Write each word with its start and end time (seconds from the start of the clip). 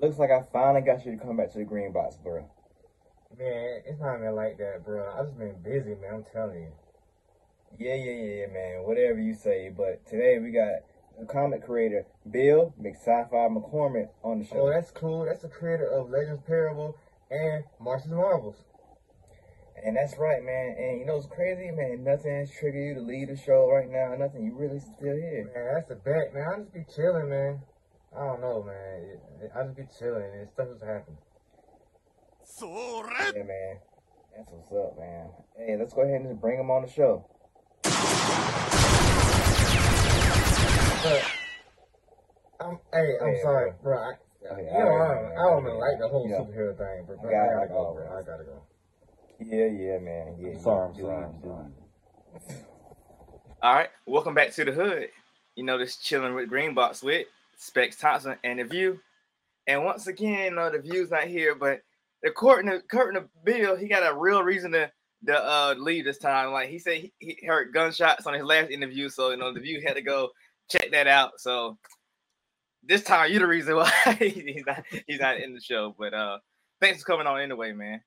Looks 0.00 0.18
like 0.18 0.30
I 0.30 0.42
finally 0.52 0.80
got 0.80 1.06
you 1.06 1.12
to 1.12 1.24
come 1.24 1.36
back 1.36 1.52
to 1.52 1.58
the 1.58 1.64
green 1.64 1.92
box, 1.92 2.16
bro. 2.16 2.50
Man, 3.38 3.82
it's 3.86 4.00
not 4.00 4.18
even 4.18 4.34
like 4.34 4.58
that, 4.58 4.84
bro. 4.84 5.12
I've 5.16 5.26
just 5.26 5.38
been 5.38 5.62
busy, 5.62 5.94
man. 5.94 6.14
I'm 6.14 6.24
telling 6.32 6.62
you. 6.62 6.72
Yeah, 7.78 7.94
yeah, 7.94 8.12
yeah, 8.12 8.34
yeah, 8.40 8.46
man. 8.52 8.82
Whatever 8.84 9.20
you 9.20 9.34
say. 9.34 9.70
But 9.74 10.04
today 10.06 10.38
we 10.40 10.50
got 10.50 10.82
the 11.18 11.26
comic 11.26 11.64
creator 11.64 12.06
Bill 12.28 12.74
McSci-Fi 12.80 13.48
McCormick 13.48 14.08
on 14.24 14.40
the 14.40 14.44
show. 14.44 14.66
Oh, 14.66 14.70
that's 14.70 14.90
cool. 14.90 15.26
That's 15.26 15.42
the 15.42 15.48
creator 15.48 15.86
of 15.86 16.10
Legends 16.10 16.42
Parallel 16.44 16.96
and 17.30 17.64
Martians 17.80 18.12
Marvels. 18.14 18.64
And 19.84 19.96
that's 19.96 20.16
right, 20.18 20.42
man. 20.42 20.74
And 20.76 20.98
you 20.98 21.06
know 21.06 21.16
it's 21.16 21.26
crazy, 21.26 21.70
man. 21.70 22.02
Nothing 22.02 22.34
has 22.36 22.50
triggered 22.50 22.82
you 22.82 22.94
to 22.94 23.00
leave 23.00 23.28
the 23.28 23.36
show 23.36 23.70
right 23.70 23.88
now. 23.88 24.14
Nothing. 24.18 24.44
You 24.44 24.56
really 24.56 24.80
still 24.80 25.14
here. 25.14 25.50
Man, 25.54 25.74
that's 25.74 25.88
the 25.88 25.94
bet, 25.94 26.34
man. 26.34 26.46
I 26.48 26.58
just 26.58 26.72
be 26.72 26.84
chilling, 26.94 27.28
man. 27.28 27.62
I 28.16 28.20
don't 28.26 28.40
know, 28.40 28.62
man. 28.62 29.18
I 29.56 29.62
just 29.64 29.76
be 29.76 29.82
chilling 29.98 30.22
and 30.38 30.48
stuff 30.54 30.68
just 30.70 30.84
happens. 30.84 31.18
happen. 32.60 33.34
Yeah, 33.36 33.42
man. 33.42 33.78
That's 34.36 34.50
what's 34.50 34.72
up, 34.72 34.98
man. 34.98 35.30
Hey, 35.56 35.76
let's 35.78 35.92
go 35.94 36.02
ahead 36.02 36.20
and 36.20 36.28
just 36.30 36.40
bring 36.40 36.58
him 36.58 36.70
on 36.70 36.82
the 36.82 36.88
show. 36.88 37.26
But, 41.02 41.22
I'm, 42.60 42.78
hey, 42.92 43.14
I'm 43.20 43.28
Hey, 43.34 43.40
sorry, 43.42 43.72
bro. 43.82 43.96
bro. 43.96 43.98
I, 43.98 44.12
oh, 44.12 44.52
Okay, 44.54 44.62
you 44.64 44.70
know, 44.72 44.78
I, 44.78 44.82
alright, 44.82 45.14
don't, 45.14 45.28
man. 45.28 45.38
I 45.38 45.42
don't 45.50 45.66
even 45.66 45.78
like 45.78 45.98
the 45.98 46.08
whole 46.08 46.28
Yeah. 46.28 46.36
superhero 46.38 46.78
thing, 46.78 47.04
but 47.06 47.18
I 47.18 47.22
bro, 47.22 47.30
I 47.30 47.32
got- 47.32 47.46
gotta 47.52 47.60
I 47.60 47.66
go, 47.66 47.74
got 47.74 47.94
bro. 47.94 48.18
I 48.18 48.22
gotta 48.22 48.44
go. 48.44 48.62
Yeah, 49.40 49.66
yeah, 49.66 49.98
man. 49.98 50.36
Yeah, 50.38 50.48
I'm 50.50 50.58
sorry. 50.60 50.88
I'm 50.88 50.94
Do 50.94 51.02
sorry, 51.02 51.24
I'm 51.24 51.40
sorry. 51.42 51.66
All 53.62 53.74
right, 53.74 53.90
welcome 54.06 54.34
back 54.34 54.52
to 54.52 54.64
the 54.64 54.72
hood. 54.72 55.08
You 55.56 55.64
know, 55.64 55.78
this 55.78 55.96
chilling 55.96 56.34
with 56.34 56.48
Green 56.48 56.74
Box 56.74 57.02
with 57.02 57.26
Specks 57.56 57.96
Thompson 57.96 58.36
and 58.44 58.58
the 58.58 58.64
View. 58.64 59.00
And 59.66 59.84
once 59.84 60.06
again, 60.06 60.44
you 60.44 60.50
know, 60.56 60.70
the 60.70 60.78
View's 60.78 61.10
not 61.10 61.24
here, 61.24 61.54
but 61.54 61.80
the 62.22 62.30
court 62.30 62.64
and 62.64 62.82
the 62.82 63.28
bill, 63.44 63.76
he 63.76 63.88
got 63.88 64.10
a 64.10 64.16
real 64.16 64.42
reason 64.42 64.72
to 64.72 64.90
to 65.26 65.42
uh, 65.42 65.74
leave 65.78 66.04
this 66.04 66.18
time. 66.18 66.52
Like 66.52 66.68
he 66.68 66.78
said, 66.78 66.98
he, 66.98 67.12
he 67.18 67.46
heard 67.46 67.72
gunshots 67.72 68.26
on 68.26 68.34
his 68.34 68.42
last 68.42 68.70
interview, 68.70 69.08
so 69.08 69.30
you 69.30 69.36
know 69.36 69.52
the 69.52 69.60
View 69.60 69.82
had 69.86 69.94
to 69.94 70.02
go 70.02 70.30
check 70.70 70.90
that 70.92 71.06
out. 71.06 71.32
So 71.38 71.78
this 72.82 73.02
time, 73.02 73.30
you're 73.30 73.40
the 73.40 73.46
reason 73.46 73.76
why 73.76 73.90
he's 74.18 74.64
not 74.66 74.84
he's 75.06 75.20
not 75.20 75.38
in 75.38 75.54
the 75.54 75.60
show. 75.60 75.94
But 75.98 76.14
uh, 76.14 76.38
thanks 76.80 77.00
for 77.00 77.06
coming 77.06 77.26
on 77.26 77.40
anyway, 77.40 77.72
man. 77.72 78.00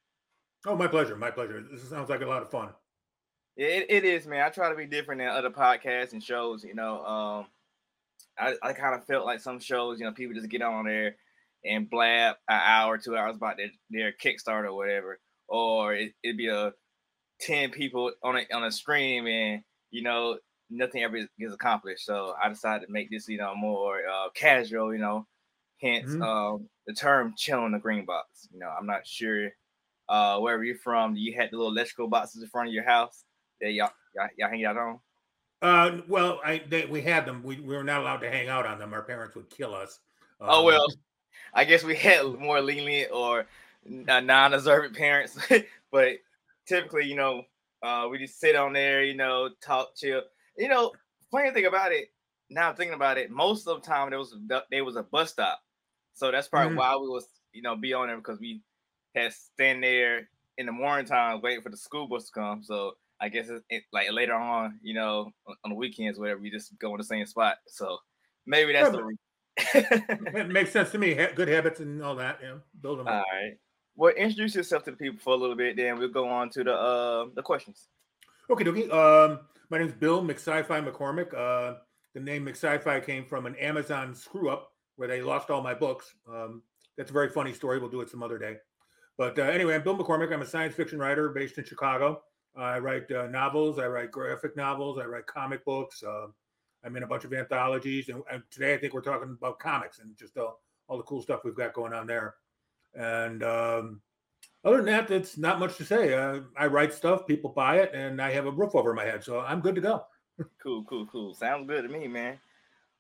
Oh, 0.66 0.76
my 0.76 0.88
pleasure. 0.88 1.16
My 1.16 1.32
pleasure. 1.32 1.64
This 1.72 1.88
sounds 1.88 2.10
like 2.10 2.22
a 2.22 2.26
lot 2.26 2.42
of 2.42 2.50
fun. 2.50 2.70
Yeah, 3.56 3.68
it, 3.68 3.86
it 3.90 4.06
is, 4.06 4.28
man. 4.28 4.46
I 4.46 4.50
try 4.50 4.70
to 4.70 4.76
be 4.76 4.86
different 4.86 5.20
than 5.20 5.30
other 5.30 5.50
podcasts 5.50 6.14
and 6.14 6.24
shows. 6.24 6.64
You 6.64 6.76
know, 6.76 7.06
um, 7.06 7.46
I, 8.40 8.56
I 8.62 8.74
kind 8.74 8.96
of 8.96 9.06
felt 9.06 9.26
like 9.26 9.40
some 9.40 9.60
shows, 9.60 10.00
you 10.00 10.06
know, 10.06 10.14
people 10.14 10.36
just 10.36 10.50
get 10.50 10.62
on 10.62 10.86
there 10.86 11.18
and 11.66 11.90
blab 11.90 12.38
an 12.48 12.60
hour, 12.62 12.98
two 12.98 13.18
hours 13.18 13.36
about 13.38 13.58
their, 13.58 13.72
their 13.90 14.12
Kickstarter 14.14 14.66
or 14.68 14.76
whatever, 14.76 15.20
or 15.48 15.94
it, 15.96 16.14
it'd 16.24 16.38
be 16.38 16.48
a 16.50 16.74
ten 17.40 17.72
people 17.72 18.14
on 18.24 18.38
a 18.38 18.46
on 18.54 18.64
a 18.64 18.72
stream, 18.72 19.28
and 19.28 19.64
you 19.92 20.04
know, 20.04 20.40
nothing 20.70 21.04
ever 21.04 21.20
gets 21.40 21.54
accomplished. 21.54 22.06
So 22.06 22.36
I 22.42 22.50
decided 22.50 22.88
to 22.88 22.92
make 22.92 23.10
this, 23.12 23.28
you 23.28 23.38
know, 23.38 23.56
more 23.56 24.08
uh, 24.08 24.30
casual. 24.32 24.94
You 24.94 25.00
know, 25.00 25.28
hence 25.82 26.16
Mhm. 26.16 26.22
um, 26.22 26.70
the 26.88 26.94
term 26.94 27.34
"chilling 27.38 27.74
the 27.74 27.80
green 27.80 28.06
box." 28.06 28.48
You 28.52 28.60
know, 28.60 28.70
I'm 28.70 28.88
not 28.88 29.08
sure 29.08 29.52
uh, 30.10 30.40
wherever 30.40 30.64
you're 30.64 30.78
from. 30.78 31.16
You 31.16 31.36
had 31.36 31.52
the 31.52 31.58
little 31.58 31.72
electrical 31.72 32.10
boxes 32.10 32.44
in 32.44 32.50
front 32.50 32.70
of 32.70 32.74
your 32.74 32.86
house 32.86 33.26
that 33.62 33.72
y'all 33.74 33.92
y'all, 34.16 34.30
y'all 34.38 34.50
hang 34.50 34.66
out 34.66 34.78
on. 34.78 35.02
Uh, 35.62 36.02
well, 36.08 36.40
I 36.44 36.60
they, 36.68 36.86
we 36.86 37.02
had 37.02 37.26
them. 37.26 37.42
We, 37.44 37.60
we 37.60 37.76
were 37.76 37.84
not 37.84 38.02
allowed 38.02 38.18
to 38.18 38.30
hang 38.30 38.48
out 38.48 38.66
on 38.66 38.78
them. 38.80 38.94
Our 38.94 39.02
parents 39.02 39.36
would 39.36 39.50
kill 39.50 39.74
us. 39.74 40.00
Oh 40.48 40.64
Um, 40.64 40.66
well, 40.66 40.86
I 41.54 41.66
guess 41.66 41.84
we 41.84 41.96
had 41.98 42.26
more 42.26 42.62
lenient 42.62 43.12
or 43.12 43.48
uh, 44.08 44.22
non-observant 44.22 44.96
parents, 44.96 45.38
but 45.92 46.18
typically, 46.68 47.06
you 47.08 47.16
know, 47.16 47.44
uh, 47.84 48.08
we 48.12 48.18
just 48.20 48.40
sit 48.40 48.56
on 48.56 48.74
there, 48.74 49.04
you 49.04 49.16
know, 49.16 49.50
talk, 49.62 49.96
chill. 49.96 50.24
You 50.58 50.70
know, 50.70 50.94
funny 51.32 51.52
thing 51.52 51.66
about 51.66 51.92
it, 51.92 52.10
now 52.50 52.70
I'm 52.70 52.76
thinking 52.76 52.96
about 52.96 53.18
it, 53.18 53.32
most 53.32 53.68
of 53.68 53.82
the 53.82 53.88
time 53.88 54.10
there 54.10 54.20
was 54.20 54.34
a, 54.34 54.64
there 54.72 54.86
was 54.86 54.96
a 54.96 55.04
bus 55.04 55.32
stop, 55.32 55.62
so 56.14 56.32
that's 56.32 56.48
probably 56.48 56.76
Mhm. 56.76 56.78
why 56.78 56.96
we 56.98 57.08
was 57.10 57.28
you 57.54 57.62
know 57.62 57.76
be 57.76 57.94
on 57.94 58.08
there 58.08 58.18
because 58.18 58.40
we 58.40 58.62
had 59.16 59.34
stand 59.34 59.84
there 59.84 60.30
in 60.58 60.66
the 60.66 60.72
morning 60.72 61.06
time 61.06 61.42
waiting 61.42 61.62
for 61.62 61.70
the 61.70 61.78
school 61.78 62.08
bus 62.08 62.28
to 62.28 62.32
come. 62.34 62.64
So 62.64 62.94
I 63.20 63.30
guess 63.30 63.50
it's 63.50 63.64
it, 63.70 63.84
like 63.92 64.12
later 64.12 64.36
on, 64.36 64.80
you 64.82 64.94
know, 64.94 65.32
on, 65.48 65.56
on 65.64 65.70
the 65.72 65.76
weekends, 65.76 66.20
whatever, 66.20 66.40
we 66.40 66.52
just 66.52 66.78
go 66.80 66.92
in 66.92 66.98
the 66.98 67.04
same 67.04 67.26
spot. 67.26 67.58
So 67.68 67.98
maybe 68.46 68.74
that's 68.74 68.88
Yeah, 68.88 68.92
the 68.92 69.04
reason. 69.04 69.18
it 70.36 70.50
makes 70.50 70.72
sense 70.72 70.92
to 70.92 70.98
me. 70.98 71.16
Good 71.36 71.48
habits 71.48 71.80
and 71.80 72.02
all 72.04 72.16
that. 72.16 72.40
Yeah, 72.42 72.58
build 72.82 73.00
them. 73.00 73.08
All 73.08 73.14
Up. 73.16 73.26
right. 73.32 73.54
Well, 73.96 74.14
introduce 74.14 74.54
yourself 74.54 74.84
to 74.84 74.92
the 74.92 74.98
people 74.98 75.20
for 75.20 75.34
a 75.34 75.38
little 75.38 75.56
bit, 75.56 75.76
then 75.76 75.98
we'll 75.98 76.10
go 76.10 76.28
on 76.28 76.50
to 76.52 76.64
the 76.64 76.74
uh 76.74 77.26
the 77.36 77.42
questions. 77.42 77.88
Okay, 78.50 78.64
dokie. 78.64 78.92
Um, 78.94 79.40
my 79.70 79.80
name's 79.80 79.94
Bill 79.94 80.22
McSci-Fi 80.22 80.80
McCormick. 80.82 81.34
Uh, 81.34 81.80
the 82.14 82.20
name 82.22 82.46
McSci-Fi 82.46 83.00
came 83.02 83.26
from 83.26 83.46
an 83.48 83.56
Amazon 83.56 84.14
screw 84.16 84.50
up 84.50 84.72
where 84.96 85.08
they 85.08 85.22
lost 85.22 85.50
all 85.50 85.62
my 85.62 85.74
books. 85.74 86.14
Um, 86.32 86.62
that's 86.98 87.10
a 87.10 87.14
very 87.14 87.30
funny 87.30 87.54
story. 87.54 87.80
We'll 87.80 87.90
do 87.90 88.02
it 88.02 88.10
some 88.10 88.24
other 88.24 88.38
day. 88.38 88.58
But 89.18 89.38
uh, 89.38 89.44
anyway, 89.44 89.76
I'm 89.76 89.84
Bill 89.84 89.98
McCormick. 89.98 90.32
I'm 90.32 90.42
a 90.44 90.46
science 90.46 90.76
fiction 90.76 91.00
writer 91.00 91.30
based 91.30 91.58
in 91.58 91.66
Chicago. 91.66 92.22
I 92.58 92.80
write 92.80 93.12
uh, 93.12 93.28
novels. 93.28 93.80
I 93.80 93.88
write 93.88 94.12
graphic 94.12 94.56
novels. 94.56 95.00
I 95.00 95.06
write 95.06 95.28
comic 95.28 95.64
books. 95.66 96.04
Uh, 96.04 96.28
I'm 96.84 96.96
in 96.96 97.04
a 97.04 97.08
bunch 97.08 97.24
of 97.24 97.34
anthologies, 97.34 98.10
and, 98.10 98.24
and 98.32 98.44
today 98.50 98.74
I 98.74 98.78
think 98.78 98.94
we're 98.94 99.02
talking 99.02 99.36
about 99.38 99.60
comics 99.60 100.00
and 100.00 100.16
just 100.18 100.38
all, 100.38 100.62
all 100.88 100.98
the 100.98 101.04
cool 101.04 101.22
stuff 101.22 101.42
we've 101.44 101.56
got 101.56 101.74
going 101.74 101.94
on 101.94 102.08
there. 102.08 102.36
And 102.96 103.44
um, 103.44 104.02
other 104.64 104.78
than 104.78 104.86
that, 104.86 105.12
it's 105.12 105.38
not 105.38 105.60
much 105.60 105.78
to 105.78 105.86
say. 105.86 106.14
Uh, 106.14 106.42
I 106.58 106.68
write 106.68 106.94
stuff, 106.94 107.28
people 107.28 107.50
buy 107.52 107.78
it, 107.80 107.92
and 107.94 108.22
I 108.22 108.32
have 108.32 108.46
a 108.46 108.52
roof 108.52 108.76
over 108.76 108.94
my 108.94 109.06
head, 109.06 109.24
so 109.24 109.40
I'm 109.40 109.62
good 109.62 109.76
to 109.76 109.82
go. 109.82 110.06
Cool, 110.62 110.84
cool, 110.84 111.08
cool. 111.08 111.34
Sounds 111.34 111.68
good 111.68 111.82
to 111.82 111.90
me, 111.90 112.08
man. 112.08 112.38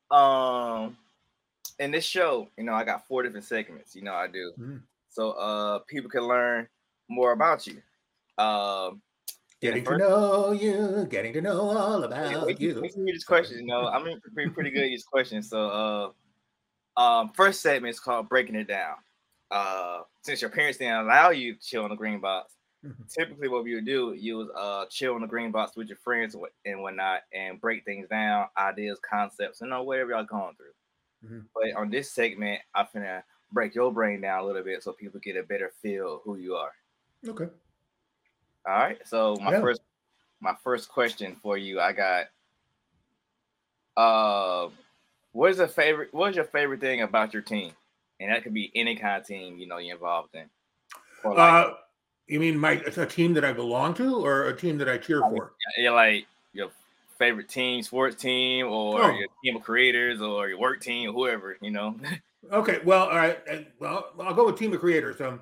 Um, 0.10 0.98
in 1.78 1.92
this 1.92 2.04
show, 2.04 2.50
you 2.58 2.64
know, 2.64 2.74
I 2.74 2.84
got 2.84 3.08
four 3.08 3.22
different 3.22 3.46
segments. 3.46 3.96
You 3.96 4.02
know, 4.02 4.16
I 4.16 4.26
do. 4.26 4.54
Mhm. 4.60 4.82
So 5.10 5.32
uh, 5.34 5.80
people 5.88 6.10
can 6.10 6.24
learn 6.24 6.68
more 7.10 7.34
about 7.34 7.68
you. 7.68 7.80
Um, 8.44 9.04
Getting 9.62 9.86
to 9.86 9.96
know 9.96 10.52
you, 10.52 11.08
getting 11.10 11.34
to 11.34 11.42
know 11.42 11.62
all 11.76 12.04
about 12.04 12.60
can, 12.60 12.60
you. 12.60 12.82
we 12.82 12.90
can 12.90 13.06
these 13.06 13.24
questions. 13.24 13.60
You 13.62 13.68
know, 13.68 13.88
I'm 13.88 14.04
pretty 14.34 14.52
pretty 14.52 14.70
good 14.72 14.84
at 14.84 14.88
these 14.88 15.04
questions. 15.04 15.50
So, 15.50 16.14
uh, 16.98 17.02
um, 17.02 17.30
first 17.36 17.62
segment 17.62 17.92
is 17.92 18.00
called 18.00 18.30
breaking 18.30 18.56
it 18.56 18.68
down. 18.68 18.98
Uh, 19.52 20.04
since 20.24 20.42
your 20.42 20.52
parents 20.52 20.78
didn't 20.80 21.06
allow 21.06 21.30
you 21.32 21.56
to 21.56 21.60
chill 21.62 21.84
in 21.86 21.90
the 21.90 21.96
green 21.96 22.20
box, 22.22 22.56
Mhm. 22.86 23.10
typically 23.10 23.48
what 23.48 23.64
we 23.64 23.76
would 23.76 23.86
do, 23.86 24.14
you 24.14 24.38
would 24.38 24.52
uh 24.56 24.86
chill 24.88 25.16
in 25.16 25.22
the 25.22 25.28
green 25.28 25.52
box 25.52 25.76
with 25.78 25.88
your 25.90 25.98
friends 25.98 26.36
and 26.66 26.82
whatnot, 26.82 27.24
and 27.34 27.60
break 27.62 27.86
things 27.86 28.08
down, 28.10 28.50
ideas, 28.58 29.00
concepts, 29.00 29.62
you 29.62 29.68
know, 29.68 29.84
whatever 29.84 30.12
y'all 30.12 30.24
going 30.26 30.56
through. 30.56 30.74
Mhm. 31.24 31.48
But 31.56 31.74
on 31.76 31.90
this 31.90 32.12
segment, 32.12 32.62
I'm 32.76 32.88
going 32.94 33.06
to 33.06 33.24
break 33.52 33.76
your 33.76 33.92
brain 33.94 34.22
down 34.22 34.42
a 34.44 34.46
little 34.46 34.64
bit 34.64 34.84
so 34.84 34.94
people 34.94 35.20
get 35.22 35.38
a 35.38 35.44
better 35.44 35.72
feel 35.82 36.20
who 36.20 36.38
you 36.38 36.56
are. 36.56 36.74
Okay. 37.28 37.50
All 38.68 38.74
right. 38.74 39.08
So 39.08 39.40
my 39.40 39.52
Yeah. 39.52 39.62
first 39.62 39.82
my 40.42 40.56
first 40.64 40.90
question 40.90 41.36
for 41.38 41.58
you, 41.58 41.80
I 41.82 41.94
got 41.94 42.28
uh 43.96 44.70
what 45.34 45.52
is 45.52 45.60
a 45.60 45.68
favorite 45.68 46.14
what 46.14 46.32
is 46.32 46.36
your 46.36 46.46
favorite 46.46 46.82
thing 46.82 47.02
about 47.02 47.34
your 47.34 47.42
team? 47.44 47.74
And 48.20 48.32
that 48.32 48.44
could 48.44 48.54
be 48.54 48.72
any 48.76 48.96
kind 48.96 49.22
of 49.22 49.28
team, 49.28 49.58
you 49.58 49.68
know, 49.68 49.78
you're 49.78 49.96
involved 49.96 50.36
in. 50.36 50.50
Like 51.24 51.38
Uh, 51.38 51.74
you 52.28 52.40
mean 52.40 52.58
my 52.58 52.74
a 52.74 53.06
team 53.06 53.34
that 53.36 53.46
I 53.46 53.54
belong 53.54 53.94
to, 53.96 54.16
or 54.26 54.44
a 54.48 54.56
team 54.56 54.78
that 54.80 54.90
I 54.90 54.98
cheer 54.98 55.24
for? 55.24 55.56
you're 55.78 55.94
like 55.94 56.28
your 56.54 56.72
favorite 57.18 57.50
team, 57.50 57.82
sports 57.84 58.16
team, 58.22 58.68
or 58.68 59.02
Oh. 59.02 59.12
your 59.12 59.28
team 59.44 59.56
of 59.58 59.64
creators, 59.64 60.22
or 60.22 60.48
your 60.50 60.60
work 60.60 60.82
team, 60.82 61.12
whoever, 61.14 61.58
you 61.62 61.72
know. 61.72 62.00
Okay. 62.52 62.80
Well, 62.86 63.10
all 63.10 63.16
right. 63.16 63.68
Well, 63.80 64.14
I'll 64.20 64.34
go 64.34 64.46
with 64.46 64.58
team 64.58 64.74
of 64.74 64.80
creators. 64.80 65.20
Um, 65.22 65.42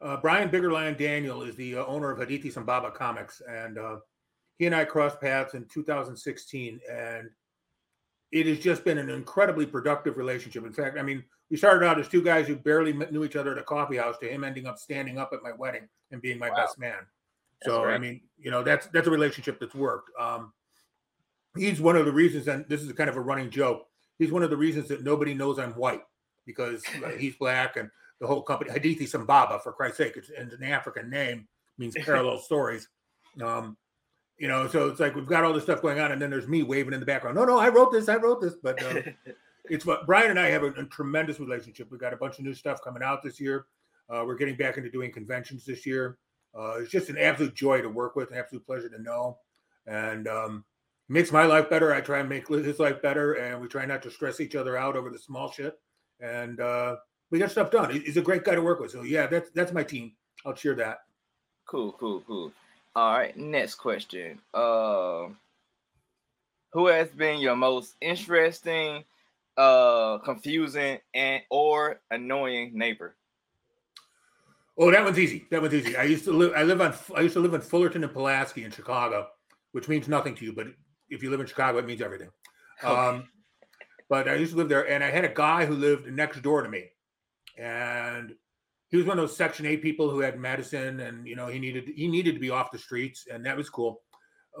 uh, 0.00 0.16
Brian 0.18 0.48
Biggerland 0.50 0.98
Daniel 0.98 1.42
is 1.42 1.56
the 1.56 1.76
uh, 1.76 1.84
owner 1.86 2.10
of 2.10 2.18
Hadithi 2.18 2.52
Sambamba 2.52 2.92
Comics, 2.92 3.40
and 3.48 3.78
uh, 3.78 3.96
he 4.58 4.66
and 4.66 4.74
I 4.74 4.84
crossed 4.84 5.20
paths 5.20 5.54
in 5.54 5.64
2016, 5.66 6.80
and 6.90 7.30
it 8.32 8.46
has 8.46 8.58
just 8.58 8.84
been 8.84 8.98
an 8.98 9.08
incredibly 9.08 9.66
productive 9.66 10.16
relationship. 10.16 10.64
In 10.66 10.72
fact, 10.72 10.98
I 10.98 11.02
mean, 11.02 11.24
we 11.50 11.56
started 11.56 11.86
out 11.86 11.98
as 11.98 12.08
two 12.08 12.22
guys 12.22 12.46
who 12.46 12.56
barely 12.56 12.92
knew 12.92 13.24
each 13.24 13.36
other 13.36 13.52
at 13.52 13.58
a 13.58 13.62
coffee 13.62 13.96
house, 13.96 14.18
to 14.18 14.28
him 14.28 14.44
ending 14.44 14.66
up 14.66 14.78
standing 14.78 15.18
up 15.18 15.30
at 15.32 15.42
my 15.42 15.52
wedding 15.52 15.88
and 16.10 16.20
being 16.20 16.38
my 16.38 16.50
Wow. 16.50 16.56
best 16.56 16.78
man. 16.78 16.98
That's 17.62 17.74
So 17.74 17.84
I 17.84 17.98
mean, 17.98 18.20
you 18.38 18.50
know, 18.50 18.62
that's 18.62 18.86
that's 18.88 19.06
a 19.06 19.10
relationship 19.10 19.58
that's 19.60 19.74
worked. 19.74 20.10
Um, 20.18 20.52
he's 21.56 21.80
one 21.80 21.96
of 21.96 22.04
the 22.04 22.12
reasons, 22.12 22.48
and 22.48 22.66
this 22.68 22.82
is 22.82 22.92
kind 22.92 23.08
of 23.08 23.16
a 23.16 23.20
running 23.20 23.48
joke. 23.50 23.86
He's 24.18 24.32
one 24.32 24.42
of 24.42 24.50
the 24.50 24.56
reasons 24.56 24.88
that 24.88 25.02
nobody 25.04 25.32
knows 25.34 25.58
I'm 25.58 25.72
white 25.72 26.02
because 26.46 26.84
uh, 27.04 27.10
he's 27.10 27.36
black 27.36 27.76
and 27.76 27.90
the 28.20 28.26
whole 28.26 28.42
company 28.42 28.70
Hadithi 28.70 29.02
Sambamba, 29.02 29.60
for 29.62 29.72
Christ's 29.72 29.98
sake, 29.98 30.16
it's, 30.16 30.30
it's 30.30 30.54
an 30.54 30.62
African 30.62 31.10
name, 31.10 31.46
means 31.78 31.94
parallel 32.04 32.38
stories. 32.38 32.88
Um, 33.42 33.76
you 34.38 34.48
know, 34.48 34.68
so 34.68 34.88
it's 34.88 35.00
like 35.00 35.14
we've 35.14 35.26
got 35.26 35.44
all 35.44 35.52
this 35.52 35.62
stuff 35.62 35.82
going 35.82 35.98
on, 35.98 36.12
and 36.12 36.20
then 36.20 36.30
there's 36.30 36.48
me 36.48 36.62
waving 36.62 36.92
in 36.92 37.00
the 37.00 37.06
background. 37.06 37.36
No, 37.36 37.44
no, 37.44 37.58
I 37.58 37.68
wrote 37.68 37.92
this, 37.92 38.08
I 38.08 38.16
wrote 38.16 38.40
this, 38.40 38.54
but 38.62 38.82
uh, 38.82 39.02
it's 39.70 39.86
what 39.86 40.06
Brian 40.06 40.30
and 40.30 40.38
I 40.38 40.48
have 40.50 40.62
a, 40.62 40.68
a, 40.72 40.84
tremendous 40.84 41.40
relationship. 41.40 41.88
We've 41.90 42.00
got 42.00 42.12
a 42.12 42.18
bunch 42.18 42.38
of 42.38 42.44
new 42.44 42.54
stuff 42.54 42.80
coming 42.82 43.02
out 43.02 43.22
this 43.22 43.40
year. 43.40 43.66
Uh, 44.10 44.24
we're 44.26 44.36
getting 44.36 44.56
back 44.56 44.76
into 44.76 44.90
doing 44.90 45.10
conventions 45.10 45.64
this 45.64 45.86
year. 45.86 46.18
Uh, 46.56 46.76
it's 46.80 46.90
just 46.90 47.08
an 47.08 47.18
absolute 47.18 47.54
joy 47.54 47.80
to 47.82 47.88
work 47.88 48.16
with, 48.16 48.30
an 48.30 48.38
absolute 48.38 48.64
pleasure 48.66 48.88
to 48.88 49.02
know, 49.02 49.38
and 49.86 50.28
um, 50.28 50.64
makes 51.08 51.32
my 51.32 51.44
life 51.44 51.68
better. 51.68 51.92
I 51.92 52.00
try 52.00 52.20
and 52.20 52.28
make 52.28 52.48
his 52.48 52.78
life 52.78 53.02
better, 53.02 53.34
and 53.34 53.60
we 53.60 53.68
try 53.68 53.84
not 53.84 54.02
to 54.02 54.10
stress 54.10 54.40
each 54.40 54.54
other 54.54 54.76
out 54.76 54.96
over 54.96 55.10
the 55.10 55.18
small 55.18 55.50
shit. 55.50 55.78
And 56.20 56.60
uh, 56.60 56.96
we 57.30 57.38
got 57.38 57.50
stuff 57.50 57.70
done. 57.70 57.90
He's 57.90 58.16
a 58.16 58.22
great 58.22 58.44
guy 58.44 58.54
to 58.54 58.62
work 58.62 58.80
with. 58.80 58.90
So 58.90 59.02
yeah, 59.02 59.26
that's 59.26 59.50
that's 59.50 59.72
my 59.72 59.82
team. 59.82 60.12
I'll 60.44 60.54
cheer 60.54 60.74
that. 60.76 60.98
Cool, 61.66 61.92
cool, 61.92 62.22
cool. 62.26 62.52
All 62.94 63.12
right, 63.12 63.36
next 63.36 63.74
question. 63.74 64.40
Uh, 64.54 65.28
who 66.72 66.86
has 66.86 67.08
been 67.08 67.40
your 67.40 67.56
most 67.56 67.96
interesting, 68.00 69.04
uh, 69.56 70.18
confusing, 70.18 70.98
and 71.14 71.42
or 71.50 72.00
annoying 72.10 72.72
neighbor? 72.74 73.16
Oh, 74.78 74.90
that 74.90 75.02
one's 75.02 75.18
easy. 75.18 75.46
That 75.50 75.62
one's 75.62 75.74
easy. 75.74 75.96
I 75.96 76.04
used 76.04 76.24
to 76.24 76.32
live. 76.32 76.52
I 76.54 76.62
live 76.62 76.80
on. 76.80 76.94
I 77.16 77.22
used 77.22 77.34
to 77.34 77.40
live 77.40 77.54
in 77.54 77.60
Fullerton 77.60 78.04
and 78.04 78.12
Pulaski 78.12 78.64
in 78.64 78.70
Chicago, 78.70 79.28
which 79.72 79.88
means 79.88 80.06
nothing 80.06 80.34
to 80.36 80.44
you, 80.44 80.52
but 80.52 80.68
if 81.08 81.22
you 81.22 81.30
live 81.30 81.40
in 81.40 81.46
Chicago, 81.46 81.78
it 81.78 81.86
means 81.86 82.02
everything. 82.02 82.30
Um, 82.82 83.28
but 84.08 84.28
I 84.28 84.34
used 84.34 84.52
to 84.52 84.58
live 84.58 84.68
there, 84.68 84.88
and 84.88 85.02
I 85.02 85.10
had 85.10 85.24
a 85.24 85.32
guy 85.32 85.64
who 85.64 85.74
lived 85.74 86.06
next 86.12 86.42
door 86.42 86.62
to 86.62 86.68
me, 86.68 86.90
and 87.56 88.34
he 88.88 88.96
was 88.96 89.06
one 89.06 89.18
of 89.18 89.22
those 89.22 89.36
Section 89.36 89.66
Eight 89.66 89.82
people 89.82 90.10
who 90.10 90.20
had 90.20 90.38
medicine, 90.38 91.00
and 91.00 91.26
you 91.26 91.36
know 91.36 91.48
he 91.48 91.58
needed 91.58 91.90
he 91.94 92.08
needed 92.08 92.34
to 92.34 92.40
be 92.40 92.50
off 92.50 92.70
the 92.70 92.78
streets, 92.78 93.26
and 93.32 93.44
that 93.46 93.56
was 93.56 93.70
cool. 93.70 94.02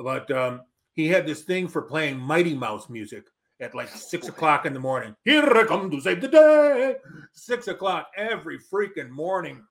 But 0.02 0.30
um, 0.30 0.62
he 0.94 1.08
had 1.08 1.26
this 1.26 1.42
thing 1.42 1.68
for 1.68 1.82
playing 1.82 2.18
Mighty 2.18 2.54
Mouse 2.54 2.88
music 2.88 3.26
at 3.60 3.74
like 3.74 3.88
six 3.88 4.28
o'clock 4.28 4.66
in 4.66 4.74
the 4.74 4.80
morning. 4.80 5.14
Here 5.24 5.44
I 5.44 5.64
come 5.64 5.90
to 5.90 6.00
save 6.00 6.20
the 6.20 6.28
day. 6.28 6.96
Six 7.32 7.68
o'clock 7.68 8.08
every 8.16 8.58
freaking 8.58 9.10
morning 9.10 9.62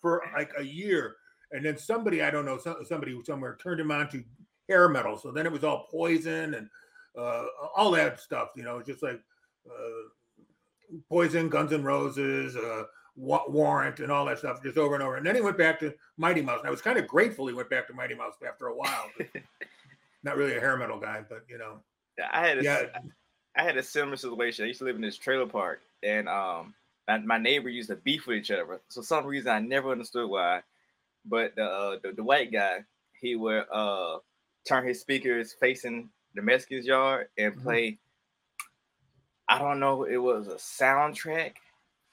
for 0.00 0.22
like 0.36 0.52
a 0.58 0.62
year. 0.62 1.16
And 1.52 1.64
then 1.64 1.76
somebody, 1.76 2.22
I 2.22 2.30
don't 2.30 2.44
know, 2.44 2.58
somebody 2.84 3.16
somewhere 3.24 3.56
turned 3.62 3.80
him 3.80 3.92
on 3.92 4.08
to 4.10 4.24
hair 4.68 4.88
metal. 4.88 5.16
So 5.16 5.30
then 5.30 5.46
it 5.46 5.52
was 5.52 5.62
all 5.62 5.86
poison 5.90 6.54
and 6.54 6.68
uh, 7.16 7.44
all 7.76 7.92
that 7.92 8.20
stuff, 8.20 8.48
you 8.56 8.64
know, 8.64 8.82
just 8.82 9.02
like 9.02 9.20
uh, 9.66 10.08
poison, 11.08 11.48
Guns 11.48 11.72
and 11.72 11.84
Roses, 11.84 12.56
uh, 12.56 12.84
Warrant, 13.16 14.00
and 14.00 14.12
all 14.12 14.26
that 14.26 14.38
stuff, 14.38 14.62
just 14.62 14.76
over 14.76 14.94
and 14.94 15.02
over. 15.02 15.16
And 15.16 15.26
then 15.26 15.34
he 15.34 15.40
went 15.40 15.58
back 15.58 15.80
to 15.80 15.94
Mighty 16.16 16.42
Mouse. 16.42 16.60
And 16.60 16.68
I 16.68 16.70
was 16.70 16.82
kind 16.82 16.98
of 16.98 17.06
grateful 17.06 17.46
he 17.46 17.54
went 17.54 17.70
back 17.70 17.86
to 17.88 17.94
Mighty 17.94 18.14
Mouse 18.14 18.34
after 18.46 18.66
a 18.66 18.74
while. 18.74 19.10
Not 20.22 20.36
really 20.36 20.56
a 20.56 20.60
hair 20.60 20.76
metal 20.76 20.98
guy, 20.98 21.22
but 21.28 21.44
you 21.48 21.58
know. 21.58 21.80
I 22.32 22.46
had 22.46 22.58
a, 22.58 22.62
yeah. 22.62 22.82
I 23.56 23.62
had 23.62 23.76
a 23.76 23.82
similar 23.82 24.16
situation. 24.16 24.64
I 24.64 24.68
used 24.68 24.80
to 24.80 24.84
live 24.84 24.96
in 24.96 25.02
this 25.02 25.16
trailer 25.16 25.46
park, 25.46 25.80
and 26.02 26.28
um, 26.28 26.74
my, 27.08 27.18
my 27.18 27.38
neighbor 27.38 27.68
used 27.68 27.88
to 27.90 27.96
beef 27.96 28.26
with 28.26 28.36
each 28.36 28.50
other. 28.50 28.80
So 28.88 29.02
some 29.02 29.24
reason 29.26 29.50
I 29.50 29.60
never 29.60 29.90
understood 29.90 30.28
why. 30.28 30.62
But 31.24 31.56
the, 31.56 31.64
uh, 31.64 31.96
the, 32.02 32.12
the 32.12 32.22
white 32.22 32.52
guy, 32.52 32.84
he 33.20 33.34
would 33.34 33.64
uh 33.72 34.18
turn 34.66 34.86
his 34.86 35.00
speakers 35.00 35.54
facing 35.58 36.08
the 36.34 36.42
Mexicans' 36.42 36.86
yard 36.86 37.28
and 37.38 37.52
mm-hmm. 37.52 37.62
play. 37.62 37.98
Mm-hmm. 39.50 39.62
I 39.62 39.66
don't 39.66 39.80
know, 39.80 40.04
it 40.04 40.16
was 40.16 40.48
a 40.48 40.56
soundtrack 40.56 41.54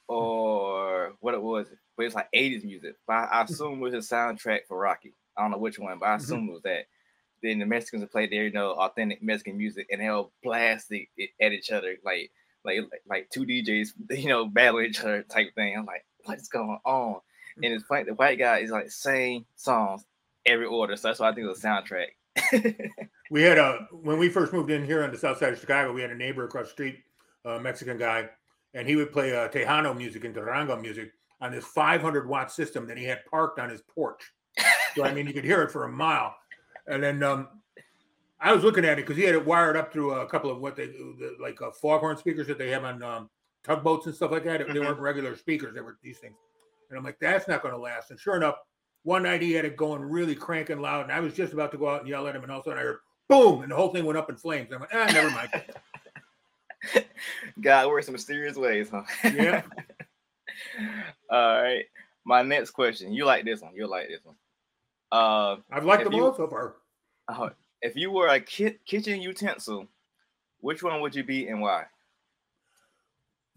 or 0.08 1.14
what 1.20 1.34
it 1.34 1.42
was, 1.42 1.68
but 1.98 2.06
it's 2.06 2.16
like 2.16 2.32
80s 2.34 2.64
music. 2.64 2.96
But 3.08 3.14
I, 3.14 3.24
I 3.26 3.44
assume 3.44 3.80
it 3.80 3.92
was 3.92 3.94
a 3.94 4.16
soundtrack 4.16 4.62
for 4.68 4.78
Rocky. 4.78 5.14
I 5.38 5.42
don't 5.42 5.52
know 5.52 5.58
which 5.58 5.80
one, 5.80 6.00
but 6.00 6.06
I 6.06 6.10
mm-hmm. 6.10 6.24
assume 6.24 6.40
mm-hmm. 6.42 6.50
it 6.50 6.54
was 6.54 6.64
that. 6.64 6.86
Then 7.42 7.60
the 7.60 7.66
Mexicans 7.66 8.02
would 8.02 8.12
play 8.12 8.28
their, 8.28 8.46
you 8.46 8.54
know, 8.54 8.72
authentic 8.72 9.22
Mexican 9.22 9.58
music 9.58 9.88
and 9.92 10.00
they'll 10.00 10.32
blast 10.44 10.88
it 10.92 11.08
at 11.42 11.52
each 11.52 11.72
other 11.72 11.98
like 12.06 12.32
like 12.64 12.80
like 13.08 13.30
two 13.30 13.46
DJs, 13.46 13.90
you 14.12 14.30
know, 14.30 14.46
battling 14.46 14.86
each 14.86 15.02
other 15.02 15.24
type 15.24 15.54
thing. 15.56 15.76
I'm 15.78 15.86
like, 15.86 16.06
what's 16.24 16.48
going 16.48 16.80
on? 16.86 17.20
And 17.62 17.66
it's 17.66 17.84
funny, 17.84 18.06
the 18.06 18.16
white 18.16 18.40
guy 18.40 18.60
is 18.60 18.72
like 18.72 18.90
same 18.90 19.46
songs 19.56 20.06
every 20.46 20.66
order. 20.66 20.96
So 20.96 21.08
that's 21.08 21.20
why 21.20 21.30
I 21.30 21.34
think 21.34 21.46
it 21.46 21.50
was 21.50 21.64
a 21.64 21.68
soundtrack. 21.68 22.80
we 23.32 23.44
had 23.44 23.58
a 23.58 23.88
when 23.92 24.18
we 24.18 24.30
first 24.30 24.54
moved 24.54 24.72
in 24.72 24.86
here 24.86 25.04
on 25.04 25.12
the 25.12 25.18
south 25.18 25.38
side 25.38 25.54
of 25.54 25.60
Chicago, 25.60 25.94
we 25.94 26.02
had 26.02 26.12
a 26.12 26.16
neighbor 26.16 26.46
across 26.46 26.68
the 26.68 26.72
street, 26.72 27.00
a 27.46 27.60
Mexican 27.60 27.98
guy, 27.98 28.30
and 28.74 28.88
he 28.88 28.96
would 28.96 29.12
play 29.12 29.36
uh, 29.36 29.50
Tejano 29.50 29.96
music 29.96 30.24
and 30.24 30.34
Durango 30.34 30.76
music 30.76 31.12
on 31.42 31.52
this 31.52 31.66
500 31.66 32.28
watt 32.28 32.52
system 32.52 32.88
that 32.88 32.98
he 32.98 33.04
had 33.04 33.26
parked 33.26 33.60
on 33.60 33.70
his 33.70 33.82
porch. 33.82 34.32
So 34.96 35.04
I 35.04 35.14
mean, 35.14 35.28
you 35.28 35.34
could 35.34 35.44
hear 35.44 35.62
it 35.64 35.72
for 35.72 35.86
a 35.86 35.92
mile. 35.92 36.36
And 36.88 37.02
then 37.02 37.24
um, 37.24 37.48
I 38.40 38.54
was 38.54 38.64
looking 38.64 38.86
at 38.86 39.00
it 39.00 39.06
because 39.06 39.18
he 39.18 39.24
had 39.24 39.36
it 39.36 39.46
wired 39.46 39.76
up 39.76 39.92
through 39.92 40.14
a 40.14 40.28
couple 40.28 40.52
of 40.52 40.60
what 40.60 40.76
they 40.76 40.90
like 41.40 41.62
uh, 41.62 41.72
foghorn 41.72 42.18
speakers 42.18 42.48
that 42.48 42.58
they 42.58 42.70
have 42.70 42.84
on 42.84 43.02
um, 43.02 43.30
tugboats 43.64 44.06
and 44.06 44.16
stuff 44.16 44.32
like 44.32 44.44
that. 44.44 44.62
Mm-hmm. 44.62 44.74
They 44.74 44.80
weren't 44.80 45.00
regular 45.00 45.36
speakers; 45.36 45.74
they 45.74 45.82
were 45.82 45.98
these 46.02 46.20
things. 46.20 46.36
And 46.90 46.98
I'm 46.98 47.04
like, 47.04 47.18
that's 47.20 47.48
not 47.48 47.62
going 47.62 47.74
to 47.74 47.80
last. 47.80 48.12
And 48.12 48.20
sure 48.20 48.36
enough, 48.36 48.56
one 49.04 49.24
night 49.24 49.42
he 49.42 49.54
had 49.54 49.66
it 49.66 49.78
going 49.78 50.02
really 50.02 50.36
cranking 50.36 50.80
loud, 50.80 51.04
and 51.04 51.12
I 51.12 51.20
was 51.20 51.34
just 51.34 51.54
about 51.54 51.72
to 51.72 51.78
go 51.78 51.90
out 51.90 52.02
and 52.02 52.10
yell 52.10 52.28
at 52.28 52.36
him, 52.36 52.44
and 52.44 52.52
all 52.52 52.60
of 52.60 52.66
a 52.66 52.70
sudden 52.70 52.80
I 52.80 52.84
heard 52.84 52.98
boom, 53.30 53.62
and 53.62 53.72
the 53.72 53.76
whole 53.76 53.90
thing 53.90 54.06
went 54.06 54.18
up 54.18 54.30
in 54.30 54.36
flames. 54.36 54.72
I'm 54.72 54.82
like, 54.82 54.94
ah, 54.94 55.10
never 55.12 55.32
mind. 55.32 55.50
God 57.62 57.88
works 57.88 58.08
in 58.08 58.14
mysterious 58.14 58.58
ways, 58.58 58.90
huh? 58.90 59.04
Yeah. 59.34 59.64
all 61.30 61.62
right. 61.62 61.86
My 62.26 62.42
next 62.42 62.72
question. 62.72 63.14
You 63.14 63.26
like 63.26 63.46
this 63.46 63.62
one? 63.62 63.76
You 63.76 63.88
like 63.88 64.08
this 64.08 64.24
one? 64.24 64.36
Uh, 65.12 65.58
I've 65.72 65.86
liked 65.86 66.04
them 66.04 66.16
all 66.16 66.34
so 66.36 66.48
far. 66.48 66.76
Uh, 67.28 67.50
if 67.82 67.96
you 67.96 68.12
were 68.12 68.28
a 68.28 68.40
ki- 68.40 68.80
kitchen 68.86 69.22
utensil, 69.22 69.88
which 70.60 70.82
one 70.82 71.02
would 71.02 71.16
you 71.16 71.24
be 71.24 71.48
and 71.48 71.62
why? 71.62 71.86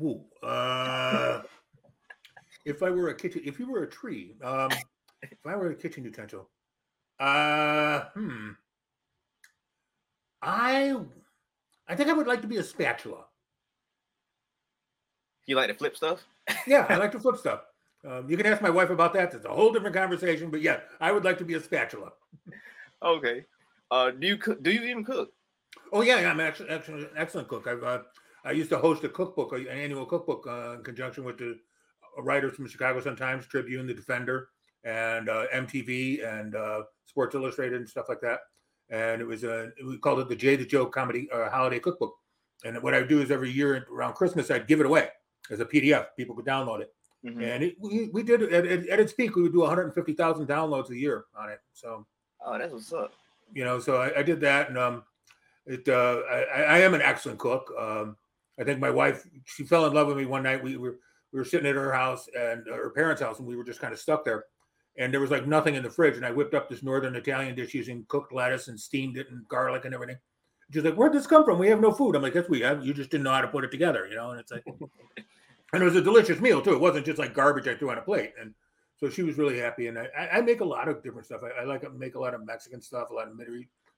Ooh, 0.00 0.20
uh, 0.42 1.42
if 2.64 2.82
I 2.82 2.90
were 2.90 3.08
a 3.08 3.14
kitchen, 3.14 3.42
if 3.44 3.58
you 3.58 3.70
were 3.70 3.84
a 3.84 3.88
tree, 3.88 4.34
um, 4.42 4.70
if 5.22 5.38
I 5.46 5.56
were 5.56 5.70
a 5.70 5.74
kitchen 5.74 6.04
utensil, 6.04 6.50
uh, 7.18 8.00
hmm, 8.14 8.50
I, 10.42 10.96
I 11.88 11.94
think 11.94 12.08
I 12.08 12.12
would 12.12 12.26
like 12.26 12.42
to 12.42 12.48
be 12.48 12.56
a 12.56 12.62
spatula. 12.62 13.24
You 15.46 15.56
like 15.56 15.68
to 15.68 15.74
flip 15.74 15.96
stuff? 15.96 16.24
yeah, 16.66 16.86
I 16.88 16.96
like 16.96 17.12
to 17.12 17.20
flip 17.20 17.36
stuff. 17.36 17.60
Um, 18.04 18.28
you 18.28 18.36
can 18.36 18.46
ask 18.46 18.60
my 18.62 18.70
wife 18.70 18.90
about 18.90 19.12
that. 19.14 19.34
It's 19.34 19.44
a 19.44 19.48
whole 19.48 19.72
different 19.72 19.94
conversation. 19.94 20.50
But 20.50 20.60
yeah, 20.60 20.80
I 21.00 21.12
would 21.12 21.24
like 21.24 21.38
to 21.38 21.44
be 21.44 21.54
a 21.54 21.60
spatula. 21.60 22.12
okay. 23.02 23.44
Uh, 23.90 24.10
do 24.10 24.26
you 24.26 24.36
cook? 24.36 24.62
Do 24.62 24.72
you 24.72 24.82
even 24.82 25.04
cook? 25.04 25.32
Oh 25.92 26.02
yeah, 26.02 26.20
yeah 26.20 26.30
I'm 26.30 26.40
actually, 26.40 26.70
actually 26.70 27.02
an 27.02 27.10
excellent 27.16 27.48
cook. 27.48 27.66
I've 27.66 27.82
uh, 27.82 28.00
I 28.44 28.52
used 28.52 28.70
to 28.70 28.78
host 28.78 29.04
a 29.04 29.08
cookbook, 29.08 29.52
an 29.52 29.66
annual 29.68 30.06
cookbook, 30.06 30.46
uh, 30.46 30.74
in 30.74 30.84
conjunction 30.84 31.24
with 31.24 31.38
the 31.38 31.58
writers 32.18 32.54
from 32.54 32.68
Chicago 32.68 33.00
Sun 33.00 33.16
Times, 33.16 33.46
Tribune, 33.46 33.86
The 33.86 33.94
Defender, 33.94 34.48
and 34.84 35.28
uh, 35.28 35.46
MTV 35.52 36.24
and 36.24 36.54
uh, 36.54 36.82
Sports 37.06 37.34
Illustrated 37.34 37.80
and 37.80 37.88
stuff 37.88 38.06
like 38.08 38.20
that. 38.20 38.40
And 38.90 39.20
it 39.20 39.26
was 39.26 39.44
a 39.44 39.70
we 39.84 39.98
called 39.98 40.20
it 40.20 40.28
the 40.28 40.36
Jay 40.36 40.56
the 40.56 40.64
Joe 40.64 40.86
Comedy 40.86 41.28
uh, 41.32 41.50
Holiday 41.50 41.80
Cookbook. 41.80 42.14
And 42.64 42.82
what 42.82 42.94
I 42.94 43.02
do 43.02 43.20
is 43.20 43.30
every 43.30 43.50
year 43.50 43.86
around 43.92 44.14
Christmas, 44.14 44.50
I'd 44.50 44.66
give 44.66 44.80
it 44.80 44.86
away 44.86 45.08
as 45.50 45.60
a 45.60 45.64
PDF. 45.64 46.06
People 46.16 46.34
could 46.34 46.46
download 46.46 46.80
it. 46.80 46.92
Mm-hmm. 47.24 47.42
And 47.42 47.64
it, 47.64 47.76
we, 47.80 48.08
we 48.12 48.22
did 48.22 48.42
at, 48.42 48.66
at, 48.66 49.00
its 49.00 49.12
peak, 49.12 49.34
we 49.36 49.42
would 49.42 49.52
do 49.52 49.60
150,000 49.60 50.46
downloads 50.46 50.90
a 50.90 50.96
year 50.96 51.24
on 51.36 51.50
it. 51.50 51.58
So, 51.72 52.06
oh, 52.44 52.58
that's 52.58 52.72
what's 52.72 52.92
up 52.92 53.12
you 53.54 53.64
know, 53.64 53.78
so 53.78 53.96
I, 54.00 54.20
I 54.20 54.22
did 54.22 54.40
that, 54.40 54.68
and 54.68 54.78
um, 54.78 55.02
it 55.66 55.88
uh, 55.88 56.20
I, 56.30 56.62
I 56.62 56.78
am 56.78 56.94
an 56.94 57.02
excellent 57.02 57.38
cook. 57.38 57.72
Um, 57.78 58.16
I 58.58 58.64
think 58.64 58.80
my 58.80 58.90
wife 58.90 59.26
she 59.44 59.64
fell 59.64 59.86
in 59.86 59.92
love 59.92 60.08
with 60.08 60.16
me 60.16 60.26
one 60.26 60.42
night. 60.42 60.62
We 60.62 60.76
were 60.76 60.98
we 61.32 61.38
were 61.38 61.44
sitting 61.44 61.68
at 61.68 61.74
her 61.74 61.92
house 61.92 62.28
and 62.38 62.66
uh, 62.68 62.74
her 62.74 62.90
parents' 62.90 63.22
house, 63.22 63.38
and 63.38 63.46
we 63.46 63.56
were 63.56 63.64
just 63.64 63.80
kind 63.80 63.92
of 63.92 63.98
stuck 63.98 64.24
there. 64.24 64.44
And 64.98 65.12
there 65.12 65.20
was 65.20 65.30
like 65.30 65.46
nothing 65.46 65.74
in 65.74 65.82
the 65.82 65.90
fridge, 65.90 66.16
and 66.16 66.24
I 66.24 66.30
whipped 66.30 66.54
up 66.54 66.68
this 66.68 66.82
northern 66.82 67.16
Italian 67.16 67.54
dish 67.54 67.74
using 67.74 68.06
cooked 68.08 68.32
lettuce 68.32 68.68
and 68.68 68.80
steamed 68.80 69.18
it 69.18 69.30
and 69.30 69.46
garlic 69.48 69.84
and 69.84 69.94
everything. 69.94 70.16
She's 70.72 70.84
like, 70.84 70.94
"Where'd 70.94 71.12
this 71.12 71.26
come 71.26 71.44
from? 71.44 71.58
We 71.58 71.68
have 71.68 71.80
no 71.80 71.92
food." 71.92 72.16
I'm 72.16 72.22
like, 72.22 72.34
"Yes, 72.34 72.48
we 72.48 72.60
have. 72.60 72.84
You 72.84 72.94
just 72.94 73.10
didn't 73.10 73.24
know 73.24 73.32
how 73.32 73.42
to 73.42 73.48
put 73.48 73.64
it 73.64 73.70
together, 73.70 74.06
you 74.08 74.16
know." 74.16 74.30
And 74.30 74.40
it's 74.40 74.50
like, 74.50 74.64
and 75.72 75.82
it 75.82 75.84
was 75.84 75.96
a 75.96 76.02
delicious 76.02 76.40
meal 76.40 76.62
too. 76.62 76.72
It 76.72 76.80
wasn't 76.80 77.06
just 77.06 77.18
like 77.18 77.34
garbage 77.34 77.68
I 77.68 77.74
threw 77.74 77.90
on 77.90 77.98
a 77.98 78.02
plate. 78.02 78.32
And 78.40 78.54
so 78.98 79.10
she 79.10 79.22
was 79.22 79.36
really 79.36 79.58
happy. 79.58 79.88
And 79.88 79.98
I, 79.98 80.08
I 80.32 80.40
make 80.40 80.60
a 80.60 80.64
lot 80.64 80.88
of 80.88 81.02
different 81.02 81.26
stuff. 81.26 81.42
I, 81.44 81.62
I 81.62 81.64
like 81.64 81.82
to 81.82 81.90
make 81.90 82.14
a 82.14 82.20
lot 82.20 82.34
of 82.34 82.44
Mexican 82.46 82.80
stuff, 82.80 83.10
a 83.10 83.14
lot 83.14 83.28
of 83.28 83.38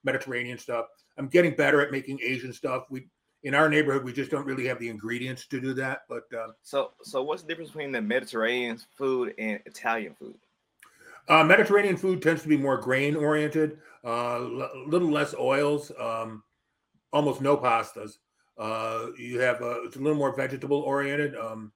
Mediterranean 0.04 0.58
stuff. 0.58 0.86
I'm 1.16 1.28
getting 1.28 1.54
better 1.54 1.80
at 1.80 1.92
making 1.92 2.20
Asian 2.22 2.52
stuff. 2.52 2.84
We 2.90 3.06
in 3.44 3.54
our 3.54 3.68
neighborhood 3.68 4.02
we 4.02 4.12
just 4.12 4.32
don't 4.32 4.44
really 4.44 4.66
have 4.66 4.80
the 4.80 4.88
ingredients 4.88 5.46
to 5.46 5.60
do 5.60 5.72
that. 5.74 6.00
But 6.08 6.24
uh, 6.36 6.48
so 6.62 6.92
so 7.02 7.22
what's 7.22 7.42
the 7.42 7.48
difference 7.48 7.70
between 7.70 7.92
the 7.92 8.02
Mediterranean 8.02 8.78
food 8.96 9.34
and 9.38 9.60
Italian 9.66 10.14
food? 10.14 10.36
Uh, 11.28 11.44
Mediterranean 11.44 11.96
food 11.96 12.22
tends 12.22 12.42
to 12.42 12.48
be 12.48 12.56
more 12.56 12.78
grain 12.78 13.14
oriented, 13.14 13.78
a 14.04 14.08
uh, 14.08 14.68
little 14.86 15.10
less 15.10 15.34
oils, 15.34 15.92
um, 16.00 16.42
almost 17.12 17.40
no 17.42 17.56
pastas. 17.56 18.18
Uh, 18.56 19.08
you 19.16 19.38
have 19.38 19.60
uh, 19.62 19.82
it's 19.82 19.96
a 19.96 20.00
little 20.00 20.18
more 20.18 20.34
vegetable 20.34 20.80
oriented. 20.80 21.36
Um, 21.36 21.72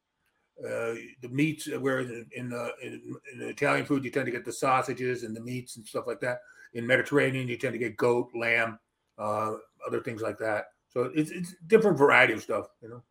uh, 0.60 0.94
the 1.20 1.28
meats, 1.30 1.68
uh, 1.74 1.78
where 1.80 2.00
in, 2.00 2.48
the, 2.48 2.72
in, 2.82 3.16
in 3.34 3.42
Italian 3.42 3.84
food 3.84 4.04
you 4.04 4.10
tend 4.10 4.26
to 4.26 4.32
get 4.32 4.44
the 4.44 4.52
sausages 4.52 5.22
and 5.22 5.34
the 5.34 5.40
meats 5.40 5.76
and 5.76 5.86
stuff 5.86 6.06
like 6.06 6.20
that. 6.20 6.40
In 6.74 6.86
Mediterranean, 6.86 7.48
you 7.48 7.56
tend 7.56 7.72
to 7.72 7.78
get 7.78 7.96
goat, 7.96 8.30
lamb, 8.34 8.78
uh, 9.18 9.54
other 9.86 10.00
things 10.02 10.22
like 10.22 10.38
that. 10.38 10.66
So 10.88 11.10
it's 11.14 11.30
it's 11.30 11.54
different 11.66 11.98
variety 11.98 12.32
of 12.32 12.42
stuff, 12.42 12.68
you 12.80 12.88
know. 12.88 13.02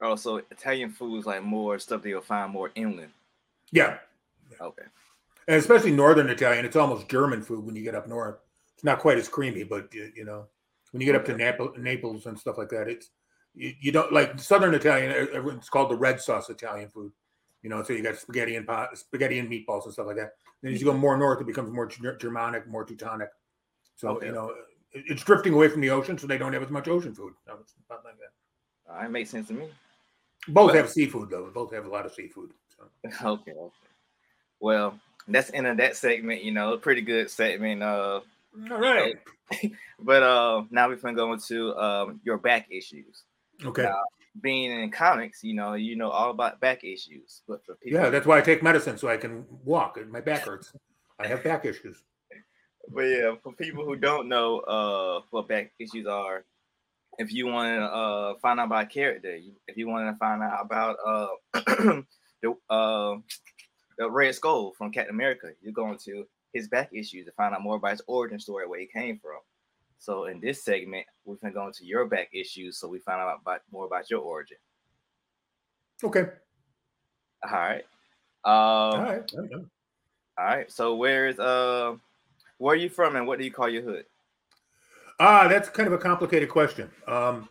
Oh, 0.00 0.16
so 0.16 0.42
Italian 0.50 0.90
food 0.90 1.18
is 1.18 1.26
like 1.26 1.42
more 1.42 1.78
stuff 1.78 2.02
that 2.02 2.08
you'll 2.08 2.20
find 2.20 2.52
more 2.52 2.70
inland. 2.74 3.12
Yeah, 3.72 3.98
Okay. 4.60 4.84
And 5.48 5.56
especially 5.56 5.92
northern 5.92 6.28
Italian, 6.28 6.64
it's 6.64 6.76
almost 6.76 7.08
German 7.08 7.42
food 7.42 7.64
when 7.64 7.76
you 7.76 7.82
get 7.82 7.94
up 7.94 8.08
north. 8.08 8.36
It's 8.74 8.84
not 8.84 8.98
quite 8.98 9.18
as 9.18 9.28
creamy, 9.28 9.64
but 9.64 9.92
you, 9.94 10.24
know, 10.24 10.46
when 10.92 11.00
you 11.00 11.06
get 11.06 11.14
up 11.14 11.24
to 11.26 11.36
Naples, 11.36 11.76
Naples 11.78 12.26
and 12.26 12.38
stuff 12.38 12.58
like 12.58 12.68
that, 12.70 12.88
it's 12.88 13.10
you, 13.54 13.72
you 13.80 13.92
don't 13.92 14.12
like 14.12 14.38
southern 14.38 14.74
Italian. 14.74 15.12
It's 15.32 15.70
called 15.70 15.90
the 15.90 15.96
red 15.96 16.20
sauce 16.20 16.50
Italian 16.50 16.88
food. 16.88 17.12
You 17.62 17.70
know, 17.70 17.82
so 17.82 17.94
you 17.94 18.02
got 18.02 18.16
spaghetti 18.16 18.56
and 18.56 18.66
pot, 18.66 18.96
spaghetti 18.98 19.38
and 19.38 19.50
meatballs 19.50 19.84
and 19.84 19.92
stuff 19.92 20.06
like 20.06 20.16
that. 20.16 20.32
Then 20.62 20.72
as 20.72 20.80
you 20.80 20.84
go 20.84 20.92
mm-hmm. 20.92 21.00
more 21.00 21.16
north, 21.16 21.40
it 21.40 21.46
becomes 21.46 21.72
more 21.72 21.86
Germanic, 21.86 22.66
more 22.68 22.84
Teutonic. 22.84 23.30
So 23.96 24.10
Okay. 24.10 24.26
you 24.26 24.32
know, 24.32 24.54
it's 24.92 25.24
drifting 25.24 25.52
away 25.54 25.68
from 25.68 25.80
the 25.80 25.90
ocean, 25.90 26.18
so 26.18 26.26
they 26.26 26.38
don't 26.38 26.52
have 26.52 26.62
as 26.62 26.70
much 26.70 26.86
ocean 26.86 27.14
food. 27.14 27.34
No, 27.46 27.54
it's 27.60 27.74
not 27.88 28.04
like 28.04 28.14
that. 28.18 28.92
Uh, 28.92 28.98
right, 28.98 29.10
makes 29.10 29.30
sense 29.30 29.48
to 29.48 29.54
me. 29.54 29.68
Both 30.48 30.66
Well- 30.66 30.76
have 30.76 30.90
seafood 30.90 31.30
though. 31.30 31.50
Both 31.52 31.72
have 31.72 31.86
a 31.86 31.88
lot 31.88 32.06
of 32.06 32.12
seafood. 32.12 32.52
So. 32.76 32.84
Okay. 33.30 33.52
Well, 34.60 34.98
that's 35.28 35.50
end 35.52 35.66
of 35.66 35.76
that 35.78 35.96
segment. 35.96 36.42
You 36.42 36.52
know, 36.52 36.74
a 36.74 36.78
pretty 36.78 37.02
good 37.02 37.30
segment. 37.30 37.82
Uh, 37.82 38.20
All 38.70 38.78
right. 38.78 39.16
but 40.00 40.22
uh, 40.22 40.64
now 40.70 40.88
we're 40.88 40.96
gonna 40.96 41.14
go 41.14 41.32
into 41.32 41.74
um 41.76 42.20
your 42.24 42.38
back 42.38 42.68
issues. 42.70 43.22
Okay. 43.64 43.84
Now, 43.84 44.02
being 44.40 44.70
in 44.70 44.90
comics, 44.90 45.42
you 45.42 45.54
know, 45.54 45.74
you 45.74 45.96
know 45.96 46.10
all 46.10 46.30
about 46.30 46.60
back 46.60 46.84
issues. 46.84 47.42
But 47.48 47.64
for 47.64 47.74
people, 47.76 48.00
Yeah, 48.00 48.10
that's 48.10 48.26
why 48.26 48.38
I 48.38 48.42
take 48.42 48.62
medicine 48.62 48.98
so 48.98 49.08
I 49.08 49.16
can 49.16 49.44
walk. 49.64 49.98
My 50.08 50.20
back 50.20 50.42
hurts. 50.42 50.72
I 51.18 51.26
have 51.26 51.42
back 51.42 51.64
issues. 51.64 52.02
But 52.88 53.02
yeah, 53.02 53.34
for 53.42 53.52
people 53.52 53.84
who 53.84 53.96
don't 53.96 54.28
know 54.28 54.60
uh 54.60 55.20
what 55.30 55.48
back 55.48 55.72
issues 55.80 56.06
are, 56.06 56.44
if 57.18 57.32
you 57.32 57.48
want 57.48 57.80
to 57.80 57.84
uh 57.84 58.34
find 58.40 58.60
out 58.60 58.66
about 58.66 58.90
character, 58.90 59.40
if 59.66 59.76
you 59.76 59.88
want 59.88 60.06
to 60.14 60.16
find 60.18 60.40
out 60.40 60.64
about 60.64 60.96
uh 61.04 61.28
the 62.42 62.54
uh 62.70 63.16
the 63.98 64.10
Red 64.10 64.34
Skull 64.34 64.72
from 64.72 64.92
Captain 64.92 65.14
America, 65.14 65.50
you're 65.62 65.72
going 65.72 65.98
to 66.04 66.26
his 66.52 66.68
back 66.68 66.90
issues 66.92 67.26
to 67.26 67.32
find 67.32 67.54
out 67.54 67.62
more 67.62 67.76
about 67.76 67.92
his 67.92 68.02
origin 68.06 68.38
story, 68.38 68.66
where 68.66 68.80
he 68.80 68.86
came 68.86 69.18
from. 69.18 69.38
So 69.98 70.26
in 70.26 70.40
this 70.40 70.62
segment, 70.64 71.06
we're 71.24 71.36
gonna 71.36 71.52
go 71.54 71.66
into 71.66 71.84
your 71.84 72.06
back 72.06 72.28
issues, 72.32 72.78
so 72.78 72.88
we 72.88 72.98
find 72.98 73.20
out 73.20 73.40
about 73.42 73.62
more 73.70 73.86
about 73.86 74.10
your 74.10 74.20
origin. 74.20 74.58
Okay. 76.04 76.26
All 77.44 77.50
right. 77.52 77.84
All 78.44 78.94
Um, 78.94 79.00
right. 79.02 79.32
I 79.32 79.46
know. 79.46 79.66
all 80.38 80.44
right. 80.44 80.70
So 80.70 80.94
where's 80.96 81.38
uh 81.38 81.96
where 82.58 82.74
are 82.74 82.78
you 82.78 82.88
from 82.88 83.16
and 83.16 83.26
what 83.26 83.38
do 83.38 83.44
you 83.44 83.50
call 83.50 83.68
your 83.68 83.82
hood? 83.82 84.04
Ah, 85.18 85.48
that's 85.48 85.68
kind 85.70 85.86
of 85.86 85.92
a 85.94 85.98
complicated 85.98 86.48
question. 86.50 86.90
Um, 87.06 87.48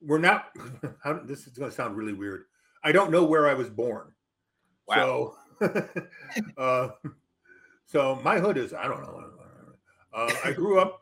we're 0.00 0.18
not. 0.18 0.50
This 1.24 1.46
is 1.46 1.56
going 1.56 1.70
to 1.70 1.74
sound 1.74 1.96
really 1.96 2.12
weird. 2.12 2.44
I 2.84 2.92
don't 2.92 3.10
know 3.10 3.24
where 3.24 3.48
I 3.48 3.54
was 3.54 3.68
born. 3.70 4.12
Wow. 4.86 4.94
So, 4.96 5.36
uh, 6.56 6.88
so 7.86 8.20
my 8.24 8.38
hood 8.38 8.56
is. 8.56 8.72
I 8.72 8.84
don't 8.84 9.02
know. 9.02 9.24
Uh, 10.14 10.32
I 10.44 10.52
grew 10.52 10.78
up. 10.78 11.00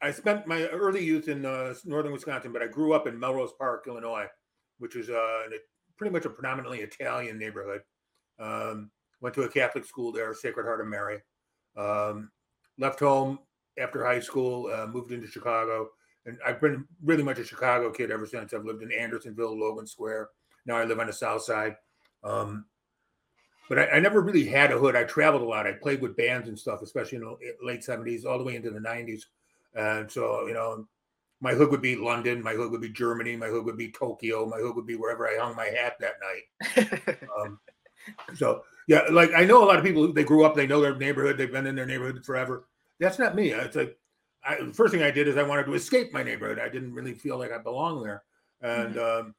I 0.00 0.10
spent 0.10 0.46
my 0.46 0.66
early 0.66 1.04
youth 1.04 1.28
in 1.28 1.46
uh, 1.46 1.74
northern 1.84 2.12
Wisconsin, 2.12 2.52
but 2.52 2.62
I 2.62 2.66
grew 2.66 2.92
up 2.92 3.06
in 3.06 3.18
Melrose 3.18 3.52
Park, 3.58 3.84
Illinois, 3.86 4.26
which 4.78 4.96
is 4.96 5.08
uh, 5.10 5.12
a- 5.14 5.60
pretty 5.96 6.12
much 6.12 6.24
a 6.24 6.30
predominantly 6.30 6.80
Italian 6.80 7.38
neighborhood. 7.38 7.82
Um, 8.38 8.90
went 9.20 9.34
to 9.36 9.42
a 9.42 9.48
Catholic 9.48 9.84
school 9.84 10.10
there, 10.10 10.34
Sacred 10.34 10.64
Heart 10.64 10.80
of 10.80 10.88
Mary. 10.88 11.20
Um, 11.76 12.30
left 12.78 12.98
home 12.98 13.38
after 13.78 14.04
high 14.04 14.20
school, 14.20 14.70
uh, 14.72 14.86
moved 14.86 15.12
into 15.12 15.28
Chicago, 15.28 15.88
and 16.26 16.38
I've 16.44 16.60
been 16.60 16.84
really 17.04 17.22
much 17.22 17.38
a 17.38 17.44
Chicago 17.44 17.90
kid 17.90 18.10
ever 18.10 18.26
since. 18.26 18.52
I've 18.52 18.64
lived 18.64 18.82
in 18.82 18.92
Andersonville, 18.92 19.58
Logan 19.58 19.86
Square. 19.86 20.30
Now 20.66 20.76
I 20.76 20.84
live 20.84 20.98
on 20.98 21.06
the 21.06 21.12
South 21.12 21.42
Side. 21.42 21.76
Um, 22.24 22.66
but 23.68 23.78
I, 23.78 23.86
I 23.90 24.00
never 24.00 24.20
really 24.20 24.44
had 24.46 24.72
a 24.72 24.78
hood. 24.78 24.96
I 24.96 25.04
traveled 25.04 25.42
a 25.42 25.46
lot. 25.46 25.66
I 25.66 25.72
played 25.72 26.00
with 26.02 26.16
bands 26.16 26.48
and 26.48 26.58
stuff, 26.58 26.82
especially 26.82 27.18
in 27.18 27.24
the 27.24 27.36
late 27.62 27.84
seventies, 27.84 28.24
all 28.24 28.38
the 28.38 28.44
way 28.44 28.56
into 28.56 28.70
the 28.70 28.80
nineties. 28.80 29.26
And 29.74 30.10
so, 30.10 30.46
you 30.46 30.54
know, 30.54 30.86
my 31.40 31.54
hood 31.54 31.70
would 31.70 31.82
be 31.82 31.96
London. 31.96 32.42
My 32.42 32.52
hood 32.52 32.70
would 32.70 32.80
be 32.80 32.90
Germany. 32.90 33.36
My 33.36 33.48
hood 33.48 33.64
would 33.64 33.76
be 33.78 33.90
Tokyo. 33.90 34.46
My 34.46 34.58
hood 34.58 34.76
would 34.76 34.86
be 34.86 34.96
wherever 34.96 35.26
I 35.26 35.36
hung 35.40 35.56
my 35.56 35.66
hat 35.66 35.96
that 36.00 36.14
night. 36.20 37.18
Um, 37.40 37.58
so 38.34 38.62
yeah, 38.88 39.02
like 39.10 39.30
I 39.34 39.44
know 39.44 39.62
a 39.64 39.66
lot 39.66 39.78
of 39.78 39.84
people. 39.84 40.06
who- 40.06 40.12
They 40.12 40.24
grew 40.24 40.44
up. 40.44 40.54
They 40.54 40.66
know 40.66 40.80
their 40.80 40.96
neighborhood. 40.96 41.38
They've 41.38 41.50
been 41.50 41.66
in 41.66 41.74
their 41.76 41.86
neighborhood 41.86 42.24
forever. 42.24 42.66
That's 43.00 43.18
not 43.18 43.34
me. 43.34 43.50
It's 43.50 43.76
like 43.76 43.96
I, 44.44 44.56
the 44.62 44.72
first 44.74 44.92
thing 44.92 45.02
I 45.02 45.10
did 45.10 45.28
is 45.28 45.36
I 45.36 45.42
wanted 45.44 45.64
to 45.66 45.74
escape 45.74 46.12
my 46.12 46.22
neighborhood. 46.22 46.58
I 46.58 46.68
didn't 46.68 46.94
really 46.94 47.14
feel 47.14 47.38
like 47.38 47.52
I 47.52 47.58
belonged 47.58 48.04
there. 48.04 48.22
And 48.60 48.98
um, 48.98 49.34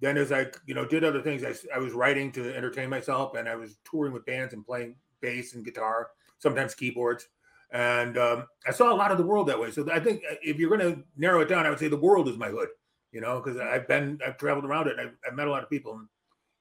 then 0.00 0.16
as 0.16 0.32
I 0.32 0.46
you 0.66 0.74
know 0.74 0.84
did 0.84 1.04
other 1.04 1.22
things, 1.22 1.44
I, 1.44 1.54
I 1.74 1.78
was 1.78 1.92
writing 1.92 2.32
to 2.32 2.54
entertain 2.54 2.88
myself, 2.88 3.34
and 3.34 3.48
I 3.48 3.54
was 3.54 3.76
touring 3.84 4.12
with 4.12 4.26
bands 4.26 4.54
and 4.54 4.64
playing 4.64 4.96
bass 5.20 5.54
and 5.54 5.64
guitar, 5.64 6.08
sometimes 6.38 6.74
keyboards. 6.74 7.28
And 7.72 8.18
um, 8.18 8.46
I 8.66 8.72
saw 8.72 8.92
a 8.92 8.96
lot 8.96 9.12
of 9.12 9.18
the 9.18 9.26
world 9.26 9.46
that 9.48 9.60
way. 9.60 9.70
So 9.70 9.88
I 9.92 10.00
think 10.00 10.22
uh, 10.28 10.34
if 10.42 10.58
you're 10.58 10.76
going 10.76 10.94
to 10.94 11.02
narrow 11.16 11.40
it 11.40 11.48
down, 11.48 11.66
I 11.66 11.70
would 11.70 11.78
say 11.78 11.88
the 11.88 11.96
world 11.96 12.28
is 12.28 12.36
my 12.36 12.48
hood. 12.48 12.68
You 13.12 13.20
know, 13.20 13.40
because 13.40 13.60
I've 13.60 13.88
been 13.88 14.18
I've 14.26 14.38
traveled 14.38 14.64
around 14.64 14.86
it. 14.88 14.98
And 14.98 15.08
I've, 15.08 15.16
I've 15.26 15.34
met 15.34 15.48
a 15.48 15.50
lot 15.50 15.62
of 15.62 15.70
people. 15.70 15.94
And 15.94 16.08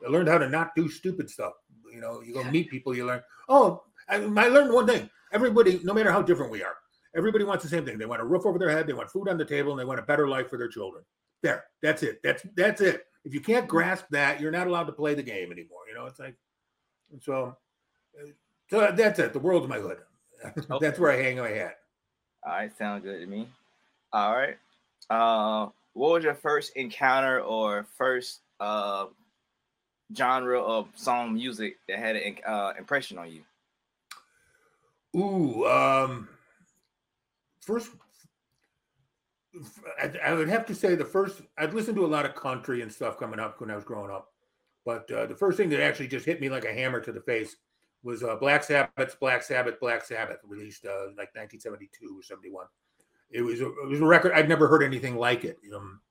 I 0.06 0.10
learned 0.10 0.28
how 0.30 0.38
to 0.38 0.50
not 0.50 0.76
do 0.76 0.90
stupid 0.90 1.30
stuff. 1.30 1.54
You 1.92 2.02
know, 2.02 2.22
you 2.22 2.34
go 2.34 2.44
meet 2.44 2.70
people, 2.70 2.96
you 2.96 3.06
learn. 3.06 3.22
Oh, 3.48 3.84
I, 4.08 4.16
I 4.16 4.48
learned 4.48 4.74
one 4.74 4.88
thing. 4.88 5.10
Everybody, 5.32 5.80
no 5.84 5.94
matter 5.94 6.12
how 6.12 6.22
different 6.22 6.52
we 6.52 6.64
are, 6.64 6.76
everybody 7.16 7.44
wants 7.44 7.64
the 7.64 7.70
same 7.70 7.86
thing. 7.86 7.98
They 7.98 8.06
want 8.06 8.22
a 8.22 8.26
roof 8.26 8.46
over 8.46 8.58
their 8.60 8.70
head, 8.70 8.88
they 8.88 8.94
want 8.94 9.10
food 9.10 9.30
on 9.30 9.38
the 9.38 9.46
table, 9.46 9.72
and 9.72 9.80
they 9.80 9.86
want 9.86 10.00
a 10.00 10.04
better 10.04 10.28
life 10.28 10.50
for 10.50 10.58
their 10.58 10.68
children. 10.68 11.04
There, 11.42 11.66
that's 11.82 12.04
it. 12.04 12.20
That's 12.24 12.44
that's 12.56 12.82
it. 12.82 13.04
If 13.26 13.34
you 13.34 13.42
can't 13.42 13.68
grasp 13.68 14.06
that, 14.12 14.40
you're 14.40 14.52
not 14.52 14.68
allowed 14.68 14.86
to 14.86 14.92
play 14.94 15.14
the 15.14 15.24
game 15.24 15.52
anymore. 15.52 15.82
You 15.88 15.96
know, 15.96 16.06
it's 16.06 16.20
like 16.20 16.36
so. 17.22 17.56
uh, 18.20 18.26
So 18.70 18.92
that's 18.92 19.20
it. 19.20 19.34
The 19.34 19.40
world's 19.40 19.68
my 19.68 19.80
hood. 19.80 19.98
that's 20.80 21.00
where 21.00 21.12
I 21.12 21.18
hang 21.22 21.38
my 21.38 21.50
hat. 21.50 21.80
All 22.46 22.54
right, 22.54 22.76
sounds 22.78 23.04
good 23.04 23.20
to 23.20 23.26
me. 23.26 23.48
All 24.14 24.34
right. 24.36 24.58
Uh, 25.10 25.70
what 25.94 26.12
was 26.14 26.24
your 26.24 26.36
first 26.36 26.72
encounter 26.76 27.42
or 27.42 27.86
first 27.98 28.42
uh 28.60 29.08
genre 30.16 30.62
of 30.62 30.88
song 30.96 31.34
music 31.34 31.78
that 31.88 32.00
had 32.00 32.16
an 32.16 32.38
uh, 32.46 32.74
impression 32.78 33.18
on 33.18 33.32
you? 33.32 33.44
Ooh, 35.16 35.68
um, 35.68 36.30
first, 37.62 37.92
I, 40.02 40.12
I 40.26 40.34
would 40.34 40.50
have 40.50 40.66
to 40.68 40.76
say 40.76 40.96
the 40.96 41.06
first. 41.06 41.42
I'd 41.58 41.74
listened 41.74 41.96
to 41.98 42.06
a 42.06 42.08
lot 42.08 42.26
of 42.26 42.36
country 42.36 42.82
and 42.82 42.92
stuff 42.92 43.18
coming 43.18 43.40
up 43.40 43.60
when 43.60 43.72
I 43.72 43.76
was 43.76 43.84
growing 43.84 44.12
up, 44.12 44.32
but 44.86 45.10
uh, 45.12 45.26
the 45.26 45.36
first 45.36 45.58
thing 45.58 45.70
that 45.70 45.82
actually 45.82 46.08
just 46.08 46.26
hit 46.26 46.42
me 46.42 46.50
like 46.50 46.66
a 46.66 46.74
hammer 46.74 47.00
to 47.02 47.12
the 47.12 47.22
face 47.22 47.56
was 48.04 48.24
uh, 48.24 48.36
Black 48.36 48.64
Sabbath's 48.64 49.16
Black 49.16 49.44
Sabbath, 49.44 49.80
Black 49.80 50.06
Sabbath, 50.06 50.38
released 50.48 50.86
uh, 50.86 51.08
like 51.18 51.36
1972 51.36 52.20
or 52.20 52.24
71. 52.24 52.66
It 53.32 53.42
was 53.42 53.62
a, 53.62 53.68
it 53.68 53.90
was 53.90 54.02
a 54.02 54.06
record. 54.06 54.32
I'd 54.34 54.50
never 54.50 54.68
heard 54.68 54.84
anything 54.84 55.16
like 55.16 55.46
it. 55.46 55.58
Um, 55.76 56.02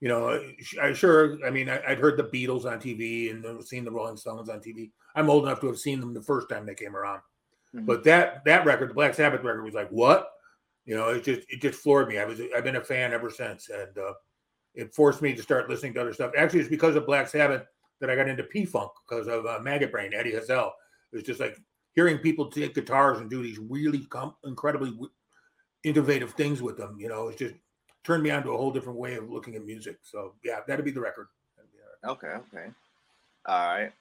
you 0.00 0.08
know, 0.08 0.40
I 0.80 0.92
sure. 0.92 1.38
I 1.46 1.50
mean, 1.50 1.68
I, 1.68 1.80
I'd 1.86 1.98
heard 1.98 2.16
the 2.16 2.24
Beatles 2.24 2.64
on 2.64 2.80
TV 2.80 3.30
and 3.30 3.64
seen 3.64 3.84
the 3.84 3.90
Rolling 3.90 4.16
Stones 4.16 4.48
on 4.48 4.60
TV. 4.60 4.90
I'm 5.14 5.30
old 5.30 5.44
enough 5.44 5.60
to 5.60 5.68
have 5.68 5.78
seen 5.78 6.00
them 6.00 6.12
the 6.12 6.22
first 6.22 6.48
time 6.48 6.66
they 6.66 6.74
came 6.74 6.96
around. 6.96 7.20
Mhm. 7.74 7.86
But 7.86 8.04
that 8.04 8.44
that 8.44 8.66
record, 8.66 8.90
the 8.90 8.94
Black 8.94 9.14
Sabbath 9.14 9.42
record, 9.42 9.64
was 9.64 9.74
like 9.74 9.88
what? 9.90 10.28
You 10.84 10.96
know, 10.96 11.10
it 11.10 11.24
just 11.24 11.42
it 11.48 11.60
just 11.60 11.80
floored 11.80 12.08
me. 12.08 12.18
I 12.18 12.24
was 12.24 12.40
I've 12.56 12.64
been 12.64 12.76
a 12.76 12.84
fan 12.84 13.12
ever 13.12 13.30
since, 13.30 13.68
and 13.68 13.96
uh, 13.96 14.14
it 14.74 14.94
forced 14.94 15.22
me 15.22 15.34
to 15.34 15.42
start 15.42 15.68
listening 15.68 15.94
to 15.94 16.00
other 16.00 16.12
stuff. 16.12 16.32
Actually, 16.36 16.60
it's 16.60 16.68
because 16.68 16.96
of 16.96 17.06
Black 17.06 17.28
Sabbath 17.28 17.62
that 18.00 18.10
I 18.10 18.16
got 18.16 18.28
into 18.28 18.42
P 18.42 18.64
Funk 18.64 18.90
because 19.08 19.28
of 19.28 19.46
uh, 19.46 19.58
Maggot 19.62 19.92
Brain, 19.92 20.12
Eddie 20.14 20.32
Hazel. 20.32 20.72
It 21.12 21.16
was 21.16 21.24
just 21.24 21.40
like 21.40 21.56
hearing 21.94 22.18
people 22.18 22.50
take 22.50 22.74
guitars 22.74 23.18
and 23.18 23.30
do 23.30 23.42
these 23.42 23.58
really 23.58 24.06
com- 24.06 24.34
incredibly 24.44 24.90
w- 24.90 25.10
innovative 25.84 26.32
things 26.32 26.62
with 26.62 26.76
them. 26.76 26.96
You 26.98 27.08
know, 27.08 27.28
it's 27.28 27.38
just 27.38 27.54
turned 28.02 28.22
me 28.22 28.30
on 28.30 28.42
to 28.42 28.50
a 28.50 28.56
whole 28.56 28.72
different 28.72 28.98
way 28.98 29.14
of 29.14 29.30
looking 29.30 29.54
at 29.54 29.64
music. 29.64 29.98
So 30.02 30.34
yeah, 30.44 30.60
that'd 30.66 30.84
be 30.84 30.90
the 30.90 31.00
record. 31.00 31.28
Okay, 32.04 32.26
okay. 32.26 32.66
All 33.46 33.66
right. 33.76 33.92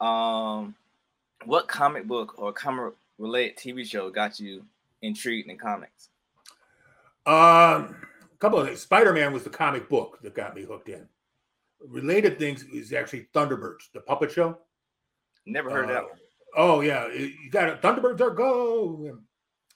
Um, 0.00 0.74
what 1.46 1.68
comic 1.68 2.06
book 2.06 2.34
or 2.38 2.52
comic 2.52 2.92
related 3.18 3.56
TV 3.56 3.86
show 3.86 4.10
got 4.10 4.38
you 4.38 4.62
intrigued 5.02 5.48
in 5.48 5.56
comics? 5.56 6.10
Um, 7.26 7.96
a 8.32 8.38
couple 8.38 8.58
of 8.58 8.66
things. 8.66 8.80
Spider 8.80 9.12
Man 9.12 9.32
was 9.32 9.44
the 9.44 9.50
comic 9.50 9.88
book 9.88 10.18
that 10.22 10.34
got 10.34 10.54
me 10.54 10.62
hooked 10.62 10.88
in. 10.88 11.06
Related 11.86 12.38
things 12.38 12.64
is 12.64 12.92
actually 12.92 13.28
Thunderbirds, 13.34 13.90
the 13.92 14.00
puppet 14.00 14.32
show. 14.32 14.58
Never 15.46 15.70
heard 15.70 15.84
of 15.84 15.90
that 15.90 16.04
Uh, 16.04 16.06
one. 16.08 16.18
Oh 16.56 16.80
yeah, 16.80 17.04
it- 17.06 17.34
you 17.42 17.50
got 17.50 17.68
it. 17.68 17.80
Thunderbirds 17.82 18.20
are 18.20 18.30
go. 18.30 19.18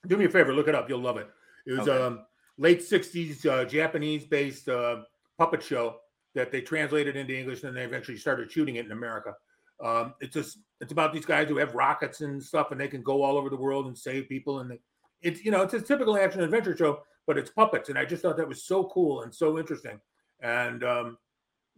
Do 0.07 0.17
me 0.17 0.25
a 0.25 0.29
favor, 0.29 0.53
look 0.53 0.69
it 0.69 0.75
up. 0.75 0.89
You'll 0.89 1.01
love 1.01 1.17
it. 1.17 1.29
It 1.67 1.73
was 1.79 1.89
Okay. 1.89 2.03
um 2.03 2.27
late 2.59 2.81
'60s 2.81 3.47
uh, 3.47 3.65
Japanese-based 3.65 4.69
uh, 4.69 5.03
puppet 5.39 5.63
show 5.63 6.01
that 6.35 6.51
they 6.51 6.61
translated 6.61 7.17
into 7.17 7.37
English, 7.39 7.63
and 7.63 7.77
they 7.77 7.85
eventually 7.85 8.17
started 8.19 8.51
shooting 8.51 8.77
it 8.77 8.87
in 8.87 8.93
America. 8.93 9.35
Um, 9.81 10.15
it's 10.21 10.35
just 10.35 10.59
it's 10.81 10.93
about 10.93 11.13
these 11.13 11.27
guys 11.27 11.49
who 11.49 11.57
have 11.59 11.75
rockets 11.75 12.21
and 12.23 12.43
stuff, 12.43 12.73
and 12.73 12.81
they 12.81 12.89
can 12.89 13.03
go 13.03 13.23
all 13.23 13.37
over 13.37 13.49
the 13.51 13.57
world 13.57 13.87
and 13.87 13.97
save 13.97 14.29
people. 14.29 14.61
And 14.61 14.71
they, 14.73 14.81
it's 15.21 15.45
you 15.45 15.51
know 15.53 15.63
it's 15.63 15.75
a 15.75 15.81
typical 15.81 16.17
action 16.17 16.41
adventure 16.43 16.77
show, 16.77 17.03
but 17.27 17.39
it's 17.39 17.51
puppets, 17.51 17.89
and 17.89 17.99
I 17.99 18.05
just 18.05 18.23
thought 18.23 18.37
that 18.37 18.49
was 18.49 18.65
so 18.65 18.85
cool 18.85 19.23
and 19.23 19.35
so 19.35 19.59
interesting. 19.59 20.01
And 20.41 20.83
um, 20.85 21.19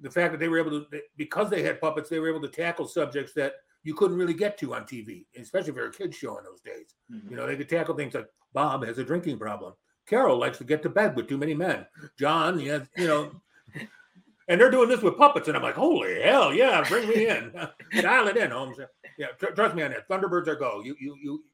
the 0.01 0.11
fact 0.11 0.33
that 0.33 0.39
they 0.39 0.49
were 0.49 0.59
able 0.59 0.71
to, 0.85 1.01
because 1.17 1.51
they 1.51 1.63
had 1.63 1.81
puppets, 1.81 2.09
they 2.09 2.19
were 2.19 2.29
able 2.29 2.43
to 2.43 2.49
tackle 2.49 2.87
subjects 2.89 3.33
that 3.35 3.55
you 3.83 3.95
couldn't 3.95 4.17
really 4.17 4.35
get 4.35 4.57
to 4.59 4.75
on 4.75 4.85
TV, 4.85 5.27
especially 5.39 5.71
if 5.71 5.77
you're 5.77 5.89
a 5.89 5.93
kid 5.93 6.15
show 6.15 6.39
in 6.39 6.45
those 6.45 6.61
days. 6.61 6.95
Mhm. 7.13 7.31
You 7.31 7.37
know, 7.37 7.47
they 7.47 7.57
could 7.57 7.69
tackle 7.69 7.95
things 7.95 8.15
like 8.15 8.27
Bob 8.55 8.85
has 8.85 8.99
a 8.99 9.05
drinking 9.05 9.39
problem. 9.39 9.75
Carol 10.07 10.39
likes 10.39 10.59
to 10.59 10.65
get 10.65 10.83
to 10.83 10.89
bed 10.89 11.17
with 11.17 11.29
too 11.29 11.39
many 11.39 11.55
men. 11.55 11.87
John, 12.19 12.59
he 12.59 12.67
has, 12.69 12.89
you 12.97 13.07
know, 13.07 13.33
and 14.49 14.61
they're 14.61 14.71
doing 14.71 14.89
this 14.89 15.03
with 15.03 15.17
puppets, 15.19 15.49
and 15.49 15.57
I'm 15.57 15.63
like, 15.63 15.75
holy 15.75 16.23
hell, 16.23 16.53
yeah, 16.53 16.83
bring 16.89 17.09
me 17.09 17.29
in, 17.29 17.53
dial 18.03 18.29
it 18.29 18.37
in, 18.37 18.51
Holmes. 18.51 18.79
Yeah, 19.19 19.29
tr- 19.39 19.53
trust 19.53 19.75
me 19.75 19.83
on 19.83 19.91
that. 19.93 20.09
Thunderbirds 20.09 20.49
are 20.49 20.57
go. 20.57 20.83
You, 20.83 20.97
you, 20.99 21.17
you, 21.23 21.45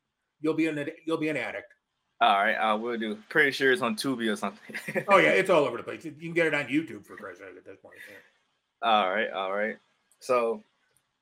you'll 0.41 0.55
be 0.55 0.67
an, 0.67 0.89
you'll 1.07 1.19
be 1.19 1.29
an 1.29 1.37
addict. 1.37 1.75
All 2.21 2.37
right, 2.37 2.55
I 2.55 2.75
will 2.75 2.99
do. 2.99 3.17
Pretty 3.31 3.51
sure 3.51 3.73
it's 3.73 3.81
on 3.81 3.97
Tubi 3.97 4.31
or 4.31 4.37
something. 4.37 4.77
Oh 5.09 5.17
yeah, 5.17 5.31
it's 5.31 5.49
all 5.49 5.65
over 5.65 5.79
the 5.79 5.83
place. 5.83 6.05
You 6.05 6.13
can 6.13 6.35
get 6.35 6.47
it 6.47 6.55
on 6.55 6.65
YouTube 6.65 7.07
for 7.07 7.17
Christ's 7.17 7.41
sake 7.41 7.57
at 7.57 7.65
this 7.65 7.79
point. 7.83 7.97
yeah. 8.11 8.89
all 8.89 9.11
right, 9.11 9.31
all 9.31 9.53
right. 9.53 9.77
So, 10.19 10.63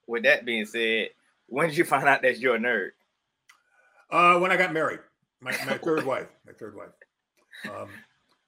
with 0.08 0.24
that 0.24 0.44
being 0.44 0.66
said, 0.66 1.10
when 1.46 1.68
did 1.68 1.76
you 1.76 1.84
find 1.84 2.08
out 2.08 2.22
that 2.22 2.38
you're 2.38 2.56
a 2.56 2.58
nerd? 2.58 2.90
Uh, 4.10 4.38
when 4.40 4.50
I 4.50 4.56
got 4.56 4.72
married, 4.72 5.00
my, 5.40 5.52
my 5.66 5.78
third 5.84 6.04
wife, 6.04 6.28
my 6.44 6.52
third 6.52 6.74
wife. 6.74 6.88
Um, 7.70 7.88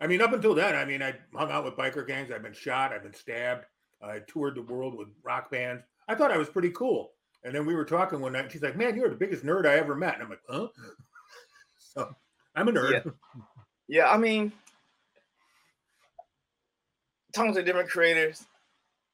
I 0.01 0.07
mean, 0.07 0.21
up 0.21 0.33
until 0.33 0.55
then, 0.55 0.75
I 0.75 0.85
mean, 0.85 1.03
I 1.03 1.15
hung 1.35 1.51
out 1.51 1.65
with 1.65 1.77
biker 1.77 2.07
gangs. 2.07 2.33
I've 2.33 2.43
been 2.43 2.53
shot. 2.53 2.93
I've 2.93 3.03
been 3.03 3.15
stabbed. 3.15 3.67
I 4.03 4.21
toured 4.27 4.57
the 4.57 4.63
world 4.63 4.97
with 4.97 5.09
rock 5.23 5.51
bands. 5.51 5.83
I 6.09 6.15
thought 6.15 6.33
I 6.33 6.39
was 6.39 6.49
pretty 6.49 6.71
cool. 6.71 7.13
And 7.45 7.55
then 7.55 7.67
we 7.67 7.75
were 7.75 7.85
talking 7.85 8.21
one 8.21 8.33
night. 8.33 8.45
And 8.45 8.53
she's 8.53 8.63
like, 8.63 8.77
"Man, 8.77 8.97
you're 8.97 9.09
the 9.09 9.17
biggest 9.17 9.45
nerd 9.45 9.67
I 9.67 9.77
ever 9.77 9.95
met." 9.95 10.15
And 10.15 10.25
I'm 10.25 10.31
like, 10.31 10.43
"Huh?" 10.49 10.69
So 11.79 12.15
I'm 12.55 12.69
a 12.69 12.73
nerd. 12.73 13.13
Yeah, 13.89 14.09
I 14.09 14.19
mean, 14.19 14.53
talking 17.35 17.55
to 17.55 17.63
different 17.63 17.91
creators, 17.91 18.45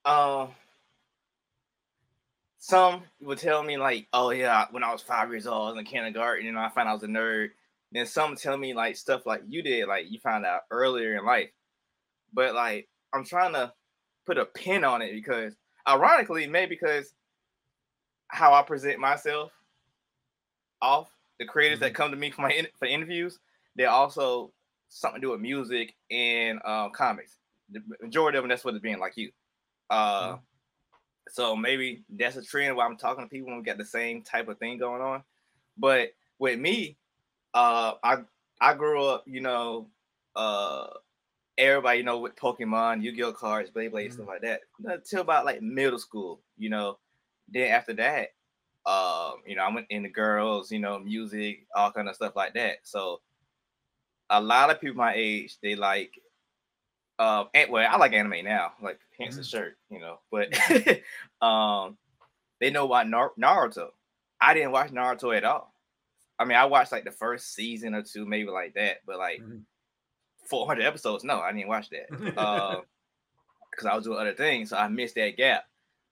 um, 0.05 0.51
some 2.59 3.03
would 3.21 3.39
tell 3.39 3.63
me 3.63 3.77
like, 3.77 4.09
"Oh 4.13 4.31
yeah, 4.31 4.67
when 4.71 4.83
I 4.85 4.93
was 4.93 5.03
five 5.03 5.31
years 5.31 5.47
old, 5.47 5.69
I 5.69 5.71
was 5.71 5.79
in 5.79 5.85
kindergarten, 5.85 6.53
know, 6.53 6.61
I 6.61 6.69
found 6.71 6.89
I 6.89 6.95
was 6.95 7.03
a 7.03 7.09
nerd." 7.09 7.51
Then 7.93 8.07
some 8.07 8.37
tell 8.37 8.57
me 8.57 8.75
like 8.75 8.97
stuff 8.97 9.25
like 9.27 9.43
you 9.47 9.63
did, 9.63 9.87
like 9.89 10.11
you 10.11 10.19
found 10.19 10.45
out 10.45 10.63
earlier 10.71 11.17
in 11.17 11.25
life. 11.25 11.51
But 12.33 12.55
like, 12.55 12.89
I'm 13.13 13.25
trying 13.25 13.53
to 13.53 13.73
put 14.27 14.39
a 14.39 14.45
pin 14.45 14.85
on 14.85 15.01
it 15.03 15.13
because, 15.13 15.55
ironically, 15.89 16.47
maybe 16.49 16.75
because 16.75 17.15
how 18.29 18.53
I 18.53 18.63
present 18.63 18.99
myself 18.99 19.53
off 20.83 21.09
the 21.39 21.47
creators 21.47 21.81
that 21.81 21.95
come 21.95 22.11
to 22.11 22.17
me 22.17 22.31
for 22.31 22.43
my 22.43 22.51
in, 22.51 22.67
for 22.79 22.87
interviews, 22.87 23.39
they're 23.77 23.91
also 23.91 24.53
something 24.89 25.21
to 25.21 25.27
do 25.27 25.31
with 25.33 25.41
music 25.41 25.95
and 26.11 26.61
uh, 26.65 26.89
comics. 26.91 27.39
The 27.71 27.83
majority 28.01 28.39
of 28.39 28.45
them, 28.45 28.49
that's 28.49 28.65
what 28.65 28.75
it's 28.75 28.83
being 28.83 28.99
like 29.01 29.17
you. 29.17 29.31
Uh, 29.91 30.37
So 31.29 31.57
maybe 31.57 32.05
that's 32.09 32.37
a 32.37 32.43
trend 32.43 32.77
where 32.77 32.87
I'm 32.87 32.97
talking 32.97 33.25
to 33.25 33.29
people 33.29 33.49
when 33.49 33.57
we 33.57 33.65
got 33.65 33.79
the 33.79 33.85
same 33.85 34.23
type 34.23 34.49
of 34.49 34.59
thing 34.59 34.79
going 34.79 35.03
on. 35.03 35.25
But 35.77 36.11
with 36.39 36.59
me, 36.61 36.97
uh, 37.53 37.95
I 38.03 38.19
I 38.61 38.75
grew 38.75 39.05
up, 39.05 39.25
you 39.27 39.41
know, 39.41 39.89
uh, 40.37 40.87
everybody, 41.59 41.99
you 41.99 42.05
know, 42.05 42.21
with 42.21 42.37
Pokemon, 42.37 43.03
Yu-Gi-Oh 43.03 43.33
cards, 43.33 43.73
Beyblade, 43.73 44.13
stuff 44.13 44.29
like 44.29 44.43
that, 44.43 44.61
until 44.85 45.23
about 45.23 45.45
like 45.45 45.61
middle 45.63 45.99
school, 45.99 46.41
you 46.57 46.71
know. 46.71 46.99
Then 47.49 47.73
after 47.73 47.93
that, 47.95 48.29
um, 48.87 49.43
you 49.47 49.57
know, 49.57 49.63
I 49.65 49.75
went 49.75 49.89
into 49.91 50.09
girls, 50.09 50.71
you 50.71 50.79
know, 50.79 50.99
music, 50.99 51.67
all 51.75 51.93
kind 51.93 52.09
of 52.09 52.15
stuff 52.15 52.37
like 52.37 52.55
that. 52.55 52.79
So 52.85 53.21
a 54.31 54.41
lot 54.41 54.71
of 54.71 54.81
people 54.81 54.97
my 54.97 55.15
age, 55.15 55.59
they 55.63 55.75
like 55.77 56.21
um 57.19 57.49
and 57.55 57.71
well, 57.71 57.89
I 57.91 57.97
like 57.97 58.13
anime 58.13 58.45
now, 58.45 58.73
like 58.83 59.01
hence 59.19 59.37
the 59.37 59.45
shirt, 59.45 59.79
you 59.91 60.01
know, 60.01 60.19
but 60.31 60.49
um 61.47 61.97
they 62.61 62.71
know 62.71 62.87
about 62.87 63.09
Nar- 63.09 63.33
Naruto. 63.39 63.91
I 64.41 64.55
didn't 64.55 64.73
watch 64.73 64.91
Naruto 64.91 65.37
at 65.37 65.45
all. 65.45 65.73
I 66.39 66.45
mean, 66.45 66.59
I 66.59 66.67
watched 66.67 66.93
like 66.93 67.05
the 67.05 67.11
first 67.11 67.55
season 67.55 67.95
or 67.95 68.03
two, 68.03 68.27
maybe 68.27 68.51
like 68.51 68.75
that, 68.75 68.99
but 69.07 69.19
like 69.19 69.41
Mhm. 69.41 69.63
400 70.49 70.85
episodes, 70.85 71.25
no, 71.25 71.41
I 71.41 71.53
didn't 71.53 71.69
watch 71.69 71.91
that. 71.91 72.09
Um, 72.39 72.83
because 73.71 73.87
I 73.87 73.95
was 73.95 74.05
doing 74.05 74.19
other 74.19 74.33
things, 74.35 74.71
so 74.71 74.77
I 74.79 74.89
missed 74.89 75.17
that 75.17 75.37
gap. 75.37 75.65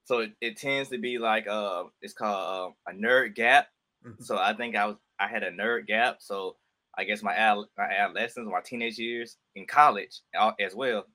So 0.05 0.19
it, 0.21 0.33
it 0.41 0.57
tends 0.59 0.91
to 0.91 0.99
be 0.99 1.19
like 1.19 1.47
uh, 1.47 1.85
it's 2.03 2.15
called 2.15 2.75
uh, 2.87 2.91
a 2.91 2.95
nerd 2.95 3.35
gap. 3.35 3.69
Mhm. 4.07 4.23
So 4.23 4.37
I 4.39 4.55
think 4.55 4.77
I 4.77 4.87
was 4.87 4.97
I 5.19 5.29
had 5.29 5.43
a 5.43 5.51
nerd 5.51 5.87
gap. 5.87 6.17
So 6.21 6.57
I 6.97 7.05
guess 7.05 7.23
my 7.23 7.35
ad, 7.35 7.59
my 7.77 7.85
adolescence, 7.85 8.49
my 8.51 8.61
teenage 8.61 8.99
years 8.99 9.37
in 9.55 9.67
college 9.67 10.21
uh, 10.39 10.53
as 10.61 10.75
well. 10.75 11.07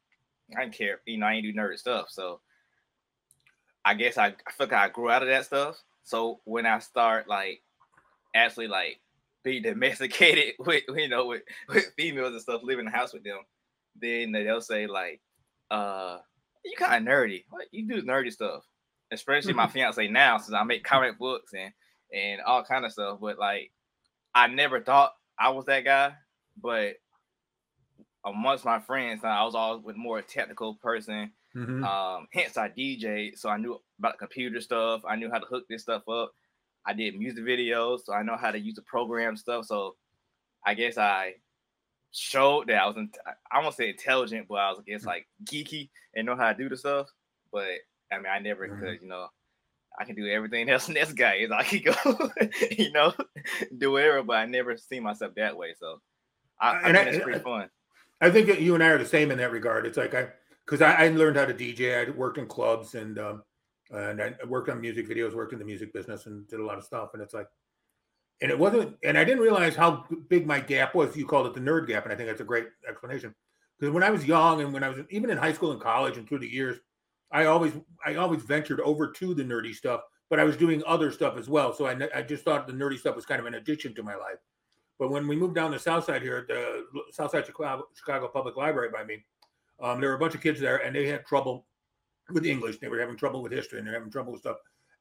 I 0.57 0.61
didn't 0.61 0.73
care, 0.75 1.01
you 1.05 1.17
know, 1.17 1.27
I 1.27 1.35
didn't 1.39 1.53
do 1.53 1.59
nerd 1.61 1.77
stuff. 1.77 2.07
So 2.09 2.41
I 3.85 3.93
guess 3.93 4.17
I, 4.17 4.27
I 4.27 4.51
feel 4.51 4.67
like 4.67 4.73
I 4.73 4.89
grew 4.89 5.09
out 5.09 5.21
of 5.23 5.29
that 5.29 5.45
stuff. 5.45 5.81
So 6.03 6.41
when 6.45 6.65
I 6.65 6.79
start 6.79 7.27
like 7.27 7.61
actually 8.35 8.67
like 8.67 8.99
be 9.43 9.59
domesticated 9.61 10.55
with 10.59 10.83
you 10.95 11.07
know 11.07 11.27
with, 11.27 11.43
with 11.69 11.93
females 11.97 12.33
and 12.33 12.41
stuff, 12.41 12.61
living 12.63 12.85
in 12.87 12.91
the 12.91 12.97
house 12.97 13.13
with 13.13 13.23
them, 13.23 13.39
then 13.99 14.31
they'll 14.31 14.61
say 14.61 14.87
like, 14.87 15.21
uh, 15.71 16.19
you 16.65 16.75
kind 16.77 17.07
of 17.07 17.13
nerdy. 17.13 17.45
What 17.49 17.67
you 17.71 17.87
do 17.87 18.01
nerdy 18.01 18.31
stuff, 18.31 18.65
especially 19.11 19.53
my 19.53 19.67
fiance 19.67 20.07
now, 20.07 20.37
since 20.37 20.53
I 20.53 20.63
make 20.63 20.83
comic 20.83 21.17
books 21.17 21.53
and 21.53 21.73
and 22.13 22.41
all 22.41 22.63
kind 22.63 22.85
of 22.85 22.91
stuff. 22.91 23.19
But 23.21 23.37
like, 23.37 23.71
I 24.33 24.47
never 24.47 24.81
thought 24.81 25.13
I 25.37 25.49
was 25.49 25.65
that 25.65 25.85
guy, 25.85 26.13
but 26.61 26.95
amongst 28.25 28.65
my 28.65 28.79
friends, 28.79 29.23
I 29.23 29.43
was 29.43 29.55
always 29.55 29.83
with 29.83 29.95
more 29.95 30.21
technical 30.21 30.75
person. 30.75 31.31
Mhm. 31.55 31.83
Um, 31.83 32.27
hence 32.31 32.57
I 32.57 32.69
DJ, 32.69 33.35
so 33.35 33.49
I 33.49 33.57
knew 33.57 33.79
about 33.97 34.17
computer 34.19 34.61
stuff. 34.61 35.01
I 35.07 35.15
knew 35.15 35.31
how 35.31 35.39
to 35.39 35.45
hook 35.45 35.65
this 35.67 35.83
stuff 35.83 36.07
up. 36.07 36.31
I 36.85 36.93
did 36.93 37.15
music 37.17 37.43
videos, 37.43 38.01
so 38.05 38.13
I 38.13 38.23
know 38.23 38.37
how 38.37 38.51
to 38.51 38.59
use 38.59 38.75
the 38.75 38.81
program 38.83 39.35
stuff. 39.35 39.65
So 39.65 39.95
I 40.65 40.73
guess 40.73 40.97
I 40.97 41.35
showed 42.11 42.67
that 42.67 42.81
I 42.81 42.85
was, 42.85 42.97
in, 42.97 43.11
I 43.51 43.61
won't 43.61 43.75
say 43.75 43.89
intelligent, 43.89 44.47
but 44.47 44.55
I 44.55 44.69
was, 44.71 44.79
I 44.79 44.83
guess, 44.91 45.05
like 45.05 45.27
geeky 45.43 45.89
and 46.15 46.25
know 46.25 46.35
how 46.35 46.51
to 46.51 46.57
do 46.57 46.69
the 46.69 46.77
stuff. 46.77 47.07
But 47.51 47.79
I 48.11 48.17
mean, 48.17 48.27
I 48.27 48.39
never 48.39 48.67
Mhm. 48.67 48.79
could, 48.79 49.01
you 49.01 49.07
know. 49.07 49.27
I 49.99 50.05
can 50.05 50.15
do 50.15 50.27
everything 50.27 50.69
else. 50.69 50.87
And 50.87 50.95
this 50.97 51.11
guy 51.13 51.35
is 51.35 51.51
I 51.51 51.63
can 51.63 51.81
go, 51.83 52.31
you 52.71 52.91
know, 52.91 53.13
do 53.77 53.91
whatever, 53.91 54.23
but 54.23 54.37
I 54.37 54.45
never 54.45 54.77
see 54.77 54.99
myself 54.99 55.35
that 55.35 55.57
way. 55.57 55.73
So 55.79 56.01
I, 56.59 56.69
I 56.69 56.81
And 56.89 56.97
think 56.97 57.07
I- 57.07 57.11
it's 57.11 57.23
pretty 57.23 57.39
fun. 57.39 57.69
I 58.21 58.29
think 58.29 58.47
that 58.47 58.61
you 58.61 58.75
and 58.75 58.83
I 58.83 58.87
are 58.89 58.97
the 58.97 59.05
same 59.05 59.31
in 59.31 59.37
that 59.37 59.51
regard. 59.51 59.85
It's 59.85 59.97
like 59.97 60.13
I, 60.13 60.29
because 60.65 60.81
I, 60.81 61.05
I 61.05 61.07
learned 61.09 61.37
how 61.37 61.45
to 61.45 61.53
DJ. 61.53 62.05
I 62.07 62.11
worked 62.11 62.37
in 62.37 62.47
clubs 62.47 62.95
and 62.95 63.17
um, 63.17 63.43
and 63.91 64.21
I 64.21 64.33
worked 64.45 64.69
on 64.69 64.81
music 64.81 65.07
videos, 65.07 65.33
worked 65.33 65.53
in 65.53 65.59
the 65.59 65.65
music 65.65 65.93
business, 65.93 66.25
and 66.25 66.45
did 66.47 66.59
a 66.59 66.65
lot 66.65 66.77
of 66.77 66.83
stuff. 66.83 67.11
And 67.13 67.23
it's 67.23 67.33
like, 67.33 67.47
and 68.41 68.51
it 68.51 68.59
wasn't, 68.59 68.97
and 69.03 69.17
I 69.17 69.23
didn't 69.23 69.41
realize 69.41 69.75
how 69.75 70.05
big 70.27 70.45
my 70.45 70.59
gap 70.59 70.95
was. 70.95 71.15
You 71.15 71.25
called 71.25 71.47
it 71.47 71.53
the 71.53 71.61
nerd 71.61 71.87
gap, 71.87 72.03
and 72.03 72.13
I 72.13 72.15
think 72.17 72.27
that's 72.27 72.41
a 72.41 72.45
great 72.45 72.67
explanation. 72.87 73.33
Because 73.79 73.93
when 73.93 74.03
I 74.03 74.09
was 74.11 74.25
young, 74.25 74.61
and 74.61 74.73
when 74.73 74.83
I 74.83 74.89
was 74.89 74.99
even 75.09 75.29
in 75.29 75.37
high 75.37 75.53
school 75.53 75.71
and 75.71 75.81
college, 75.81 76.17
and 76.17 76.27
through 76.27 76.39
the 76.39 76.47
years, 76.47 76.77
I 77.31 77.45
always, 77.45 77.73
I 78.05 78.15
always 78.15 78.41
ventured 78.41 78.79
over 78.81 79.11
to 79.11 79.33
the 79.33 79.43
nerdy 79.43 79.73
stuff, 79.73 80.01
but 80.29 80.39
I 80.39 80.43
was 80.43 80.57
doing 80.57 80.83
other 80.85 81.11
stuff 81.11 81.37
as 81.37 81.47
well. 81.47 81.73
So 81.73 81.85
I, 81.85 81.97
I 82.15 82.21
just 82.21 82.43
thought 82.43 82.67
the 82.67 82.73
nerdy 82.73 82.97
stuff 82.97 83.15
was 83.15 83.25
kind 83.25 83.39
of 83.39 83.45
an 83.45 83.55
addition 83.55 83.93
to 83.95 84.03
my 84.03 84.15
life. 84.15 84.39
But 84.97 85.11
when 85.11 85.27
we 85.27 85.35
moved 85.35 85.55
down 85.55 85.71
the 85.71 85.79
south 85.79 86.05
side 86.05 86.21
here 86.21 86.37
at 86.37 86.47
the 86.47 86.85
South 87.11 87.31
Side 87.31 87.45
Chicago, 87.45 87.85
Chicago 87.93 88.27
Public 88.27 88.57
Library 88.57 88.89
by 88.91 89.03
me, 89.05 89.23
um, 89.81 90.01
there 90.01 90.09
were 90.09 90.15
a 90.15 90.19
bunch 90.19 90.35
of 90.35 90.41
kids 90.41 90.59
there, 90.59 90.77
and 90.77 90.93
they 90.93 91.07
had 91.07 91.25
trouble 91.25 91.65
with 92.31 92.45
English. 92.45 92.79
They 92.79 92.89
were 92.89 92.99
having 92.99 93.15
trouble 93.15 93.41
with 93.41 93.53
history, 93.53 93.79
and 93.79 93.87
they're 93.87 93.93
having 93.93 94.11
trouble 94.11 94.33
with 94.33 94.41
stuff, 94.41 94.57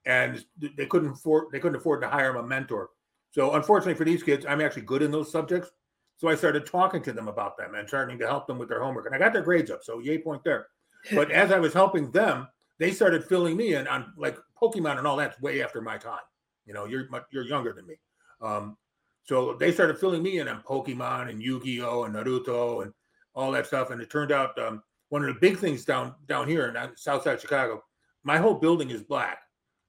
and 0.07 0.45
they 0.77 0.87
couldn't 0.87 1.11
afford 1.11 1.47
they 1.51 1.59
couldn't 1.59 1.77
afford 1.77 2.01
to 2.03 2.09
hire 2.09 2.35
a 2.37 2.47
mentor. 2.47 2.91
So 3.31 3.55
unfortunately 3.55 3.95
for 3.95 4.05
these 4.05 4.23
kids, 4.23 4.47
I'm 4.49 4.61
actually 4.61 4.83
good 4.83 5.03
in 5.03 5.11
those 5.11 5.33
subjects. 5.33 5.71
So 6.17 6.29
I 6.29 6.35
started 6.37 6.65
talking 6.65 7.03
to 7.03 7.13
them 7.13 7.29
about 7.29 7.57
them 7.57 7.75
and 7.75 7.87
starting 7.87 8.19
to 8.19 8.27
help 8.27 8.47
them 8.47 8.59
with 8.59 8.69
their 8.69 8.83
homework, 8.83 9.07
and 9.07 9.15
I 9.15 9.19
got 9.19 9.33
their 9.33 9.43
grades 9.43 9.71
up. 9.71 9.83
So 9.83 9.99
yay 9.99 10.19
point 10.19 10.45
there. 10.45 10.69
But 11.13 11.31
as 11.31 11.53
I 11.53 11.59
was 11.59 11.73
helping 11.73 12.11
them, 12.11 12.49
they 12.79 12.93
started 12.93 13.25
filling 13.25 13.57
me 13.57 13.75
in 13.75 13.87
on 13.89 14.13
like 14.17 14.39
Pokemon 14.61 14.99
and 14.99 15.07
all 15.07 15.17
that's 15.17 15.41
way 15.41 15.63
after 15.63 15.81
my 15.81 15.99
time. 15.99 16.19
You 16.67 16.75
know, 16.75 16.85
you're 16.85 17.09
much, 17.09 17.25
you're 17.31 17.47
younger 17.47 17.73
than 17.73 17.87
me. 17.87 17.95
Um, 18.41 18.77
so 19.25 19.55
they 19.55 19.73
started 19.73 19.99
filling 19.99 20.23
me 20.23 20.39
in 20.39 20.49
on 20.49 20.63
Pokemon 20.63 21.31
and 21.31 21.43
Yu-Gi-Oh 21.43 22.05
and 22.05 22.15
Naruto 22.15 22.83
and 22.83 22.93
all 23.35 23.51
that 23.53 23.67
stuff. 23.67 23.91
And 23.91 24.01
it 24.01 24.11
turned 24.11 24.33
out 24.33 24.59
um, 24.59 24.83
one 25.09 25.23
of 25.23 25.33
the 25.33 25.41
big 25.41 25.59
things 25.59 25.85
down 25.85 26.15
down 26.27 26.49
here 26.49 26.69
in 26.69 26.97
Southside 26.97 27.41
Chicago, 27.41 27.83
my 28.25 28.37
whole 28.37 28.55
building 28.55 28.91
is 28.91 29.03
black, 29.03 29.39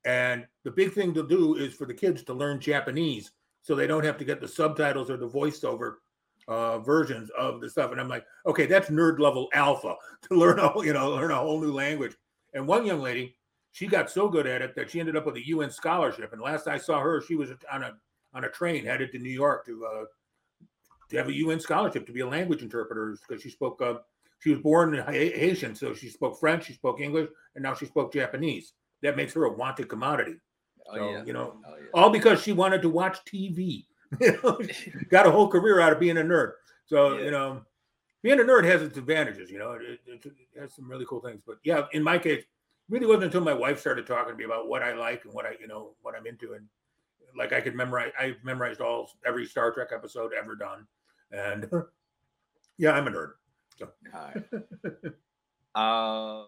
and 0.06 0.46
the 0.64 0.72
big 0.72 0.94
thing 0.94 1.14
to 1.14 1.28
do 1.28 1.56
is 1.56 1.74
for 1.74 1.86
the 1.86 1.94
kids 1.94 2.24
to 2.24 2.34
learn 2.34 2.60
Japanese 2.60 3.32
so 3.62 3.76
they 3.76 3.88
don't 3.88 4.06
have 4.06 4.18
to 4.18 4.26
get 4.26 4.40
the 4.40 4.48
subtitles 4.48 5.10
or 5.10 5.18
the 5.18 5.28
voiceover 5.28 5.96
uh, 6.50 6.80
versions 6.80 7.30
of 7.38 7.62
the 7.62 7.70
stuff. 7.70 7.92
And 7.92 8.02
I'm 8.02 8.10
like, 8.10 8.26
okay, 8.46 8.66
that's 8.66 8.90
nerd 8.90 9.20
level 9.20 9.48
alpha 9.54 9.96
to 10.28 10.36
learn 10.36 10.60
a 10.60 10.72
you 10.84 10.94
know 10.94 11.12
learn 11.12 11.32
a 11.32 11.36
whole 11.36 11.62
new 11.62 11.72
language. 11.72 12.16
And 12.54 12.68
one 12.68 12.86
young 12.86 13.02
lady, 13.02 13.38
she 13.72 13.88
got 13.88 14.10
so 14.10 14.28
good 14.28 14.48
at 14.48 14.62
it 14.62 14.76
that 14.76 14.90
she 14.90 15.00
ended 15.00 15.16
up 15.16 15.26
with 15.26 15.36
a 15.36 15.48
UN 15.48 15.70
scholarship. 15.70 16.34
And 16.34 16.42
last 16.42 16.68
I 16.68 16.78
saw 16.78 17.00
her, 17.00 17.22
she 17.22 17.36
was 17.36 17.52
on 17.72 17.84
a 17.84 17.94
on 18.34 18.44
a 18.44 18.50
train 18.50 18.84
headed 18.84 19.12
to 19.12 19.20
New 19.20 19.30
York 19.30 19.66
to 19.68 19.86
uh, 19.86 20.06
to 21.10 21.18
have 21.18 21.28
a 21.28 21.34
UN 21.34 21.60
scholarship 21.60 22.06
to 22.08 22.12
be 22.12 22.22
a 22.22 22.28
language 22.28 22.64
interpreter 22.64 23.16
because 23.28 23.42
she 23.42 23.50
spoke. 23.50 23.82
Uh, 23.82 23.96
she 24.42 24.52
was 24.52 24.60
born 24.60 24.96
in 24.96 25.04
Haitian, 25.04 25.76
so 25.76 25.94
she 25.94 26.08
spoke 26.08 26.40
French, 26.40 26.66
she 26.66 26.72
spoke 26.74 27.02
English, 27.02 27.28
and 27.56 27.62
now 27.62 27.74
she 27.74 27.86
spoke 27.86 28.14
Japanese. 28.14 28.72
That 29.02 29.18
makes 29.18 29.34
her 29.34 29.44
a 29.44 29.52
wanted 29.52 29.90
commodity. 29.90 30.36
Oh, 30.88 30.96
so, 30.96 31.12
yeah. 31.12 31.24
you 31.26 31.34
know, 31.34 31.58
Oh, 31.68 31.76
yeah. 31.76 31.88
all 31.94 32.10
because 32.10 32.42
she 32.42 32.54
wanted 32.54 32.82
to 32.84 32.90
watch 32.90 33.18
TV. 33.26 33.86
You 34.20 34.40
know, 34.44 34.60
got 35.10 35.28
a 35.28 35.32
whole 35.32 35.48
career 35.48 35.80
out 35.80 35.94
of 35.94 36.00
being 36.00 36.18
a 36.18 36.22
nerd. 36.22 36.54
So 36.86 37.18
Yeah. 37.18 37.26
you 37.26 37.32
know, 37.32 37.62
being 38.24 38.40
a 38.40 38.44
nerd 38.44 38.66
has 38.66 38.82
its 38.82 38.98
advantages. 38.98 39.52
You 39.52 39.60
know, 39.60 39.74
it, 39.74 40.00
it, 40.08 40.26
it 40.26 40.60
has 40.60 40.74
some 40.74 40.90
really 40.90 41.06
cool 41.08 41.22
things. 41.22 41.42
But 41.46 41.58
yeah, 41.64 41.86
in 41.94 42.02
my 42.04 42.18
case, 42.18 42.44
really 42.90 43.06
wasn't 43.06 43.26
until 43.26 43.42
my 43.42 43.54
wife 43.54 43.80
started 43.80 44.08
talking 44.08 44.34
to 44.34 44.38
me 44.38 44.46
about 44.46 44.68
what 44.68 44.82
I 44.82 44.94
like 44.94 45.26
and 45.26 45.34
what 45.34 45.46
I, 45.46 45.56
you 45.60 45.68
know, 45.68 45.92
what 46.02 46.16
I'm 46.16 46.26
into, 46.26 46.54
and 46.54 46.66
like 47.38 47.54
I 47.54 47.62
could 47.62 47.76
memorize. 47.76 48.12
I've 48.20 48.44
memorized 48.44 48.82
all 48.82 49.12
every 49.26 49.46
Star 49.46 49.72
Trek 49.72 49.90
episode 49.94 50.32
ever 50.34 50.56
done, 50.56 50.88
and 51.32 51.70
yeah, 52.78 52.92
I'm 52.92 53.08
a 53.08 53.12
nerd. 53.12 53.32
All 54.14 54.32
right. 54.34 55.14
Uh, 55.76 56.46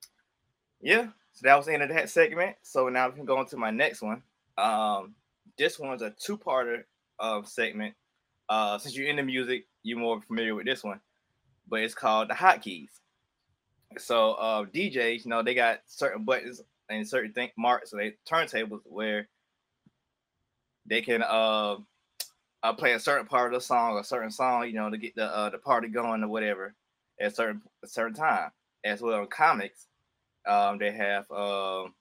yeah. 0.82 1.08
So 1.34 1.42
that 1.44 1.56
was 1.56 1.68
the 1.68 1.74
end 1.74 1.84
of 1.84 1.90
that 1.90 2.10
segment. 2.10 2.58
So 2.64 2.90
now 2.90 3.08
we 3.08 3.16
can 3.16 3.26
go 3.26 3.38
on 3.38 3.46
to 3.48 3.58
my 3.58 3.72
next 3.72 4.02
one. 4.02 4.22
Um, 4.58 5.16
this 5.58 5.80
one's 5.80 6.02
a 6.02 6.10
two-parter 6.10 6.84
uh, 7.22 7.44
segment. 7.44 7.94
Uh, 8.50 8.78
since 8.78 8.98
you're 8.98 9.08
into 9.08 9.24
music, 9.24 9.66
you're 9.84 9.98
more 9.98 10.22
familiar 10.22 10.56
with 10.56 10.66
this 10.66 10.84
one, 10.84 11.00
but 11.70 11.80
it's 11.80 11.94
called 11.94 12.30
the 12.30 12.34
hotkeys. 12.34 12.90
So 13.98 14.34
uh, 14.34 14.66
DJs, 14.66 15.24
you 15.24 15.30
know, 15.30 15.44
they 15.44 15.54
got 15.54 15.80
certain 15.86 16.26
buttons 16.26 16.62
and 16.90 17.08
certain 17.08 17.32
thing 17.32 17.52
marks, 17.58 17.92
so 17.92 17.98
they 17.98 18.16
turntables 18.30 18.82
where 18.86 19.28
they 20.86 21.02
can 21.02 21.24
uh, 21.24 21.78
uh 22.64 22.74
play 22.74 22.94
a 22.94 23.00
certain 23.00 23.28
part 23.28 23.54
of 23.54 23.60
the 23.60 23.66
song, 23.66 23.98
a 23.98 24.04
certain 24.04 24.32
song, 24.32 24.66
you 24.68 24.74
know, 24.74 24.90
to 24.90 24.98
get 24.98 25.16
the 25.16 25.26
uh, 25.26 25.50
the 25.50 25.58
party 25.58 25.88
going 25.88 26.24
or 26.24 26.28
whatever 26.28 26.74
at 27.20 27.32
a 27.32 27.36
certain 27.36 27.62
a 27.84 27.88
certain 27.88 28.16
time. 28.16 28.52
As 28.84 29.00
well 29.00 29.22
in 29.22 29.28
comics, 29.28 29.88
um, 30.48 30.80
they 30.80 30.92
have 30.92 31.30
um 31.32 31.94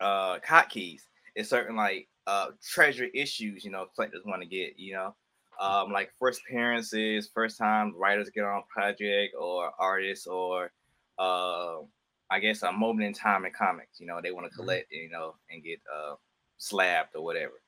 uh 0.00 0.38
hotkeys. 0.40 1.02
It's 1.34 1.50
certain 1.50 1.76
like 1.76 2.08
uh 2.26 2.52
treasure 2.62 3.06
issues, 3.14 3.64
you 3.64 3.70
know, 3.70 3.86
collectors 3.86 4.24
want 4.24 4.42
to 4.42 4.48
get, 4.48 4.78
you 4.78 4.94
know. 4.94 5.14
Um, 5.60 5.92
like 5.92 6.12
first 6.18 6.40
appearances, 6.46 7.28
first 7.28 7.58
time 7.58 7.94
writers 7.96 8.30
get 8.30 8.44
on 8.44 8.62
a 8.62 8.72
project 8.72 9.34
or 9.38 9.72
artists 9.78 10.26
or 10.26 10.72
uh 11.18 11.80
I 12.30 12.40
guess 12.40 12.62
a 12.62 12.72
moment 12.72 13.06
in 13.06 13.12
time 13.12 13.44
in 13.44 13.52
comics, 13.52 14.00
you 14.00 14.06
know, 14.06 14.20
they 14.22 14.32
want 14.32 14.50
to 14.50 14.56
collect, 14.56 14.90
you 14.90 15.10
know, 15.10 15.36
and 15.50 15.62
get 15.62 15.80
uh 15.92 16.16
slabbed 16.58 17.14
or 17.14 17.22
whatever. 17.22 17.60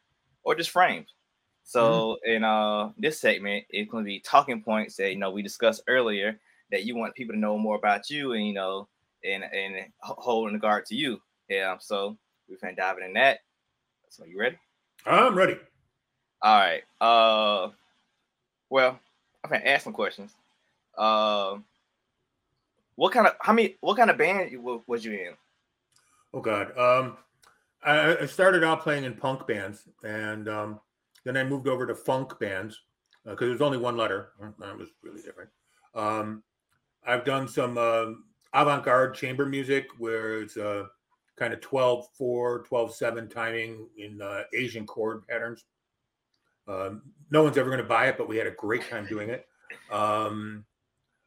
Or 0.42 0.54
just 0.54 0.70
frames. 0.70 1.14
So 1.62 2.18
in 2.24 2.44
uh 2.44 2.92
this 2.98 3.18
segment, 3.20 3.66
it's 3.70 3.90
gonna 3.90 4.04
be 4.04 4.20
talking 4.20 4.62
points 4.62 4.96
that 4.96 5.10
you 5.10 5.16
know 5.16 5.30
we 5.30 5.42
discussed 5.42 5.82
earlier 5.88 6.40
that 6.70 6.84
you 6.84 6.96
want 6.96 7.14
people 7.14 7.34
to 7.34 7.38
know 7.40 7.56
more 7.58 7.76
about 7.76 8.10
you 8.10 8.32
and 8.32 8.46
you 8.46 8.52
know 8.54 8.88
and 9.24 9.44
and 9.44 9.92
ho- 10.00 10.16
hold 10.18 10.48
in 10.48 10.54
regard 10.54 10.86
to 10.86 10.94
you. 10.94 11.22
Yeah, 11.48 11.78
so 11.78 12.18
we're 12.48 12.58
gonna 12.58 12.74
dive 12.76 12.98
into 12.98 13.12
that. 13.14 13.40
So 14.14 14.24
you 14.24 14.38
ready? 14.38 14.56
I'm 15.06 15.34
ready. 15.34 15.56
All 16.40 16.60
right. 16.60 16.82
Uh 17.00 17.70
well, 18.70 19.00
I'm 19.42 19.50
gonna 19.50 19.64
ask 19.64 19.82
some 19.82 19.92
questions. 19.92 20.30
Uh 20.96 21.56
what 22.94 23.12
kind 23.12 23.26
of 23.26 23.32
how 23.40 23.52
many 23.52 23.76
what 23.80 23.96
kind 23.96 24.10
of 24.10 24.16
band 24.16 24.52
you, 24.52 24.82
was 24.86 25.04
you 25.04 25.14
in? 25.14 25.32
Oh 26.32 26.40
God. 26.40 26.78
Um, 26.78 27.16
I, 27.82 28.18
I 28.18 28.26
started 28.26 28.62
out 28.62 28.82
playing 28.82 29.02
in 29.02 29.14
punk 29.14 29.48
bands, 29.48 29.88
and 30.04 30.48
um, 30.48 30.80
then 31.24 31.36
I 31.36 31.42
moved 31.42 31.66
over 31.66 31.84
to 31.84 31.94
funk 31.94 32.38
bands 32.38 32.80
because 33.24 33.50
was 33.50 33.62
only 33.62 33.78
one 33.78 33.96
letter. 33.96 34.30
That 34.60 34.78
was 34.78 34.90
really 35.02 35.22
different. 35.22 35.50
Um, 35.94 36.44
I've 37.04 37.24
done 37.24 37.48
some 37.48 37.76
uh, 37.76 38.12
avant-garde 38.52 39.14
chamber 39.14 39.44
music 39.44 39.88
where 39.98 40.40
it's 40.40 40.56
uh, 40.56 40.84
kind 41.36 41.52
of 41.52 41.60
12 41.60 42.06
4 42.16 42.62
12 42.64 42.94
7 42.94 43.28
timing 43.28 43.88
in 43.98 44.20
uh, 44.22 44.42
asian 44.54 44.86
chord 44.86 45.26
patterns. 45.26 45.64
Um, 46.66 47.02
no 47.30 47.42
one's 47.42 47.58
ever 47.58 47.68
going 47.70 47.82
to 47.82 47.88
buy 47.88 48.06
it 48.06 48.16
but 48.18 48.28
we 48.28 48.36
had 48.36 48.46
a 48.46 48.52
great 48.52 48.88
time 48.88 49.06
doing 49.06 49.30
it. 49.30 49.46
Um, 49.90 50.64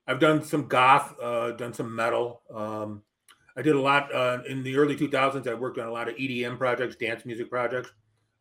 i've 0.07 0.19
done 0.19 0.43
some 0.43 0.67
goth 0.67 1.15
uh, 1.21 1.51
done 1.51 1.73
some 1.73 1.93
metal. 1.95 2.41
Um, 2.53 3.03
i 3.55 3.61
did 3.61 3.75
a 3.75 3.81
lot 3.81 4.13
uh, 4.13 4.39
in 4.47 4.63
the 4.63 4.77
early 4.77 4.95
2000s 4.95 5.47
i 5.47 5.53
worked 5.53 5.79
on 5.79 5.87
a 5.87 5.91
lot 5.91 6.07
of 6.07 6.15
edm 6.15 6.57
projects 6.57 6.95
dance 6.95 7.25
music 7.25 7.49
projects. 7.49 7.91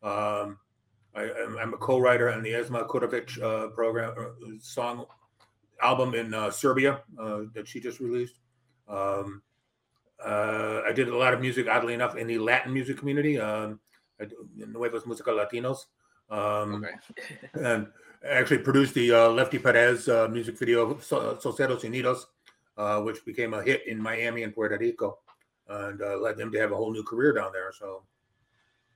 Um, 0.03 0.59
I, 1.15 1.23
I'm- 1.23 1.57
I'm 1.59 1.73
a 1.73 1.77
co-writer 1.77 2.31
on 2.31 2.43
the 2.43 2.51
Esma 2.51 2.87
Kutovic 2.87 3.41
uh, 3.41 3.69
program 3.69 4.13
uh, 4.17 4.51
song 4.61 5.05
album 5.81 6.13
in 6.13 6.33
uh, 6.33 6.49
Serbia 6.51 7.01
uh, 7.19 7.41
that 7.53 7.67
she 7.67 7.79
just 7.79 7.99
released. 7.99 8.39
Um, 8.87 9.41
uh, 10.23 10.81
I 10.87 10.91
did 10.91 11.07
a 11.07 11.17
lot 11.17 11.33
of 11.33 11.41
music, 11.41 11.67
oddly 11.67 11.93
enough, 11.93 12.15
in 12.15 12.27
the 12.27 12.39
Latin 12.39 12.73
music 12.73 12.97
community, 12.97 13.39
um, 13.39 13.79
Nuevos 14.55 15.05
Musica 15.05 15.31
Latinos, 15.31 15.85
um, 16.29 16.85
and 17.53 17.87
I 18.23 18.33
actually 18.33 18.59
produced 18.59 18.93
the 18.95 19.11
uh, 19.11 19.29
Lefty 19.29 19.59
Perez 19.59 20.09
uh, 20.09 20.27
music 20.27 20.57
video, 20.57 20.97
So- 20.99 21.35
Solceros 21.35 21.81
Unidos, 21.81 22.25
uh, 22.77 23.01
which 23.01 23.23
became 23.25 23.53
a 23.53 23.61
hit 23.61 23.85
in 23.87 24.01
Miami 24.01 24.43
and 24.43 24.53
Puerto 24.53 24.77
Rico, 24.77 25.19
and 25.67 26.01
uh, 26.01 26.17
led 26.17 26.37
them 26.37 26.51
to 26.51 26.59
have 26.59 26.71
a 26.71 26.75
whole 26.75 26.91
new 26.91 27.03
career 27.03 27.33
down 27.33 27.51
there. 27.53 27.71
So. 27.77 28.03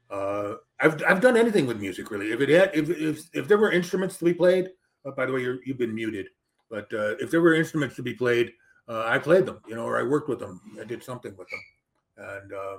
Uh, 0.09 0.57
I've 0.81 1.01
I've 1.05 1.21
done 1.21 1.37
anything 1.37 1.65
with 1.65 1.79
music 1.79 2.11
really. 2.11 2.33
If 2.33 2.41
it 2.41 2.49
had 2.49 2.71
if 2.75 2.89
if, 2.89 3.29
if 3.33 3.47
there 3.47 3.57
were 3.57 3.71
instruments 3.71 4.17
to 4.17 4.25
be 4.25 4.33
played, 4.33 4.67
uh, 5.05 5.11
by 5.11 5.25
the 5.25 5.31
way, 5.31 5.41
you're, 5.41 5.59
you've 5.65 5.77
been 5.77 5.95
muted. 5.95 6.27
But 6.69 6.91
uh, 6.93 7.15
if 7.19 7.31
there 7.31 7.41
were 7.41 7.53
instruments 7.53 7.95
to 7.95 8.03
be 8.03 8.13
played, 8.13 8.53
uh, 8.91 9.05
I 9.07 9.17
played 9.19 9.45
them, 9.45 9.59
you 9.67 9.75
know, 9.75 9.85
or 9.85 9.97
I 9.97 10.03
worked 10.03 10.27
with 10.27 10.39
them. 10.39 10.59
I 10.79 10.83
did 10.83 11.01
something 11.01 11.33
with 11.37 11.47
them, 11.49 11.59
and 12.17 12.53
uh, 12.53 12.77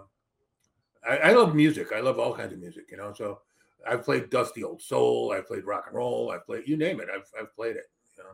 I, 1.09 1.31
I 1.31 1.33
love 1.33 1.55
music. 1.55 1.89
I 1.95 2.01
love 2.01 2.19
all 2.19 2.35
kinds 2.35 2.53
of 2.53 2.59
music, 2.59 2.85
you 2.91 2.99
know. 2.99 3.15
So 3.15 3.41
I've 3.89 4.05
played 4.05 4.29
dusty 4.29 4.63
old 4.63 4.83
soul. 4.83 5.33
I've 5.33 5.47
played 5.47 5.65
rock 5.65 5.85
and 5.87 5.97
roll. 5.97 6.31
I've 6.31 6.45
played 6.45 6.69
you 6.69 6.77
name 6.77 7.01
it. 7.01 7.09
I've 7.13 7.31
I've 7.41 7.55
played 7.57 7.77
it, 7.77 7.87
you 8.19 8.25
know, 8.25 8.31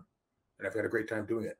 and 0.58 0.66
I've 0.66 0.74
had 0.74 0.84
a 0.84 0.88
great 0.88 1.08
time 1.08 1.24
doing 1.24 1.44
it. 1.44 1.56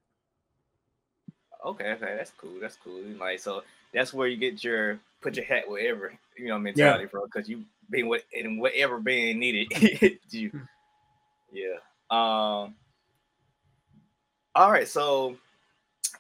Okay, 1.64 1.92
okay, 1.92 2.14
that's 2.16 2.32
cool. 2.36 2.58
That's 2.60 2.76
cool. 2.82 3.00
Like 3.18 3.38
so, 3.38 3.62
that's 3.94 4.12
where 4.12 4.26
you 4.26 4.36
get 4.36 4.64
your 4.64 4.98
put 5.20 5.36
your 5.36 5.44
hat 5.44 5.68
wherever 5.68 6.12
you 6.36 6.48
know 6.48 6.58
mentality 6.58 7.06
from 7.06 7.24
because 7.24 7.48
you 7.48 7.64
been 7.90 8.08
what 8.08 8.22
in 8.32 8.58
whatever 8.58 8.98
band 8.98 9.38
needed 9.38 9.68
you. 10.30 10.50
Hmm. 10.50 10.58
Yeah. 11.52 11.76
Um. 12.10 12.74
All 14.54 14.72
right. 14.72 14.88
So, 14.88 15.36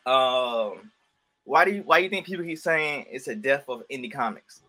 um, 0.06 0.90
why 1.44 1.64
do 1.64 1.72
you 1.72 1.82
why 1.82 1.98
do 1.98 2.04
you 2.04 2.10
think 2.10 2.26
people 2.26 2.44
keep 2.44 2.58
saying 2.58 3.06
it's 3.10 3.28
a 3.28 3.34
death 3.34 3.64
of 3.68 3.82
indie 3.90 4.12
comics? 4.12 4.62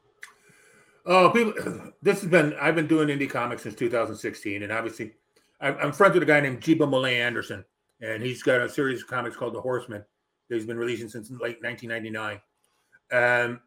Oh, 1.06 1.30
people! 1.30 1.54
This 2.02 2.22
has 2.22 2.30
been 2.30 2.54
I've 2.62 2.76
been 2.76 2.88
doing 2.88 3.10
indie 3.10 3.30
comics 3.30 3.64
since 3.64 3.76
2016, 3.76 4.64
and 4.64 4.72
obviously, 4.72 5.14
I'm, 5.60 5.92
friends 5.92 6.14
with 6.14 6.24
a 6.24 6.26
guy 6.26 6.40
named 6.40 6.62
Jiba 6.62 6.88
Molei 6.88 7.16
Anderson, 7.20 7.66
and 8.02 8.24
he's 8.24 8.42
got 8.42 8.62
a 8.62 8.70
series 8.70 9.02
of 9.02 9.08
comics 9.08 9.36
called 9.36 9.54
The 9.54 9.62
Horsemen 9.62 10.04
that 10.50 10.56
he's 10.56 10.66
been 10.66 10.78
releasing 10.78 11.10
since 11.10 11.30
late 11.30 11.62
1999. 11.62 12.42
And 13.12 13.60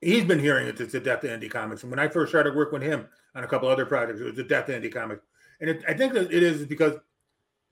he's 0.00 0.24
been 0.24 0.38
hearing 0.38 0.66
it, 0.66 0.80
it's 0.80 0.94
a 0.94 1.00
death 1.00 1.24
of 1.24 1.30
indie 1.30 1.50
comics. 1.50 1.82
And 1.82 1.90
when 1.90 1.98
I 1.98 2.08
first 2.08 2.30
started 2.30 2.54
working 2.54 2.80
with 2.80 2.88
him 2.88 3.06
on 3.34 3.44
a 3.44 3.46
couple 3.46 3.68
other 3.68 3.86
projects, 3.86 4.20
it 4.20 4.24
was 4.24 4.38
a 4.38 4.44
death 4.44 4.68
of 4.68 4.80
indie 4.80 4.92
comics. 4.92 5.22
And 5.60 5.70
it, 5.70 5.84
I 5.86 5.94
think 5.94 6.14
that 6.14 6.32
it 6.32 6.42
is 6.42 6.64
because 6.66 6.94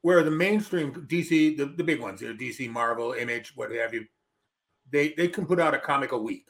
where 0.02 0.22
the 0.22 0.30
mainstream 0.30 0.92
DC, 0.92 1.56
the, 1.56 1.66
the 1.66 1.84
big 1.84 2.00
ones, 2.00 2.20
you 2.20 2.28
know, 2.28 2.34
DC, 2.34 2.70
Marvel, 2.70 3.12
Image, 3.12 3.52
what 3.56 3.70
have 3.72 3.92
you, 3.92 4.06
they 4.90 5.12
they 5.16 5.28
can 5.28 5.44
put 5.44 5.60
out 5.60 5.74
a 5.74 5.78
comic 5.78 6.12
a 6.12 6.18
week. 6.18 6.46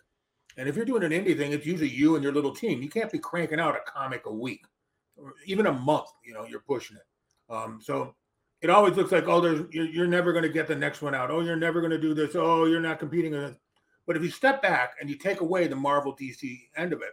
And 0.56 0.68
if 0.68 0.76
you're 0.76 0.84
doing 0.84 1.04
an 1.04 1.12
indie 1.12 1.36
thing, 1.36 1.52
it's 1.52 1.66
usually 1.66 1.88
you 1.88 2.14
and 2.14 2.22
your 2.22 2.32
little 2.32 2.54
team. 2.54 2.82
You 2.82 2.88
can't 2.88 3.10
be 3.10 3.18
cranking 3.18 3.60
out 3.60 3.76
a 3.76 3.90
comic 3.90 4.26
a 4.26 4.32
week, 4.32 4.64
or 5.16 5.32
even 5.46 5.66
a 5.66 5.72
month. 5.72 6.08
You 6.24 6.34
know, 6.34 6.44
you're 6.46 6.60
pushing 6.60 6.96
it. 6.96 7.52
Um, 7.52 7.80
so 7.82 8.14
it 8.60 8.70
always 8.70 8.96
looks 8.96 9.12
like, 9.12 9.28
oh, 9.28 9.40
there's 9.40 9.62
you're, 9.72 9.86
you're 9.86 10.06
never 10.06 10.32
going 10.32 10.42
to 10.42 10.50
get 10.50 10.66
the 10.66 10.74
next 10.74 11.00
one 11.00 11.14
out. 11.14 11.30
Oh, 11.30 11.40
you're 11.40 11.56
never 11.56 11.80
going 11.80 11.92
to 11.92 12.00
do 12.00 12.12
this. 12.12 12.34
Oh, 12.34 12.64
you're 12.66 12.80
not 12.80 12.98
competing. 12.98 13.34
In 13.34 13.40
it. 13.44 13.56
But 14.06 14.16
if 14.16 14.22
you 14.22 14.30
step 14.30 14.62
back 14.62 14.94
and 15.00 15.08
you 15.08 15.16
take 15.16 15.40
away 15.40 15.68
the 15.68 15.76
Marvel 15.76 16.16
DC 16.16 16.58
end 16.76 16.92
of 16.92 17.02
it, 17.02 17.12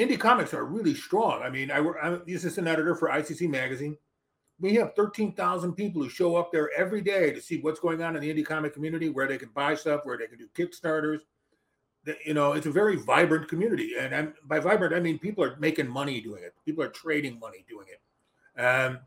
indie 0.00 0.18
comics 0.18 0.54
are 0.54 0.64
really 0.64 0.94
strong. 0.94 1.42
I 1.42 1.50
mean, 1.50 1.70
I, 1.70 1.78
I'm 2.02 2.22
the 2.24 2.34
assistant 2.34 2.66
editor 2.66 2.94
for 2.94 3.08
ICC 3.08 3.48
magazine. 3.50 3.96
We 4.62 4.74
have 4.76 4.94
13,000 4.94 5.72
people 5.74 6.00
who 6.02 6.08
show 6.08 6.36
up 6.36 6.52
there 6.52 6.70
every 6.76 7.00
day 7.00 7.32
to 7.32 7.40
see 7.42 7.60
what's 7.60 7.80
going 7.80 8.00
on 8.00 8.14
in 8.14 8.22
the 8.22 8.32
indie 8.32 8.46
comic 8.46 8.72
community, 8.72 9.08
where 9.08 9.26
they 9.26 9.36
can 9.36 9.48
buy 9.48 9.74
stuff, 9.74 10.02
where 10.04 10.16
they 10.16 10.28
can 10.28 10.38
do 10.38 10.46
Kickstarters. 10.54 11.22
The- 12.04 12.16
You 12.24 12.34
know, 12.34 12.52
it's 12.52 12.66
a 12.66 12.70
very 12.70 12.94
vibrant 12.94 13.48
community. 13.48 13.94
And 13.98 14.14
I'm, 14.14 14.34
by 14.44 14.60
vibrant, 14.60 14.94
I 14.94 15.00
mean 15.00 15.18
people 15.18 15.42
are 15.42 15.56
making 15.56 15.88
money 15.88 16.20
doing 16.20 16.44
it. 16.44 16.54
People 16.64 16.84
are 16.84 16.88
trading 16.88 17.40
money 17.40 17.64
doing 17.68 17.88
it. 17.88 18.60
Um, 18.60 19.00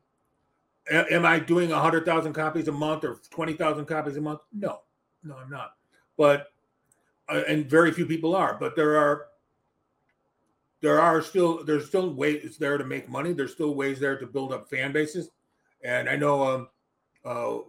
am 0.91 1.25
I 1.25 1.39
doing 1.39 1.71
100,000 1.71 2.33
copies 2.33 2.67
a 2.67 2.73
month 2.73 3.05
or 3.05 3.21
20,000 3.29 3.85
copies 3.85 4.17
a 4.17 4.21
month? 4.21 4.41
No, 4.51 4.81
no, 5.23 5.37
I'm 5.37 5.49
not. 5.49 5.75
But, 6.17 6.47
uh, 7.29 7.43
and 7.47 7.69
very 7.69 7.93
few 7.93 8.05
people 8.05 8.35
are, 8.35 8.57
but 8.59 8.75
there 8.75 8.97
are 8.97 9.27
there 10.81 11.01
are 11.01 11.21
still 11.21 11.63
there's 11.63 11.87
still 11.87 12.13
ways 12.13 12.57
there 12.59 12.77
to 12.77 12.83
make 12.83 13.09
money. 13.09 13.33
There's 13.33 13.53
still 13.53 13.73
ways 13.73 13.99
there 13.99 14.19
to 14.19 14.27
build 14.27 14.53
up 14.53 14.69
fan 14.69 14.91
bases, 14.91 15.31
and 15.85 16.09
I 16.09 16.15
know 16.15 16.43
um, 16.43 16.69
uh, 17.25 17.59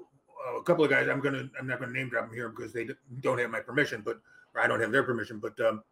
a 0.59 0.62
couple 0.62 0.85
of 0.85 0.90
guys. 0.90 1.09
I'm 1.09 1.20
gonna 1.20 1.48
I'm 1.59 1.66
not 1.66 1.81
gonna 1.81 1.92
name 1.92 2.09
drop 2.09 2.26
them 2.26 2.35
here 2.35 2.48
because 2.48 2.72
they 2.72 2.88
don't 3.20 3.38
have 3.38 3.50
my 3.50 3.61
permission, 3.61 4.02
but 4.05 4.20
I 4.59 4.66
don't 4.66 4.81
have 4.81 4.90
their 4.90 5.02
permission. 5.02 5.38
But 5.38 5.61
um, 5.61 5.83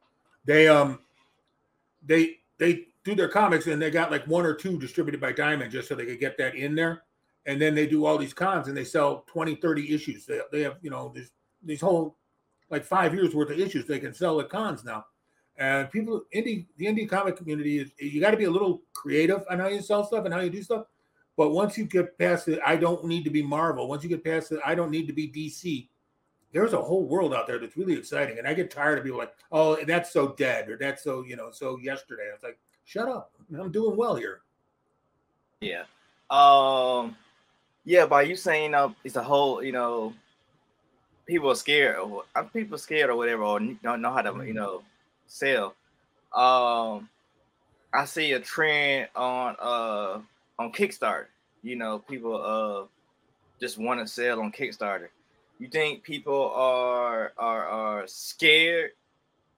they 0.44 0.68
um 0.68 1.00
they 2.04 2.38
they 2.58 2.86
do 3.04 3.14
their 3.14 3.28
comics 3.28 3.66
and 3.66 3.80
they 3.80 3.90
got 3.90 4.10
like 4.10 4.26
one 4.26 4.46
or 4.46 4.54
two 4.54 4.78
distributed 4.78 5.20
by 5.20 5.32
Diamond 5.32 5.70
just 5.70 5.88
so 5.88 5.94
they 5.94 6.06
could 6.06 6.20
get 6.20 6.38
that 6.38 6.54
in 6.54 6.74
there. 6.74 7.02
And 7.46 7.60
then 7.60 7.74
they 7.74 7.86
do 7.86 8.06
all 8.06 8.16
these 8.16 8.32
cons 8.32 8.68
and 8.68 8.76
they 8.76 8.84
sell 8.84 9.24
20, 9.26 9.56
30 9.56 9.94
issues. 9.94 10.24
They, 10.24 10.40
they 10.50 10.62
have, 10.62 10.78
you 10.80 10.88
know, 10.88 11.12
these 11.14 11.30
these 11.62 11.82
whole 11.82 12.16
like 12.70 12.84
five 12.84 13.14
years 13.14 13.34
worth 13.34 13.50
of 13.50 13.60
issues 13.60 13.86
they 13.86 13.98
can 13.98 14.14
sell 14.14 14.40
at 14.40 14.48
cons 14.48 14.82
now. 14.84 15.04
And 15.56 15.90
people, 15.90 16.22
indie, 16.34 16.66
the 16.78 16.86
indie 16.86 17.08
comic 17.08 17.36
community 17.36 17.78
is 17.78 17.90
you 17.98 18.20
got 18.20 18.32
to 18.32 18.36
be 18.36 18.44
a 18.44 18.50
little 18.50 18.82
creative 18.92 19.44
on 19.48 19.60
how 19.60 19.68
you 19.68 19.82
sell 19.82 20.04
stuff 20.04 20.24
and 20.24 20.34
how 20.34 20.40
you 20.40 20.50
do 20.50 20.62
stuff. 20.62 20.86
But 21.36 21.50
once 21.50 21.76
you 21.76 21.84
get 21.84 22.16
past 22.18 22.48
it, 22.48 22.60
I 22.64 22.76
don't 22.76 23.04
need 23.04 23.24
to 23.24 23.30
be 23.30 23.42
Marvel. 23.42 23.88
Once 23.88 24.02
you 24.02 24.08
get 24.08 24.24
past 24.24 24.52
it, 24.52 24.60
I 24.64 24.74
don't 24.74 24.90
need 24.90 25.06
to 25.08 25.12
be 25.12 25.28
DC. 25.28 25.88
There's 26.52 26.72
a 26.72 26.80
whole 26.80 27.04
world 27.08 27.34
out 27.34 27.46
there 27.48 27.58
that's 27.58 27.76
really 27.76 27.94
exciting. 27.94 28.38
And 28.38 28.46
I 28.46 28.54
get 28.54 28.70
tired 28.70 28.98
of 28.98 29.04
people 29.04 29.18
like, 29.18 29.34
oh, 29.50 29.76
that's 29.86 30.12
so 30.12 30.28
dead 30.34 30.68
or 30.70 30.76
that's 30.78 31.02
so, 31.02 31.24
you 31.24 31.34
know, 31.36 31.50
so 31.50 31.78
yesterday. 31.78 32.30
It's 32.32 32.44
like, 32.44 32.58
shut 32.84 33.08
up. 33.08 33.32
I'm 33.58 33.72
doing 33.72 33.96
well 33.96 34.14
here. 34.14 34.42
Yeah. 35.60 35.84
Um, 36.30 37.16
yeah, 37.84 38.06
by 38.06 38.22
you 38.22 38.36
saying 38.36 38.74
uh, 38.74 38.90
it's 39.04 39.16
a 39.16 39.22
whole, 39.22 39.62
you 39.62 39.72
know, 39.72 40.14
people 41.26 41.50
are 41.50 41.54
scared 41.56 41.98
or 41.98 42.24
uh, 42.34 42.42
people 42.44 42.78
scared 42.78 43.10
or 43.10 43.16
whatever, 43.16 43.42
or 43.44 43.60
don't 43.82 44.02
know 44.02 44.12
how 44.12 44.22
to, 44.22 44.30
you 44.46 44.54
Mm-hmm. 44.54 44.54
know, 44.54 44.82
sell. 45.26 45.74
Um, 46.32 47.08
I 47.92 48.04
see 48.06 48.32
a 48.32 48.40
trend 48.40 49.08
on 49.14 49.56
uh 49.60 50.20
on 50.58 50.72
Kickstarter. 50.72 51.26
You 51.62 51.76
know, 51.76 51.98
people 51.98 52.42
uh 52.42 52.86
just 53.60 53.78
want 53.78 54.00
to 54.00 54.06
sell 54.06 54.40
on 54.40 54.52
Kickstarter. 54.52 55.08
You 55.58 55.68
think 55.68 56.02
people 56.02 56.50
are 56.54 57.32
are 57.38 57.66
are 57.66 58.06
scared 58.06 58.92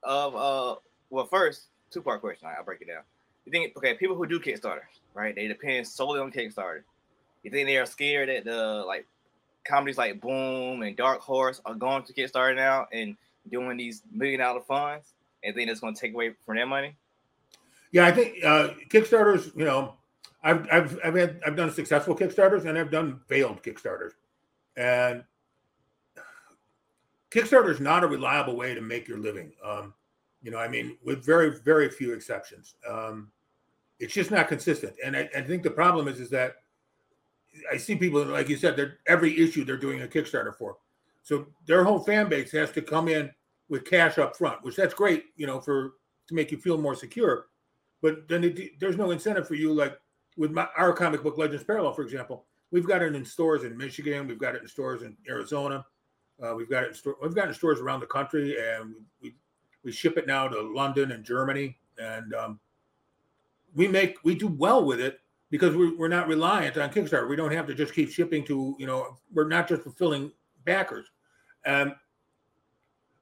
of 0.03 0.35
uh 0.35 0.75
well 1.09 1.25
first 1.25 1.67
two 1.91 2.01
part 2.01 2.21
question 2.21 2.47
I'll 2.55 2.63
break 2.63 2.81
it 2.81 2.87
down. 2.87 3.03
You 3.45 3.51
think 3.51 3.75
okay 3.77 3.95
people 3.95 4.15
who 4.15 4.27
do 4.27 4.39
Kickstarter 4.39 4.81
right 5.13 5.35
they 5.35 5.47
depend 5.47 5.87
solely 5.87 6.19
on 6.19 6.31
Kickstarter. 6.31 6.83
You 7.43 7.51
think 7.51 7.67
they 7.67 7.77
are 7.77 7.85
scared 7.85 8.29
that 8.29 8.45
the 8.45 8.83
like 8.85 9.05
comedies 9.63 9.97
like 9.97 10.21
Boom 10.21 10.81
and 10.81 10.95
Dark 10.95 11.19
Horse 11.19 11.61
are 11.65 11.75
going 11.75 12.03
to 12.03 12.13
Kickstarter 12.13 12.55
now 12.55 12.87
and 12.91 13.15
doing 13.49 13.77
these 13.77 14.01
million 14.11 14.39
dollar 14.39 14.61
funds 14.61 15.13
and 15.43 15.55
think 15.55 15.69
it's 15.69 15.79
going 15.79 15.93
to 15.93 15.99
take 15.99 16.13
away 16.13 16.33
from 16.45 16.55
their 16.55 16.65
money? 16.65 16.95
Yeah, 17.91 18.05
I 18.05 18.11
think 18.11 18.43
uh, 18.43 18.69
Kickstarters. 18.89 19.55
You 19.55 19.65
know, 19.65 19.93
I've 20.43 20.67
I've 20.71 20.99
I've 21.03 21.15
had 21.15 21.39
I've 21.45 21.55
done 21.55 21.71
successful 21.71 22.15
Kickstarters 22.15 22.65
and 22.65 22.77
I've 22.77 22.91
done 22.91 23.19
failed 23.27 23.63
Kickstarters, 23.63 24.11
and 24.75 25.23
Kickstarter 27.31 27.69
is 27.69 27.79
not 27.79 28.03
a 28.03 28.07
reliable 28.07 28.55
way 28.55 28.73
to 28.73 28.81
make 28.81 29.07
your 29.07 29.17
living. 29.17 29.51
Um, 29.63 29.93
you 30.41 30.51
know, 30.51 30.59
I 30.59 30.67
mean, 30.67 30.97
with 31.03 31.25
very 31.25 31.59
very 31.59 31.89
few 31.89 32.13
exceptions, 32.13 32.75
um, 32.87 33.31
it's 33.99 34.13
just 34.13 34.31
not 34.31 34.47
consistent. 34.47 34.93
And 35.03 35.15
I, 35.17 35.29
I 35.35 35.41
think 35.41 35.63
the 35.63 35.71
problem 35.71 36.07
is 36.07 36.19
is 36.19 36.29
that 36.29 36.57
I 37.71 37.77
see 37.77 37.95
people 37.95 38.23
like 38.23 38.49
you 38.49 38.57
said, 38.57 38.75
they're 38.75 38.99
every 39.07 39.37
issue 39.39 39.65
they're 39.65 39.77
doing 39.77 40.03
a 40.03 40.07
Kickstarter 40.07 40.55
for, 40.55 40.77
so 41.23 41.47
their 41.65 41.83
whole 41.83 41.99
fan 41.99 42.29
base 42.29 42.51
has 42.51 42.71
to 42.71 42.81
come 42.81 43.07
in 43.07 43.31
with 43.69 43.85
cash 43.85 44.17
up 44.17 44.37
front, 44.37 44.63
which 44.63 44.75
that's 44.75 44.93
great, 44.93 45.25
you 45.35 45.47
know, 45.47 45.59
for 45.59 45.93
to 46.27 46.35
make 46.35 46.51
you 46.51 46.57
feel 46.57 46.77
more 46.77 46.95
secure 46.95 47.47
but 48.01 48.27
then 48.27 48.43
it, 48.43 48.79
there's 48.79 48.97
no 48.97 49.11
incentive 49.11 49.47
for 49.47 49.55
you 49.55 49.73
like 49.73 49.99
with 50.37 50.51
my, 50.51 50.67
our 50.77 50.93
comic 50.93 51.23
book 51.23 51.37
legends 51.37 51.63
parallel 51.63 51.93
for 51.93 52.03
example 52.03 52.45
we've 52.71 52.87
got 52.87 53.01
it 53.01 53.15
in 53.15 53.25
stores 53.25 53.63
in 53.63 53.75
michigan 53.75 54.27
we've 54.27 54.39
got 54.39 54.55
it 54.55 54.61
in 54.61 54.67
stores 54.67 55.01
in 55.01 55.15
arizona 55.29 55.85
uh, 56.41 56.53
we've 56.55 56.69
got 56.69 56.83
it 56.83 56.89
in 56.89 56.93
store 56.93 57.15
we've 57.21 57.35
got 57.35 57.45
it 57.45 57.49
in 57.49 57.53
stores 57.53 57.79
around 57.79 57.99
the 57.99 58.05
country 58.05 58.55
and 58.59 58.93
we, 58.93 59.29
we, 59.29 59.35
we 59.83 59.91
ship 59.91 60.17
it 60.17 60.27
now 60.27 60.47
to 60.47 60.61
london 60.61 61.11
and 61.11 61.23
germany 61.23 61.77
and 61.99 62.33
um, 62.33 62.59
we 63.75 63.87
make 63.87 64.17
we 64.23 64.35
do 64.35 64.47
well 64.47 64.85
with 64.85 64.99
it 64.99 65.19
because 65.49 65.75
we're, 65.75 65.95
we're 65.97 66.07
not 66.07 66.27
reliant 66.27 66.77
on 66.77 66.89
kickstarter. 66.89 67.29
We 67.29 67.35
don't 67.35 67.53
have 67.53 67.67
to 67.67 67.73
just 67.73 67.93
keep 67.93 68.09
shipping 68.09 68.43
to 68.45 68.75
you 68.79 68.87
know 68.87 69.17
we're 69.33 69.47
not 69.47 69.67
just 69.67 69.83
fulfilling 69.83 70.31
backers. 70.65 71.07
Um, 71.65 71.95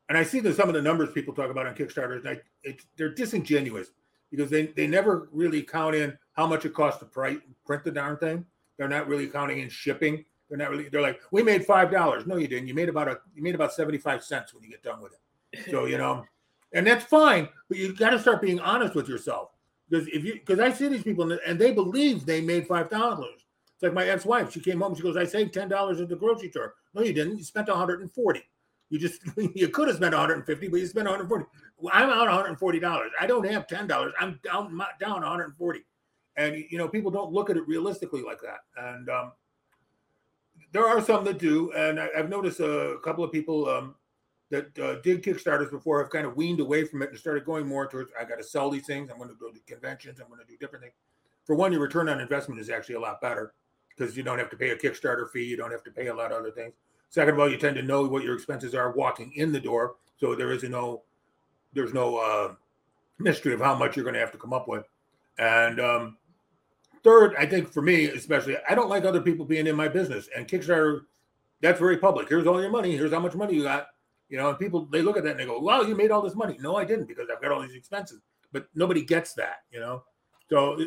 and 0.07 0.17
i 0.19 0.23
see 0.23 0.39
that 0.39 0.55
some 0.55 0.67
of 0.67 0.75
the 0.75 0.81
numbers 0.81 1.09
people 1.13 1.33
talk 1.33 1.49
about 1.49 1.65
on 1.65 1.73
kickstarter 1.73 2.17
and 2.17 2.29
I, 2.29 2.39
it's, 2.63 2.85
they're 2.95 3.09
disingenuous 3.09 3.87
because 4.29 4.51
they, 4.51 4.67
they 4.67 4.85
never 4.85 5.29
really 5.31 5.63
count 5.63 5.95
in 5.95 6.15
how 6.35 6.45
much 6.45 6.65
it 6.65 6.73
costs 6.73 6.99
to 6.99 7.05
print, 7.05 7.41
print 7.65 7.83
the 7.83 7.91
darn 7.91 8.17
thing. 8.17 8.45
They're 8.77 8.87
not 8.87 9.07
really 9.07 9.27
counting 9.27 9.59
in 9.59 9.69
shipping. 9.69 10.25
They're 10.49 10.57
not 10.57 10.69
really. 10.69 10.89
They're 10.89 11.01
like, 11.01 11.19
we 11.31 11.41
made 11.41 11.65
five 11.65 11.91
dollars. 11.91 12.27
No, 12.27 12.35
you 12.35 12.47
didn't. 12.47 12.67
You 12.67 12.73
made 12.73 12.89
about 12.89 13.07
a 13.07 13.19
you 13.33 13.41
made 13.41 13.55
about 13.55 13.73
seventy 13.73 13.97
five 13.97 14.23
cents 14.23 14.53
when 14.53 14.63
you 14.63 14.69
get 14.69 14.83
done 14.83 15.01
with 15.01 15.13
it. 15.13 15.71
So 15.71 15.85
you 15.85 15.97
know, 15.97 16.25
and 16.73 16.85
that's 16.85 17.05
fine. 17.05 17.47
But 17.67 17.77
you 17.77 17.95
got 17.95 18.11
to 18.11 18.19
start 18.19 18.41
being 18.41 18.59
honest 18.59 18.93
with 18.93 19.07
yourself 19.07 19.49
because 19.89 20.07
if 20.09 20.23
you 20.23 20.35
because 20.35 20.59
I 20.59 20.71
see 20.71 20.87
these 20.87 21.03
people 21.03 21.31
and 21.31 21.59
they 21.59 21.71
believe 21.71 22.25
they 22.25 22.41
made 22.41 22.67
five 22.67 22.89
dollars. 22.89 23.41
It's 23.73 23.83
like 23.83 23.93
my 23.93 24.07
ex 24.07 24.23
wife. 24.23 24.53
She 24.53 24.61
came 24.61 24.79
home. 24.79 24.95
She 24.95 25.01
goes, 25.01 25.17
I 25.17 25.25
saved 25.25 25.53
ten 25.53 25.67
dollars 25.67 25.99
at 25.99 26.07
the 26.07 26.15
grocery 26.15 26.49
store. 26.49 26.75
No, 26.93 27.01
you 27.01 27.11
didn't. 27.11 27.37
You 27.37 27.43
spent 27.43 27.67
one 27.67 27.77
hundred 27.77 28.01
and 28.01 28.11
forty. 28.11 28.43
You 28.89 28.99
just 28.99 29.21
you 29.55 29.69
could 29.69 29.87
have 29.87 29.97
spent 29.97 30.13
150, 30.13 30.67
but 30.67 30.79
you 30.79 30.87
spent 30.87 31.05
140. 31.05 31.45
Well, 31.77 31.91
I'm 31.93 32.09
out 32.09 32.27
140 32.27 32.79
dollars. 32.79 33.11
I 33.19 33.27
don't 33.27 33.45
have 33.49 33.67
ten 33.67 33.87
dollars. 33.87 34.13
I'm 34.19 34.39
down 34.43 34.77
down 34.99 35.21
140. 35.21 35.83
And 36.37 36.65
you 36.69 36.77
know, 36.77 36.87
people 36.87 37.11
don't 37.11 37.31
look 37.31 37.49
at 37.49 37.57
it 37.57 37.67
realistically 37.67 38.21
like 38.21 38.39
that. 38.41 38.59
And 38.77 39.09
um, 39.09 39.31
there 40.71 40.87
are 40.87 41.01
some 41.01 41.23
that 41.25 41.39
do. 41.39 41.71
And 41.71 41.99
I, 41.99 42.09
have 42.15 42.29
noticed 42.29 42.59
a 42.59 42.97
couple 43.03 43.23
of 43.23 43.31
people 43.31 43.69
um, 43.69 43.95
that 44.49 44.77
uh, 44.79 44.95
did 45.01 45.23
Kickstarters 45.23 45.71
before 45.71 45.99
have 46.01 46.11
kind 46.11 46.25
of 46.25 46.35
weaned 46.35 46.59
away 46.59 46.83
from 46.85 47.01
it 47.01 47.09
and 47.09 47.17
started 47.17 47.45
going 47.45 47.67
more 47.67 47.87
towards 47.87 48.11
I 48.19 48.25
got 48.25 48.37
to 48.37 48.43
sell 48.43 48.69
these 48.69 48.85
things. 48.85 49.09
I'm 49.09 49.17
going 49.17 49.29
to 49.29 49.35
go 49.35 49.49
to 49.49 49.59
conventions. 49.61 50.19
I'm 50.19 50.27
going 50.27 50.41
to 50.41 50.45
do 50.45 50.57
different 50.57 50.83
things. 50.83 50.95
For 51.45 51.55
one, 51.55 51.71
your 51.71 51.81
return 51.81 52.09
on 52.09 52.19
investment 52.19 52.59
is 52.59 52.69
actually 52.69 52.95
a 52.95 52.99
lot 52.99 53.21
better 53.21 53.53
because 53.95 54.17
you 54.17 54.23
don't 54.23 54.39
have 54.39 54.49
to 54.49 54.57
pay 54.57 54.71
a 54.71 54.75
Kickstarter 54.75 55.29
fee. 55.29 55.45
You 55.45 55.57
don't 55.57 55.71
have 55.71 55.83
to 55.83 55.91
pay 55.91 56.07
a 56.07 56.13
lot 56.13 56.31
of 56.31 56.39
other 56.39 56.51
things. 56.51 56.73
Second 57.09 57.35
of 57.35 57.39
all, 57.39 57.49
you 57.49 57.57
tend 57.57 57.75
to 57.75 57.83
know 57.83 58.05
what 58.05 58.23
your 58.23 58.35
expenses 58.35 58.75
are 58.75 58.91
walking 58.91 59.31
in 59.35 59.51
the 59.51 59.59
door, 59.59 59.95
so 60.17 60.35
there 60.35 60.51
is 60.51 60.63
no 60.63 61.03
there's 61.73 61.93
no 61.93 62.17
uh, 62.17 62.55
mystery 63.19 63.53
of 63.53 63.61
how 63.61 63.75
much 63.75 63.95
you're 63.95 64.03
going 64.03 64.13
to 64.15 64.19
have 64.19 64.31
to 64.31 64.37
come 64.37 64.53
up 64.53 64.67
with. 64.67 64.85
And 65.37 65.79
um, 65.79 66.17
third, 67.05 67.35
I 67.37 67.45
think 67.45 67.71
for 67.71 67.81
me 67.81 68.05
especially, 68.05 68.57
I 68.67 68.75
don't 68.75 68.89
like 68.89 69.05
other 69.05 69.21
people 69.21 69.45
being 69.45 69.67
in 69.67 69.75
my 69.75 69.87
business. 69.87 70.27
And 70.35 70.47
Kickstarter, 70.47 71.01
that's 71.61 71.79
very 71.79 71.97
public. 71.97 72.27
Here's 72.27 72.47
all 72.47 72.59
your 72.59 72.71
money. 72.71 72.97
Here's 72.97 73.13
how 73.13 73.19
much 73.19 73.35
money 73.35 73.53
you 73.53 73.63
got. 73.63 73.87
You 74.27 74.37
know, 74.37 74.49
and 74.49 74.57
people 74.57 74.87
they 74.87 75.03
look 75.03 75.15
at 75.15 75.23
that 75.23 75.31
and 75.31 75.39
they 75.39 75.45
go, 75.45 75.59
"Wow, 75.59 75.81
you 75.81 75.95
made 75.95 76.09
all 76.09 76.21
this 76.21 76.33
money." 76.35 76.57
No, 76.59 76.75
I 76.75 76.83
didn't 76.83 77.07
because 77.07 77.27
I've 77.31 77.41
got 77.41 77.51
all 77.51 77.61
these 77.61 77.75
expenses. 77.75 78.21
But 78.51 78.67
nobody 78.73 79.03
gets 79.03 79.33
that, 79.33 79.57
you 79.71 79.79
know. 79.79 80.03
So 80.49 80.79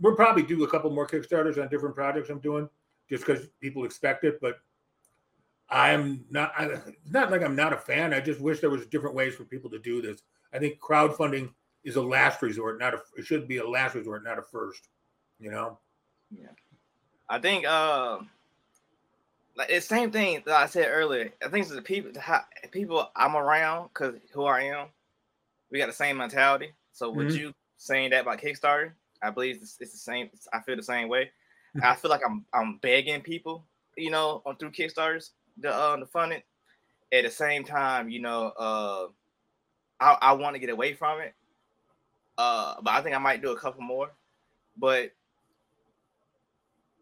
we'll 0.00 0.16
probably 0.16 0.42
do 0.42 0.64
a 0.64 0.68
couple 0.68 0.90
more 0.90 1.06
Kickstarters 1.06 1.60
on 1.62 1.68
different 1.68 1.94
projects 1.94 2.30
I'm 2.30 2.40
doing, 2.40 2.68
just 3.10 3.26
because 3.26 3.46
people 3.60 3.84
expect 3.84 4.24
it. 4.24 4.40
But 4.40 4.56
I'm 5.68 6.24
not. 6.30 6.52
I, 6.56 6.64
it's 6.64 7.10
not 7.10 7.30
like 7.30 7.42
I'm 7.42 7.56
not 7.56 7.74
a 7.74 7.76
fan. 7.76 8.14
I 8.14 8.20
just 8.20 8.40
wish 8.40 8.60
there 8.60 8.70
was 8.70 8.86
different 8.86 9.14
ways 9.14 9.34
for 9.34 9.44
people 9.44 9.68
to 9.70 9.78
do 9.78 10.00
this. 10.00 10.22
I 10.54 10.58
think 10.58 10.80
crowdfunding 10.80 11.52
is 11.84 11.96
a 11.96 12.02
last 12.02 12.40
resort, 12.40 12.78
not 12.78 12.94
a. 12.94 13.02
It 13.18 13.26
should 13.26 13.46
be 13.46 13.58
a 13.58 13.68
last 13.68 13.94
resort, 13.94 14.24
not 14.24 14.38
a 14.38 14.42
first. 14.42 14.88
You 15.38 15.50
know. 15.50 15.78
Yeah, 16.30 16.48
I 17.28 17.38
think. 17.38 17.66
Uh, 17.66 18.20
like 19.56 19.68
the 19.68 19.80
same 19.80 20.10
thing 20.12 20.42
that 20.46 20.54
I 20.54 20.66
said 20.66 20.88
earlier. 20.88 21.32
I 21.44 21.48
think 21.48 21.66
it's 21.66 21.74
the 21.74 21.82
people, 21.82 22.12
the 22.12 22.68
people 22.70 23.10
I'm 23.16 23.36
around, 23.36 23.88
because 23.88 24.14
who 24.32 24.44
I 24.44 24.62
am, 24.62 24.86
we 25.70 25.78
got 25.78 25.86
the 25.86 25.92
same 25.92 26.16
mentality. 26.16 26.72
So 26.92 27.10
with 27.10 27.30
Mhm. 27.30 27.38
you 27.38 27.54
saying 27.76 28.10
that 28.10 28.22
about 28.22 28.38
Kickstarter, 28.40 28.94
I 29.22 29.30
believe 29.30 29.56
it's, 29.56 29.76
it's 29.80 29.92
the 29.92 29.98
same. 29.98 30.30
I 30.52 30.60
feel 30.60 30.76
the 30.76 30.82
same 30.82 31.08
way. 31.08 31.32
I 31.82 31.94
feel 31.94 32.10
like 32.10 32.22
I'm 32.24 32.44
I'm 32.52 32.78
begging 32.78 33.20
people, 33.20 33.66
you 33.96 34.10
know, 34.10 34.42
on 34.46 34.56
through 34.56 34.72
Kickstarters 34.72 35.30
the 35.58 35.72
uh 35.74 35.96
the 35.96 36.06
funding. 36.06 36.42
At 37.12 37.24
the 37.24 37.30
same 37.30 37.64
time, 37.64 38.10
you 38.10 38.20
know, 38.20 38.48
uh, 38.58 39.08
I 40.00 40.18
I 40.20 40.32
want 40.32 40.54
to 40.54 40.60
get 40.60 40.70
away 40.70 40.94
from 40.94 41.20
it. 41.20 41.34
Uh, 42.36 42.80
but 42.82 42.94
I 42.94 43.02
think 43.02 43.16
I 43.16 43.18
might 43.18 43.42
do 43.42 43.50
a 43.52 43.58
couple 43.58 43.82
more. 43.82 44.10
But 44.76 45.12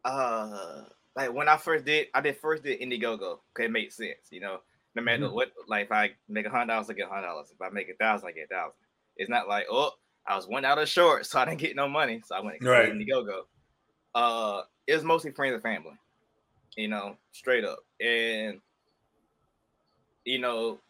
uh, 0.07 0.85
like 1.17 1.33
when 1.35 1.49
I 1.49 1.59
first 1.59 1.85
did, 1.87 2.09
I 2.15 2.23
did 2.23 2.39
first 2.39 2.65
did 2.65 2.81
Indiegogo. 2.81 3.41
Okay, 3.53 3.67
it 3.67 3.73
made 3.73 3.93
sense, 3.93 4.29
you 4.31 4.41
know. 4.41 4.61
No 4.97 5.03
matter 5.03 5.31
Mhm. 5.31 5.33
what, 5.33 5.53
like 5.69 5.87
if 5.87 5.93
I 5.93 6.13
make 6.29 6.47
a 6.47 6.51
hundred 6.51 6.69
dollars, 6.69 6.91
I 6.91 6.95
get 6.95 7.09
a 7.09 7.11
hundred 7.11 7.29
dollars. 7.29 7.51
If 7.53 7.61
I 7.63 7.71
make 7.71 7.91
a 7.91 7.95
thousand, 7.97 8.29
I 8.29 8.33
get 8.33 8.47
a 8.51 8.55
thousand. 8.55 8.75
It's 9.17 9.31
not 9.31 9.49
like 9.49 9.67
oh, 9.71 9.93
I 10.27 10.37
was 10.37 10.49
one 10.49 10.65
out 10.67 10.79
of 10.79 10.89
short, 10.89 11.27
so 11.27 11.41
I 11.41 11.47
didn't 11.47 11.61
get 11.61 11.77
no 11.77 11.89
money, 11.89 12.23
so 12.25 12.37
I 12.37 12.41
went 12.41 12.63
to 12.63 12.69
Right. 12.69 12.93
Indiegogo. 12.93 13.43
Uh, 14.15 14.63
it 14.87 14.95
was 14.95 15.05
mostly 15.05 15.33
friends 15.33 15.55
and 15.55 15.63
family, 15.63 15.99
you 16.77 16.89
know, 16.89 17.19
straight 17.33 17.65
up, 17.65 17.81
and 18.01 18.63
you 20.25 20.39
know, 20.39 20.83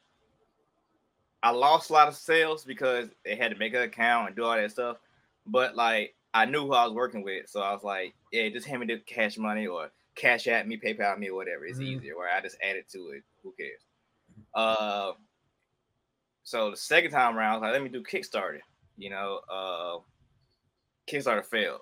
I 1.43 1.51
lost 1.51 1.91
a 1.91 1.93
lot 1.93 2.09
of 2.09 2.17
sales 2.17 2.65
because 2.65 3.11
they 3.25 3.37
had 3.37 3.53
to 3.53 3.59
make 3.59 3.75
an 3.75 3.83
account 3.83 4.29
and 4.29 4.37
do 4.37 4.45
all 4.45 4.57
that 4.57 4.71
stuff. 4.73 4.99
but 5.47 5.77
like 5.77 6.16
I 6.37 6.45
knew 6.45 6.67
who 6.67 6.73
I 6.75 6.85
was 6.85 6.93
working 6.93 7.23
with, 7.23 7.49
so 7.49 7.61
I 7.63 7.73
was 7.73 7.83
like, 7.83 8.15
yeah, 8.31 8.49
just 8.51 8.67
hand 8.67 8.81
me 8.81 8.87
the 8.87 8.99
cash 9.01 9.39
money 9.39 9.67
or 9.67 9.91
cash 10.17 10.47
at 10.49 10.69
me, 10.69 10.79
PayPal 10.79 11.19
me, 11.19 11.31
or 11.31 11.37
whatever. 11.37 11.65
It's 11.65 11.79
Mhm. 11.79 11.85
easier. 11.97 12.17
Where 12.17 12.31
I 12.31 12.41
just 12.43 12.59
add 12.63 12.77
it 12.77 12.89
to 12.91 13.11
it. 13.11 13.25
Who 13.43 13.55
cares? 13.59 13.83
Uh, 14.53 15.13
so 16.43 16.71
the 16.71 16.77
second 16.77 17.11
time 17.11 17.37
around, 17.39 17.53
I 17.53 17.55
was 17.55 17.63
like, 17.63 17.73
let 17.73 17.83
me 17.83 17.89
do 17.89 18.03
Kickstarter. 18.03 18.61
You 18.99 19.11
know, 19.11 19.41
uh, 19.51 19.99
Kickstarter 21.07 21.45
failed 21.45 21.81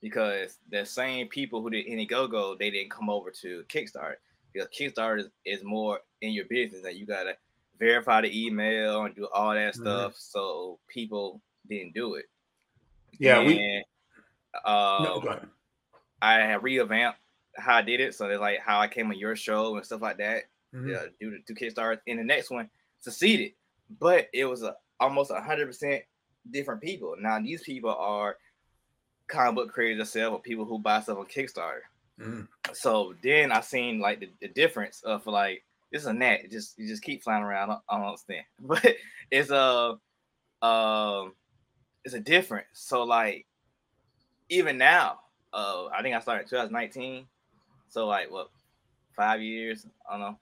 because 0.00 0.58
the 0.70 0.84
same 0.84 1.28
people 1.28 1.62
who 1.62 1.70
did 1.70 1.86
Indiegogo, 1.86 2.58
they 2.58 2.70
didn't 2.70 2.90
come 2.90 3.08
over 3.08 3.30
to 3.30 3.64
Kickstarter 3.68 4.16
because 4.52 4.68
Kickstarter 4.70 5.20
is, 5.20 5.30
is 5.44 5.62
more 5.64 6.00
in 6.20 6.32
your 6.32 6.46
business 6.46 6.82
that 6.82 6.96
you 6.96 7.06
gotta 7.06 7.36
verify 7.78 8.20
the 8.20 8.46
email 8.46 9.04
and 9.04 9.14
do 9.14 9.28
all 9.32 9.54
that 9.54 9.74
Mhm. 9.74 9.80
stuff. 9.80 10.16
So 10.16 10.80
people 10.88 11.40
didn't 11.68 11.94
do 11.94 12.14
it. 12.14 12.26
Yeah, 13.18 13.42
we. 13.44 13.58
And, 13.58 13.84
No, 14.64 15.22
um. 15.40 15.50
I 16.22 16.54
revamped 16.54 17.18
how 17.56 17.76
I 17.76 17.82
did 17.82 18.00
it. 18.00 18.14
So 18.14 18.28
it's 18.28 18.40
like 18.40 18.60
how 18.60 18.80
I 18.80 18.88
came 18.88 19.08
on 19.10 19.18
your 19.18 19.36
show 19.36 19.76
and 19.76 19.84
stuff 19.84 20.02
like 20.02 20.18
that. 20.18 20.44
Mhm. 20.74 20.90
Yeah, 20.90 21.04
do 21.20 21.30
to, 21.30 21.38
to 21.42 21.54
Kickstarter. 21.54 21.98
And 22.06 22.18
the 22.18 22.24
next 22.24 22.50
one 22.50 22.68
succeeded, 23.00 23.52
but 24.00 24.28
it 24.32 24.44
was 24.46 24.62
a, 24.62 24.76
almost 25.00 25.30
hundred 25.30 25.66
percent 25.66 26.02
different 26.50 26.80
people. 26.80 27.14
Now 27.18 27.38
these 27.40 27.62
people 27.62 27.94
are 27.94 28.36
comic 29.28 29.54
book 29.54 29.72
creators 29.72 29.98
themselves, 29.98 30.34
or 30.34 30.40
people 30.42 30.64
who 30.64 30.78
buy 30.78 31.00
stuff 31.00 31.18
on 31.18 31.26
Kickstarter. 31.26 31.80
Mhm. 32.18 32.48
So 32.72 33.14
then 33.22 33.52
I 33.52 33.60
seen 33.60 34.00
like 34.00 34.20
the, 34.20 34.30
the 34.40 34.48
difference 34.48 35.02
of 35.02 35.26
like 35.26 35.64
this 35.92 36.02
is 36.02 36.08
a 36.08 36.12
net. 36.12 36.44
It 36.44 36.50
just 36.50 36.78
you 36.78 36.88
just 36.88 37.02
keep 37.02 37.22
flying 37.22 37.42
around. 37.44 37.70
I 37.70 37.78
I 37.88 37.98
don't 37.98 38.06
understand, 38.08 38.44
but 38.60 38.96
it's 39.30 39.50
a 39.50 39.98
um 40.62 41.34
it's 42.04 42.14
a 42.14 42.20
difference. 42.20 42.68
So 42.74 43.04
like 43.04 43.46
even 44.48 44.78
now, 44.78 45.20
uh 45.52 45.86
I 45.86 46.02
think 46.02 46.14
I 46.14 46.20
started 46.20 46.48
2019. 46.48 47.26
So 47.88 48.06
like 48.06 48.30
what 48.30 48.50
five 49.16 49.40
years? 49.40 49.86
I 50.08 50.12
don't 50.12 50.20
know. 50.20 50.38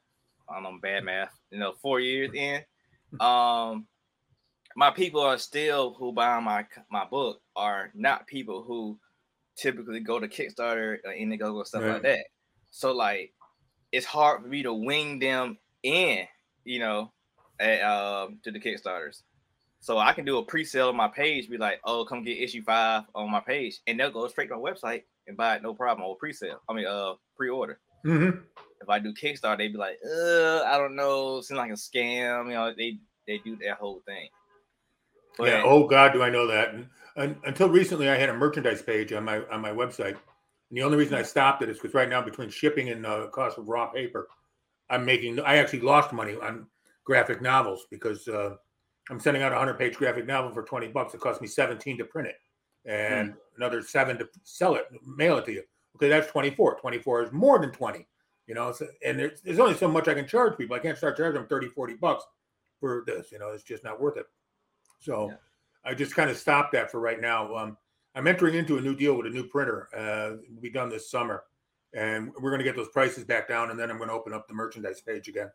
I 0.48 0.54
don't 0.54 0.62
know 0.64 0.78
bad 0.80 1.04
math. 1.04 1.38
You 1.50 1.58
know, 1.58 1.72
four 1.72 2.00
years 2.00 2.30
in. 2.34 2.62
Um 3.20 3.86
my 4.74 4.90
people 4.90 5.20
are 5.20 5.38
still 5.38 5.92
who 5.94 6.12
buy 6.12 6.40
my 6.40 6.66
my 6.90 7.04
book 7.04 7.42
are 7.54 7.90
not 7.94 8.26
people 8.26 8.62
who 8.62 8.98
typically 9.54 10.00
go 10.00 10.18
to 10.18 10.28
Kickstarter 10.28 10.98
or 11.04 11.12
Indiegogo 11.12 11.66
stuff 11.66 11.82
Right. 11.82 11.92
like 11.94 12.02
that. 12.02 12.26
So 12.70 12.92
like 12.92 13.34
it's 13.92 14.06
hard 14.06 14.40
for 14.42 14.48
me 14.48 14.62
to 14.62 14.72
wing 14.72 15.18
them 15.18 15.58
in, 15.82 16.26
you 16.64 16.78
know, 16.78 17.12
at, 17.60 17.82
um 17.82 18.40
to 18.44 18.50
the 18.50 18.60
Kickstarters. 18.60 19.22
So 19.82 19.98
I 19.98 20.12
can 20.12 20.24
do 20.24 20.38
a 20.38 20.44
pre-sale 20.44 20.90
on 20.90 20.96
my 20.96 21.08
page, 21.08 21.50
be 21.50 21.58
like, 21.58 21.80
oh, 21.84 22.04
come 22.04 22.22
get 22.22 22.38
issue 22.38 22.62
five 22.62 23.02
on 23.16 23.32
my 23.32 23.40
page, 23.40 23.80
and 23.88 23.98
they'll 23.98 24.12
go 24.12 24.28
straight 24.28 24.48
to 24.48 24.56
my 24.56 24.60
website 24.60 25.02
and 25.26 25.36
buy 25.36 25.56
it 25.56 25.62
no 25.62 25.74
problem 25.74 26.06
or 26.06 26.16
pre-sale. 26.16 26.60
I 26.68 26.72
mean 26.72 26.86
uh 26.86 27.14
pre-order. 27.36 27.80
Mhm. 28.06 28.42
If 28.80 28.88
I 28.88 29.00
do 29.00 29.12
Kickstarter, 29.12 29.58
they'd 29.58 29.72
be 29.72 29.78
like, 29.78 29.98
uh, 30.04 30.62
I 30.62 30.78
don't 30.78 30.94
know, 30.94 31.40
seems 31.40 31.58
like 31.58 31.70
a 31.70 31.74
scam, 31.74 32.46
you 32.46 32.54
know, 32.54 32.72
they 32.76 32.98
they 33.26 33.38
do 33.38 33.56
that 33.56 33.78
whole 33.78 34.02
thing. 34.06 34.28
But 35.36 35.48
yeah. 35.48 35.62
Oh 35.64 35.86
God, 35.86 36.12
do 36.12 36.22
I 36.22 36.30
know 36.30 36.46
that? 36.46 36.74
And, 36.74 36.86
and 37.16 37.36
until 37.44 37.68
recently, 37.68 38.08
I 38.08 38.16
had 38.16 38.28
a 38.28 38.34
merchandise 38.34 38.82
page 38.82 39.12
on 39.12 39.24
my 39.24 39.42
on 39.50 39.60
my 39.60 39.70
website, 39.70 40.16
and 40.16 40.78
the 40.78 40.82
only 40.82 40.96
reason 40.96 41.14
I 41.14 41.22
stopped 41.22 41.62
it 41.62 41.68
is 41.68 41.78
because 41.78 41.94
right 41.94 42.08
now, 42.08 42.22
between 42.22 42.50
shipping 42.50 42.90
and 42.90 43.04
uh, 43.04 43.26
cost 43.32 43.58
of 43.58 43.68
raw 43.68 43.88
paper, 43.88 44.28
I'm 44.90 45.04
making. 45.04 45.40
I 45.40 45.56
actually 45.56 45.80
lost 45.80 46.12
money 46.12 46.36
on 46.40 46.66
graphic 47.04 47.42
novels 47.42 47.86
because 47.90 48.28
uh, 48.28 48.56
I'm 49.10 49.20
sending 49.20 49.42
out 49.42 49.52
a 49.52 49.58
hundred 49.58 49.78
page 49.78 49.96
graphic 49.96 50.26
novel 50.26 50.52
for 50.52 50.62
twenty 50.62 50.88
bucks. 50.88 51.14
It 51.14 51.20
cost 51.20 51.40
me 51.40 51.48
seventeen 51.48 51.98
to 51.98 52.04
print 52.04 52.28
it, 52.28 52.36
and 52.84 53.34
another 53.56 53.82
seven 53.82 54.18
to 54.18 54.28
sell 54.44 54.74
it, 54.76 54.86
mail 55.06 55.38
it 55.38 55.44
to 55.46 55.52
you. 55.52 55.62
Okay, 55.96 56.08
that's 56.08 56.28
24. 56.28 56.78
24 56.80 57.22
is 57.24 57.32
more 57.32 57.58
than 57.58 57.70
20. 57.70 58.06
You 58.46 58.54
know, 58.54 58.72
so, 58.72 58.86
and 59.04 59.18
there's, 59.18 59.40
there's 59.42 59.58
only 59.58 59.74
so 59.74 59.88
much 59.88 60.08
I 60.08 60.14
can 60.14 60.26
charge 60.26 60.56
people. 60.58 60.74
I 60.74 60.78
can't 60.78 60.96
start 60.98 61.16
charging 61.16 61.40
them 61.40 61.48
30, 61.48 61.68
40 61.68 61.94
bucks 61.94 62.24
for 62.80 63.04
this. 63.06 63.30
You 63.30 63.38
know, 63.38 63.50
it's 63.50 63.62
just 63.62 63.84
not 63.84 64.00
worth 64.00 64.16
it. 64.16 64.26
So 65.00 65.28
Yeah. 65.30 65.36
I 65.84 65.94
just 65.94 66.14
kind 66.14 66.30
of 66.30 66.36
stopped 66.36 66.72
that 66.72 66.90
for 66.90 67.00
right 67.00 67.20
now. 67.20 67.54
Um, 67.54 67.76
I'm 68.14 68.26
entering 68.26 68.54
into 68.54 68.78
a 68.78 68.80
new 68.80 68.94
deal 68.94 69.14
with 69.14 69.26
a 69.26 69.30
new 69.30 69.46
printer. 69.48 69.88
Uh, 69.96 70.36
it'll 70.44 70.60
be 70.60 70.70
done 70.70 70.88
this 70.88 71.10
summer, 71.10 71.44
and 71.94 72.32
we're 72.40 72.50
going 72.50 72.58
to 72.58 72.64
get 72.64 72.76
those 72.76 72.88
prices 72.88 73.24
back 73.24 73.48
down, 73.48 73.70
and 73.70 73.78
then 73.78 73.90
I'm 73.90 73.96
going 73.96 74.08
to 74.08 74.14
open 74.14 74.32
up 74.32 74.46
the 74.48 74.54
merchandise 74.54 75.00
page 75.00 75.28
again, 75.28 75.50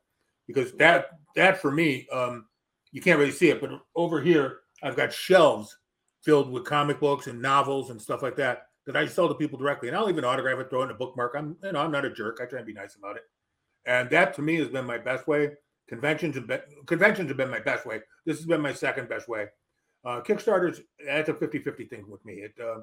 because 0.47 0.73
that 0.73 1.19
that 1.35 1.61
for 1.61 1.71
me, 1.71 2.07
um, 2.11 2.45
you 2.91 3.01
can't 3.01 3.19
really 3.19 3.31
see 3.31 3.49
it, 3.49 3.61
but 3.61 3.71
over 3.95 4.21
here 4.21 4.59
I've 4.83 4.95
got 4.95 5.13
shelves 5.13 5.75
filled 6.23 6.51
with 6.51 6.65
comic 6.65 6.99
books 6.99 7.27
and 7.27 7.41
novels 7.41 7.89
and 7.89 8.01
stuff 8.01 8.21
like 8.21 8.35
that 8.37 8.63
that 8.85 8.95
I 8.95 9.05
sell 9.05 9.27
to 9.27 9.35
people 9.35 9.59
directly, 9.59 9.89
and 9.89 9.97
I'll 9.97 10.09
even 10.09 10.23
autograph 10.23 10.59
it, 10.59 10.69
throw 10.69 10.83
in 10.83 10.91
a 10.91 10.93
bookmark. 10.93 11.35
I'm 11.37 11.57
you 11.63 11.73
know 11.73 11.79
I'm 11.79 11.91
not 11.91 12.05
a 12.05 12.09
jerk. 12.09 12.39
I 12.41 12.45
try 12.45 12.59
and 12.59 12.67
be 12.67 12.73
nice 12.73 12.95
about 12.95 13.17
it, 13.17 13.23
and 13.85 14.09
that 14.09 14.33
to 14.35 14.41
me 14.41 14.55
has 14.55 14.69
been 14.69 14.85
my 14.85 14.97
best 14.97 15.27
way. 15.27 15.51
Conventions 15.87 16.35
have 16.35 16.47
been 16.47 16.61
conventions 16.85 17.29
have 17.29 17.37
been 17.37 17.49
my 17.49 17.59
best 17.59 17.85
way. 17.85 18.01
This 18.25 18.37
has 18.37 18.45
been 18.45 18.61
my 18.61 18.73
second 18.73 19.09
best 19.09 19.27
way. 19.27 19.47
Uh, 20.05 20.21
Kickstarter's 20.21 20.81
that's 21.05 21.27
a 21.27 21.33
50-50 21.33 21.89
thing 21.89 22.09
with 22.09 22.23
me. 22.25 22.35
It 22.35 22.53
uh, 22.61 22.81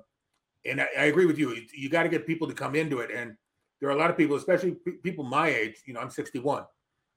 and 0.66 0.80
I, 0.80 0.88
I 0.98 1.04
agree 1.04 1.26
with 1.26 1.38
you. 1.38 1.52
You, 1.52 1.62
you 1.74 1.88
got 1.88 2.04
to 2.04 2.08
get 2.08 2.26
people 2.26 2.48
to 2.48 2.54
come 2.54 2.74
into 2.74 3.00
it, 3.00 3.10
and 3.10 3.34
there 3.80 3.88
are 3.88 3.92
a 3.92 3.98
lot 3.98 4.10
of 4.10 4.16
people, 4.16 4.36
especially 4.36 4.72
pe- 4.72 4.98
people 5.02 5.24
my 5.24 5.48
age. 5.48 5.82
You 5.86 5.94
know, 5.94 6.00
I'm 6.00 6.10
61, 6.10 6.64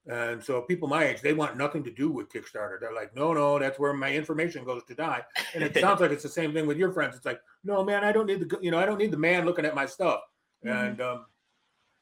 and 0.08 0.42
so 0.44 0.62
people 0.62 0.88
my 0.88 1.06
age 1.06 1.22
they 1.22 1.34
want 1.34 1.58
nothing 1.58 1.84
to 1.84 1.92
do 1.92 2.10
with 2.10 2.32
Kickstarter. 2.32 2.80
They're 2.80 2.94
like, 2.94 3.16
no, 3.16 3.34
no, 3.34 3.60
that's 3.60 3.78
where 3.80 3.94
my 3.94 4.12
information 4.14 4.64
goes 4.64 4.84
to 4.86 4.96
die. 4.96 5.24
And 5.54 5.64
it 5.64 5.76
sounds 5.78 6.02
like 6.02 6.12
it's 6.12 6.24
the 6.24 6.30
same 6.30 6.54
thing 6.54 6.66
with 6.66 6.78
your 6.78 6.92
friends. 6.92 7.16
It's 7.16 7.26
like, 7.26 7.42
no, 7.64 7.84
man, 7.84 8.04
I 8.04 8.12
don't 8.12 8.26
need 8.26 8.42
the, 8.48 8.60
you 8.62 8.72
know 8.72 8.80
I 8.80 8.86
don't 8.86 8.98
need 8.98 9.12
the 9.12 9.18
man 9.18 9.46
looking 9.46 9.66
at 9.66 9.76
my 9.76 9.86
stuff, 9.86 10.22
Mhm. 10.66 10.90
and 10.90 11.02
um, 11.02 11.26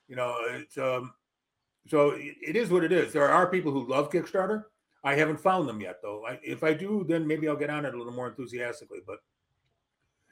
you 0.08 0.16
know 0.16 0.36
it's 0.50 0.78
um, 0.78 1.14
so 1.88 2.12
it, 2.12 2.36
it 2.42 2.56
is 2.56 2.70
what 2.70 2.84
it 2.84 2.92
is. 2.92 3.12
There 3.14 3.30
are 3.30 3.48
people 3.48 3.72
who 3.72 3.88
love 3.88 4.12
Kickstarter. 4.12 4.66
I 5.04 5.14
haven't 5.16 5.40
found 5.40 5.70
them 5.70 5.82
yet, 5.82 5.98
though. 6.02 6.26
I, 6.26 6.40
if 6.44 6.64
I 6.64 6.74
do, 6.74 7.06
then 7.08 7.28
maybe 7.28 7.48
I'll 7.48 7.56
get 7.56 7.70
on 7.70 7.86
it 7.86 7.94
a 7.94 7.98
little 7.98 8.12
more 8.14 8.28
enthusiastically. 8.28 9.02
But 9.06 9.20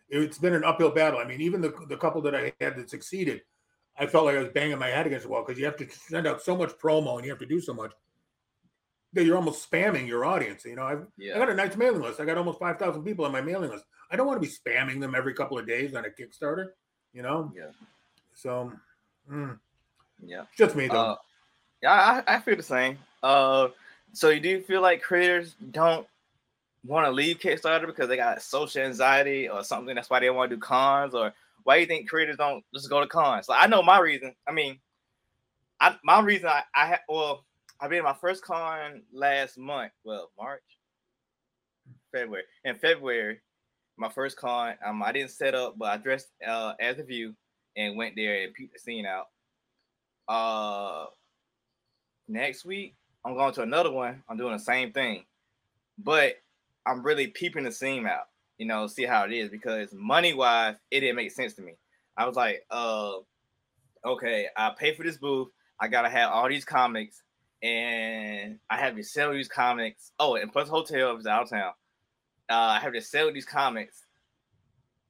it's 0.09 0.39
been 0.39 0.53
an 0.53 0.63
uphill 0.63 0.89
battle. 0.91 1.19
I 1.19 1.25
mean, 1.25 1.41
even 1.41 1.61
the 1.61 1.73
the 1.89 1.97
couple 1.97 2.21
that 2.21 2.35
I 2.35 2.53
had 2.59 2.75
that 2.77 2.89
succeeded, 2.89 3.41
I 3.97 4.07
felt 4.07 4.25
like 4.25 4.35
I 4.35 4.39
was 4.39 4.49
banging 4.49 4.79
my 4.79 4.87
head 4.87 5.05
against 5.05 5.25
the 5.25 5.31
wall 5.31 5.43
because 5.45 5.59
you 5.59 5.65
have 5.65 5.77
to 5.77 5.87
send 5.89 6.27
out 6.27 6.41
so 6.41 6.57
much 6.57 6.71
promo 6.79 7.15
and 7.15 7.25
you 7.25 7.31
have 7.31 7.39
to 7.39 7.45
do 7.45 7.61
so 7.61 7.73
much 7.73 7.91
that 9.13 9.25
you're 9.25 9.37
almost 9.37 9.69
spamming 9.69 10.07
your 10.07 10.25
audience. 10.25 10.65
You 10.65 10.75
know, 10.75 10.83
I've, 10.83 11.05
I 11.19 11.37
got 11.37 11.49
a 11.49 11.53
nice 11.53 11.75
mailing 11.77 12.01
list. 12.01 12.19
I 12.19 12.25
got 12.25 12.37
almost 12.37 12.59
five 12.59 12.79
thousand 12.79 13.03
people 13.03 13.25
on 13.25 13.31
my 13.31 13.41
mailing 13.41 13.69
list. 13.69 13.85
I 14.11 14.15
don't 14.15 14.27
want 14.27 14.41
to 14.41 14.47
be 14.47 14.53
spamming 14.53 14.99
them 14.99 15.15
every 15.15 15.33
couple 15.33 15.57
of 15.57 15.67
days 15.67 15.95
on 15.95 16.05
a 16.05 16.09
Kickstarter. 16.09 16.69
You 17.13 17.21
know, 17.21 17.51
yeah, 17.55 17.69
so 18.33 18.71
mm, 19.31 19.57
yeah. 20.25 20.45
just 20.57 20.75
me 20.75 20.87
though. 20.87 21.11
Uh, 21.11 21.15
yeah, 21.83 22.23
I, 22.27 22.35
I 22.35 22.39
feel 22.39 22.55
the 22.55 22.63
same. 22.63 22.97
Uh, 23.21 23.67
so 24.13 24.29
you 24.29 24.39
do 24.39 24.61
feel 24.61 24.81
like 24.81 25.01
creators 25.03 25.55
don't 25.71 26.07
want 26.85 27.05
to 27.05 27.11
leave 27.11 27.39
Kickstarter 27.39 27.85
because 27.85 28.07
they 28.07 28.17
got 28.17 28.41
social 28.41 28.81
anxiety 28.81 29.47
or 29.47 29.63
something? 29.63 29.93
That's 29.93 30.09
why 30.09 30.19
they 30.19 30.29
want 30.31 30.49
to 30.49 30.55
do 30.55 30.59
cons, 30.59 31.13
or 31.13 31.33
why 31.63 31.75
do 31.75 31.81
you 31.81 31.87
think 31.87 32.09
creators 32.09 32.37
don't 32.37 32.63
just 32.73 32.89
go 32.89 32.99
to 32.99 33.07
cons? 33.07 33.47
So 33.47 33.53
I 33.53 33.67
know 33.67 33.81
my 33.81 33.99
reason. 33.99 34.35
I 34.47 34.51
mean, 34.51 34.79
I 35.79 35.95
my 36.03 36.21
reason 36.21 36.47
I 36.49 36.63
I 36.75 36.87
had 36.87 36.99
well, 37.07 37.45
I 37.79 37.87
been 37.87 38.03
my 38.03 38.13
first 38.13 38.43
con 38.43 39.01
last 39.11 39.57
month. 39.57 39.91
Well, 40.03 40.31
March, 40.37 40.61
February. 42.11 42.43
In 42.63 42.75
February, 42.75 43.39
my 43.97 44.09
first 44.09 44.37
con. 44.37 44.75
Um, 44.85 45.03
I 45.03 45.11
didn't 45.11 45.31
set 45.31 45.55
up, 45.55 45.77
but 45.77 45.89
I 45.89 45.97
dressed 45.97 46.29
uh 46.47 46.73
as 46.79 46.99
a 46.99 47.03
view 47.03 47.35
and 47.75 47.97
went 47.97 48.15
there 48.15 48.43
and 48.43 48.53
peeped 48.53 48.73
the 48.73 48.79
scene 48.79 49.05
out. 49.05 49.27
Uh, 50.27 51.07
next 52.27 52.65
week 52.65 52.95
I'm 53.25 53.35
going 53.35 53.53
to 53.53 53.61
another 53.61 53.91
one. 53.91 54.23
I'm 54.29 54.37
doing 54.37 54.53
the 54.53 54.59
same 54.59 54.91
thing, 54.91 55.25
but 55.97 56.35
I'm 56.85 57.03
really 57.03 57.27
peeping 57.27 57.63
the 57.63 57.71
scene 57.71 58.05
out. 58.05 58.27
You 58.57 58.67
know, 58.67 58.87
see 58.87 59.03
how 59.03 59.25
it 59.25 59.33
is 59.33 59.49
because 59.49 59.93
money 59.93 60.33
wise, 60.33 60.75
it 60.91 61.01
didn't 61.01 61.15
make 61.15 61.31
sense 61.31 61.53
to 61.55 61.61
me. 61.61 61.73
I 62.15 62.25
was 62.27 62.35
like, 62.35 62.65
uh, 62.69 63.13
okay, 64.05 64.47
I 64.55 64.71
pay 64.77 64.93
for 64.93 65.03
this 65.03 65.17
booth. 65.17 65.49
I 65.79 65.87
gotta 65.87 66.09
have 66.09 66.31
all 66.31 66.47
these 66.47 66.65
comics, 66.65 67.21
and 67.61 68.59
I 68.69 68.77
have 68.77 68.95
to 68.95 69.03
sell 69.03 69.33
these 69.33 69.47
comics. 69.47 70.11
Oh, 70.19 70.35
and 70.35 70.51
plus 70.51 70.69
hotel 70.69 71.17
is 71.17 71.25
out 71.25 71.43
of 71.43 71.49
town. 71.49 71.73
Uh, 72.49 72.53
I 72.53 72.79
have 72.79 72.93
to 72.93 73.01
sell 73.01 73.33
these 73.33 73.45
comics. 73.45 74.05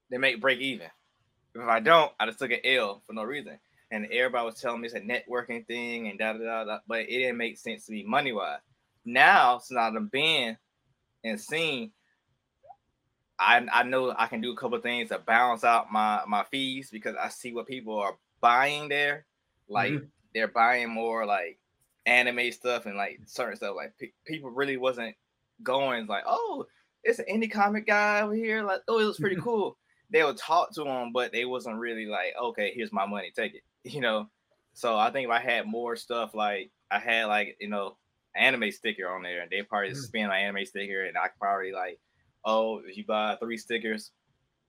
They 0.10 0.18
make 0.18 0.40
break 0.40 0.60
even. 0.60 0.88
If 1.56 1.62
I 1.68 1.80
don't, 1.80 2.12
I 2.20 2.26
just 2.26 2.40
took 2.40 2.52
an 2.52 2.60
L 2.64 3.02
for 3.06 3.14
no 3.14 3.24
reason. 3.24 3.60
And 3.92 4.08
everybody 4.12 4.46
was 4.46 4.60
telling 4.60 4.82
me 4.82 4.88
it's 4.88 4.96
a 4.96 5.02
networking 5.02 5.68
thing 5.68 6.08
and 6.08 6.18
da 6.18 6.34
da 6.34 6.40
da, 6.40 6.64
da 6.64 6.80
but 6.88 7.02
it 7.02 7.08
didn't 7.08 7.38
make 7.38 7.58
sense 7.58 7.86
to 7.86 7.92
me 7.92 8.04
money 8.04 8.32
wise. 8.32 8.60
Now, 9.06 9.60
since 9.60 9.78
I've 9.78 10.12
been 10.12 10.58
and 11.24 11.40
seen, 11.40 11.92
I 13.44 13.66
I 13.72 13.84
know 13.84 14.14
I 14.18 14.28
can 14.28 14.42
do 14.42 14.52
a 14.52 14.56
couple 14.56 14.78
of 14.78 14.84
things 14.84 15.10
to 15.10 15.20
balance 15.20 15.64
out 15.64 15.92
my 15.92 16.22
my 16.28 16.44
fees 16.46 16.90
because 16.92 17.16
I 17.20 17.30
see 17.30 17.54
what 17.54 17.68
people 17.68 17.98
are 18.00 18.18
buying 18.42 18.90
there. 18.90 19.26
Like 19.68 19.94
they're 20.34 20.48
buying 20.48 20.90
more 20.90 21.26
like 21.26 21.60
anime 22.06 22.52
stuff 22.52 22.86
and 22.86 22.98
like 22.98 23.20
certain 23.26 23.56
stuff. 23.58 23.76
Like 23.76 23.94
pe- 24.00 24.12
people 24.26 24.50
really 24.50 24.78
wasn't 24.78 25.16
going 25.62 26.08
like, 26.08 26.24
oh, 26.26 26.66
it's 27.04 27.20
an 27.20 27.26
indie 27.32 27.52
comic 27.52 27.86
guy 27.88 28.22
over 28.22 28.34
here. 28.34 28.64
Like, 28.64 28.82
oh, 28.88 29.00
it 29.00 29.06
looks 29.06 29.20
pretty 29.20 29.36
cool. 29.42 29.78
They 30.10 30.24
would 30.24 30.38
talk 30.38 30.74
to 30.76 30.86
him, 30.86 31.12
but 31.14 31.32
they 31.32 31.46
wasn't 31.46 31.78
really 31.78 32.06
like, 32.06 32.34
okay, 32.42 32.72
here's 32.76 32.92
my 32.94 33.06
money, 33.06 33.32
take 33.36 33.56
it. 33.56 33.64
You 33.84 34.02
know. 34.02 34.30
So 34.76 34.98
I 34.98 35.12
think 35.12 35.26
if 35.26 35.32
I 35.32 35.40
had 35.40 35.68
more 35.68 35.96
stuff 35.96 36.34
like 36.34 36.72
I 36.90 36.98
had 37.00 37.26
like 37.26 37.58
you 37.60 37.68
know 37.70 37.98
anime 38.36 38.72
sticker 38.72 39.08
on 39.08 39.22
there, 39.24 39.42
and 39.42 39.52
they 39.52 39.62
probably 39.62 39.92
Mm. 39.92 39.96
spin 39.98 40.28
my 40.28 40.40
anime 40.40 40.66
sticker, 40.66 41.04
and 41.04 41.18
I 41.18 41.28
could 41.28 41.40
probably 41.40 41.72
like, 41.72 42.00
oh, 42.46 42.82
if 42.86 42.98
you 42.98 43.06
buy 43.06 43.36
three 43.38 43.58
stickers, 43.58 44.12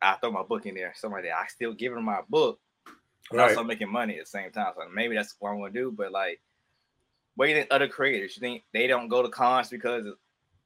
I 0.01 0.17
throw 0.17 0.31
my 0.31 0.43
book 0.43 0.67
in 0.67 0.75
there. 0.75 0.93
Something 0.97 1.17
like 1.17 1.25
that. 1.25 1.37
I 1.37 1.47
still 1.49 1.73
give 1.73 1.95
them 1.95 2.05
my 2.05 2.21
book, 2.29 2.61
but 3.31 3.39
Right. 3.39 3.51
also 3.51 3.65
making 3.65 3.91
money 3.91 4.15
at 4.19 4.25
the 4.25 4.31
same 4.31 4.51
time. 4.51 4.73
So 4.77 4.89
maybe 4.93 5.15
that's 5.15 5.35
what 5.39 5.51
I'm 5.51 5.59
gonna 5.59 5.73
do. 5.73 5.91
But 5.91 6.13
like, 6.13 6.41
what 7.37 7.47
do 7.47 7.51
you 7.53 7.57
think 7.57 7.69
other 7.71 7.89
creators? 7.89 8.37
You 8.37 8.41
think 8.41 8.65
they 8.73 8.87
don't 8.87 9.09
go 9.09 9.23
to 9.23 9.29
cons 9.29 9.71
because 9.71 10.07
of, 10.07 10.15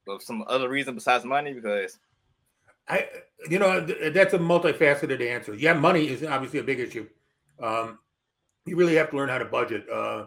of 0.07 0.21
some 0.21 0.43
other 0.47 0.69
reason 0.69 0.95
besides 0.95 1.25
money? 1.25 1.53
Because 1.53 1.97
I, 2.87 3.07
you 3.49 3.59
know, 3.59 3.81
that's 3.81 4.33
a 4.33 4.39
multifaceted 4.39 5.21
answer. 5.21 5.53
Yeah, 5.53 5.73
money 5.73 6.07
is 6.07 6.23
obviously 6.23 6.59
a 6.59 6.63
big 6.63 6.79
issue. 6.79 7.07
Um, 7.61 7.99
you 8.65 8.75
really 8.75 8.95
have 8.95 9.11
to 9.11 9.17
learn 9.17 9.29
how 9.29 9.37
to 9.37 9.45
budget. 9.45 9.87
Uh, 9.89 10.25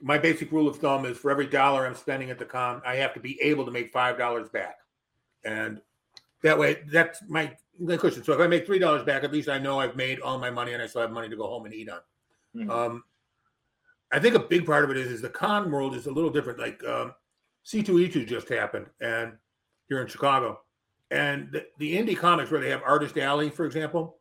my 0.00 0.16
basic 0.18 0.50
rule 0.52 0.68
of 0.68 0.78
thumb 0.78 1.04
is 1.04 1.18
for 1.18 1.30
every 1.30 1.46
dollar 1.46 1.86
I'm 1.86 1.94
spending 1.94 2.30
at 2.30 2.38
the 2.38 2.44
con, 2.44 2.80
I 2.86 2.96
have 2.96 3.14
to 3.14 3.20
be 3.20 3.40
able 3.42 3.64
to 3.64 3.70
make 3.70 3.92
five 3.92 4.16
dollars 4.16 4.48
back, 4.48 4.76
and 5.44 5.80
that 6.42 6.58
way, 6.58 6.82
that's 6.90 7.20
my 7.28 7.56
cushion. 7.98 8.22
So 8.24 8.32
if 8.32 8.40
I 8.40 8.46
make 8.46 8.66
three 8.66 8.78
dollars 8.78 9.04
back, 9.04 9.24
at 9.24 9.32
least 9.32 9.48
I 9.48 9.58
know 9.58 9.80
I've 9.80 9.96
made 9.96 10.20
all 10.20 10.38
my 10.38 10.50
money, 10.50 10.72
and 10.72 10.82
I 10.82 10.86
still 10.86 11.02
have 11.02 11.10
money 11.10 11.28
to 11.28 11.36
go 11.36 11.46
home 11.46 11.64
and 11.64 11.74
eat 11.74 11.88
on. 11.88 12.00
Mhm. 12.56 12.70
Um, 12.70 13.04
I 14.10 14.18
think 14.18 14.34
a 14.34 14.40
big 14.40 14.64
part 14.64 14.84
of 14.84 14.90
it 14.90 14.96
is, 14.96 15.08
is 15.08 15.20
the 15.20 15.28
con 15.28 15.70
world 15.70 15.94
is 15.94 16.06
a 16.06 16.12
little 16.12 16.30
different. 16.30 16.58
Like 16.58 16.82
um, 16.84 17.14
C2E2 17.66 18.26
just 18.26 18.48
happened, 18.48 18.86
and 19.00 19.32
here 19.88 20.00
in 20.00 20.06
Chicago, 20.06 20.60
and 21.10 21.50
the, 21.52 21.66
the 21.78 21.96
indie 21.96 22.16
comics 22.16 22.50
where 22.50 22.60
they 22.60 22.70
have 22.70 22.82
Artist 22.84 23.18
Alley, 23.18 23.50
for 23.50 23.66
example, 23.66 24.18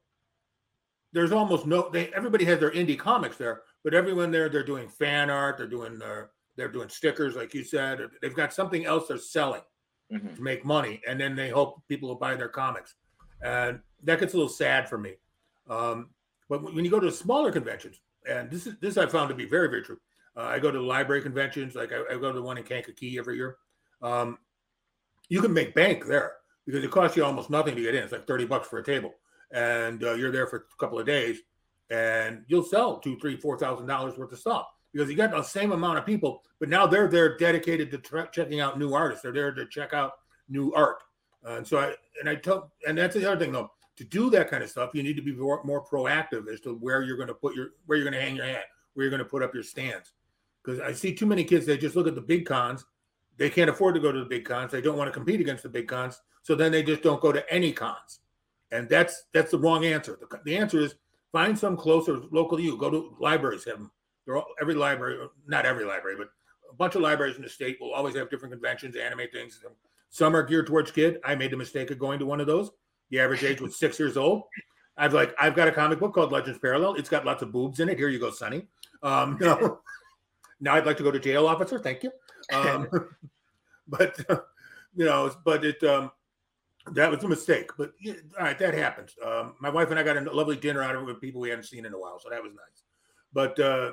there's 1.13 1.31
almost 1.31 1.65
no. 1.65 1.89
They 1.89 2.07
everybody 2.13 2.45
has 2.45 2.59
their 2.59 2.71
indie 2.71 2.99
comics 2.99 3.37
there, 3.37 3.61
but 3.83 3.93
everyone 3.93 4.31
there 4.31 4.49
they're 4.49 4.63
doing 4.63 4.89
fan 4.89 5.29
art, 5.29 5.57
they're 5.57 5.67
doing 5.67 6.01
uh, 6.01 6.25
they're 6.55 6.71
doing 6.71 6.89
stickers, 6.89 7.35
like 7.35 7.53
you 7.53 7.63
said. 7.63 7.99
They've 8.21 8.35
got 8.35 8.53
something 8.53 8.85
else 8.85 9.07
they're 9.07 9.17
selling 9.17 9.61
Mhm. 10.11 10.35
to 10.35 10.41
make 10.41 10.63
money, 10.63 11.01
and 11.07 11.19
then 11.19 11.35
they 11.35 11.49
hope 11.49 11.85
people 11.87 12.07
will 12.09 12.15
buy 12.15 12.35
their 12.35 12.47
comics, 12.47 12.95
and 13.41 13.81
that 14.03 14.19
gets 14.19 14.33
a 14.33 14.37
little 14.37 14.49
sad 14.49 14.87
for 14.87 14.97
me. 14.97 15.15
Um, 15.69 16.09
but 16.49 16.63
when 16.63 16.85
you 16.85 16.91
go 16.91 16.99
to 16.99 17.11
smaller 17.11 17.51
conventions, 17.51 17.99
and 18.25 18.49
this 18.49 18.67
is 18.67 18.77
this 18.79 18.97
I 18.97 19.05
found 19.05 19.29
to 19.29 19.35
be 19.35 19.45
very 19.45 19.67
very 19.67 19.83
true. 19.83 19.99
Uh, 20.35 20.43
I 20.43 20.59
go 20.59 20.71
to 20.71 20.79
library 20.79 21.21
conventions, 21.21 21.75
like 21.75 21.91
I, 21.91 22.03
I 22.09 22.17
go 22.17 22.31
to 22.31 22.33
the 22.33 22.41
one 22.41 22.57
in 22.57 22.63
Kankakee 22.63 23.17
every 23.17 23.35
year. 23.35 23.57
Um, 24.01 24.37
you 25.29 25.41
can 25.41 25.51
make 25.51 25.75
bank 25.75 26.05
there 26.05 26.37
because 26.65 26.83
it 26.83 26.91
costs 26.91 27.17
you 27.17 27.25
almost 27.25 27.49
nothing 27.49 27.75
to 27.75 27.81
get 27.81 27.95
in. 27.95 28.03
It's 28.03 28.13
like 28.13 28.27
thirty 28.27 28.45
bucks 28.45 28.67
for 28.67 28.79
a 28.79 28.83
table, 28.83 29.13
and 29.51 30.03
uh, 30.03 30.13
you're 30.13 30.31
there 30.31 30.47
for 30.47 30.57
a 30.57 30.77
couple 30.77 30.99
of 30.99 31.05
days, 31.05 31.39
and 31.89 32.45
you'll 32.47 32.63
sell 32.63 32.99
two, 32.99 33.17
three, 33.19 33.35
four 33.35 33.57
thousand 33.57 33.87
dollars 33.87 34.17
worth 34.17 34.31
of 34.31 34.39
stuff 34.39 34.67
because 34.97 35.11
you 35.11 35.15
got 35.15 35.29
the 35.29 35.43
same 35.43 35.73
amount 35.73 35.99
of 35.99 36.05
people, 36.07 36.43
but 36.59 36.69
now 36.69 36.87
they're 36.87 37.07
they're 37.07 37.37
dedicated 37.37 37.91
to 37.91 37.99
tra- 37.99 38.29
checking 38.31 38.61
out 38.61 38.79
new 38.79 38.93
artists. 38.93 39.21
They're 39.21 39.31
there 39.31 39.51
to 39.53 39.67
check 39.67 39.93
out 39.93 40.13
new 40.49 40.73
art, 40.73 41.03
uh, 41.45 41.57
and 41.57 41.67
so 41.67 41.77
I 41.77 41.93
and 42.19 42.27
I 42.27 42.35
tell 42.35 42.71
and 42.87 42.97
that's 42.97 43.15
the 43.15 43.29
other 43.29 43.39
thing 43.39 43.51
though. 43.51 43.71
To 43.97 44.03
do 44.03 44.29
that 44.31 44.49
kind 44.49 44.63
of 44.63 44.69
stuff, 44.69 44.91
you 44.93 45.03
need 45.03 45.15
to 45.15 45.21
be 45.23 45.33
more, 45.33 45.63
more 45.63 45.83
proactive 45.83 46.47
as 46.51 46.59
to 46.61 46.75
where 46.75 47.01
you're 47.01 47.17
going 47.17 47.27
to 47.27 47.33
put 47.33 47.55
your 47.55 47.69
where 47.85 47.97
you're 47.97 48.09
going 48.09 48.19
to 48.19 48.25
hang 48.25 48.35
your 48.35 48.45
hat, 48.45 48.65
where 48.93 49.03
you're 49.03 49.11
going 49.11 49.23
to 49.23 49.29
put 49.29 49.43
up 49.43 49.53
your 49.53 49.63
stands. 49.63 50.13
Because 50.63 50.79
I 50.81 50.93
see 50.93 51.13
too 51.13 51.25
many 51.25 51.43
kids, 51.43 51.65
they 51.65 51.77
just 51.77 51.95
look 51.95 52.07
at 52.07 52.15
the 52.15 52.21
big 52.21 52.45
cons. 52.45 52.85
They 53.37 53.49
can't 53.49 53.69
afford 53.69 53.93
to 53.95 54.01
go 54.01 54.11
to 54.11 54.19
the 54.19 54.25
big 54.25 54.45
cons. 54.45 54.71
They 54.71 54.81
don't 54.81 54.97
want 54.97 55.07
to 55.07 55.13
compete 55.13 55.41
against 55.41 55.63
the 55.63 55.69
big 55.69 55.87
cons, 55.87 56.21
so 56.41 56.55
then 56.55 56.71
they 56.71 56.81
just 56.81 57.03
don't 57.03 57.21
go 57.21 57.31
to 57.31 57.53
any 57.53 57.71
cons. 57.71 58.19
And 58.71 58.89
that's 58.89 59.25
that's 59.31 59.51
the 59.51 59.59
wrong 59.59 59.85
answer. 59.85 60.17
The, 60.19 60.39
the 60.43 60.57
answer 60.57 60.79
is 60.79 60.95
find 61.31 61.57
some 61.57 61.77
closer 61.77 62.19
local 62.31 62.57
to 62.57 62.63
you. 62.63 62.77
Go 62.77 62.89
to 62.89 63.15
libraries. 63.19 63.65
Have 63.65 63.77
them. 63.77 63.91
They're 64.27 64.37
all, 64.37 64.47
every 64.61 64.75
library, 64.75 65.25
not 65.47 65.65
every 65.65 65.85
library, 65.85 66.17
but 66.17 66.27
a 66.69 66.75
bunch 66.75 66.95
of 66.95 67.01
libraries 67.01 67.37
in 67.37 67.41
the 67.41 67.49
state 67.49 67.77
will 67.79 67.93
always 67.93 68.13
have 68.15 68.29
different 68.29 68.53
conventions, 68.53 68.97
anime 68.97 69.21
things. 69.31 69.63
Some 70.09 70.35
are 70.35 70.43
geared 70.43 70.67
towards 70.67 70.91
kid. 70.91 71.19
I 71.23 71.33
made 71.33 71.51
the 71.51 71.57
mistake 71.57 71.89
of 71.91 71.97
going 71.97 72.19
to 72.19 72.25
one 72.25 72.41
of 72.41 72.45
those. 72.45 72.69
The 73.09 73.19
average 73.19 73.43
age 73.43 73.61
was 73.61 73.79
six 73.79 73.97
years 73.97 74.17
old. 74.17 74.43
I've 74.97 75.13
like 75.13 75.33
I've 75.39 75.55
got 75.55 75.69
a 75.69 75.71
comic 75.71 75.99
book 75.99 76.13
called 76.13 76.31
Legends 76.33 76.59
Parallel. 76.59 76.95
It's 76.95 77.07
got 77.07 77.25
lots 77.25 77.41
of 77.41 77.53
boobs 77.53 77.79
in 77.79 77.87
it. 77.87 77.97
Here 77.97 78.09
you 78.09 78.19
go, 78.19 78.31
Sonny. 78.31 78.67
Um, 79.01 79.37
no. 79.41 79.79
now 80.59 80.75
I'd 80.75 80.85
like 80.85 80.97
to 80.97 81.03
go 81.03 81.11
to 81.11 81.19
jail, 81.19 81.47
officer. 81.47 81.79
Thank 81.79 82.03
you. 82.03 82.11
Um, 82.51 82.89
but 83.87 84.19
you 84.93 85.05
know, 85.05 85.31
but 85.45 85.63
it 85.63 85.81
um, 85.83 86.11
that 86.91 87.09
was 87.09 87.23
a 87.23 87.27
mistake. 87.27 87.71
But 87.77 87.93
all 88.37 88.43
right, 88.43 88.57
that 88.59 88.73
happens. 88.73 89.15
Um, 89.25 89.55
my 89.61 89.69
wife 89.69 89.89
and 89.89 89.99
I 89.99 90.03
got 90.03 90.17
a 90.17 90.21
lovely 90.33 90.57
dinner 90.57 90.81
out 90.81 90.95
of 90.95 91.03
it 91.03 91.05
with 91.05 91.21
people 91.21 91.39
we 91.39 91.49
hadn't 91.49 91.65
seen 91.65 91.85
in 91.85 91.93
a 91.93 91.99
while, 91.99 92.19
so 92.19 92.29
that 92.29 92.43
was 92.43 92.51
nice. 92.53 92.83
But 93.31 93.59
uh, 93.59 93.91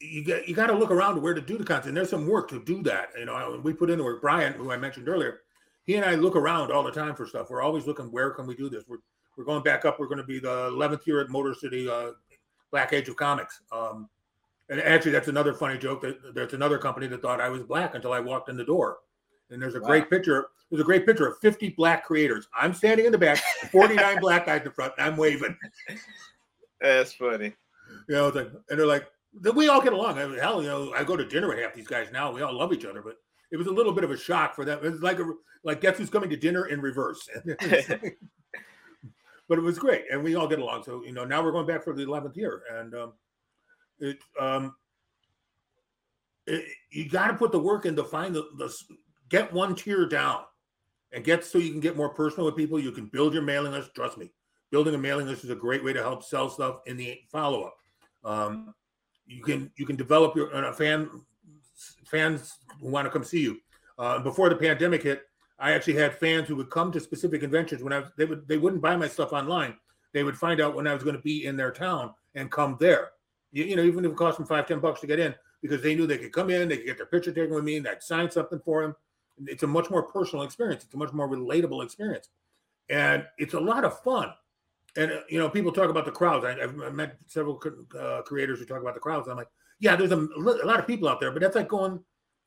you 0.00 0.24
got 0.24 0.48
you 0.48 0.54
got 0.54 0.68
to 0.68 0.74
look 0.74 0.90
around 0.90 1.16
to 1.16 1.20
where 1.20 1.34
to 1.34 1.40
do 1.40 1.58
the 1.58 1.64
content. 1.64 1.94
There's 1.94 2.10
some 2.10 2.26
work 2.26 2.48
to 2.50 2.62
do 2.64 2.82
that. 2.84 3.10
You 3.18 3.24
know, 3.26 3.60
we 3.62 3.72
put 3.72 3.90
in 3.90 3.98
the 3.98 4.04
work. 4.04 4.20
Brian, 4.20 4.52
who 4.52 4.70
I 4.70 4.76
mentioned 4.76 5.08
earlier, 5.08 5.40
he 5.84 5.96
and 5.96 6.04
I 6.04 6.14
look 6.14 6.36
around 6.36 6.70
all 6.70 6.82
the 6.84 6.92
time 6.92 7.14
for 7.14 7.26
stuff. 7.26 7.50
We're 7.50 7.62
always 7.62 7.86
looking 7.86 8.06
where 8.12 8.30
can 8.30 8.46
we 8.46 8.54
do 8.54 8.68
this. 8.68 8.84
We're 8.86 8.98
we're 9.36 9.44
going 9.44 9.62
back 9.62 9.84
up. 9.84 9.98
We're 10.00 10.06
going 10.08 10.18
to 10.18 10.24
be 10.24 10.40
the 10.40 10.70
11th 10.70 11.06
year 11.06 11.20
at 11.20 11.30
Motor 11.30 11.54
City 11.54 11.88
uh, 11.88 12.10
Black 12.72 12.92
Age 12.92 13.08
of 13.08 13.16
Comics. 13.16 13.60
Um, 13.70 14.08
and 14.68 14.80
actually, 14.80 15.12
that's 15.12 15.28
another 15.28 15.54
funny 15.54 15.78
joke. 15.78 16.02
That 16.02 16.34
there's 16.34 16.52
another 16.54 16.76
company 16.78 17.06
that 17.06 17.22
thought 17.22 17.40
I 17.40 17.48
was 17.48 17.62
black 17.62 17.94
until 17.94 18.12
I 18.12 18.20
walked 18.20 18.48
in 18.48 18.56
the 18.56 18.64
door. 18.64 18.98
And 19.50 19.62
there's 19.62 19.76
a 19.76 19.80
Wow. 19.80 19.86
great 19.86 20.10
picture. 20.10 20.48
There's 20.70 20.82
a 20.82 20.84
great 20.84 21.06
picture 21.06 21.26
of 21.26 21.38
50 21.38 21.70
black 21.70 22.04
creators. 22.04 22.46
I'm 22.54 22.74
standing 22.74 23.06
in 23.06 23.12
the 23.12 23.16
back, 23.18 23.38
49 23.72 24.18
black 24.20 24.44
guys 24.44 24.62
in 24.66 24.72
front, 24.72 24.92
and 24.98 25.06
I'm 25.06 25.16
waving. 25.16 25.56
That's 26.80 27.12
funny. 27.14 27.54
You 28.08 28.14
know, 28.14 28.26
it's 28.28 28.36
like, 28.36 28.50
and 28.68 28.78
they're 28.78 28.86
like, 28.86 29.06
we 29.54 29.68
all 29.68 29.80
get 29.80 29.92
along. 29.92 30.18
I 30.18 30.26
mean, 30.26 30.38
hell, 30.38 30.62
you 30.62 30.68
know, 30.68 30.92
I 30.94 31.04
go 31.04 31.16
to 31.16 31.24
dinner 31.24 31.48
with 31.48 31.58
half 31.58 31.74
these 31.74 31.86
guys 31.86 32.08
now. 32.12 32.32
We 32.32 32.42
all 32.42 32.56
love 32.56 32.72
each 32.72 32.84
other, 32.84 33.02
but 33.02 33.16
it 33.50 33.56
was 33.56 33.66
a 33.66 33.72
little 33.72 33.92
bit 33.92 34.04
of 34.04 34.10
a 34.10 34.16
shock 34.16 34.54
for 34.54 34.64
them. 34.64 34.78
It 34.82 34.90
was 34.90 35.02
like 35.02 35.18
a 35.18 35.30
like 35.64 35.80
guess 35.80 35.98
who's 35.98 36.10
coming 36.10 36.30
to 36.30 36.36
dinner 36.36 36.66
in 36.66 36.80
reverse. 36.80 37.28
but 39.48 39.58
it 39.58 39.62
was 39.62 39.78
great, 39.78 40.04
and 40.10 40.22
we 40.22 40.34
all 40.34 40.46
get 40.46 40.58
along. 40.58 40.84
So 40.84 41.02
you 41.04 41.12
know, 41.12 41.24
now 41.24 41.42
we're 41.42 41.52
going 41.52 41.66
back 41.66 41.82
for 41.84 41.94
the 41.94 42.02
eleventh 42.02 42.36
year, 42.36 42.62
and 42.72 42.94
um, 42.94 43.12
it 43.98 44.18
um, 44.40 44.74
it, 46.46 46.64
you 46.90 47.08
got 47.08 47.28
to 47.28 47.34
put 47.34 47.52
the 47.52 47.58
work 47.58 47.86
in 47.86 47.96
to 47.96 48.04
find 48.04 48.34
the, 48.34 48.48
the 48.56 48.74
get 49.28 49.52
one 49.52 49.74
tier 49.74 50.06
down, 50.06 50.42
and 51.12 51.24
get 51.24 51.44
so 51.44 51.58
you 51.58 51.70
can 51.70 51.80
get 51.80 51.96
more 51.96 52.10
personal 52.10 52.46
with 52.46 52.56
people. 52.56 52.78
You 52.78 52.92
can 52.92 53.06
build 53.06 53.32
your 53.32 53.42
mailing 53.42 53.72
list. 53.72 53.94
Trust 53.94 54.18
me, 54.18 54.30
building 54.70 54.94
a 54.94 54.98
mailing 54.98 55.26
list 55.26 55.44
is 55.44 55.50
a 55.50 55.56
great 55.56 55.82
way 55.82 55.92
to 55.92 56.02
help 56.02 56.22
sell 56.22 56.50
stuff 56.50 56.80
in 56.86 56.96
the 56.96 57.18
follow 57.30 57.64
up. 57.64 57.76
Um, 58.24 58.74
you 59.28 59.42
can 59.42 59.70
you 59.76 59.86
can 59.86 59.96
develop 59.96 60.34
your 60.34 60.54
uh, 60.54 60.72
fan 60.72 61.08
fans 62.04 62.56
who 62.80 62.88
want 62.88 63.06
to 63.06 63.10
come 63.10 63.24
see 63.24 63.40
you. 63.40 63.58
Uh, 63.98 64.18
before 64.20 64.48
the 64.48 64.56
pandemic 64.56 65.02
hit, 65.02 65.22
I 65.58 65.72
actually 65.72 65.94
had 65.94 66.18
fans 66.18 66.48
who 66.48 66.56
would 66.56 66.70
come 66.70 66.90
to 66.92 67.00
specific 67.00 67.40
conventions 67.40 67.82
when 67.82 67.92
I 67.92 68.00
was, 68.00 68.10
they 68.16 68.24
would 68.24 68.48
they 68.48 68.58
wouldn't 68.58 68.82
buy 68.82 68.96
my 68.96 69.08
stuff 69.08 69.32
online. 69.32 69.76
They 70.12 70.24
would 70.24 70.36
find 70.36 70.60
out 70.60 70.74
when 70.74 70.86
I 70.86 70.94
was 70.94 71.02
going 71.02 71.16
to 71.16 71.22
be 71.22 71.46
in 71.46 71.56
their 71.56 71.70
town 71.70 72.14
and 72.34 72.50
come 72.50 72.76
there. 72.80 73.10
You, 73.52 73.64
you 73.64 73.76
know, 73.76 73.82
even 73.82 74.04
if 74.04 74.12
it 74.12 74.16
cost 74.16 74.38
them 74.38 74.46
five 74.46 74.66
ten 74.66 74.80
bucks 74.80 75.00
to 75.00 75.06
get 75.06 75.18
in, 75.18 75.34
because 75.60 75.82
they 75.82 75.94
knew 75.94 76.06
they 76.06 76.18
could 76.18 76.32
come 76.32 76.50
in, 76.50 76.68
they 76.68 76.78
could 76.78 76.86
get 76.86 76.96
their 76.96 77.06
picture 77.06 77.32
taken 77.32 77.54
with 77.54 77.64
me, 77.64 77.76
and 77.76 77.86
I'd 77.86 78.02
sign 78.02 78.30
something 78.30 78.60
for 78.64 78.82
them. 78.82 78.96
It's 79.46 79.62
a 79.62 79.66
much 79.66 79.90
more 79.90 80.02
personal 80.02 80.44
experience. 80.44 80.84
It's 80.84 80.94
a 80.94 80.98
much 80.98 81.12
more 81.12 81.28
relatable 81.28 81.84
experience, 81.84 82.30
and 82.88 83.26
it's 83.36 83.54
a 83.54 83.60
lot 83.60 83.84
of 83.84 84.00
fun. 84.02 84.32
And 84.98 85.12
uh, 85.12 85.20
you 85.28 85.38
know, 85.38 85.48
people 85.48 85.70
talk 85.72 85.90
about 85.90 86.04
the 86.04 86.10
crowds. 86.10 86.44
I, 86.44 86.60
I've 86.60 86.92
met 86.92 87.16
several 87.26 87.62
uh, 87.98 88.22
creators 88.22 88.58
who 88.58 88.66
talk 88.66 88.80
about 88.82 88.94
the 88.94 89.00
crowds. 89.00 89.28
I'm 89.28 89.36
like, 89.36 89.48
yeah, 89.78 89.94
there's 89.94 90.10
a, 90.10 90.18
a 90.18 90.66
lot 90.66 90.80
of 90.80 90.86
people 90.86 91.08
out 91.08 91.20
there, 91.20 91.30
but 91.30 91.40
that's 91.40 91.54
like 91.54 91.68
going 91.68 92.00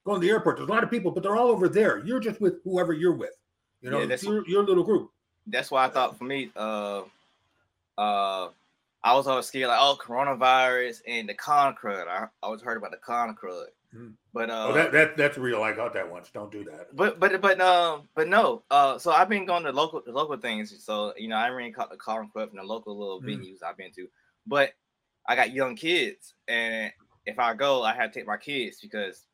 going 0.06 0.20
to 0.20 0.26
the 0.28 0.32
airport. 0.32 0.58
There's 0.58 0.68
a 0.68 0.72
lot 0.72 0.84
of 0.84 0.91
people, 0.91 1.12
but 1.12 1.24
they're 1.24 1.38
all 1.38 1.47
over 1.47 1.70
there. 1.70 1.99
You're 2.06 2.20
just 2.20 2.41
with 2.41 2.56
whoever 2.66 2.91
you're 2.91 3.16
with. 3.16 3.36
You 3.82 3.89
know, 3.89 3.99
Yeah, 3.99 4.06
that's- 4.06 4.24
your, 4.24 4.45
your 4.47 4.64
little 4.64 4.84
group. 4.84 5.12
That's 5.47 5.72
why 5.72 5.86
I 5.86 5.89
thought 5.89 6.18
for 6.18 6.26
me, 6.26 6.52
uh, 6.56 7.02
uh, 7.97 8.49
I 9.04 9.14
was 9.16 9.26
always 9.28 9.47
scared 9.47 9.70
like, 9.70 9.80
oh, 9.82 9.97
coronavirus 9.99 11.02
and 11.08 11.28
the 11.28 11.34
con 11.34 11.74
crud. 11.74 12.08
I 12.08 12.24
I 12.26 12.28
always 12.43 12.62
heard 12.62 12.78
about 12.78 12.91
the 12.91 12.97
con 12.97 13.36
crud. 13.36 13.66
But 14.34 14.50
uh, 14.50 14.68
oh, 14.70 14.74
that, 14.74 14.92
that 14.92 15.18
that's 15.18 15.38
real. 15.38 15.62
I 15.62 15.74
got 15.74 15.94
that 15.94 16.10
once. 16.10 16.30
Don't 16.30 16.52
do 16.52 16.64
that. 16.66 16.96
But 16.96 17.20
but 17.20 17.42
but 17.42 17.60
um 17.60 18.08
but 18.16 18.28
no 18.28 18.64
uh 18.72 18.98
so 18.98 19.12
I've 19.12 19.30
been 19.30 19.46
going 19.46 19.64
to 19.64 19.72
local 19.72 20.02
the 20.06 20.12
local 20.12 20.38
things 20.38 20.84
so 20.84 21.14
you 21.18 21.28
know 21.28 21.36
I 21.36 21.48
really 21.48 21.72
caught 21.72 21.89
the 21.89 21.98
car 21.98 22.22
and 22.22 22.32
club 22.32 22.50
in 22.52 22.58
the 22.58 22.64
local 22.64 22.98
little 22.98 23.22
Mm. 23.22 23.28
venues 23.28 23.64
I've 23.64 23.78
been 23.78 23.92
to 23.94 24.08
but 24.48 24.74
I 25.28 25.36
got 25.36 25.52
young 25.54 25.76
kids 25.76 26.34
and 26.48 26.92
if 27.26 27.39
I 27.39 27.54
go 27.54 27.84
I 27.84 27.94
have 27.94 28.12
to 28.12 28.20
take 28.20 28.28
my 28.28 28.38
kids 28.38 28.80
because 28.82 29.28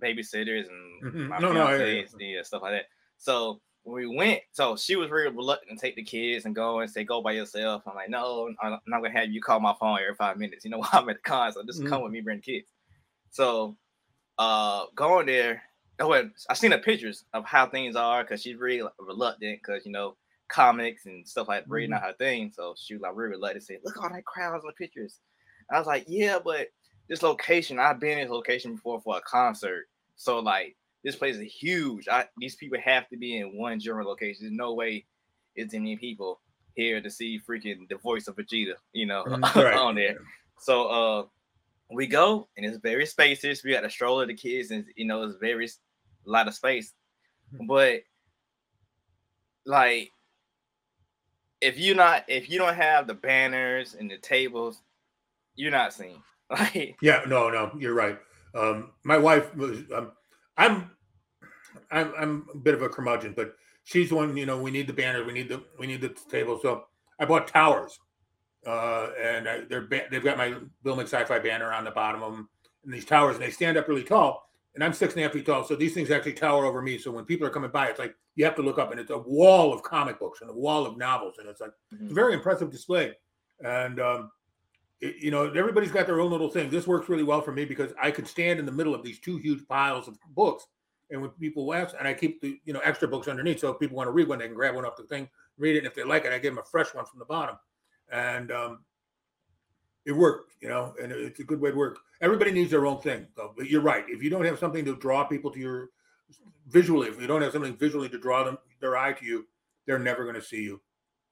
babysitters 0.00 0.68
and 0.68 1.02
Mhm. 1.04 1.28
my 1.28 1.38
No, 1.40 1.52
no, 1.52 1.66
and 1.68 2.46
stuff 2.46 2.62
like 2.62 2.72
that 2.72 2.86
so 3.18 3.60
when 3.84 3.94
we 3.94 4.16
went 4.16 4.42
so 4.52 4.76
she 4.76 4.96
was 4.96 5.10
really 5.10 5.34
reluctant 5.34 5.78
to 5.78 5.86
take 5.86 5.96
the 5.96 6.02
kids 6.02 6.44
and 6.44 6.54
go 6.54 6.80
and 6.80 6.90
say 6.90 7.04
go 7.04 7.22
by 7.22 7.32
yourself 7.32 7.82
I'm 7.86 7.94
like 7.94 8.10
no 8.10 8.52
I'm 8.60 8.78
not 8.86 9.00
gonna 9.02 9.10
have 9.10 9.30
you 9.30 9.40
call 9.40 9.60
my 9.60 9.74
phone 9.78 9.98
every 10.00 10.14
five 10.14 10.38
minutes 10.38 10.64
you 10.64 10.70
know 10.70 10.78
while 10.78 10.90
I'm 10.92 11.08
at 11.08 11.16
the 11.16 11.22
concert, 11.22 11.60
so 11.60 11.66
just 11.66 11.82
Mm. 11.82 11.88
come 11.88 12.02
with 12.02 12.12
me 12.12 12.20
bring 12.20 12.38
the 12.38 12.42
kids 12.42 12.68
so 13.30 13.76
uh 14.38 14.84
going 14.94 15.26
there 15.26 15.62
oh, 15.98 16.08
wait, 16.08 16.26
I 16.50 16.54
seen 16.54 16.70
the 16.70 16.78
pictures 16.78 17.24
of 17.32 17.44
how 17.46 17.66
things 17.66 17.96
are 17.96 18.22
because 18.22 18.42
she's 18.42 18.56
really 18.56 18.86
reluctant 18.98 19.60
because 19.62 19.86
you 19.86 19.92
know 19.92 20.16
comics 20.48 21.06
and 21.06 21.26
stuff 21.26 21.48
like 21.48 21.64
reading 21.68 21.94
Mm-hmm. 21.94 22.04
out 22.04 22.10
her 22.10 22.16
thing. 22.18 22.52
So 22.54 22.74
she 22.76 22.94
was 22.94 23.02
like 23.02 23.16
really 23.16 23.32
reluctant 23.32 23.62
to 23.62 23.66
say, 23.66 23.78
look 23.82 24.02
all 24.02 24.10
that 24.10 24.24
crowds 24.24 24.62
on 24.64 24.68
the 24.68 24.74
pictures. 24.74 25.20
I 25.72 25.78
was 25.78 25.86
like, 25.86 26.04
yeah, 26.06 26.38
but 26.44 26.68
this 27.08 27.22
location, 27.22 27.78
I've 27.78 27.98
been 27.98 28.18
in 28.18 28.24
this 28.24 28.30
location 28.30 28.74
before 28.74 29.00
for 29.00 29.16
a 29.16 29.20
concert. 29.22 29.86
So 30.16 30.38
like 30.40 30.76
this 31.02 31.16
place 31.16 31.36
is 31.36 31.42
huge. 31.50 32.08
I 32.08 32.26
these 32.38 32.56
people 32.56 32.78
have 32.84 33.08
to 33.08 33.16
be 33.16 33.38
in 33.38 33.56
one 33.56 33.80
general 33.80 34.06
location. 34.08 34.44
There's 34.44 34.52
no 34.52 34.74
way 34.74 35.06
it's 35.54 35.72
any 35.74 35.96
people 35.96 36.40
here 36.74 37.00
to 37.00 37.10
see 37.10 37.40
freaking 37.40 37.88
the 37.88 37.96
voice 37.96 38.28
of 38.28 38.36
Vegeta, 38.36 38.74
you 38.92 39.06
know, 39.06 39.24
Mm, 39.26 39.54
right. 39.54 39.74
on 39.74 39.94
there. 39.94 40.16
So 40.58 40.86
uh 40.88 41.24
we 41.90 42.06
go 42.06 42.48
and 42.56 42.66
it's 42.66 42.78
very 42.78 43.06
spacious. 43.06 43.62
We 43.62 43.72
got 43.72 43.82
the 43.82 43.90
stroller, 43.90 44.26
the 44.26 44.34
kids, 44.34 44.70
and 44.70 44.84
you 44.96 45.06
know, 45.06 45.22
it's 45.22 45.36
very 45.40 45.66
a 45.66 45.70
lot 46.30 46.48
of 46.48 46.54
space. 46.54 46.92
But 47.66 48.00
like 49.64 50.10
if 51.60 51.78
you 51.78 51.94
not 51.94 52.24
if 52.28 52.50
you 52.50 52.58
don't 52.58 52.74
have 52.74 53.06
the 53.06 53.14
banners 53.14 53.94
and 53.94 54.10
the 54.10 54.18
tables, 54.18 54.80
you're 55.54 55.70
not 55.70 55.92
seen. 55.92 56.22
Like 56.48 56.96
Yeah, 57.02 57.22
no, 57.26 57.50
no, 57.50 57.72
you're 57.76 57.92
right. 57.92 58.20
Um, 58.54 58.92
my 59.02 59.18
wife 59.18 59.52
was. 59.56 59.80
Um, 59.92 60.12
I'm, 60.56 60.92
I'm, 61.90 62.12
I'm 62.16 62.46
a 62.54 62.58
bit 62.58 62.74
of 62.74 62.82
a 62.82 62.88
curmudgeon, 62.88 63.34
but 63.36 63.56
she's 63.82 64.10
the 64.10 64.14
one. 64.14 64.36
You 64.36 64.46
know, 64.46 64.60
we 64.60 64.70
need 64.70 64.86
the 64.86 64.92
banners, 64.92 65.26
we 65.26 65.32
need 65.32 65.48
the, 65.48 65.64
we 65.76 65.88
need 65.88 66.00
the 66.00 66.14
table. 66.30 66.60
So 66.62 66.84
I 67.18 67.24
bought 67.24 67.48
towers, 67.48 67.98
uh, 68.66 69.10
and 69.20 69.48
I, 69.48 69.60
they're 69.68 69.82
ba- 69.86 70.06
they've 70.10 70.24
got 70.24 70.36
my 70.36 70.54
Bill 70.82 70.96
McSciFi 70.96 71.42
banner 71.42 71.72
on 71.72 71.84
the 71.84 71.90
bottom 71.90 72.22
of 72.22 72.32
them, 72.32 72.48
and 72.84 72.92
these 72.92 73.04
towers, 73.04 73.36
and 73.36 73.44
they 73.44 73.50
stand 73.50 73.76
up 73.76 73.88
really 73.88 74.04
tall. 74.04 74.42
And 74.74 74.84
I'm 74.84 74.92
six 74.92 75.14
and 75.14 75.20
a 75.20 75.24
half 75.24 75.32
feet 75.32 75.46
tall, 75.46 75.64
so 75.64 75.74
these 75.74 75.94
things 75.94 76.10
actually 76.10 76.34
tower 76.34 76.66
over 76.66 76.82
me. 76.82 76.98
So 76.98 77.10
when 77.10 77.24
people 77.24 77.46
are 77.46 77.50
coming 77.50 77.70
by, 77.70 77.86
it's 77.88 77.98
like 77.98 78.14
you 78.34 78.44
have 78.44 78.54
to 78.56 78.62
look 78.62 78.78
up, 78.78 78.90
and 78.90 79.00
it's 79.00 79.10
a 79.10 79.16
wall 79.18 79.72
of 79.72 79.82
comic 79.82 80.18
books 80.18 80.42
and 80.42 80.50
a 80.50 80.52
wall 80.52 80.84
of 80.86 80.98
novels, 80.98 81.36
and 81.38 81.48
it's 81.48 81.60
like 81.62 81.70
it's 81.92 82.10
a 82.10 82.14
very 82.14 82.34
impressive 82.34 82.70
display. 82.70 83.14
And 83.64 83.98
um, 84.00 84.30
it- 85.00 85.16
you 85.22 85.30
know, 85.30 85.50
everybody's 85.52 85.90
got 85.92 86.06
their 86.06 86.20
own 86.20 86.30
little 86.30 86.50
thing. 86.50 86.68
This 86.68 86.86
works 86.86 87.08
really 87.08 87.22
well 87.22 87.40
for 87.40 87.52
me 87.52 87.64
because 87.64 87.92
I 88.00 88.10
could 88.10 88.26
stand 88.28 88.58
in 88.58 88.66
the 88.66 88.72
middle 88.72 88.94
of 88.94 89.02
these 89.02 89.18
two 89.18 89.38
huge 89.38 89.66
piles 89.66 90.08
of 90.08 90.18
books, 90.34 90.66
and 91.10 91.22
when 91.22 91.30
people 91.30 91.72
ask, 91.72 91.94
and 91.98 92.06
I 92.06 92.12
keep 92.12 92.42
the 92.42 92.60
you 92.66 92.74
know 92.74 92.80
extra 92.80 93.08
books 93.08 93.28
underneath, 93.28 93.60
so 93.60 93.70
if 93.70 93.78
people 93.78 93.96
want 93.96 94.08
to 94.08 94.12
read 94.12 94.28
one, 94.28 94.40
they 94.40 94.46
can 94.46 94.54
grab 94.54 94.74
one 94.74 94.84
off 94.84 94.96
the 94.96 95.04
thing, 95.04 95.28
read 95.56 95.76
it, 95.76 95.78
and 95.78 95.86
if 95.86 95.94
they 95.94 96.04
like 96.04 96.26
it, 96.26 96.32
I 96.34 96.38
give 96.38 96.52
them 96.54 96.62
a 96.62 96.66
fresh 96.68 96.92
one 96.92 97.06
from 97.06 97.18
the 97.18 97.24
bottom, 97.24 97.56
and 98.10 98.50
um, 98.50 98.80
it 100.04 100.12
worked, 100.12 100.52
you 100.60 100.68
know, 100.68 100.94
and 101.02 101.12
it's 101.12 101.40
a 101.40 101.44
good 101.44 101.60
way 101.60 101.70
to 101.70 101.76
work. 101.76 101.98
Everybody 102.20 102.52
needs 102.52 102.70
their 102.70 102.86
own 102.86 103.00
thing. 103.00 103.26
But 103.36 103.68
you're 103.68 103.82
right. 103.82 104.04
If 104.08 104.22
you 104.22 104.30
don't 104.30 104.44
have 104.44 104.58
something 104.58 104.84
to 104.84 104.96
draw 104.96 105.24
people 105.24 105.50
to 105.50 105.58
your 105.58 105.90
visually, 106.68 107.08
if 107.08 107.20
you 107.20 107.26
don't 107.26 107.42
have 107.42 107.52
something 107.52 107.76
visually 107.76 108.08
to 108.08 108.18
draw 108.18 108.44
them 108.44 108.58
their 108.80 108.96
eye 108.96 109.12
to 109.12 109.24
you, 109.24 109.46
they're 109.86 109.98
never 109.98 110.22
going 110.22 110.36
to 110.36 110.42
see 110.42 110.62
you. 110.62 110.80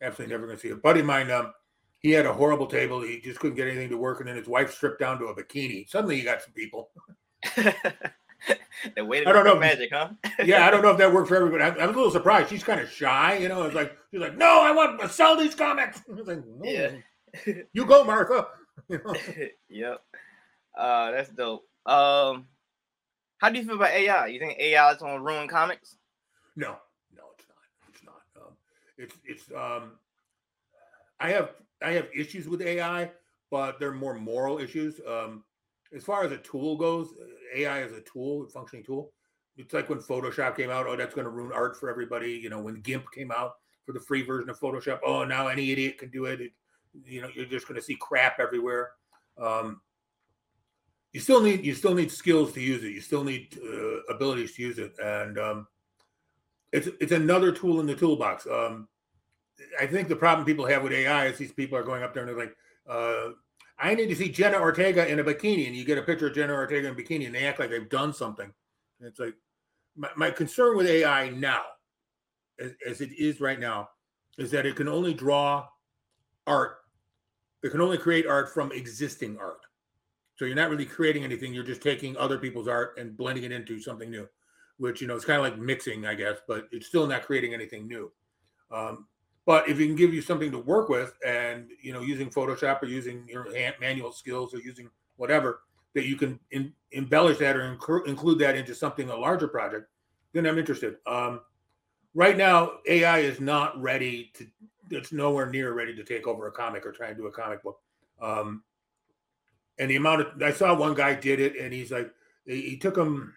Absolutely 0.03 0.35
never 0.35 0.47
going 0.47 0.57
to 0.57 0.62
see 0.62 0.68
you. 0.68 0.75
A 0.75 0.79
buddy 0.79 1.01
of 1.01 1.07
mine, 1.07 1.31
um, 1.31 1.53
he 1.99 2.11
had 2.11 2.27
a 2.27 2.33
horrible 2.33 2.66
table. 2.66 3.01
He 3.01 3.20
just 3.20 3.41
couldn't 3.41 3.57
get 3.57 3.68
anything 3.68 3.89
to 3.89 3.97
work, 3.97 4.20
and 4.20 4.29
then 4.29 4.37
his 4.37 4.49
wife 4.49 4.75
stripped 4.75 5.01
down 5.01 5.18
to 5.20 5.27
a 5.27 5.35
bikini. 5.35 5.89
Suddenly, 5.89 6.18
you 6.18 6.25
got 6.25 6.43
some 6.43 6.53
people. 6.53 6.91
the 8.97 9.05
way 9.05 9.22
to 9.22 9.28
I 9.28 9.32
don't 9.32 9.45
know. 9.45 9.59
magic, 9.59 9.90
huh? 9.92 10.11
Yeah, 10.45 10.66
I 10.66 10.70
don't 10.70 10.82
know 10.82 10.90
if 10.90 10.99
that 10.99 11.12
worked 11.12 11.28
for 11.28 11.36
everybody. 11.36 11.64
I'm, 11.64 11.74
I'm 11.80 11.90
a 11.90 11.97
little 11.97 12.11
surprised. 12.11 12.51
She's 12.51 12.64
kind 12.64 12.80
of 12.80 12.90
shy, 12.90 13.36
you 13.38 13.49
know. 13.49 13.62
It's 13.64 13.74
like 13.74 13.97
she's 14.11 14.20
like, 14.20 14.36
"No, 14.36 14.62
I 14.62 14.72
want 14.72 15.01
to 15.01 15.09
sell 15.09 15.36
these 15.36 15.55
comics." 15.55 16.03
I 16.11 16.14
was 16.14 16.26
like, 16.26 16.45
"No, 16.47 16.70
Yeah. 16.70 16.90
you 17.72 17.84
go, 17.86 18.05
Martha." 18.05 18.47
You 18.88 19.01
know? 19.05 19.14
yep. 19.68 20.03
Uh, 20.76 21.12
that's 21.12 21.30
dope. 21.30 21.64
Um, 21.86 22.47
how 23.38 23.49
do 23.51 23.59
you 23.59 23.64
feel 23.64 23.76
about 23.76 23.90
AI? 23.92 24.26
You 24.26 24.38
think 24.40 24.59
AI 24.59 24.90
is 24.92 24.99
gonna 24.99 25.20
ruin 25.22 25.49
comics? 25.49 25.97
No, 26.57 26.76
no, 27.16 27.22
it's 27.38 27.47
not. 27.49 27.57
It's 27.95 28.05
not. 28.05 28.22
Um, 28.36 28.53
it's 28.99 29.14
it's. 29.24 29.51
Um, 29.53 29.92
I 31.20 31.30
have 31.30 31.51
I 31.82 31.92
have 31.92 32.09
issues 32.14 32.49
with 32.49 32.61
AI, 32.62 33.11
but 33.51 33.78
they're 33.78 33.92
more 33.92 34.14
moral 34.14 34.59
issues. 34.59 35.01
Um, 35.07 35.45
as 35.95 36.05
far 36.05 36.24
as 36.24 36.32
a 36.32 36.38
tool 36.38 36.76
goes, 36.76 37.14
AI 37.55 37.82
is 37.82 37.92
a 37.92 38.01
tool, 38.01 38.45
a 38.45 38.49
functioning 38.49 38.84
tool. 38.84 39.12
It's 39.57 39.72
like 39.72 39.88
when 39.88 40.01
Photoshop 40.01 40.57
came 40.57 40.70
out. 40.70 40.86
Oh, 40.86 40.97
that's 40.97 41.14
going 41.14 41.26
to 41.26 41.30
ruin 41.30 41.53
art 41.53 41.78
for 41.78 41.88
everybody. 41.88 42.32
You 42.32 42.51
know, 42.51 42.61
when 42.61 42.80
GIMP 42.80 43.05
came 43.12 43.30
out 43.30 43.53
for 43.86 43.92
the 43.92 44.01
free 44.01 44.22
version 44.22 44.51
of 44.51 44.59
Photoshop. 44.59 44.99
Oh, 45.05 45.24
now 45.24 45.49
any 45.49 45.70
idiot 45.70 45.99
can 45.99 46.11
do 46.11 46.24
it. 46.24 46.40
it 46.40 46.53
you 47.05 47.20
know, 47.20 47.28
you're 47.34 47.47
just 47.47 47.68
going 47.68 47.78
to 47.78 47.84
see 47.84 47.97
crap 48.01 48.40
everywhere. 48.40 48.90
Um, 49.38 49.80
you 51.12 51.20
still 51.20 51.40
need 51.40 51.64
you 51.64 51.74
still 51.74 51.95
need 51.95 52.11
skills 52.11 52.53
to 52.55 52.61
use 52.61 52.82
it. 52.82 52.90
You 52.90 53.01
still 53.01 53.22
need 53.22 53.57
uh, 53.62 54.12
abilities 54.12 54.57
to 54.57 54.62
use 54.62 54.78
it, 54.78 54.97
and 54.99 55.38
um, 55.38 55.66
it's 56.72 56.88
it's 57.01 57.12
another 57.12 57.53
tool 57.53 57.78
in 57.80 57.86
the 57.86 57.95
toolbox. 57.95 58.47
Um, 58.49 58.88
I 59.80 59.86
think 59.86 60.09
the 60.09 60.16
problem 60.16 60.45
people 60.45 60.66
have 60.66 60.82
with 60.82 60.92
AI 60.92 61.26
is 61.26 61.38
these 61.38 61.53
people 61.53 61.78
are 61.78 61.84
going 61.84 62.03
up 62.03 62.12
there 62.12 62.24
and 62.24 62.30
they're 62.30 62.47
like, 62.47 62.57
uh, 62.88 63.30
"I 63.79 63.95
need 63.95 64.09
to 64.09 64.16
see 64.16 64.29
Jenna 64.29 64.59
Ortega 64.59 65.07
in 65.07 65.18
a 65.18 65.25
bikini," 65.25 65.66
and 65.66 65.77
you 65.77 65.85
get 65.85 65.99
a 65.99 66.03
picture 66.03 66.29
of 66.29 66.35
Jenna 66.35 66.55
Ortega 66.55 66.89
in 66.89 66.95
a 66.95 66.97
bikini, 66.97 67.27
and 67.27 67.35
they 67.35 67.47
act 67.47 67.59
like 67.59 67.70
they've 67.70 67.89
done 67.89 68.12
something. 68.12 68.53
And 69.01 69.09
it's 69.09 69.18
like 69.18 69.35
my, 69.97 70.11
my 70.16 70.31
concern 70.31 70.77
with 70.77 70.87
AI 70.87 71.31
now, 71.31 71.62
as, 72.59 72.72
as 72.87 73.01
it 73.01 73.12
is 73.18 73.41
right 73.41 73.59
now, 73.59 73.89
is 74.39 74.51
that 74.51 74.66
it 74.66 74.77
can 74.77 74.89
only 74.89 75.14
draw 75.14 75.66
art. 76.47 76.79
It 77.62 77.70
can 77.70 77.81
only 77.81 77.99
create 77.99 78.27
art 78.27 78.53
from 78.53 78.72
existing 78.72 79.39
art. 79.39 79.61
So 80.37 80.45
you're 80.45 80.57
not 80.57 80.70
really 80.70 80.85
creating 80.85 81.25
anything. 81.25 81.55
You're 81.55 81.62
just 81.62 81.83
taking 81.83 82.16
other 82.16 82.39
people's 82.39 82.68
art 82.68 82.99
and 82.99 83.16
blending 83.16 83.45
it 83.45 83.53
into 83.53 83.81
something 83.81 84.11
new, 84.11 84.29
which 84.79 85.01
you 85.01 85.07
know 85.07 85.16
it's 85.16 85.25
kind 85.25 85.39
of 85.39 85.45
like 85.45 85.59
mixing, 85.59 86.07
I 86.07 86.14
guess, 86.14 86.39
but 86.49 86.68
it's 86.72 86.87
still 86.87 87.07
not 87.07 87.25
creating 87.25 87.55
anything 87.55 87.87
new. 87.87 88.11
Um, 88.70 89.07
but 89.47 89.68
if 89.68 89.78
it 89.78 89.86
can 89.86 89.97
give 89.97 90.14
you 90.14 90.22
something 90.22 90.51
to 90.51 90.59
work 90.59 90.88
with, 90.88 91.14
and 91.26 91.70
you 91.82 91.92
know, 91.92 92.01
using 92.01 92.30
Photoshop 92.30 92.82
or 92.82 92.86
using 92.86 93.26
your 93.28 93.47
manual 93.80 94.12
skills 94.12 94.55
or 94.55 94.59
using 94.59 94.88
whatever 95.16 95.61
that 95.95 96.07
you 96.07 96.16
can 96.16 96.40
in, 96.51 96.72
embellish 96.92 97.38
that 97.38 97.57
or 97.57 97.76
inclu- 97.76 98.07
include 98.07 98.38
that 98.38 98.57
into 98.57 98.74
something 98.74 99.11
a 99.11 99.16
larger 99.16 99.49
project, 99.49 99.88
then 100.32 100.47
I'm 100.47 100.59
interested. 100.59 100.97
Um, 101.07 101.40
right 102.14 102.36
now, 102.36 102.72
AI 102.88 103.18
is 103.18 103.40
not 103.40 103.80
ready 103.80 104.32
to. 104.34 104.47
It's 104.90 105.12
nowhere 105.12 105.47
near 105.47 105.72
ready 105.72 105.95
to 105.97 106.05
take 106.05 106.26
over 106.26 106.47
a 106.47 106.53
comic 106.53 106.84
or 106.84 106.92
try 106.92 107.09
and 107.09 107.16
do 107.16 107.26
a 107.26 107.32
comic 107.32 107.62
book. 107.62 107.80
Um, 108.20 108.62
and 109.78 109.90
the 109.90 109.97
amount 109.97 110.20
of 110.20 110.42
I 110.42 110.53
saw 110.53 110.74
one 110.74 110.95
guy 110.95 111.14
did 111.14 111.40
it, 111.40 111.57
and 111.57 111.72
he's 111.72 111.90
like, 111.90 112.11
he 112.47 112.76
took 112.76 112.97
him 112.97 113.34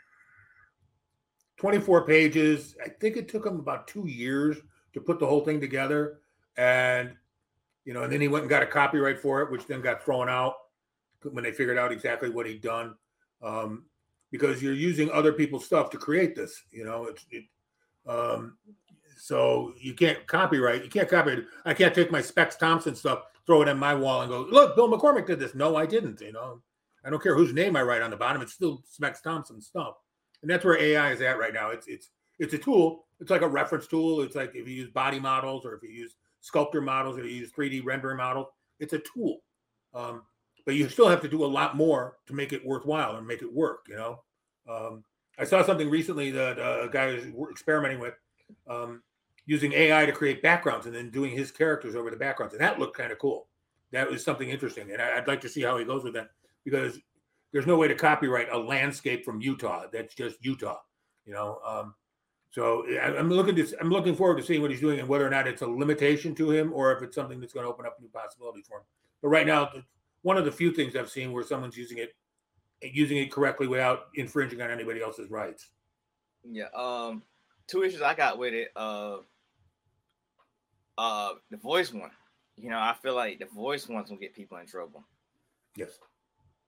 24 1.58 2.06
pages. 2.06 2.76
I 2.84 2.90
think 2.90 3.18
it 3.18 3.28
took 3.28 3.46
him 3.46 3.60
about 3.60 3.88
two 3.88 4.08
years 4.08 4.58
to 4.94 5.02
put 5.02 5.20
the 5.20 5.28
whole 5.28 5.42
thing 5.42 5.60
together, 5.60 6.20
and 6.58 7.16
you 7.86 7.94
know, 7.94 8.04
and 8.04 8.12
then 8.12 8.22
he 8.22 8.28
went 8.28 8.44
and 8.44 8.50
got 8.50 8.64
a 8.64 8.68
copyright 8.68 9.20
for 9.20 9.42
it, 9.42 9.52
which 9.52 9.66
then 9.68 9.82
got 9.82 10.04
thrown 10.04 10.30
out 10.30 10.56
when 11.24 11.44
they 11.44 11.52
figured 11.52 11.78
out 11.78 11.92
exactly 11.92 12.30
what 12.30 12.46
he'd 12.46 12.62
done. 12.62 12.96
Um, 13.42 13.86
because 14.32 14.62
you're 14.62 14.74
using 14.74 15.10
other 15.12 15.32
people's 15.32 15.66
stuff 15.66 15.90
to 15.92 15.98
create 15.98 16.36
this, 16.36 16.64
you 16.72 16.84
know, 16.84 17.06
it's 17.06 17.26
it, 17.32 17.46
um, 18.08 18.58
so 19.18 19.74
you 19.80 19.94
can't 19.94 20.26
copyright. 20.28 20.84
You 20.84 20.90
can't 20.90 21.10
copyright. 21.10 21.46
I 21.66 21.74
can't 21.74 21.94
take 21.94 22.12
my 22.12 22.22
Specks 22.22 22.56
Thompson 22.56 22.96
stuff, 22.96 23.24
throw 23.46 23.62
it 23.62 23.70
on 23.70 23.80
my 23.80 23.96
wall, 23.96 24.22
and 24.22 24.30
go, 24.30 24.42
"Look, 24.42 24.76
Bill 24.76 24.90
McCormick 24.90 25.26
did 25.26 25.40
this." 25.40 25.56
No, 25.56 25.76
I 25.76 25.86
didn't. 25.86 26.22
You 26.22 26.34
know, 26.34 26.62
I 27.04 27.10
don't 27.10 27.22
care 27.22 27.36
whose 27.36 27.54
name 27.54 27.76
I 27.76 27.82
write 27.82 28.02
on 28.02 28.12
the 28.12 28.18
bottom. 28.18 28.42
It's 28.42 28.54
still 28.54 28.84
Specks 28.90 29.22
Thompson 29.22 29.62
stuff, 29.62 29.96
and 30.42 30.52
that's 30.52 30.64
where 30.64 30.78
AI 30.78 31.12
is 31.12 31.22
at 31.22 31.40
right 31.40 31.54
now. 31.54 31.72
It's 31.72 31.88
it's 31.88 32.10
it's 32.40 32.54
a 32.54 32.58
tool. 32.58 33.06
It's 33.20 33.32
like 33.32 33.42
a 33.42 33.48
reference 33.48 33.88
tool. 33.88 34.22
It's 34.22 34.36
like 34.36 34.56
if 34.56 34.68
you 34.68 34.74
use 34.74 34.90
body 34.90 35.20
models 35.20 35.66
or 35.66 35.74
if 35.74 35.84
you 35.84 35.90
use 35.90 36.16
sculptor 36.42 36.82
models 36.82 37.18
or 37.18 37.24
you 37.26 37.36
use 37.36 37.52
3D 37.52 37.84
rendering 37.84 38.18
models. 38.18 38.48
It's 38.80 38.94
a 38.94 39.00
tool, 39.00 39.40
um, 39.96 40.22
but 40.66 40.76
you 40.76 40.88
still 40.88 41.08
have 41.08 41.22
to 41.22 41.28
do 41.28 41.44
a 41.44 41.48
lot 41.48 41.76
more 41.76 42.18
to 42.28 42.34
make 42.34 42.54
it 42.54 42.64
worthwhile 42.64 43.16
and 43.16 43.26
make 43.26 43.42
it 43.42 43.52
work. 43.52 43.88
You 43.90 43.96
know, 43.96 44.24
um, 44.70 45.04
I 45.40 45.46
saw 45.46 45.64
something 45.64 45.90
recently 45.90 46.30
that 46.32 46.60
uh, 46.60 46.82
a 46.84 46.90
guy 46.90 47.08
was 47.08 47.24
experimenting 47.52 48.00
with. 48.00 48.14
Um, 48.68 49.02
using 49.48 49.72
AI 49.74 50.06
to 50.06 50.12
create 50.12 50.44
backgrounds 50.44 50.86
and 50.86 50.94
then 50.94 51.10
doing 51.10 51.36
his 51.36 51.52
characters 51.52 51.96
over 51.96 52.12
the 52.12 52.18
backgrounds. 52.18 52.54
And 52.54 52.62
that 52.62 52.80
looked 52.80 52.98
kind 52.98 53.12
of 53.12 53.18
cool. 53.18 53.48
That 53.94 54.10
was 54.10 54.24
something 54.24 54.50
interesting. 54.50 54.92
And 54.92 55.02
I, 55.02 55.16
would 55.16 55.28
like 55.28 55.42
to 55.42 55.50
see 55.50 55.62
how 55.62 55.78
he 55.78 55.86
goes 55.86 56.04
with 56.04 56.14
that 56.14 56.32
because 56.66 57.00
there's 57.54 57.66
no 57.66 57.78
way 57.78 57.88
to 57.88 57.96
copyright 57.96 58.52
a 58.52 58.58
landscape 58.58 59.24
from 59.24 59.42
Utah. 59.42 59.86
That's 59.92 60.14
just 60.14 60.44
Utah, 60.44 60.80
you 61.26 61.34
know? 61.34 61.60
Um, 61.66 61.96
so 62.52 62.86
I'm 63.02 63.30
looking 63.30 63.56
to, 63.56 63.68
I'm 63.80 63.90
looking 63.90 64.16
forward 64.16 64.38
to 64.38 64.44
seeing 64.44 64.62
what 64.62 64.72
he's 64.72 64.80
doing 64.80 65.00
and 65.00 65.08
whether 65.08 65.28
or 65.28 65.30
not 65.30 65.48
it's 65.48 65.62
a 65.62 65.68
limitation 65.68 66.34
to 66.36 66.52
him 66.52 66.72
or 66.74 66.96
if 66.96 67.04
it's 67.04 67.16
something 67.16 67.40
that's 67.40 67.54
going 67.54 67.66
to 67.66 67.70
open 67.70 67.86
up 67.86 67.98
new 68.00 68.08
possibilities 68.08 68.68
for 68.68 68.78
him. 68.78 68.84
But 69.22 69.30
right 69.30 69.46
now, 69.46 69.70
one 70.22 70.38
of 70.38 70.46
the 70.46 70.52
few 70.52 70.72
things 70.72 70.96
I've 70.96 71.10
seen 71.10 71.32
where 71.32 71.44
someone's 71.44 71.78
using 71.78 71.98
it, 71.98 72.16
using 72.82 73.18
it 73.18 73.32
correctly 73.32 73.68
without 73.68 74.08
infringing 74.16 74.62
on 74.62 74.72
anybody 74.72 75.02
else's 75.02 75.30
rights. 75.30 75.70
Yeah. 76.44 76.68
Um, 76.76 77.24
two 77.68 77.84
issues 77.84 78.02
I 78.02 78.14
got 78.14 78.38
with 78.38 78.54
it. 78.54 78.70
Uh, 78.76 79.18
uh, 80.98 81.34
the 81.52 81.58
voice 81.58 81.94
one. 81.94 82.12
You 82.56 82.70
know, 82.72 82.80
I 82.80 82.96
feel 83.02 83.14
like 83.14 83.40
the 83.40 83.46
voice 83.46 83.88
one's 83.88 84.10
gonna 84.10 84.20
get 84.20 84.34
people 84.34 84.58
in 84.58 84.66
trouble. 84.66 85.04
Yes. 85.76 86.00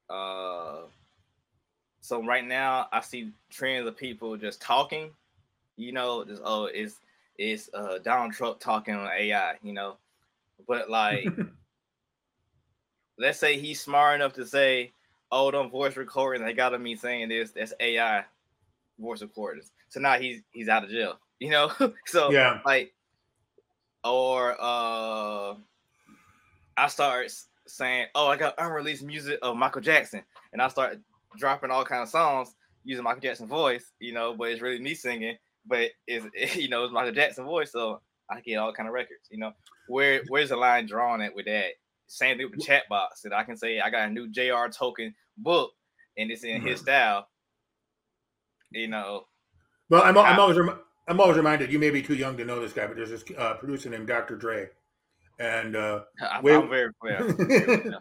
Uh, 0.09 0.81
so 2.01 2.23
right 2.23 2.45
now 2.45 2.87
I 2.91 3.01
see 3.01 3.31
trends 3.49 3.87
of 3.87 3.97
people 3.97 4.37
just 4.37 4.61
talking, 4.61 5.11
you 5.79 5.91
know, 5.93 6.23
just 6.25 6.41
oh 6.43 6.65
it's 6.65 6.99
it's 7.37 7.69
uh 7.73 7.99
Donald 8.03 8.33
Trump 8.33 8.59
talking 8.59 8.95
on 8.95 9.09
AI, 9.17 9.55
you 9.63 9.73
know. 9.73 9.97
But 10.67 10.89
like 10.89 11.27
let's 13.17 13.39
say 13.39 13.57
he's 13.57 13.81
smart 13.81 14.15
enough 14.15 14.33
to 14.33 14.45
say, 14.45 14.91
oh, 15.31 15.51
them 15.51 15.69
voice 15.69 15.95
recordings, 15.95 16.45
they 16.45 16.53
got 16.53 16.79
me 16.79 16.95
saying 16.95 17.29
this, 17.29 17.51
that's 17.51 17.73
AI 17.79 18.25
voice 18.99 19.21
recordings. 19.21 19.71
So 19.87 19.99
now 19.99 20.19
he's 20.19 20.41
he's 20.51 20.69
out 20.69 20.83
of 20.83 20.89
jail, 20.89 21.19
you 21.39 21.49
know. 21.49 21.71
so 22.05 22.31
Yeah. 22.31 22.59
like, 22.65 22.93
or 24.03 24.55
uh, 24.59 25.55
I 26.77 26.87
start 26.87 27.31
saying, 27.67 28.07
oh, 28.15 28.27
I 28.27 28.35
got 28.35 28.55
unreleased 28.57 29.03
music 29.03 29.39
of 29.41 29.55
Michael 29.55 29.81
Jackson, 29.81 30.23
and 30.51 30.61
I 30.61 30.67
start 30.67 30.99
dropping 31.37 31.71
all 31.71 31.85
kind 31.85 32.01
of 32.01 32.09
songs 32.09 32.55
using 32.83 33.03
Michael 33.03 33.21
Jackson 33.21 33.47
voice, 33.47 33.91
you 33.99 34.13
know, 34.13 34.33
but 34.33 34.49
it's 34.49 34.61
really 34.61 34.79
me 34.79 34.93
singing, 34.93 35.37
but 35.65 35.89
it's 36.07 36.55
you 36.55 36.69
know 36.69 36.83
it's 36.83 36.93
Michael 36.93 37.13
Jackson 37.13 37.45
voice, 37.45 37.71
so 37.71 38.01
I 38.29 38.41
get 38.41 38.57
all 38.57 38.73
kind 38.73 38.87
of 38.87 38.93
records, 38.93 39.27
you 39.31 39.39
know. 39.39 39.51
Where 39.87 40.21
where's 40.27 40.49
the 40.49 40.57
line 40.57 40.85
drawn 40.87 41.21
at 41.21 41.33
with 41.35 41.45
that? 41.45 41.71
Same 42.07 42.37
thing 42.37 42.47
with 42.49 42.59
the 42.59 42.65
chat 42.65 42.83
box 42.89 43.21
that 43.21 43.33
I 43.33 43.43
can 43.43 43.55
say 43.57 43.79
I 43.79 43.89
got 43.89 44.09
a 44.09 44.11
new 44.11 44.29
JR 44.29 44.67
Tolkien 44.69 45.13
book 45.37 45.71
and 46.17 46.31
it's 46.31 46.43
in 46.43 46.61
his 46.61 46.79
style. 46.81 47.27
You 48.71 48.87
know, 48.87 49.23
Well, 49.89 50.03
I'm, 50.03 50.17
I'm 50.17 50.39
always 50.39 50.57
rem- 50.57 50.79
I'm 51.07 51.19
always 51.19 51.37
reminded. 51.37 51.71
You 51.71 51.79
may 51.79 51.89
be 51.89 52.03
too 52.03 52.13
young 52.13 52.37
to 52.37 52.45
know 52.45 52.59
this 52.59 52.73
guy, 52.73 52.85
but 52.85 52.95
there's 52.95 53.09
this 53.09 53.23
uh, 53.37 53.55
producer 53.55 53.89
named 53.89 54.07
Dr. 54.07 54.35
Dre, 54.35 54.69
and 55.39 55.75
uh, 55.75 56.01
I'm, 56.21 56.43
Wait- 56.43 56.55
I'm 56.55 56.69
very 56.69 56.91
clear. 57.01 57.97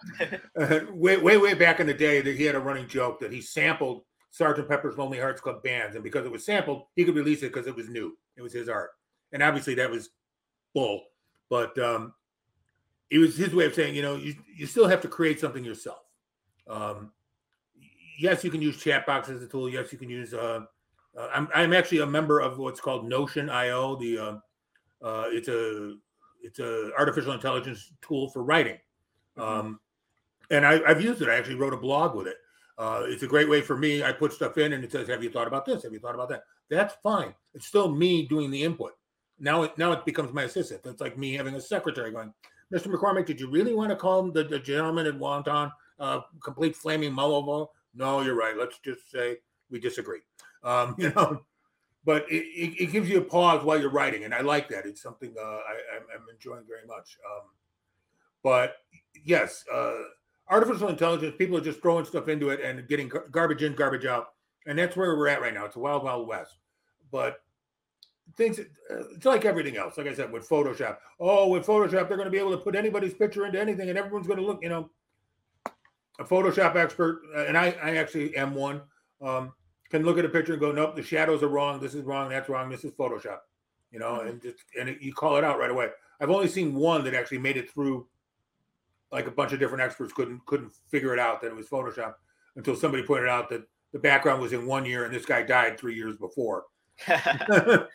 uh, 0.58 0.80
way 0.92 1.16
way 1.16 1.38
way 1.38 1.54
back 1.54 1.80
in 1.80 1.86
the 1.86 1.94
day, 1.94 2.20
that 2.20 2.36
he 2.36 2.44
had 2.44 2.54
a 2.54 2.60
running 2.60 2.86
joke 2.86 3.20
that 3.20 3.32
he 3.32 3.40
sampled 3.40 4.02
Sergeant 4.30 4.68
Pepper's 4.68 4.98
Lonely 4.98 5.18
Hearts 5.18 5.40
Club 5.40 5.62
Bands, 5.62 5.94
and 5.94 6.04
because 6.04 6.26
it 6.26 6.32
was 6.32 6.44
sampled, 6.44 6.84
he 6.94 7.04
could 7.04 7.16
release 7.16 7.42
it 7.42 7.52
because 7.52 7.66
it 7.66 7.74
was 7.74 7.88
new. 7.88 8.16
It 8.36 8.42
was 8.42 8.52
his 8.52 8.68
art, 8.68 8.90
and 9.32 9.42
obviously 9.42 9.74
that 9.74 9.90
was 9.90 10.10
bull. 10.74 11.02
But 11.48 11.78
um, 11.78 12.12
it 13.10 13.18
was 13.18 13.36
his 13.36 13.54
way 13.54 13.64
of 13.64 13.74
saying, 13.74 13.94
you 13.94 14.02
know, 14.02 14.16
you 14.16 14.34
you 14.54 14.66
still 14.66 14.86
have 14.86 15.00
to 15.02 15.08
create 15.08 15.40
something 15.40 15.64
yourself. 15.64 16.00
Um, 16.68 17.12
yes, 18.18 18.44
you 18.44 18.50
can 18.50 18.60
use 18.60 18.76
Chatbox 18.76 19.30
as 19.30 19.42
a 19.42 19.46
tool. 19.46 19.68
Yes, 19.68 19.92
you 19.92 19.98
can 19.98 20.10
use. 20.10 20.34
Uh, 20.34 20.60
uh, 21.16 21.28
I'm 21.34 21.48
I'm 21.54 21.72
actually 21.72 22.00
a 22.00 22.06
member 22.06 22.40
of 22.40 22.58
what's 22.58 22.80
called 22.80 23.08
Notion 23.08 23.48
AI. 23.48 23.96
The 23.98 24.18
uh, 24.18 25.04
uh, 25.04 25.24
it's 25.28 25.48
a 25.48 25.94
it's 26.42 26.58
a 26.58 26.90
artificial 26.98 27.32
intelligence 27.32 27.92
tool 28.02 28.28
for 28.30 28.42
writing, 28.42 28.78
um, 29.36 29.80
and 30.50 30.66
I, 30.66 30.80
I've 30.86 31.02
used 31.02 31.22
it. 31.22 31.28
I 31.28 31.36
actually 31.36 31.56
wrote 31.56 31.72
a 31.72 31.78
blog 31.78 32.14
with 32.14 32.26
it. 32.26 32.36
Uh, 32.78 33.02
it's 33.06 33.24
a 33.24 33.26
great 33.26 33.48
way 33.48 33.60
for 33.60 33.76
me. 33.76 34.04
I 34.04 34.12
put 34.12 34.32
stuff 34.32 34.56
in, 34.56 34.72
and 34.72 34.84
it 34.84 34.92
says, 34.92 35.08
"Have 35.08 35.22
you 35.22 35.30
thought 35.30 35.48
about 35.48 35.66
this? 35.66 35.82
Have 35.82 35.92
you 35.92 35.98
thought 35.98 36.14
about 36.14 36.28
that?" 36.28 36.44
That's 36.70 36.94
fine. 37.02 37.34
It's 37.54 37.66
still 37.66 37.90
me 37.90 38.26
doing 38.26 38.50
the 38.50 38.62
input. 38.62 38.92
Now 39.40 39.62
it 39.62 39.76
now 39.76 39.92
it 39.92 40.04
becomes 40.04 40.32
my 40.32 40.44
assistant. 40.44 40.84
That's 40.84 41.00
like 41.00 41.18
me 41.18 41.34
having 41.34 41.56
a 41.56 41.60
secretary 41.60 42.12
going, 42.12 42.32
"Mr. 42.72 42.86
McCormick, 42.86 43.26
did 43.26 43.40
you 43.40 43.50
really 43.50 43.74
want 43.74 43.90
to 43.90 43.96
call 43.96 44.30
the, 44.30 44.44
the 44.44 44.60
gentleman 44.60 45.06
in 45.06 45.18
Wonton 45.18 45.72
uh, 45.98 46.20
complete 46.42 46.76
flaming 46.76 47.12
mulligan?" 47.12 47.66
No, 47.94 48.20
you're 48.20 48.36
right. 48.36 48.56
Let's 48.56 48.78
just 48.78 49.10
say 49.10 49.38
we 49.70 49.80
disagree. 49.80 50.20
Um, 50.62 50.94
you 50.98 51.10
know, 51.10 51.42
but 52.04 52.30
it, 52.30 52.44
it, 52.44 52.82
it 52.84 52.92
gives 52.92 53.08
you 53.08 53.18
a 53.18 53.24
pause 53.24 53.64
while 53.64 53.80
you're 53.80 53.90
writing, 53.90 54.22
and 54.22 54.32
I 54.32 54.42
like 54.42 54.68
that. 54.68 54.86
It's 54.86 55.02
something 55.02 55.34
uh, 55.36 55.42
I, 55.44 55.98
I'm 56.14 56.28
enjoying 56.32 56.64
very 56.68 56.86
much. 56.86 57.18
Um, 57.28 57.48
but 58.44 58.76
yes, 59.24 59.64
uh, 59.72 59.94
artificial 60.50 60.88
intelligence, 60.88 61.34
people 61.36 61.56
are 61.56 61.62
just 61.62 61.80
throwing 61.80 62.04
stuff 62.04 62.28
into 62.28 62.50
it 62.50 62.60
and 62.60 62.86
getting 62.88 63.08
gar- 63.08 63.26
garbage 63.30 63.62
in, 63.62 63.74
garbage 63.74 64.06
out, 64.06 64.28
and 64.66 64.78
that's 64.78 64.96
where 64.96 65.16
we're 65.16 65.28
at 65.28 65.40
right 65.40 65.54
now. 65.54 65.64
It's 65.64 65.76
a 65.76 65.80
wild, 65.80 66.04
wild 66.04 66.26
west. 66.26 66.56
But 67.10 67.40
things, 68.36 68.58
uh, 68.58 68.64
it's 69.14 69.24
like 69.24 69.44
everything 69.44 69.76
else. 69.76 69.96
Like 69.96 70.06
I 70.06 70.14
said, 70.14 70.32
with 70.32 70.48
Photoshop. 70.48 70.98
Oh, 71.20 71.48
with 71.48 71.66
Photoshop, 71.66 72.08
they're 72.08 72.16
going 72.16 72.24
to 72.24 72.30
be 72.30 72.38
able 72.38 72.52
to 72.52 72.58
put 72.58 72.74
anybody's 72.74 73.14
picture 73.14 73.46
into 73.46 73.60
anything, 73.60 73.88
and 73.88 73.98
everyone's 73.98 74.26
going 74.26 74.38
to 74.38 74.44
look. 74.44 74.62
You 74.62 74.68
know, 74.68 74.90
a 76.18 76.24
Photoshop 76.24 76.76
expert, 76.76 77.22
uh, 77.36 77.44
and 77.44 77.56
I, 77.56 77.76
I 77.82 77.96
actually 77.96 78.36
am 78.36 78.54
one. 78.54 78.82
Um, 79.20 79.52
can 79.90 80.04
look 80.04 80.18
at 80.18 80.24
a 80.24 80.28
picture 80.28 80.52
and 80.52 80.60
go, 80.60 80.70
nope, 80.70 80.96
the 80.96 81.02
shadows 81.02 81.42
are 81.42 81.48
wrong. 81.48 81.80
This 81.80 81.94
is 81.94 82.04
wrong. 82.04 82.28
That's 82.28 82.48
wrong. 82.48 82.68
This 82.68 82.84
is 82.84 82.92
Photoshop. 82.92 83.38
You 83.90 83.98
know, 83.98 84.20
and 84.20 84.40
just 84.42 84.58
and 84.78 84.88
it, 84.88 85.00
you 85.00 85.14
call 85.14 85.36
it 85.36 85.44
out 85.44 85.58
right 85.58 85.70
away. 85.70 85.88
I've 86.20 86.30
only 86.30 86.48
seen 86.48 86.74
one 86.74 87.04
that 87.04 87.14
actually 87.14 87.38
made 87.38 87.56
it 87.56 87.70
through. 87.70 88.06
Like 89.10 89.26
a 89.26 89.30
bunch 89.30 89.52
of 89.52 89.58
different 89.58 89.82
experts 89.82 90.12
couldn't 90.12 90.44
couldn't 90.46 90.72
figure 90.90 91.12
it 91.12 91.18
out 91.18 91.40
that 91.40 91.48
it 91.48 91.56
was 91.56 91.68
Photoshop 91.68 92.14
until 92.56 92.76
somebody 92.76 93.02
pointed 93.02 93.28
out 93.28 93.48
that 93.50 93.62
the 93.92 93.98
background 93.98 94.42
was 94.42 94.52
in 94.52 94.66
one 94.66 94.84
year 94.84 95.04
and 95.04 95.14
this 95.14 95.24
guy 95.24 95.42
died 95.42 95.78
three 95.78 95.94
years 95.94 96.16
before. 96.16 96.64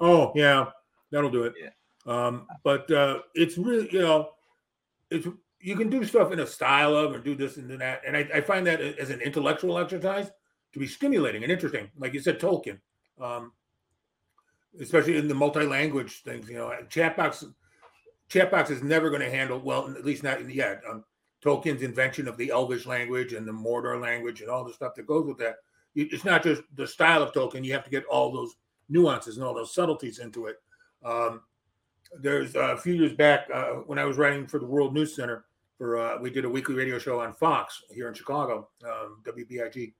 oh 0.00 0.32
yeah, 0.34 0.66
that'll 1.10 1.30
do 1.30 1.44
it. 1.44 1.54
Yeah. 1.60 1.70
Um, 2.06 2.46
but 2.64 2.90
uh, 2.90 3.20
it's 3.34 3.58
really 3.58 3.88
you 3.92 4.00
know, 4.00 4.30
it's 5.10 5.26
you 5.60 5.76
can 5.76 5.90
do 5.90 6.04
stuff 6.04 6.32
in 6.32 6.40
a 6.40 6.46
style 6.46 6.94
of 6.94 7.14
and 7.14 7.24
do 7.24 7.34
this 7.34 7.56
and 7.56 7.68
do 7.68 7.76
that, 7.78 8.02
and 8.06 8.16
I, 8.16 8.28
I 8.34 8.40
find 8.40 8.66
that 8.66 8.80
as 8.80 9.10
an 9.10 9.20
intellectual 9.20 9.78
exercise 9.78 10.30
to 10.72 10.78
be 10.78 10.86
stimulating 10.86 11.42
and 11.42 11.52
interesting. 11.52 11.90
Like 11.98 12.14
you 12.14 12.20
said, 12.20 12.38
Tolkien, 12.38 12.78
um, 13.20 13.52
especially 14.80 15.16
in 15.16 15.28
the 15.28 15.34
multi-language 15.34 16.22
things. 16.22 16.48
You 16.48 16.56
know, 16.56 16.72
Chatbox 16.88 17.44
Chatbox 18.30 18.70
is 18.70 18.82
never 18.82 19.10
going 19.10 19.22
to 19.22 19.30
handle 19.30 19.58
well, 19.58 19.90
at 19.90 20.04
least 20.04 20.22
not 20.22 20.48
yet. 20.50 20.82
Um, 20.88 21.04
Tolkien's 21.42 21.82
invention 21.82 22.28
of 22.28 22.36
the 22.36 22.50
Elvish 22.50 22.86
language 22.86 23.32
and 23.32 23.46
the 23.46 23.52
Mordor 23.52 24.00
language 24.00 24.40
and 24.40 24.50
all 24.50 24.64
the 24.64 24.72
stuff 24.72 24.94
that 24.96 25.06
goes 25.06 25.26
with 25.26 25.38
that. 25.38 25.56
It's 25.94 26.24
not 26.24 26.42
just 26.42 26.62
the 26.74 26.86
style 26.86 27.22
of 27.22 27.32
Tolkien; 27.32 27.64
you 27.64 27.72
have 27.72 27.84
to 27.84 27.90
get 27.90 28.04
all 28.06 28.32
those 28.32 28.56
nuances 28.88 29.36
and 29.36 29.46
all 29.46 29.54
those 29.54 29.74
subtleties 29.74 30.18
into 30.18 30.46
it. 30.46 30.56
Um, 31.04 31.42
there's 32.18 32.54
uh, 32.56 32.74
a 32.74 32.76
few 32.76 32.94
years 32.94 33.12
back 33.14 33.48
uh, 33.52 33.72
when 33.86 33.98
I 33.98 34.04
was 34.04 34.16
writing 34.16 34.46
for 34.46 34.58
the 34.58 34.66
World 34.66 34.94
News 34.94 35.14
Center. 35.14 35.44
For 35.76 35.98
uh, 35.98 36.18
we 36.20 36.30
did 36.30 36.44
a 36.44 36.48
weekly 36.48 36.74
radio 36.74 36.98
show 36.98 37.20
on 37.20 37.32
Fox 37.32 37.82
here 37.90 38.08
in 38.08 38.14
Chicago, 38.14 38.68
um, 38.84 39.22
WBIG, 39.24 39.92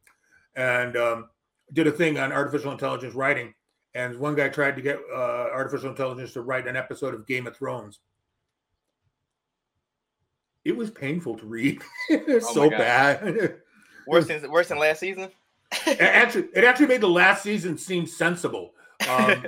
and 0.56 0.96
um, 0.96 1.28
did 1.72 1.86
a 1.86 1.92
thing 1.92 2.18
on 2.18 2.32
artificial 2.32 2.72
intelligence 2.72 3.14
writing. 3.14 3.54
And 3.94 4.18
one 4.18 4.34
guy 4.34 4.48
tried 4.48 4.76
to 4.76 4.82
get 4.82 4.98
uh, 5.12 5.50
artificial 5.52 5.90
intelligence 5.90 6.32
to 6.32 6.42
write 6.42 6.66
an 6.66 6.76
episode 6.76 7.14
of 7.14 7.26
Game 7.26 7.46
of 7.46 7.56
Thrones. 7.56 8.00
It 10.68 10.76
was 10.76 10.90
painful 10.90 11.38
to 11.38 11.46
read. 11.46 11.82
it's 12.10 12.46
Oh 12.50 12.52
so 12.52 12.68
bad. 12.70 13.54
worse 14.06 14.26
than 14.26 14.50
worse 14.50 14.68
than 14.68 14.78
last 14.78 15.00
season. 15.00 15.30
It 15.86 15.98
actually, 15.98 16.48
it 16.54 16.62
actually 16.62 16.88
made 16.88 17.00
the 17.00 17.08
last 17.08 17.42
season 17.42 17.78
seem 17.78 18.06
sensible. 18.06 18.74
Um, 19.08 19.44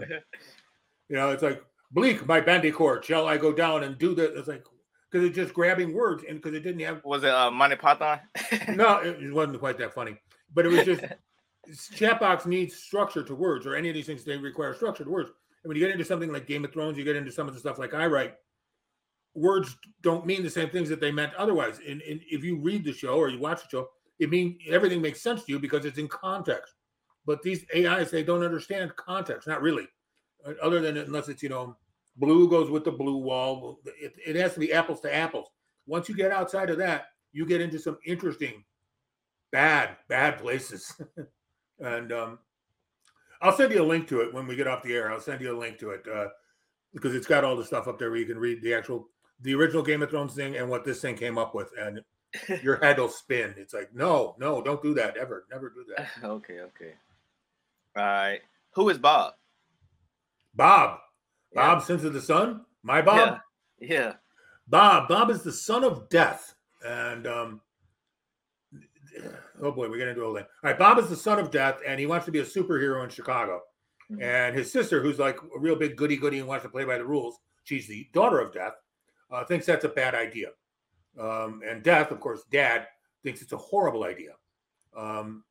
you 1.11 1.17
know, 1.17 1.29
it's 1.29 1.43
like 1.43 1.63
bleak, 1.91 2.27
my 2.27 2.41
bandicoot. 2.41 3.05
Shall 3.05 3.27
I 3.27 3.37
go 3.37 3.53
down 3.53 3.85
and 3.85 3.99
do 3.99 4.15
that? 4.15 4.35
It's 4.39 4.49
like 4.49 4.65
because 5.13 5.27
it's 5.27 5.37
just 5.37 5.53
grabbing 5.53 5.93
words, 5.93 6.25
and 6.27 6.41
because 6.41 6.57
it 6.57 6.61
didn't 6.61 6.81
have 6.87 7.05
was 7.05 7.23
it 7.23 7.31
uh, 7.31 7.51
Monty 7.51 7.77
Python? 7.77 8.21
no, 8.69 9.01
it 9.01 9.23
it 9.23 9.33
wasn't 9.35 9.61
quite 9.61 9.77
that 9.77 9.93
funny. 9.93 10.17
But 10.55 10.65
it 10.65 10.71
was 10.71 10.87
just 10.87 11.05
chatbox 11.93 12.47
needs 12.47 12.77
structure 12.77 13.23
to 13.25 13.35
words, 13.35 13.67
or 13.67 13.75
any 13.77 13.91
of 13.91 13.95
these 13.95 14.07
things 14.07 14.25
they 14.25 14.39
require 14.39 14.73
structure 14.73 15.05
to 15.05 15.11
words. 15.11 15.29
And 15.63 15.69
when 15.69 15.77
you 15.77 15.85
get 15.85 15.93
into 15.93 16.07
something 16.07 16.33
like 16.33 16.47
Game 16.47 16.65
of 16.65 16.73
Thrones, 16.73 16.97
you 16.97 17.05
get 17.05 17.17
into 17.17 17.31
some 17.31 17.47
of 17.47 17.53
the 17.53 17.61
stuff 17.61 17.79
like 17.79 17.93
I 17.93 18.07
write. 18.07 18.37
Words 19.35 19.77
don't 20.03 20.27
mean 20.27 20.43
the 20.43 20.51
same 20.51 20.71
things 20.71 20.89
that 20.89 21.01
they 21.01 21.13
meant 21.13 21.35
otherwise. 21.35 21.79
And, 21.87 22.03
and 22.03 22.21
if 22.29 22.43
you 22.43 22.57
read 22.57 22.85
the 22.85 22.93
show 22.93 23.15
or 23.15 23.29
you 23.29 23.39
watch 23.39 23.63
the 23.63 23.69
show, 23.69 23.89
it 24.19 24.31
means 24.31 24.57
everything 24.69 25.01
makes 25.01 25.23
sense 25.23 25.45
to 25.45 25.53
you 25.53 25.59
because 25.59 25.85
it's 25.85 25.99
in 25.99 26.09
context. 26.09 26.75
But 27.27 27.43
these 27.43 27.65
AIs, 27.77 28.11
they 28.11 28.23
don't 28.23 28.45
understand 28.45 28.95
context, 28.97 29.47
not 29.47 29.63
really. 29.63 29.89
Uh, 30.47 30.53
Other 30.63 30.81
than 30.81 30.97
unless 30.97 31.29
it's 31.29 31.43
you 31.43 31.49
know, 31.49 31.77
blue 32.17 32.49
goes 32.49 32.71
with 32.71 32.85
the 32.85 32.93
blue 32.93 33.19
wall. 33.19 33.81
It, 33.85 34.15
it 34.27 34.37
has 34.37 34.55
to 34.55 34.61
be 34.61 34.73
apples 34.73 35.01
to 35.03 35.15
apples. 35.15 35.49
Once 35.87 36.09
you 36.09 36.15
get 36.15 36.33
outside 36.33 36.71
of 36.71 36.79
that, 36.79 37.07
you 37.33 37.47
get 37.47 37.61
into 37.61 37.79
some 37.79 37.99
interesting 38.05 38.65
bad, 39.53 39.97
bad 40.09 40.39
places. 40.39 41.01
and 41.81 42.13
um, 42.13 42.39
I'll 43.43 43.57
send 43.57 43.73
you 43.73 43.83
a 43.83 43.87
link 43.87 44.09
to 44.09 44.21
it 44.21 44.33
when 44.33 44.47
we 44.47 44.57
get 44.57 44.67
off 44.67 44.83
the 44.83 44.95
air. 44.95 45.11
I'll 45.11 45.21
send 45.21 45.41
you 45.41 45.57
a 45.57 45.59
link 45.59 45.79
to 45.79 45.91
it 45.91 46.07
uh, 46.13 46.29
because 46.93 47.15
it's 47.15 47.27
got 47.27 47.45
all 47.45 47.57
the 47.57 47.65
stuff 47.65 47.89
up 47.89 47.99
there 47.99 48.11
where 48.11 48.19
you 48.19 48.27
can 48.27 48.39
read 48.39 48.63
the 48.63 48.75
actual, 48.75 49.09
the 49.43 49.55
original 49.55 49.83
Game 49.83 50.03
of 50.03 50.11
Thrones 50.11 50.35
thing 50.35 50.57
and 50.57 50.69
what 50.69 50.85
this 50.85 51.01
thing 51.01 51.17
came 51.17 51.39
up 51.39 51.55
with, 51.55 51.71
and 51.79 52.01
your 52.63 52.77
head 52.77 52.99
will 52.99 53.09
spin. 53.09 53.55
It's 53.57 53.75
like, 53.75 53.95
no, 53.95 54.37
no, 54.39 54.63
don't 54.63 54.83
do 54.83 54.95
that 54.95 55.17
ever, 55.17 55.47
never 55.51 55.71
do 55.71 55.85
that. 55.97 56.09
okay, 56.25 56.61
okay. 56.61 56.93
All 57.97 58.05
right. 58.05 58.41
Who 58.75 58.89
is 58.89 58.99
Bob? 58.99 59.35
Bob, 60.55 60.99
Yeah. 61.53 61.75
Bob, 61.75 61.83
Sins 61.83 62.05
of 62.05 62.13
the 62.13 62.21
Sun, 62.21 62.65
my 62.83 63.03
Bob. 63.03 63.41
Yeah. 63.81 63.89
Yeah. 63.89 64.13
Bob. 64.69 65.09
Bob 65.09 65.31
is 65.31 65.43
the 65.43 65.53
son 65.53 65.83
of 65.85 66.09
death. 66.09 66.55
And 66.87 67.27
um 67.27 67.61
oh 69.63 69.73
boy, 69.73 69.89
we're 69.89 69.99
getting 69.99 70.15
into 70.15 70.23
a 70.25 70.35
thing. 70.35 70.45
All 70.63 70.71
right, 70.71 70.79
Bob 70.79 70.99
is 70.99 71.09
the 71.09 71.17
son 71.17 71.39
of 71.39 71.51
death, 71.51 71.79
and 71.87 71.99
he 71.99 72.07
wants 72.07 72.27
to 72.27 72.33
be 72.33 72.41
a 72.41 72.45
superhero 72.45 73.03
in 73.05 73.11
Chicago. 73.11 73.63
Mhm. 74.11 74.23
And 74.23 74.57
his 74.57 74.73
sister, 74.73 75.01
who's 75.03 75.19
like 75.19 75.37
a 75.55 75.59
real 75.59 75.77
big 75.77 75.97
goody 75.97 76.17
goody 76.17 76.39
and 76.39 76.49
wants 76.49 76.63
to 76.65 76.69
play 76.69 76.85
by 76.85 76.99
the 76.99 77.05
rules, 77.05 77.39
she's 77.65 77.87
the 77.89 78.09
daughter 78.13 78.39
of 78.39 78.53
death, 78.53 78.75
uh, 79.31 79.45
thinks 79.45 79.67
that's 79.67 79.85
a 79.85 79.89
bad 79.89 80.15
idea. 80.15 80.49
Um, 81.19 81.63
and 81.67 81.83
death, 81.83 82.11
of 82.11 82.21
course, 82.21 82.43
dad 82.51 82.87
thinks 83.23 83.43
it's 83.43 83.53
a 83.53 83.57
horrible 83.57 84.05
idea. 84.05 84.33
Um, 84.97 85.45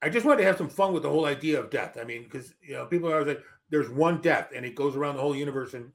I 0.00 0.08
just 0.08 0.24
wanted 0.24 0.38
to 0.38 0.46
have 0.46 0.58
some 0.58 0.68
fun 0.68 0.92
with 0.92 1.02
the 1.02 1.10
whole 1.10 1.26
idea 1.26 1.58
of 1.58 1.70
death. 1.70 1.98
I 2.00 2.04
mean, 2.04 2.24
because 2.24 2.54
you 2.62 2.74
know, 2.74 2.86
people 2.86 3.08
are 3.10 3.14
always 3.14 3.28
like, 3.28 3.44
"There's 3.70 3.90
one 3.90 4.20
death, 4.20 4.50
and 4.54 4.64
it 4.64 4.74
goes 4.74 4.96
around 4.96 5.16
the 5.16 5.22
whole 5.22 5.34
universe 5.34 5.74
and 5.74 5.92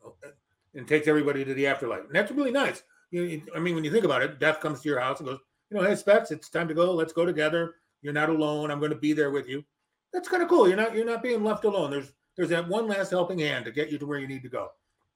and 0.75 0.87
takes 0.87 1.07
everybody 1.07 1.45
to 1.45 1.53
the 1.53 1.67
afterlife." 1.67 2.05
And 2.05 2.13
that's 2.13 2.31
really 2.31 2.51
nice. 2.51 2.83
You 3.11 3.41
I 3.55 3.59
mean, 3.59 3.75
when 3.75 3.83
you 3.83 3.91
think 3.91 4.05
about 4.05 4.21
it, 4.21 4.39
death 4.39 4.59
comes 4.59 4.81
to 4.81 4.89
your 4.89 4.99
house 4.99 5.19
and 5.19 5.29
goes, 5.29 5.39
"You 5.69 5.77
know, 5.77 5.83
hey, 5.83 5.95
Specks, 5.95 6.31
it's 6.31 6.49
time 6.49 6.67
to 6.67 6.73
go. 6.73 6.93
Let's 6.93 7.13
go 7.13 7.25
together. 7.25 7.75
You're 8.01 8.13
not 8.13 8.29
alone. 8.29 8.71
I'm 8.71 8.79
going 8.79 8.91
to 8.91 8.97
be 8.97 9.13
there 9.13 9.31
with 9.31 9.47
you." 9.47 9.63
That's 10.11 10.27
kind 10.29 10.43
of 10.43 10.49
cool. 10.49 10.67
You're 10.67 10.77
not 10.77 10.93
you're 10.93 11.05
not 11.05 11.23
being 11.23 11.43
left 11.43 11.63
alone. 11.63 11.89
There's 11.89 12.11
there's 12.35 12.49
that 12.49 12.67
one 12.67 12.87
last 12.87 13.11
helping 13.11 13.39
hand 13.39 13.65
to 13.65 13.71
get 13.71 13.89
you 13.89 13.97
to 13.97 14.05
where 14.05 14.19
you 14.19 14.27
need 14.27 14.43
to 14.43 14.49
go. 14.49 14.69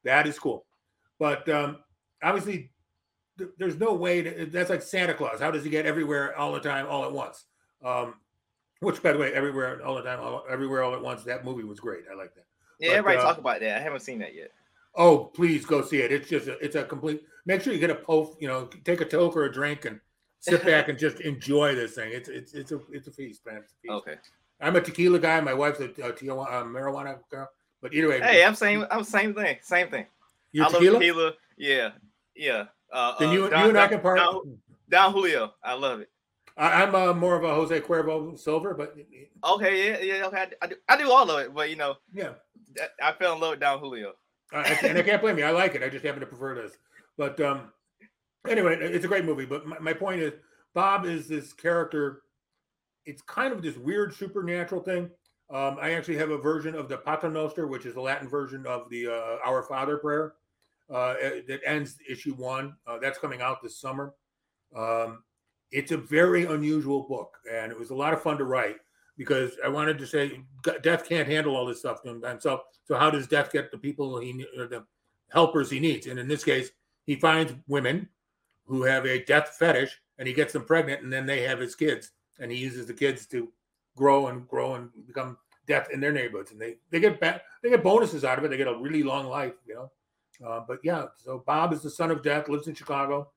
That 0.04 0.28
is 0.28 0.40
cool. 0.40 0.66
But 1.20 1.48
um, 1.50 1.78
obviously, 2.24 2.72
th- 3.38 3.52
there's 3.58 3.78
no 3.78 3.94
way 3.94 4.22
to. 4.22 4.46
That's 4.46 4.70
like 4.70 4.82
Santa 4.82 5.14
Claus. 5.14 5.40
How 5.40 5.52
does 5.52 5.64
he 5.64 5.70
get 5.70 5.86
everywhere 5.86 6.38
all 6.38 6.54
the 6.54 6.60
time, 6.60 6.88
all 6.88 7.06
at 7.06 7.12
once? 7.12 7.46
Um, 7.84 8.16
which, 8.80 9.02
by 9.02 9.14
the 9.14 9.18
way, 9.18 9.34
everywhere 9.34 9.84
all 9.86 9.96
the 9.96 10.04
time, 10.04 10.20
all, 10.20 10.44
everywhere 10.50 10.84
all 10.84 10.94
at 10.94 11.02
once. 11.02 11.24
That 11.24 11.44
movie 11.46 11.64
was 11.64 11.80
great. 11.80 12.04
I 12.12 12.16
like 12.16 12.34
that. 12.36 12.46
Yeah, 12.80 12.90
But, 12.90 12.98
everybody 12.98 13.18
uh, 13.18 13.24
talk 13.24 13.38
about 13.38 13.60
that. 13.62 13.78
I 13.78 13.82
haven't 13.82 14.02
seen 14.02 14.20
that 14.20 14.36
yet. 14.36 14.52
Oh, 14.96 15.26
please 15.26 15.66
go 15.66 15.82
see 15.84 16.00
it. 16.00 16.12
It's 16.12 16.30
just 16.30 16.48
a, 16.48 16.58
it's 16.64 16.76
a 16.76 16.84
complete. 16.84 17.24
Make 17.46 17.62
sure 17.62 17.74
you 17.74 17.80
get 17.80 17.90
a 17.90 17.96
pof. 17.96 18.36
You 18.40 18.48
know, 18.48 18.66
take 18.84 19.02
a 19.02 19.06
toke 19.06 19.36
or 19.36 19.46
a 19.46 19.52
drink 19.52 19.86
and 19.86 20.00
sit 20.40 20.64
back 20.66 20.90
and 20.90 20.98
just 20.98 21.20
enjoy 21.22 21.76
this 21.76 21.94
thing. 21.94 22.12
It's 22.14 22.30
it's 22.30 22.54
it's 22.54 22.72
a 22.72 22.80
it's 22.92 23.08
a 23.08 23.12
feast, 23.12 23.46
man. 23.46 23.58
It's 23.58 23.74
a 23.74 23.76
feast. 23.82 23.94
Okay. 23.94 24.16
I'm 24.60 24.76
a 24.76 24.82
tequila 24.82 25.20
guy. 25.20 25.40
My 25.42 25.54
wife's 25.54 25.80
a, 25.80 25.86
a 25.86 26.14
Tijuana, 26.14 26.52
uh, 26.52 26.64
marijuana 26.64 27.20
girl. 27.30 27.48
But 27.82 27.94
either 27.94 28.10
way, 28.10 28.20
Hey, 28.20 28.44
I'm 28.44 28.56
same. 28.56 28.86
I'm 28.90 29.04
same 29.04 29.34
thing. 29.36 29.58
Same 29.62 29.90
thing. 29.90 30.08
You're 30.58 30.66
I 30.66 30.70
love 30.70 30.82
tequila. 30.82 31.00
tequila. 31.00 31.34
Yeah, 31.58 31.90
yeah. 32.36 32.66
Uh, 32.92 33.14
Then 33.20 33.30
uh, 33.30 33.32
you, 33.34 33.50
Don, 33.50 33.64
you 33.64 33.70
and 33.70 33.78
I 33.80 33.88
can 33.88 34.00
part. 34.00 34.18
Don, 34.18 34.58
Don 34.90 35.14
Julio. 35.14 35.54
I 35.64 35.74
love 35.74 36.00
it. 36.00 36.10
I, 36.58 36.82
I'm 36.84 36.96
uh, 36.96 37.14
more 37.14 37.36
of 37.36 37.44
a 37.44 37.54
Jose 37.54 37.80
Cuervo 37.82 38.38
Silver, 38.40 38.74
but 38.74 38.96
Okay, 39.44 39.90
yeah, 39.92 40.00
yeah. 40.00 40.26
Okay, 40.26 40.46
I, 40.62 40.68
do- 40.68 40.76
I 40.90 40.98
do. 40.98 41.12
All 41.12 41.30
of 41.30 41.40
it, 41.40 41.54
but 41.54 41.70
you 41.70 41.76
know, 41.76 41.96
yeah, 42.14 42.32
I 43.02 43.12
fell 43.14 43.36
in 43.36 43.42
love 43.42 43.52
with 43.52 43.60
Don 43.60 43.80
Julio. 43.80 44.14
I- 44.52 44.64
and 44.84 44.98
I 44.98 45.04
can't 45.04 45.22
blame 45.22 45.38
you. 45.38 45.46
I 45.46 45.52
like 45.52 45.76
it. 45.76 45.84
I 45.84 45.90
just 45.90 46.04
happen 46.06 46.22
to 46.22 46.26
prefer 46.26 46.56
this. 46.56 46.72
But 47.18 47.40
um, 47.42 47.72
anyway, 48.48 48.78
it's 48.80 49.06
a 49.06 49.08
great 49.08 49.26
movie. 49.26 49.46
But 49.46 49.68
my, 49.68 49.78
my 49.80 49.94
point 49.94 50.22
is, 50.22 50.34
Bob 50.74 51.06
is 51.06 51.28
this 51.28 51.54
character. 51.54 52.24
It's 53.06 53.22
kind 53.22 53.54
of 53.54 53.62
this 53.62 53.78
weird 53.78 54.14
supernatural 54.14 54.82
thing. 54.82 55.10
Um, 55.50 55.78
I 55.80 55.92
actually 55.92 56.18
have 56.18 56.30
a 56.32 56.38
version 56.38 56.76
of 56.76 56.90
the 56.90 56.98
Pater 56.98 57.30
Noster, 57.30 57.68
which 57.68 57.86
is 57.86 57.94
the 57.94 58.02
Latin 58.02 58.28
version 58.28 58.66
of 58.66 58.90
the 58.90 59.08
uh, 59.08 59.38
Our 59.46 59.64
Father 59.64 59.98
prayer 59.98 60.34
uh, 60.90 61.16
that 61.48 61.60
ends 61.66 61.98
issue 62.10 62.34
one. 62.34 62.76
Uh, 62.86 62.98
that's 63.00 63.20
coming 63.20 63.42
out 63.42 63.62
this 63.62 63.78
summer. 63.78 64.14
Um, 64.76 65.24
it's 65.72 65.92
a 65.92 65.98
very 65.98 66.46
unusual 66.46 67.04
book, 67.04 67.38
and 67.52 67.72
it 67.72 67.78
was 67.78 67.90
a 67.90 67.96
lot 67.96 68.14
of 68.14 68.22
fun 68.22 68.38
to 68.38 68.46
write 68.46 68.78
because 69.18 69.52
I 69.64 69.68
wanted 69.68 69.98
to 69.98 70.08
say 70.08 70.40
Death 70.82 71.08
can't 71.08 71.28
handle 71.28 71.56
all 71.56 71.66
this 71.66 71.80
stuff, 71.80 72.00
so 72.40 72.62
so 72.86 72.96
how 72.96 73.10
does 73.10 73.28
Death 73.28 73.52
get 73.52 73.72
the 73.72 73.78
people 73.78 74.20
he 74.20 74.46
or 74.58 74.68
the 74.68 74.86
helpers 75.30 75.70
he 75.70 75.80
needs? 75.80 76.08
And 76.08 76.20
in 76.20 76.28
this 76.28 76.44
case, 76.44 76.72
he 77.06 77.16
finds 77.16 77.54
women 77.68 78.08
who 78.66 78.84
have 78.84 79.06
a 79.06 79.24
death 79.26 79.56
fetish, 79.60 79.98
and 80.20 80.28
he 80.28 80.34
gets 80.34 80.54
them 80.54 80.66
pregnant, 80.66 81.02
and 81.02 81.12
then 81.12 81.26
they 81.26 81.42
have 81.42 81.60
his 81.60 81.76
kids, 81.76 82.12
and 82.40 82.52
he 82.52 82.58
uses 82.58 82.86
the 82.86 82.94
kids 82.94 83.26
to 83.28 83.52
grow 83.96 84.28
and 84.28 84.48
grow 84.48 84.76
and 84.76 84.90
become 85.06 85.38
death 85.68 85.90
in 85.92 86.00
their 86.00 86.14
neighborhoods, 86.14 86.52
and 86.52 86.62
they 86.62 86.78
they 86.92 87.00
get 87.00 87.20
back 87.20 87.42
they 87.62 87.70
get 87.70 87.84
bonuses 87.84 88.24
out 88.24 88.38
of 88.38 88.46
it. 88.46 88.50
They 88.50 88.58
get 88.58 88.68
a 88.68 88.78
really 88.78 89.04
long 89.04 89.28
life, 89.28 89.54
you 89.66 89.76
know. 89.76 89.92
Uh, 90.46 90.62
but 90.68 90.80
yeah, 90.84 91.06
so 91.16 91.44
Bob 91.46 91.74
is 91.74 91.82
the 91.82 91.90
son 91.90 92.12
of 92.12 92.22
Death, 92.24 92.50
lives 92.50 92.68
in 92.68 92.76
Chicago. 92.76 93.32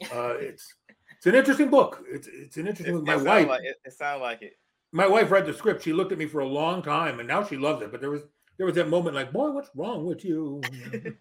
Uh, 0.12 0.34
it's 0.38 0.74
it's 1.16 1.24
an 1.24 1.34
interesting 1.34 1.70
book. 1.70 2.04
It's 2.06 2.28
it's 2.28 2.58
an 2.58 2.66
interesting. 2.66 2.98
it 2.98 3.04
my 3.04 3.14
sound 3.14 3.24
wife 3.26 3.48
like 3.48 3.62
it, 3.64 3.76
it 3.82 3.92
sounds 3.94 4.20
like 4.20 4.42
it. 4.42 4.58
my 4.92 5.06
wife 5.06 5.30
read 5.30 5.46
the 5.46 5.54
script. 5.54 5.82
She 5.82 5.94
looked 5.94 6.12
at 6.12 6.18
me 6.18 6.26
for 6.26 6.40
a 6.40 6.46
long 6.46 6.82
time, 6.82 7.18
and 7.18 7.26
now 7.26 7.42
she 7.42 7.56
loves 7.56 7.80
it. 7.80 7.90
But 7.90 8.02
there 8.02 8.10
was 8.10 8.20
there 8.58 8.66
was 8.66 8.74
that 8.74 8.90
moment, 8.90 9.14
like, 9.14 9.32
boy, 9.32 9.50
what's 9.52 9.70
wrong 9.74 10.04
with 10.04 10.22
you? 10.22 10.60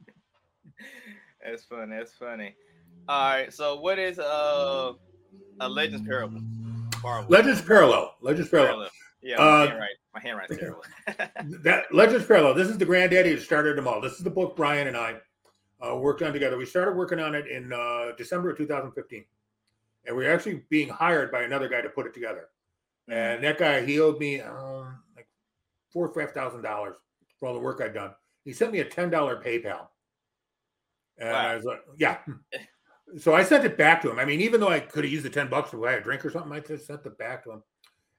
That's 1.43 1.63
funny. 1.63 1.95
That's 1.95 2.13
funny. 2.13 2.55
All 3.07 3.29
right. 3.29 3.53
So, 3.53 3.79
what 3.79 3.99
is 3.99 4.19
uh 4.19 4.93
a 5.61 5.69
Legends 5.69 6.05
Parable? 6.05 6.41
Marvel. 7.03 7.31
Legends 7.31 7.61
Parallel. 7.61 8.15
Legends 8.21 8.49
Parallel. 8.49 8.71
Parallel. 8.73 8.89
Yeah, 9.21 9.35
Uh, 9.37 9.41
my 9.41 9.65
handwriting. 9.67 9.95
My 10.13 10.19
handwriting's 10.21 10.59
terrible. 10.59 11.61
That 11.63 11.85
Legends 11.93 12.25
Parallel. 12.25 12.53
This 12.55 12.67
is 12.67 12.77
the 12.77 12.85
granddaddy 12.85 13.33
that 13.35 13.41
started 13.41 13.77
them 13.77 13.87
all. 13.87 14.01
This 14.01 14.13
is 14.13 14.23
the 14.23 14.29
book 14.29 14.55
Brian 14.55 14.87
and 14.87 14.97
I 14.97 15.15
uh, 15.87 15.95
worked 15.95 16.21
on 16.21 16.33
together. 16.33 16.57
We 16.57 16.65
started 16.65 16.95
working 16.95 17.19
on 17.19 17.35
it 17.35 17.47
in 17.47 17.71
uh, 17.73 18.11
December 18.17 18.51
of 18.51 18.57
2015, 18.57 19.25
and 20.05 20.15
we 20.15 20.25
were 20.25 20.31
actually 20.31 20.63
being 20.69 20.89
hired 20.89 21.31
by 21.31 21.43
another 21.43 21.67
guy 21.67 21.81
to 21.81 21.89
put 21.89 22.05
it 22.05 22.13
together. 22.13 22.49
And 23.07 23.43
that 23.43 23.57
guy, 23.57 23.85
he 23.85 23.99
owed 23.99 24.19
me 24.19 24.41
uh, 24.41 24.85
like 25.15 25.27
four 25.91 26.07
or 26.07 26.13
five 26.13 26.33
thousand 26.33 26.61
dollars 26.63 26.95
for 27.39 27.47
all 27.47 27.53
the 27.53 27.59
work 27.59 27.81
I'd 27.81 27.93
done. 27.93 28.11
He 28.43 28.53
sent 28.53 28.71
me 28.71 28.79
a 28.79 28.85
ten 28.85 29.09
dollar 29.09 29.41
PayPal, 29.41 29.87
and 31.17 31.29
Wow. 31.29 31.47
I 31.47 31.55
was 31.55 31.65
like, 31.65 31.81
"Yeah." 31.97 32.17
So 33.19 33.35
I 33.35 33.43
sent 33.43 33.63
it 33.63 33.77
back 33.77 34.01
to 34.01 34.09
him. 34.09 34.17
I 34.17 34.25
mean, 34.25 34.41
even 34.41 34.59
though 34.59 34.67
I 34.69 34.79
could 34.79 35.03
have 35.03 35.13
used 35.13 35.23
the 35.23 35.29
ten 35.29 35.47
bucks 35.47 35.69
to 35.69 35.77
buy 35.77 35.93
a 35.93 36.01
drink 36.01 36.25
or 36.25 36.31
something, 36.31 36.51
I 36.51 36.59
just 36.59 36.87
sent 36.87 37.05
it 37.05 37.17
back 37.19 37.43
to 37.43 37.51
him. 37.51 37.63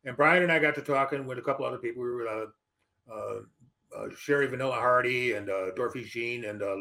And 0.04 0.16
Brian 0.16 0.44
and 0.44 0.52
I 0.52 0.60
got 0.60 0.76
to 0.76 0.80
talking 0.80 1.26
with 1.26 1.38
a 1.38 1.42
couple 1.42 1.66
other 1.66 1.76
people. 1.76 2.04
We 2.04 2.08
were 2.08 2.16
with 2.18 2.28
uh, 2.28 3.12
uh, 3.12 3.40
uh, 3.96 4.08
Sherry 4.16 4.46
Vanilla 4.46 4.76
Hardy 4.76 5.32
and 5.32 5.50
uh, 5.50 5.72
Dorothy 5.74 6.04
Sheen 6.04 6.44
and 6.44 6.62
uh, 6.62 6.76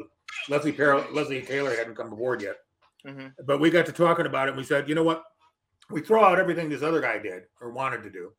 Leslie 0.49 0.71
Leslie 1.11 1.41
Taylor 1.41 1.76
hadn't 1.76 1.95
come 1.95 2.11
aboard 2.13 2.41
yet 2.41 2.57
Mhm. 3.05 3.34
but 3.45 3.59
we 3.59 3.69
got 3.69 3.86
to 3.86 3.91
talking 3.91 4.26
about 4.26 4.47
it 4.47 4.51
and 4.51 4.57
we 4.57 4.63
said, 4.63 4.89
you 4.89 4.95
know 4.95 5.03
what? 5.03 5.23
We 5.91 6.01
throw 6.01 6.23
out 6.23 6.39
everything 6.39 6.69
this 6.69 6.82
other 6.82 6.99
guy 7.01 7.19
did 7.19 7.43
or 7.61 7.69
wanted 7.71 8.01
to 8.03 8.09
do. 8.09 8.34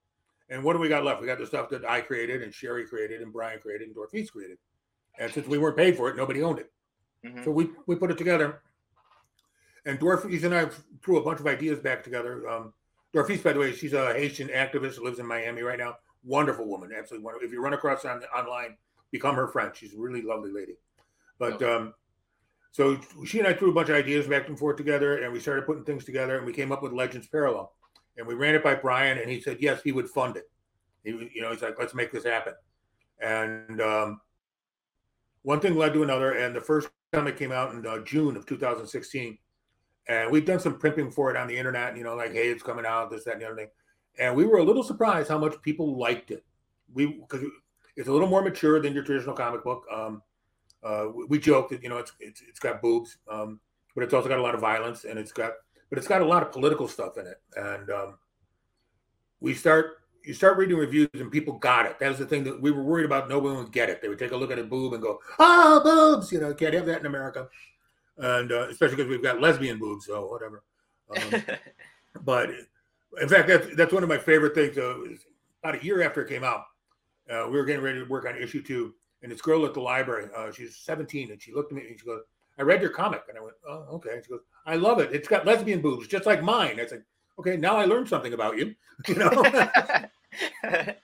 And 0.49 0.63
what 0.65 0.73
do 0.73 0.81
we 0.81 0.89
got 0.89 1.05
left? 1.05 1.21
We 1.21 1.27
got 1.29 1.39
the 1.39 1.47
stuff 1.47 1.69
that 1.71 1.89
I 1.89 2.01
created 2.01 2.43
and 2.43 2.53
Sherry 2.53 2.87
created 2.87 3.23
and 3.23 3.33
Brian 3.33 3.61
created 3.61 3.87
and 3.87 3.95
Dorothy's 3.95 4.31
created. 4.31 4.59
And 5.19 5.33
since 5.33 5.47
we 5.47 5.59
weren't 5.59 5.77
paid 5.77 5.97
for 5.97 6.09
it, 6.09 6.17
nobody 6.17 6.43
owned 6.43 6.59
it. 6.59 6.73
Mhm. 7.25 7.45
So 7.45 7.51
we, 7.53 7.71
we 7.87 7.95
put 7.97 8.11
it 8.11 8.19
together. 8.19 8.61
And 9.85 9.99
Dorothy's 10.01 10.43
and 10.45 10.55
I 10.55 10.69
threw 11.03 11.19
a 11.19 11.23
bunch 11.23 11.39
of 11.41 11.47
ideas 11.47 11.79
back 11.79 12.03
together. 12.03 12.49
Um, 12.49 12.75
Dorothy's, 13.13 13.43
by 13.43 13.53
the 13.53 13.61
way, 13.61 13.73
she's 13.73 13.93
a 13.93 14.13
Haitian 14.15 14.49
activist 14.49 14.97
who 14.97 15.05
lives 15.05 15.21
in 15.21 15.27
Miami 15.27 15.63
right 15.63 15.79
now. 15.79 15.99
Wonderful 16.25 16.67
woman, 16.67 16.93
absolutely 16.93 17.25
wonderful. 17.25 17.47
If 17.47 17.53
you 17.53 17.63
run 17.63 17.73
across 17.75 18.03
her 18.03 18.11
on 18.11 18.23
online, 18.37 18.77
become 19.13 19.37
her 19.37 19.47
friend. 19.47 19.75
She's 19.75 19.95
a 19.95 19.99
really 19.99 20.23
lovely 20.23 20.51
lady. 20.51 20.77
But 21.39 21.63
um, 21.63 21.95
so 22.73 22.99
she 23.25 23.39
and 23.39 23.49
I 23.49 23.55
threw 23.55 23.71
a 23.71 23.75
bunch 23.75 23.89
of 23.89 23.97
ideas 23.97 24.27
back 24.27 24.49
and 24.49 24.59
forth 24.59 24.77
together, 24.77 25.23
and 25.23 25.33
we 25.33 25.41
started 25.41 25.67
putting 25.67 25.85
things 25.85 26.05
together, 26.05 26.37
and 26.37 26.47
we 26.47 26.53
came 26.53 26.73
up 26.73 26.83
with 26.83 26.93
Legends 26.93 27.27
Parallel. 27.27 27.73
And 28.19 28.27
we 28.27 28.35
ran 28.35 28.55
it 28.55 28.65
by 28.65 28.75
Brian, 28.75 29.19
and 29.19 29.31
he 29.31 29.41
said 29.41 29.59
yes, 29.61 29.83
he 29.83 29.93
would 29.93 30.09
fund 30.09 30.37
it. 30.37 30.51
He, 31.05 31.11
you 31.35 31.43
know, 31.43 31.51
he's 31.53 31.63
like, 31.63 31.79
let's 31.79 31.95
make 31.95 32.13
this 32.13 32.25
happen. 32.25 32.55
And 33.21 33.81
um, 33.81 34.21
one 35.43 35.61
thing 35.61 35.77
led 35.77 35.93
to 35.95 36.03
another, 36.03 36.33
and 36.33 36.55
the 36.55 36.61
first 36.61 36.89
time 37.13 37.27
it 37.27 37.37
came 37.37 37.53
out 37.53 37.73
in 37.73 37.87
uh, 37.87 37.99
June 38.01 38.37
of 38.37 38.47
2016, 38.47 39.39
and 40.09 40.31
we've 40.31 40.45
done 40.45 40.61
some 40.61 40.79
primping 40.79 41.11
for 41.11 41.31
it 41.31 41.37
on 41.37 41.49
the 41.49 41.57
internet. 41.57 41.97
You 41.97 42.05
know, 42.05 42.15
like, 42.15 42.33
hey, 42.33 42.49
it's 42.49 42.63
coming 42.63 42.87
out, 42.87 43.11
this, 43.11 43.25
that, 43.25 43.35
and 43.35 43.43
the 43.43 43.47
other 43.47 43.57
thing. 43.57 43.69
And 44.19 44.35
we 44.35 44.47
were 44.47 44.59
a 44.59 44.65
little 44.65 44.83
surprised 44.83 45.29
how 45.29 45.39
much 45.39 45.61
people 45.63 45.99
liked 45.99 46.31
it. 46.31 46.45
We 46.93 47.07
because 47.07 47.43
it's 47.97 48.09
a 48.09 48.13
little 48.13 48.29
more 48.29 48.43
mature 48.43 48.81
than 48.81 48.93
your 48.93 49.03
traditional 49.03 49.35
comic 49.35 49.65
book. 49.65 49.85
Um, 49.93 50.23
uh, 50.83 51.07
we, 51.29 51.39
joke 51.39 51.71
that 51.71 51.83
you 51.83 51.89
know 51.89 51.99
it's 51.99 52.13
it's 52.21 52.43
it's 52.49 52.59
got 52.59 52.83
boobs, 52.83 53.19
um, 53.29 53.61
but 53.95 54.05
it's 54.05 54.15
also 54.15 54.29
got 54.29 54.39
a 54.39 54.43
lot 54.43 54.55
of 54.55 54.61
violence, 54.61 55.05
and 55.05 55.19
it's 55.19 55.33
got 55.33 55.53
but 55.91 55.99
it's 55.99 56.09
got 56.09 56.23
a 56.23 56.27
lot 56.27 56.43
of 56.43 56.53
political 56.53 56.89
stuff 56.89 57.17
in 57.19 57.27
it. 57.27 57.41
And 57.57 57.91
um, 57.91 58.19
we 59.41 59.55
start 59.55 59.99
you 60.25 60.35
start 60.35 60.59
reading 60.59 60.77
reviews, 60.77 61.09
and 61.15 61.31
people 61.31 61.55
got 61.59 61.87
it. 61.87 61.99
That 62.01 62.09
was 62.09 62.19
the 62.19 62.27
thing 62.27 62.45
that 62.45 62.61
we 62.61 62.73
were 62.73 62.83
worried 62.83 63.05
about. 63.05 63.29
No 63.29 63.39
one 63.39 63.57
would 63.57 63.73
get 63.73 63.89
it. 63.89 64.03
They 64.03 64.09
would 64.09 64.19
take 64.19 64.33
a 64.33 64.37
look 64.37 64.51
at 64.51 64.59
a 64.59 64.65
boob 64.65 64.93
and 64.93 65.03
go, 65.03 65.21
"Oh, 65.39 65.81
boobs!" 65.83 66.33
You 66.33 66.41
know, 66.41 66.53
can't 66.53 66.75
have 66.75 66.87
that 66.87 67.01
in 67.01 67.07
America, 67.07 67.49
and 68.19 68.51
uh, 68.51 68.69
especially 68.69 68.97
because 68.97 69.09
we've 69.09 69.23
got 69.23 69.41
lesbian 69.41 69.79
boobs, 69.79 70.07
so 70.07 70.27
whatever. 70.27 70.65
Um, 71.11 71.43
but 72.25 72.51
in 73.21 73.29
fact, 73.29 73.49
that's 73.49 73.75
that's 73.77 73.93
one 73.93 74.03
of 74.03 74.09
my 74.09 74.19
favorite 74.19 74.55
things. 74.55 74.77
Uh, 74.77 74.99
about 75.63 75.81
a 75.81 75.85
year 75.85 76.03
after 76.03 76.23
it 76.23 76.29
came 76.29 76.45
out, 76.45 76.65
uh, 77.31 77.47
we 77.47 77.57
were 77.57 77.65
getting 77.65 77.83
ready 77.83 78.01
to 78.01 78.05
work 78.07 78.27
on 78.27 78.37
issue 78.37 78.63
two, 78.63 78.95
and 79.27 79.33
this 79.33 79.43
girl 79.43 79.67
at 79.67 79.75
the 79.75 79.81
library, 79.81 80.29
uh, 80.37 80.53
she's 80.53 80.77
17, 80.77 81.33
and 81.33 81.43
she 81.43 81.53
looked 81.53 81.73
at 81.73 81.77
me 81.77 81.89
and 81.89 81.99
she 81.99 82.07
goes, 82.07 82.23
"I 82.61 82.63
read 82.63 82.81
your 82.81 82.93
comic," 82.93 83.25
and 83.29 83.37
I 83.37 83.41
went, 83.41 83.57
"Oh, 83.69 83.89
okay." 83.95 84.11
And 84.13 84.25
she 84.25 84.31
goes, 84.31 84.43
"I 84.67 84.77
love 84.77 85.01
it. 85.01 85.13
It's 85.13 85.27
got 85.27 85.45
lesbian 85.45 85.81
boobs, 85.81 86.07
just 86.07 86.27
like 86.27 86.45
mine." 86.45 86.79
I 86.79 86.87
said, 86.87 87.03
"Okay, 87.37 87.57
now 87.57 87.77
I 87.77 87.87
learned 87.87 88.09
something 88.09 88.33
about 88.33 88.57
you." 88.57 88.77
You 89.09 89.17
know, 89.17 89.29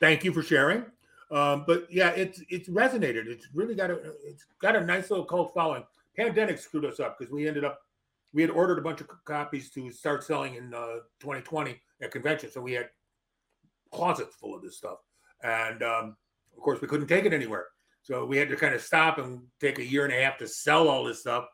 thank 0.00 0.24
you 0.24 0.32
for 0.32 0.42
sharing. 0.42 0.86
Um, 1.30 1.64
but 1.66 1.92
yeah, 1.92 2.10
it's 2.10 2.40
it's 2.48 2.68
resonated. 2.68 3.26
It's 3.26 3.48
really 3.52 3.74
got 3.74 3.90
a 3.90 4.14
it's 4.24 4.46
got 4.62 4.76
a 4.76 4.80
nice 4.80 5.10
little 5.10 5.26
cult 5.26 5.52
following. 5.52 5.84
Pandemic 6.16 6.58
screwed 6.58 6.86
us 6.86 7.00
up 7.00 7.18
because 7.18 7.30
we 7.30 7.46
ended 7.46 7.64
up 7.64 7.80
we 8.32 8.40
had 8.40 8.50
ordered 8.50 8.78
a 8.78 8.82
bunch 8.82 9.00
of 9.02 9.08
copies 9.24 9.68
to 9.72 9.90
start 9.90 10.22
selling 10.24 10.54
in 10.54 10.72
uh, 10.72 11.00
2020 11.20 11.78
at 12.00 12.12
convention, 12.12 12.50
so 12.50 12.62
we 12.62 12.72
had 12.72 12.88
closets 13.90 14.36
full 14.36 14.54
of 14.54 14.62
this 14.62 14.76
stuff, 14.78 14.98
and 15.42 15.82
um, 15.82 16.16
of 16.58 16.64
course 16.64 16.80
we 16.80 16.88
couldn't 16.88 17.06
take 17.06 17.24
it 17.24 17.32
anywhere. 17.32 17.66
So 18.02 18.24
we 18.24 18.36
had 18.36 18.48
to 18.48 18.56
kind 18.56 18.74
of 18.74 18.80
stop 18.80 19.18
and 19.18 19.40
take 19.60 19.78
a 19.78 19.84
year 19.84 20.04
and 20.04 20.12
a 20.12 20.20
half 20.20 20.38
to 20.38 20.48
sell 20.48 20.88
all 20.88 21.04
this 21.04 21.20
stuff, 21.20 21.46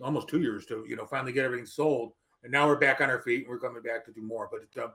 almost 0.00 0.28
two 0.28 0.40
years 0.40 0.66
to 0.66 0.84
you 0.88 0.96
know 0.96 1.06
finally 1.06 1.32
get 1.32 1.44
everything 1.44 1.66
sold. 1.66 2.12
And 2.42 2.52
now 2.52 2.66
we're 2.66 2.76
back 2.76 3.00
on 3.00 3.10
our 3.10 3.20
feet 3.20 3.40
and 3.40 3.48
we're 3.48 3.58
coming 3.58 3.82
back 3.82 4.04
to 4.06 4.12
do 4.12 4.22
more. 4.22 4.48
But 4.50 4.62
it, 4.62 4.82
uh, 4.82 4.88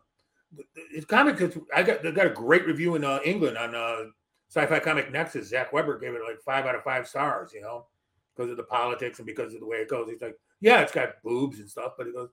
it's 0.91 1.05
comic. 1.05 1.39
It's, 1.41 1.57
I 1.75 1.83
got 1.83 2.03
got 2.03 2.27
a 2.27 2.31
great 2.31 2.65
review 2.65 2.95
in 2.95 3.03
uh, 3.03 3.19
England 3.25 3.57
on 3.57 3.75
uh, 3.75 4.05
Sci-Fi 4.49 4.79
Comic 4.79 5.11
Nexus. 5.11 5.49
Zach 5.49 5.73
Weber 5.73 5.99
gave 5.99 6.13
it 6.13 6.21
like 6.27 6.41
five 6.41 6.65
out 6.65 6.75
of 6.75 6.83
five 6.83 7.07
stars. 7.07 7.51
You 7.53 7.61
know, 7.61 7.87
because 8.35 8.51
of 8.51 8.57
the 8.57 8.63
politics 8.63 9.19
and 9.19 9.25
because 9.25 9.53
of 9.53 9.59
the 9.59 9.65
way 9.65 9.77
it 9.77 9.89
goes. 9.89 10.09
He's 10.09 10.21
like, 10.21 10.37
yeah, 10.61 10.81
it's 10.81 10.91
got 10.91 11.21
boobs 11.23 11.59
and 11.59 11.69
stuff, 11.69 11.93
but 11.97 12.07
it 12.07 12.13
goes, 12.13 12.29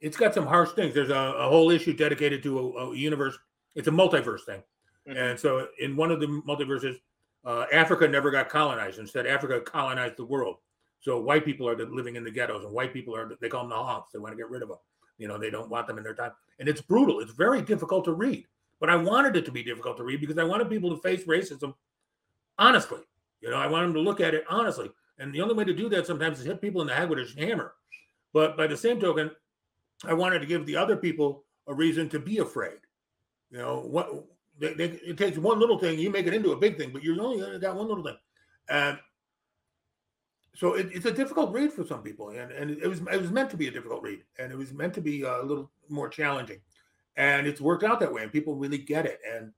it's 0.00 0.16
got 0.16 0.34
some 0.34 0.46
harsh 0.46 0.70
things. 0.70 0.94
There's 0.94 1.10
a, 1.10 1.14
a 1.14 1.48
whole 1.48 1.70
issue 1.70 1.92
dedicated 1.92 2.42
to 2.44 2.58
a, 2.58 2.90
a, 2.90 2.96
universe. 2.96 3.38
It's 3.74 3.88
a 3.88 3.92
multiverse 3.92 4.44
thing, 4.44 4.62
mm-hmm. 5.08 5.16
and 5.16 5.38
so 5.38 5.68
in 5.78 5.96
one 5.96 6.10
of 6.10 6.20
the 6.20 6.26
multiverses, 6.26 6.96
uh, 7.44 7.66
Africa 7.72 8.06
never 8.06 8.30
got 8.30 8.48
colonized. 8.48 8.98
Instead, 8.98 9.26
Africa 9.26 9.60
colonized 9.60 10.16
the 10.16 10.24
world. 10.24 10.56
So 11.00 11.20
white 11.20 11.44
people 11.44 11.66
are 11.68 11.76
living 11.76 12.16
in 12.16 12.24
the 12.24 12.30
ghettos, 12.30 12.64
and 12.64 12.72
white 12.72 12.92
people 12.92 13.16
are 13.16 13.30
they 13.40 13.48
call 13.48 13.62
them 13.62 13.70
the 13.70 13.76
honks. 13.76 14.12
They 14.12 14.18
want 14.18 14.32
to 14.32 14.36
get 14.36 14.50
rid 14.50 14.62
of 14.62 14.68
them. 14.68 14.78
You 15.16 15.28
know, 15.28 15.38
they 15.38 15.50
don't 15.50 15.70
want 15.70 15.86
them 15.86 15.98
in 15.98 16.04
their 16.04 16.14
time, 16.14 16.32
and 16.58 16.68
it's 16.68 16.80
brutal. 16.80 17.20
It's 17.20 17.32
very 17.32 17.62
difficult 17.62 18.04
to 18.04 18.12
read. 18.12 18.46
But 18.80 18.88
I 18.88 18.96
wanted 18.96 19.36
it 19.36 19.44
to 19.44 19.52
be 19.52 19.62
difficult 19.62 19.98
to 19.98 20.04
read 20.04 20.20
because 20.20 20.38
I 20.38 20.44
wanted 20.44 20.70
people 20.70 20.94
to 20.94 21.02
face 21.02 21.24
racism 21.24 21.74
honestly. 22.58 23.00
You 23.40 23.50
know, 23.50 23.56
I 23.56 23.66
want 23.66 23.84
them 23.84 23.94
to 23.94 24.00
look 24.00 24.20
at 24.20 24.34
it 24.34 24.44
honestly. 24.48 24.90
And 25.18 25.34
the 25.34 25.40
only 25.40 25.54
way 25.54 25.64
to 25.64 25.74
do 25.74 25.88
that 25.90 26.06
sometimes 26.06 26.40
is 26.40 26.46
hit 26.46 26.60
people 26.60 26.80
in 26.80 26.86
the 26.86 26.94
head 26.94 27.10
with 27.10 27.18
a 27.18 27.40
hammer. 27.40 27.74
But 28.32 28.56
by 28.56 28.66
the 28.66 28.76
same 28.76 29.00
token, 29.00 29.30
I 30.04 30.14
wanted 30.14 30.38
to 30.40 30.46
give 30.46 30.64
the 30.64 30.76
other 30.76 30.96
people 30.96 31.44
a 31.66 31.74
reason 31.74 32.08
to 32.10 32.18
be 32.18 32.38
afraid. 32.38 32.78
You 33.50 33.58
know, 33.58 33.80
what 33.80 34.08
they, 34.60 34.74
they, 34.74 34.84
it 34.84 35.18
takes 35.18 35.38
one 35.38 35.58
little 35.58 35.78
thing, 35.78 35.98
you 35.98 36.10
make 36.10 36.26
it 36.26 36.34
into 36.34 36.52
a 36.52 36.56
big 36.56 36.76
thing, 36.76 36.90
but 36.92 37.02
you 37.02 37.20
only 37.20 37.58
got 37.58 37.76
one 37.76 37.88
little 37.88 38.04
thing. 38.04 38.16
And 38.68 38.98
so 40.54 40.74
it, 40.74 40.90
it's 40.92 41.06
a 41.06 41.12
difficult 41.12 41.52
read 41.52 41.72
for 41.72 41.84
some 41.84 42.02
people, 42.02 42.30
and, 42.30 42.52
and 42.52 42.70
it 42.70 42.86
was 42.86 43.00
it 43.00 43.20
was 43.20 43.30
meant 43.30 43.50
to 43.50 43.56
be 43.56 43.68
a 43.68 43.70
difficult 43.70 44.02
read, 44.02 44.22
and 44.38 44.52
it 44.52 44.56
was 44.56 44.72
meant 44.72 44.94
to 44.94 45.00
be 45.00 45.22
a 45.22 45.42
little 45.42 45.70
more 45.88 46.08
challenging, 46.08 46.60
and 47.16 47.46
it's 47.46 47.60
worked 47.60 47.82
out 47.82 47.98
that 48.00 48.12
way, 48.12 48.22
and 48.22 48.32
people 48.32 48.54
really 48.54 48.78
get 48.78 49.06
it. 49.06 49.20
And 49.28 49.52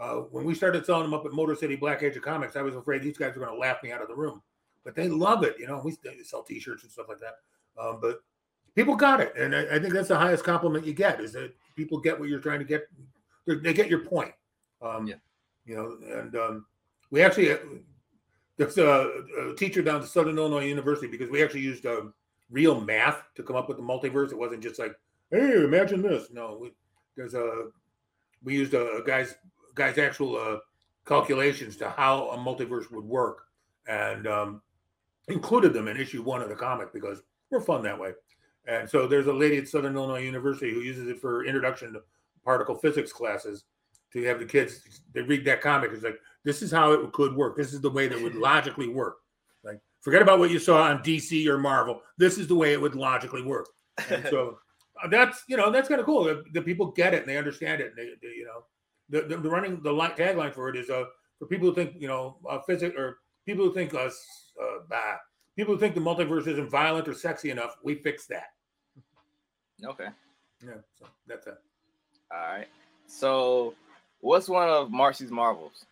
uh, 0.00 0.22
when 0.30 0.44
we 0.44 0.54
started 0.54 0.84
selling 0.86 1.04
them 1.04 1.14
up 1.14 1.26
at 1.26 1.32
Motor 1.32 1.54
City 1.54 1.76
Black 1.76 2.02
Age 2.02 2.16
of 2.16 2.22
Comics, 2.22 2.56
I 2.56 2.62
was 2.62 2.74
afraid 2.74 3.02
these 3.02 3.18
guys 3.18 3.34
were 3.34 3.44
going 3.44 3.54
to 3.54 3.60
laugh 3.60 3.82
me 3.82 3.92
out 3.92 4.02
of 4.02 4.08
the 4.08 4.16
room 4.16 4.42
but 4.86 4.94
they 4.94 5.08
love 5.08 5.42
it. 5.42 5.56
You 5.58 5.66
know, 5.66 5.82
we 5.84 5.94
sell 6.22 6.44
T-shirts 6.44 6.84
and 6.84 6.92
stuff 6.92 7.06
like 7.08 7.18
that. 7.18 7.34
Um, 7.78 7.98
but 8.00 8.20
people 8.74 8.94
got 8.94 9.20
it, 9.20 9.34
and 9.36 9.54
I, 9.54 9.62
I, 9.74 9.78
think 9.80 9.92
that's 9.92 10.08
the 10.08 10.16
highest 10.16 10.44
compliment 10.44 10.86
you 10.86 10.94
get 10.94 11.20
is 11.20 11.32
that 11.32 11.52
people 11.74 11.98
get 11.98 12.18
what 12.18 12.30
you're 12.30 12.40
trying 12.40 12.60
to 12.60 12.64
get. 12.64 12.86
They 13.46 13.74
get 13.74 13.90
your 13.90 13.98
point. 13.98 14.32
Um, 14.82 15.06
yeah. 15.06 15.16
You 15.64 15.76
know, 15.76 16.18
and 16.18 16.36
um, 16.36 16.66
we 17.10 17.22
actually 17.22 17.52
uh, 17.52 17.58
there's 18.56 18.78
a, 18.78 19.10
a, 19.40 19.54
teacher 19.56 19.82
down 19.82 20.00
at 20.00 20.08
Southern 20.08 20.38
Illinois 20.38 20.66
University 20.66 21.08
because 21.08 21.30
we 21.30 21.42
actually 21.42 21.60
used 21.60 21.86
um, 21.86 22.14
real 22.50 22.80
math 22.80 23.22
to 23.34 23.42
come 23.42 23.56
up 23.56 23.68
with 23.68 23.76
the 23.76 23.82
multiverse. 23.82 24.32
It 24.32 24.38
wasn't 24.38 24.62
just 24.62 24.78
like, 24.78 24.94
hey, 25.30 25.64
imagine 25.64 26.02
this. 26.02 26.28
No, 26.32 26.58
we, 26.60 26.72
there's 27.16 27.34
a 27.34 27.68
we 28.42 28.54
used 28.54 28.74
a, 28.74 28.96
a 28.96 29.04
guy's 29.04 29.34
guy's 29.74 29.98
actual 29.98 30.36
uh, 30.36 30.58
calculations 31.06 31.76
to 31.78 31.90
how 31.90 32.30
a 32.30 32.38
multiverse 32.38 32.90
would 32.90 33.04
work, 33.04 33.46
and 33.88 34.26
um, 34.26 34.62
included 35.28 35.72
them 35.72 35.88
in 35.88 35.96
issue 35.96 36.22
one 36.22 36.42
of 36.42 36.48
the 36.48 36.54
comic 36.54 36.92
because 36.92 37.22
we're 37.50 37.60
fun 37.60 37.82
that 37.82 37.98
way. 37.98 38.12
And 38.66 38.88
so 38.88 39.06
there's 39.06 39.28
a 39.28 39.32
lady 39.32 39.58
at 39.58 39.68
Southern 39.68 39.96
Illinois 39.96 40.22
University 40.22 40.72
who 40.72 40.80
uses 40.80 41.08
it 41.08 41.20
for 41.20 41.44
introduction 41.44 41.92
to 41.92 42.02
particle 42.44 42.74
physics 42.74 43.12
classes 43.12 43.64
to 44.22 44.26
have 44.26 44.38
the 44.38 44.44
kids 44.44 44.80
they 45.12 45.22
read 45.22 45.44
that 45.44 45.60
comic. 45.60 45.90
It's 45.92 46.02
like 46.02 46.18
this 46.44 46.62
is 46.62 46.70
how 46.70 46.92
it 46.92 47.12
could 47.12 47.34
work. 47.34 47.56
This 47.56 47.72
is 47.72 47.80
the 47.80 47.90
way 47.90 48.08
that 48.08 48.20
would 48.20 48.34
logically 48.50 48.88
work. 48.88 49.18
Like 49.64 49.80
forget 50.00 50.22
about 50.22 50.38
what 50.38 50.50
you 50.50 50.58
saw 50.58 50.82
on 50.82 51.02
DC 51.02 51.46
or 51.46 51.58
Marvel. 51.58 52.02
This 52.18 52.38
is 52.38 52.46
the 52.48 52.54
way 52.54 52.72
it 52.72 52.80
would 52.80 52.94
logically 52.94 53.42
work. 53.42 53.68
And 54.10 54.26
so 54.28 54.58
uh, 55.02 55.08
that's 55.08 55.44
you 55.48 55.56
know 55.56 55.70
that's 55.70 55.88
kind 55.88 56.00
of 56.00 56.06
cool. 56.06 56.24
The, 56.24 56.44
the, 56.52 56.62
people 56.62 56.92
get 56.92 57.14
it 57.14 57.20
and 57.20 57.28
they 57.28 57.36
understand 57.36 57.80
it. 57.80 57.88
And 57.88 57.96
they, 57.96 58.10
they 58.22 58.34
you 58.34 58.46
know 58.46 58.64
the, 59.08 59.28
the, 59.28 59.42
the 59.42 59.50
running 59.50 59.80
the 59.82 59.92
line, 59.92 60.12
tagline 60.12 60.54
for 60.54 60.68
it 60.68 60.76
is 60.76 60.90
uh 60.90 61.04
for 61.38 61.46
people 61.46 61.68
who 61.68 61.74
think 61.74 61.94
you 61.98 62.08
know 62.08 62.38
uh, 62.48 62.60
physics 62.66 62.94
or 62.96 63.18
people 63.44 63.64
who 63.64 63.74
think 63.74 63.94
us 63.94 64.24
uh, 64.60 64.78
bah, 64.88 65.16
people 65.56 65.74
who 65.74 65.80
think 65.80 65.94
the 65.94 66.00
multiverse 66.00 66.46
isn't 66.46 66.70
violent 66.70 67.08
or 67.08 67.14
sexy 67.14 67.50
enough, 67.50 67.76
we 67.82 67.94
fix 67.94 68.26
that. 68.26 68.48
Okay. 69.84 70.08
Yeah, 70.64 70.74
so 70.98 71.06
that's 71.26 71.46
it. 71.46 71.58
All 72.32 72.38
right. 72.38 72.68
So, 73.06 73.74
what's 74.20 74.48
one 74.48 74.68
of 74.68 74.90
Marcy's 74.90 75.30
marvels? 75.30 75.86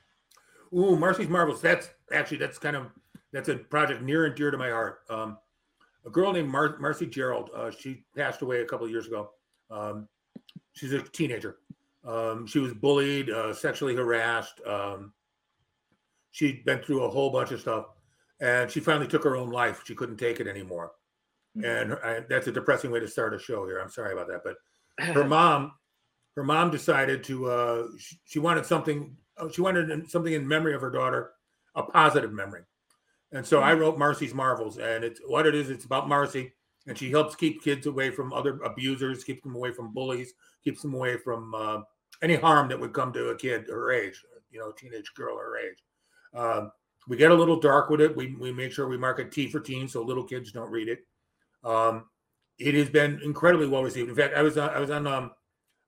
Ooh, 0.75 0.97
Marcy's 0.97 1.29
marvels. 1.29 1.61
That's 1.61 1.89
actually 2.12 2.39
that's 2.39 2.59
kind 2.59 2.77
of 2.77 2.87
that's 3.33 3.49
a 3.49 3.57
project 3.57 4.03
near 4.03 4.27
and 4.27 4.35
dear 4.35 4.51
to 4.51 4.59
my 4.59 4.70
heart. 4.70 5.01
Um, 5.09 5.39
a 6.07 6.11
girl 6.11 6.33
named 6.33 6.49
Mar- 6.49 6.79
Marcy 6.79 7.07
Gerald. 7.07 7.51
Uh, 7.55 7.70
she 7.70 8.05
passed 8.16 8.43
away 8.43 8.61
a 8.61 8.64
couple 8.64 8.85
of 8.85 8.91
years 8.91 9.07
ago. 9.07 9.31
Um, 9.70 10.09
she's 10.72 10.93
a 10.93 11.01
teenager. 11.01 11.59
Um, 12.05 12.47
she 12.47 12.59
was 12.59 12.75
bullied, 12.75 13.31
uh, 13.31 13.55
sexually 13.55 13.95
harassed. 13.95 14.61
Um, 14.66 15.12
she'd 16.33 16.64
been 16.64 16.81
through 16.81 17.05
a 17.05 17.09
whole 17.09 17.31
bunch 17.31 17.51
of 17.53 17.61
stuff 17.61 17.87
and 18.41 18.70
she 18.70 18.81
finally 18.81 19.07
took 19.07 19.25
her 19.25 19.37
own 19.37 19.51
life. 19.51 19.83
She 19.85 19.95
couldn't 19.95 20.16
take 20.16 20.41
it 20.41 20.47
anymore, 20.47 20.93
mm-hmm. 21.57 21.64
and 21.64 21.99
I, 22.05 22.25
that's 22.29 22.47
a 22.47 22.53
depressing 22.53 22.91
way 22.91 23.01
to 23.01 23.09
start 23.09 23.35
a 23.35 23.39
show 23.39 23.66
here. 23.66 23.79
I'm 23.79 23.91
sorry 23.91 24.12
about 24.12 24.29
that, 24.29 24.43
but 24.45 24.57
her 25.14 25.25
mom, 25.25 25.72
her 26.37 26.45
mom 26.45 26.70
decided 26.70 27.24
to. 27.24 27.47
Uh, 27.47 27.87
she, 27.99 28.18
she 28.24 28.39
wanted 28.39 28.66
something. 28.66 29.16
Uh, 29.37 29.49
she 29.51 29.61
wanted 29.61 30.11
something 30.11 30.32
in 30.32 30.47
memory 30.47 30.74
of 30.74 30.80
her 30.80 30.91
daughter, 30.91 31.32
a 31.74 31.82
positive 31.82 32.32
memory, 32.32 32.62
and 33.32 33.47
so 33.47 33.59
mm-hmm. 33.59 33.68
I 33.68 33.72
wrote 33.74 33.99
Marcy's 33.99 34.35
Marvels, 34.35 34.78
and 34.78 35.05
it's 35.05 35.20
what 35.26 35.47
it 35.47 35.55
is. 35.55 35.70
It's 35.70 35.85
about 35.85 36.09
Marcy, 36.09 36.53
and 36.87 36.97
she 36.97 37.11
helps 37.11 37.35
keep 37.35 37.62
kids 37.62 37.87
away 37.87 38.11
from 38.11 38.32
other 38.32 38.61
abusers, 38.64 39.24
keeps 39.24 39.43
them 39.43 39.55
away 39.55 39.72
from 39.72 39.93
bullies, 39.93 40.35
keeps 40.62 40.82
them 40.82 40.95
away 40.95 41.16
from 41.18 41.55
uh, 41.55 41.80
any 42.22 42.35
harm 42.37 42.68
that 42.68 42.80
would 42.80 42.93
come 42.93 43.12
to 43.12 43.28
a 43.28 43.37
kid 43.37 43.66
her 43.68 43.93
age, 43.93 44.22
you 44.51 44.59
know, 44.59 44.72
teenage 44.72 45.12
girl 45.14 45.37
her 45.37 45.59
age. 45.59 45.82
Um, 46.35 46.72
we 47.07 47.16
get 47.16 47.30
a 47.30 47.35
little 47.35 47.61
dark 47.61 47.91
with 47.91 48.01
it. 48.01 48.16
We, 48.16 48.35
we 48.37 48.53
make 48.53 48.72
sure 48.72 48.89
we 48.89 48.97
mark 48.97 49.18
it 49.18 49.30
T 49.30 49.49
for 49.49 49.61
teen 49.61 49.89
so 49.89 50.03
little 50.03 50.24
kids 50.24 50.53
don't 50.53 50.70
read 50.70 50.89
it. 50.89 51.01
Um, 51.62 52.07
it 52.59 52.74
has 52.74 52.89
been 52.89 53.20
incredibly 53.22 53.66
well 53.66 53.82
received. 53.82 54.09
In 54.09 54.14
fact, 54.14 54.35
I 54.35 54.43
was 54.43 54.57
on, 54.57 54.70
I 54.70 54.78
was 54.78 54.91
on 54.91 55.07
um, 55.07 55.32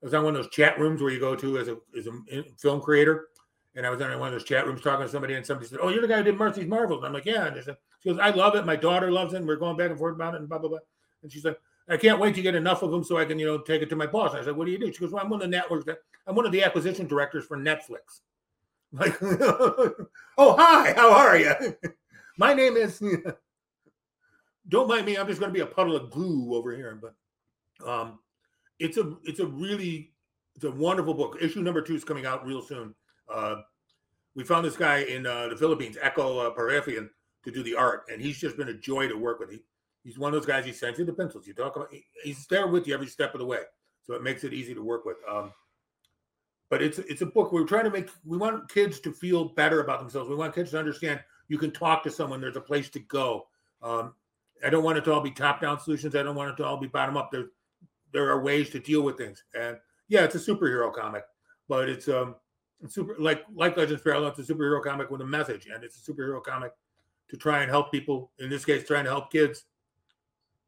I 0.03 0.07
was 0.07 0.15
on 0.15 0.25
one 0.25 0.37
of 0.37 0.43
those 0.43 0.53
chat 0.53 0.79
rooms 0.79 1.01
where 1.01 1.11
you 1.11 1.19
go 1.21 1.35
to 1.35 1.59
as 1.59 1.69
a 1.69 1.77
as 1.97 2.07
a 2.07 2.43
film 2.59 2.81
creator, 2.81 3.29
and 3.75 3.87
I 3.87 3.91
was 3.91 4.01
on 4.01 4.19
one 4.19 4.29
of 4.29 4.35
those 4.35 4.45
chat 4.45 4.67
rooms 4.67 4.83
talking 4.83 5.07
to 5.07 5.11
somebody, 5.11 5.35
and 5.35 5.45
somebody 5.45 5.69
said, 5.69 5.79
"Oh, 5.83 5.89
you're 5.89 6.03
the 6.03 6.09
guy 6.09 6.19
who 6.19 6.23
did 6.23 6.39
Marcy's 6.39 6.67
Marvels." 6.67 6.99
And 6.99 7.07
I'm 7.07 7.13
like, 7.13 7.25
"Yeah." 7.25 7.47
And 7.47 7.65
said, 7.65 7.77
she 8.01 8.11
goes, 8.11 8.19
"I 8.19 8.31
love 8.31 8.55
it. 8.55 8.67
My 8.67 8.77
daughter 8.77 9.11
loves 9.11 9.33
it. 9.35 9.39
And 9.39 9.47
we're 9.47 9.57
going 9.57 9.77
back 9.77 9.91
and 9.91 9.99
forth 9.99 10.15
about 10.15 10.35
it, 10.35 10.41
and 10.41 10.49
blah 10.49 10.59
blah 10.59 10.69
blah." 10.69 10.79
And 11.23 11.33
she's 11.33 11.45
like, 11.45 11.59
"I 11.89 11.97
can't 11.97 12.21
wait 12.21 12.35
to 12.35 12.43
get 12.43 12.55
enough 12.55 12.83
of 12.83 12.91
them 12.91 13.05
so 13.05 13.17
I 13.17 13.25
can, 13.25 13.39
you 13.39 13.47
know, 13.47 13.59
take 13.59 13.83
it 13.83 13.91
to 13.91 13.97
my 13.97 14.07
boss." 14.07 14.33
And 14.33 14.41
I 14.41 14.45
said, 14.45 14.57
"What 14.57 14.67
do 14.67 14.73
you 14.73 14.79
do?" 14.79 14.93
She 14.93 15.01
goes, 15.01 15.13
"Well, 15.13 15.23
I'm 15.23 15.31
one 15.31 15.41
of 15.41 15.51
the 15.51 15.57
networks. 15.57 15.87
I'm 16.27 16.35
one 16.35 16.47
of 16.47 16.53
the 16.53 16.63
acquisition 16.63 17.07
directors 17.07 17.47
for 17.47 17.57
Netflix." 17.57 18.21
Like, 18.93 19.17
oh, 19.21 20.57
hi, 20.57 20.93
how 20.95 21.13
are 21.13 21.37
you? 21.37 21.53
My 22.39 22.55
name 22.55 22.77
is, 22.77 23.03
don't 24.69 24.89
mind 24.89 25.07
me, 25.07 25.17
I'm 25.17 25.27
just 25.27 25.41
going 25.41 25.53
to 25.53 25.55
be 25.55 25.61
a 25.61 25.67
puddle 25.67 25.97
of 25.97 26.11
glue 26.11 26.55
over 26.55 26.75
here. 26.75 26.99
But 27.01 27.89
um, 27.89 28.21
it's 28.79 28.97
a, 28.97 29.15
it's 29.25 29.41
a 29.41 29.47
really, 29.47 30.13
it's 30.55 30.65
a 30.65 30.71
wonderful 30.71 31.15
book. 31.15 31.39
Issue 31.41 31.63
number 31.63 31.83
two 31.83 31.95
is 31.95 32.05
coming 32.05 32.27
out 32.27 32.47
real 32.47 32.63
soon. 32.63 32.95
Uh, 33.33 33.57
we 34.35 34.45
found 34.45 34.65
this 34.65 34.77
guy 34.77 34.99
in 34.99 35.27
uh, 35.27 35.49
the 35.49 35.57
Philippines, 35.57 35.97
Echo 36.01 36.39
uh, 36.39 36.55
Parafian, 36.55 37.09
to 37.45 37.51
do 37.51 37.63
the 37.63 37.75
art, 37.75 38.05
and 38.13 38.21
he's 38.21 38.39
just 38.39 38.57
been 38.57 38.69
a 38.69 38.75
joy 38.75 39.09
to 39.09 39.17
work 39.17 39.39
with. 39.39 39.51
He, 39.51 39.63
he's 40.03 40.19
one 40.19 40.35
of 40.35 40.41
those 40.41 40.47
guys. 40.47 40.65
He 40.65 40.73
sends 40.73 40.99
you 40.99 41.05
the 41.05 41.13
pencils. 41.13 41.47
You 41.47 41.55
talk 41.55 41.77
about. 41.77 41.89
He's 42.25 42.47
there 42.49 42.67
with 42.67 42.87
you 42.87 42.95
every 42.95 43.07
step 43.07 43.35
of 43.35 43.41
the 43.41 43.47
way, 43.47 43.61
so 44.03 44.15
it 44.15 44.23
makes 44.23 44.45
it 44.45 44.53
easy 44.53 44.75
to 44.75 44.83
work 44.83 45.05
with. 45.05 45.17
Um, 45.31 45.53
but 46.71 46.83
it's 46.83 46.99
it's 46.99 47.23
a 47.23 47.27
book 47.27 47.53
we're 47.53 47.65
trying 47.65 47.85
to 47.85 47.91
make 47.91 48.11
we 48.25 48.37
want 48.37 48.69
kids 48.69 49.01
to 49.01 49.13
feel 49.13 49.51
better 49.51 49.81
about 49.81 50.01
themselves 50.01 50.29
we 50.29 50.35
want 50.35 50.55
kids 50.55 50.71
to 50.71 50.79
understand 50.79 51.21
you 51.49 51.59
can 51.59 51.71
talk 51.71 52.03
to 52.03 52.11
someone 52.11 52.41
there's 52.41 52.57
a 52.57 52.61
place 52.61 52.89
to 52.89 53.01
go 53.01 53.47
um, 53.83 54.15
i 54.65 54.71
don't 54.71 54.85
want 54.85 54.99
it 54.99 55.05
to 55.05 55.13
all 55.13 55.21
be 55.21 55.31
top 55.31 55.61
down 55.61 55.79
solutions 55.79 56.15
i 56.17 56.23
don't 56.23 56.35
want 56.35 56.51
it 56.51 56.57
to 56.57 56.65
all 56.65 56.77
be 56.77 56.87
bottom 56.87 57.17
up 57.17 57.31
there 57.31 57.47
there 58.13 58.29
are 58.29 58.43
ways 58.43 58.71
to 58.71 58.79
deal 58.79 59.03
with 59.03 59.17
things 59.17 59.43
and 59.59 59.77
yeah 60.09 60.25
it's 60.25 60.35
a 60.35 60.39
superhero 60.39 60.93
comic 60.93 61.25
but 61.69 61.89
it's 61.89 62.09
um 62.09 62.35
it's 62.83 62.95
super 62.95 63.17
like 63.19 63.45
like 63.55 63.77
legends 63.77 64.03
parallel 64.03 64.29
it's 64.29 64.49
a 64.49 64.55
superhero 64.55 64.83
comic 64.83 65.11
with 65.11 65.21
a 65.21 65.27
message 65.27 65.67
and 65.73 65.83
it's 65.85 66.07
a 66.07 66.13
superhero 66.13 66.43
comic 66.43 66.73
to 67.29 67.37
try 67.37 67.63
and 67.63 67.71
help 67.71 67.91
people 67.91 68.31
in 68.39 68.49
this 68.49 68.65
case 68.65 68.87
trying 68.87 69.05
to 69.05 69.11
help 69.11 69.31
kids 69.31 69.65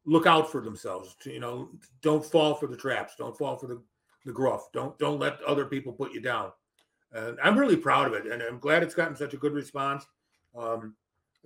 look 0.05 0.25
out 0.25 0.51
for 0.51 0.61
themselves 0.61 1.15
to, 1.19 1.31
you 1.31 1.39
know 1.39 1.69
don't 2.01 2.25
fall 2.25 2.55
for 2.55 2.67
the 2.67 2.77
traps 2.77 3.13
don't 3.17 3.37
fall 3.37 3.57
for 3.57 3.67
the 3.67 3.81
the 4.25 4.33
gruff. 4.33 4.71
Don't 4.71 4.97
don't 4.99 5.19
let 5.19 5.41
other 5.43 5.65
people 5.65 5.93
put 5.93 6.13
you 6.13 6.21
down. 6.21 6.51
And 7.11 7.37
I'm 7.43 7.57
really 7.57 7.77
proud 7.77 8.07
of 8.07 8.13
it, 8.13 8.31
and 8.31 8.41
I'm 8.41 8.59
glad 8.59 8.83
it's 8.83 8.93
gotten 8.93 9.15
such 9.15 9.33
a 9.33 9.37
good 9.37 9.53
response. 9.53 10.05
Um, 10.55 10.95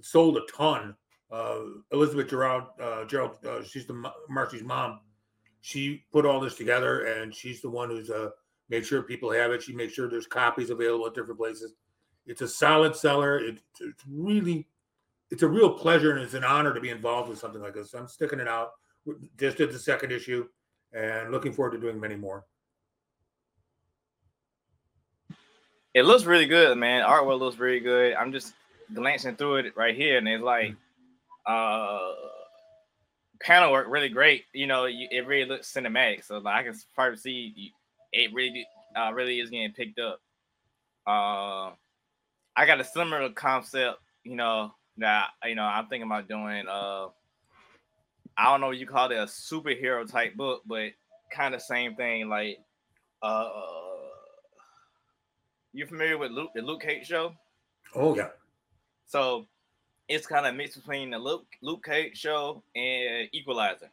sold 0.01 0.37
a 0.37 0.41
ton. 0.51 0.95
Uh, 1.31 1.61
Elizabeth 1.91 2.29
Gerald, 2.29 2.63
uh, 2.79 3.05
Gerald, 3.05 3.37
uh, 3.45 3.63
she's 3.63 3.87
the 3.87 4.11
Marcy's 4.29 4.63
mom. 4.63 4.99
She 5.65 6.03
put 6.11 6.25
all 6.25 6.41
this 6.41 6.55
together, 6.55 7.05
and 7.05 7.33
she's 7.33 7.61
the 7.61 7.69
one 7.69 7.89
who's 7.89 8.09
uh, 8.09 8.31
made 8.67 8.85
sure 8.85 9.01
people 9.01 9.31
have 9.31 9.51
it. 9.51 9.63
She 9.63 9.71
makes 9.71 9.93
sure 9.93 10.09
there's 10.09 10.27
copies 10.27 10.69
available 10.69 11.07
at 11.07 11.13
different 11.13 11.39
places. 11.39 11.71
It's 12.27 12.41
a 12.41 12.49
solid 12.49 12.97
seller. 12.97 13.39
It, 13.39 13.61
it's 13.79 14.03
really, 14.11 14.67
it's 15.31 15.41
a 15.41 15.47
real 15.47 15.69
pleasure 15.69 16.11
and 16.11 16.19
it's 16.19 16.33
an 16.33 16.43
honor 16.43 16.73
to 16.73 16.81
be 16.81 16.89
involved 16.89 17.29
with 17.29 17.39
something 17.39 17.61
like 17.61 17.75
this. 17.75 17.93
I'm 17.93 18.09
sticking 18.09 18.41
it 18.41 18.47
out. 18.47 18.71
Just 19.39 19.55
did 19.55 19.71
the 19.71 19.79
second 19.79 20.11
issue, 20.11 20.49
and 20.91 21.31
looking 21.31 21.53
forward 21.53 21.71
to 21.71 21.79
doing 21.79 21.97
many 21.97 22.17
more. 22.17 22.43
It 25.93 26.03
looks 26.03 26.25
really 26.25 26.45
good, 26.45 26.77
man. 26.77 27.07
Artwork 27.07 27.39
looks 27.39 27.57
really 27.57 27.79
good. 27.79 28.15
I'm 28.15 28.33
just 28.33 28.53
glancing 28.93 29.37
through 29.37 29.55
it 29.57 29.77
right 29.77 29.95
here, 29.95 30.17
and 30.17 30.27
it's 30.27 30.43
like 30.43 30.75
uh 31.45 32.11
panel 33.43 33.71
work 33.71 33.87
really 33.89 34.09
great. 34.09 34.45
You 34.53 34.67
know, 34.67 34.85
you, 34.85 35.07
it 35.11 35.27
really 35.27 35.47
looks 35.47 35.71
cinematic. 35.71 36.25
So 36.25 36.37
like, 36.39 36.55
I 36.55 36.63
can 36.63 36.79
probably 36.95 37.17
see 37.17 37.53
you, 37.55 37.71
it 38.11 38.33
really 38.33 38.65
uh, 38.95 39.11
really 39.13 39.39
is 39.39 39.49
getting 39.49 39.73
picked 39.73 39.99
up. 39.99 40.21
Uh, 41.05 41.73
I 42.55 42.65
got 42.65 42.79
a 42.79 42.83
similar 42.83 43.29
concept, 43.29 43.99
you 44.23 44.35
know, 44.35 44.73
that 44.97 45.29
you 45.45 45.55
know 45.55 45.63
I'm 45.63 45.87
thinking 45.87 46.07
about 46.07 46.27
doing. 46.27 46.65
Uh, 46.67 47.07
I 48.37 48.45
don't 48.45 48.61
know 48.61 48.67
what 48.67 48.77
you 48.77 48.87
call 48.87 49.11
it 49.11 49.17
a 49.17 49.25
superhero 49.25 50.09
type 50.09 50.35
book, 50.35 50.61
but 50.65 50.91
kind 51.31 51.53
of 51.53 51.61
same 51.61 51.95
thing. 51.95 52.29
Like, 52.29 52.59
uh, 53.21 53.49
you 55.73 55.85
familiar 55.85 56.17
with 56.17 56.31
Luke, 56.31 56.51
the 56.55 56.61
Luke 56.61 56.81
Cage 56.81 57.07
show? 57.07 57.33
Oh 57.95 58.15
yeah. 58.15 58.29
So 59.05 59.47
it's 60.07 60.27
kind 60.27 60.45
of 60.45 60.55
mixed 60.55 60.75
between 60.75 61.11
the 61.11 61.17
Luke 61.17 61.45
Luke 61.61 61.83
Cage 61.85 62.17
show 62.17 62.63
and 62.75 63.29
Equalizer. 63.31 63.89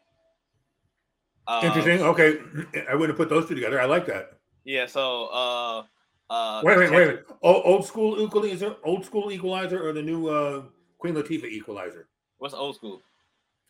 Uh, 1.46 1.60
Interesting. 1.64 2.02
Okay, 2.02 2.38
I 2.90 2.94
wouldn't 2.94 3.16
put 3.18 3.28
those 3.28 3.48
two 3.48 3.54
together. 3.54 3.80
I 3.80 3.86
like 3.86 4.06
that. 4.06 4.38
Yeah. 4.64 4.86
So, 4.86 5.26
uh, 5.26 5.82
uh, 6.30 6.62
Wait, 6.64 6.78
wait, 6.78 6.90
wait. 6.92 7.08
wait. 7.08 7.20
Old, 7.42 7.62
old 7.64 7.86
school 7.86 8.20
equalizer, 8.22 8.76
old 8.84 9.04
school 9.04 9.32
equalizer, 9.32 9.86
or 9.86 9.92
the 9.92 10.02
new 10.02 10.28
uh, 10.28 10.62
Queen 10.98 11.14
Latifah 11.14 11.46
equalizer? 11.46 12.08
What's 12.38 12.54
old 12.54 12.76
school? 12.76 13.00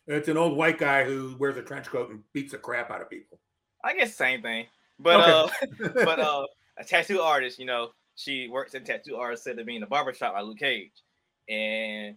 It's 0.07 0.27
an 0.27 0.37
old 0.37 0.57
white 0.57 0.77
guy 0.77 1.03
who 1.03 1.35
wears 1.39 1.57
a 1.57 1.61
trench 1.63 1.87
coat 1.87 2.09
and 2.09 2.21
beats 2.33 2.51
the 2.51 2.57
crap 2.57 2.91
out 2.91 3.01
of 3.01 3.09
people. 3.09 3.39
I 3.83 3.95
guess 3.95 4.15
same 4.15 4.41
thing, 4.41 4.67
but 4.99 5.19
Okay. 5.21 5.31
uh, 5.31 5.87
but 6.05 6.19
uh, 6.19 6.45
a 6.77 6.83
tattoo 6.83 7.21
artist, 7.21 7.57
you 7.57 7.65
know, 7.65 7.91
she 8.15 8.47
works 8.47 8.73
in 8.75 8.83
tattoo 8.83 9.15
artist 9.15 9.47
instead 9.47 9.59
of 9.59 9.65
being 9.65 9.81
a 9.83 9.87
barbershop 9.87 10.33
like 10.33 10.43
Luke 10.43 10.59
Cage, 10.59 10.91
and 11.49 12.15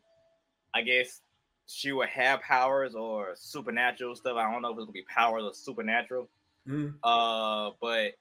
I 0.74 0.82
guess 0.82 1.22
she 1.66 1.92
would 1.92 2.08
have 2.08 2.40
powers 2.40 2.94
or 2.94 3.34
supernatural 3.36 4.14
stuff. 4.16 4.36
I 4.36 4.50
don't 4.52 4.62
know 4.62 4.70
if 4.72 4.76
it's 4.78 4.84
gonna 4.84 4.92
be 4.92 5.04
powers 5.04 5.44
or 5.44 5.54
supernatural. 5.54 6.28
Mhm. 6.66 6.98
Uh, 7.02 7.72
but 7.80 8.14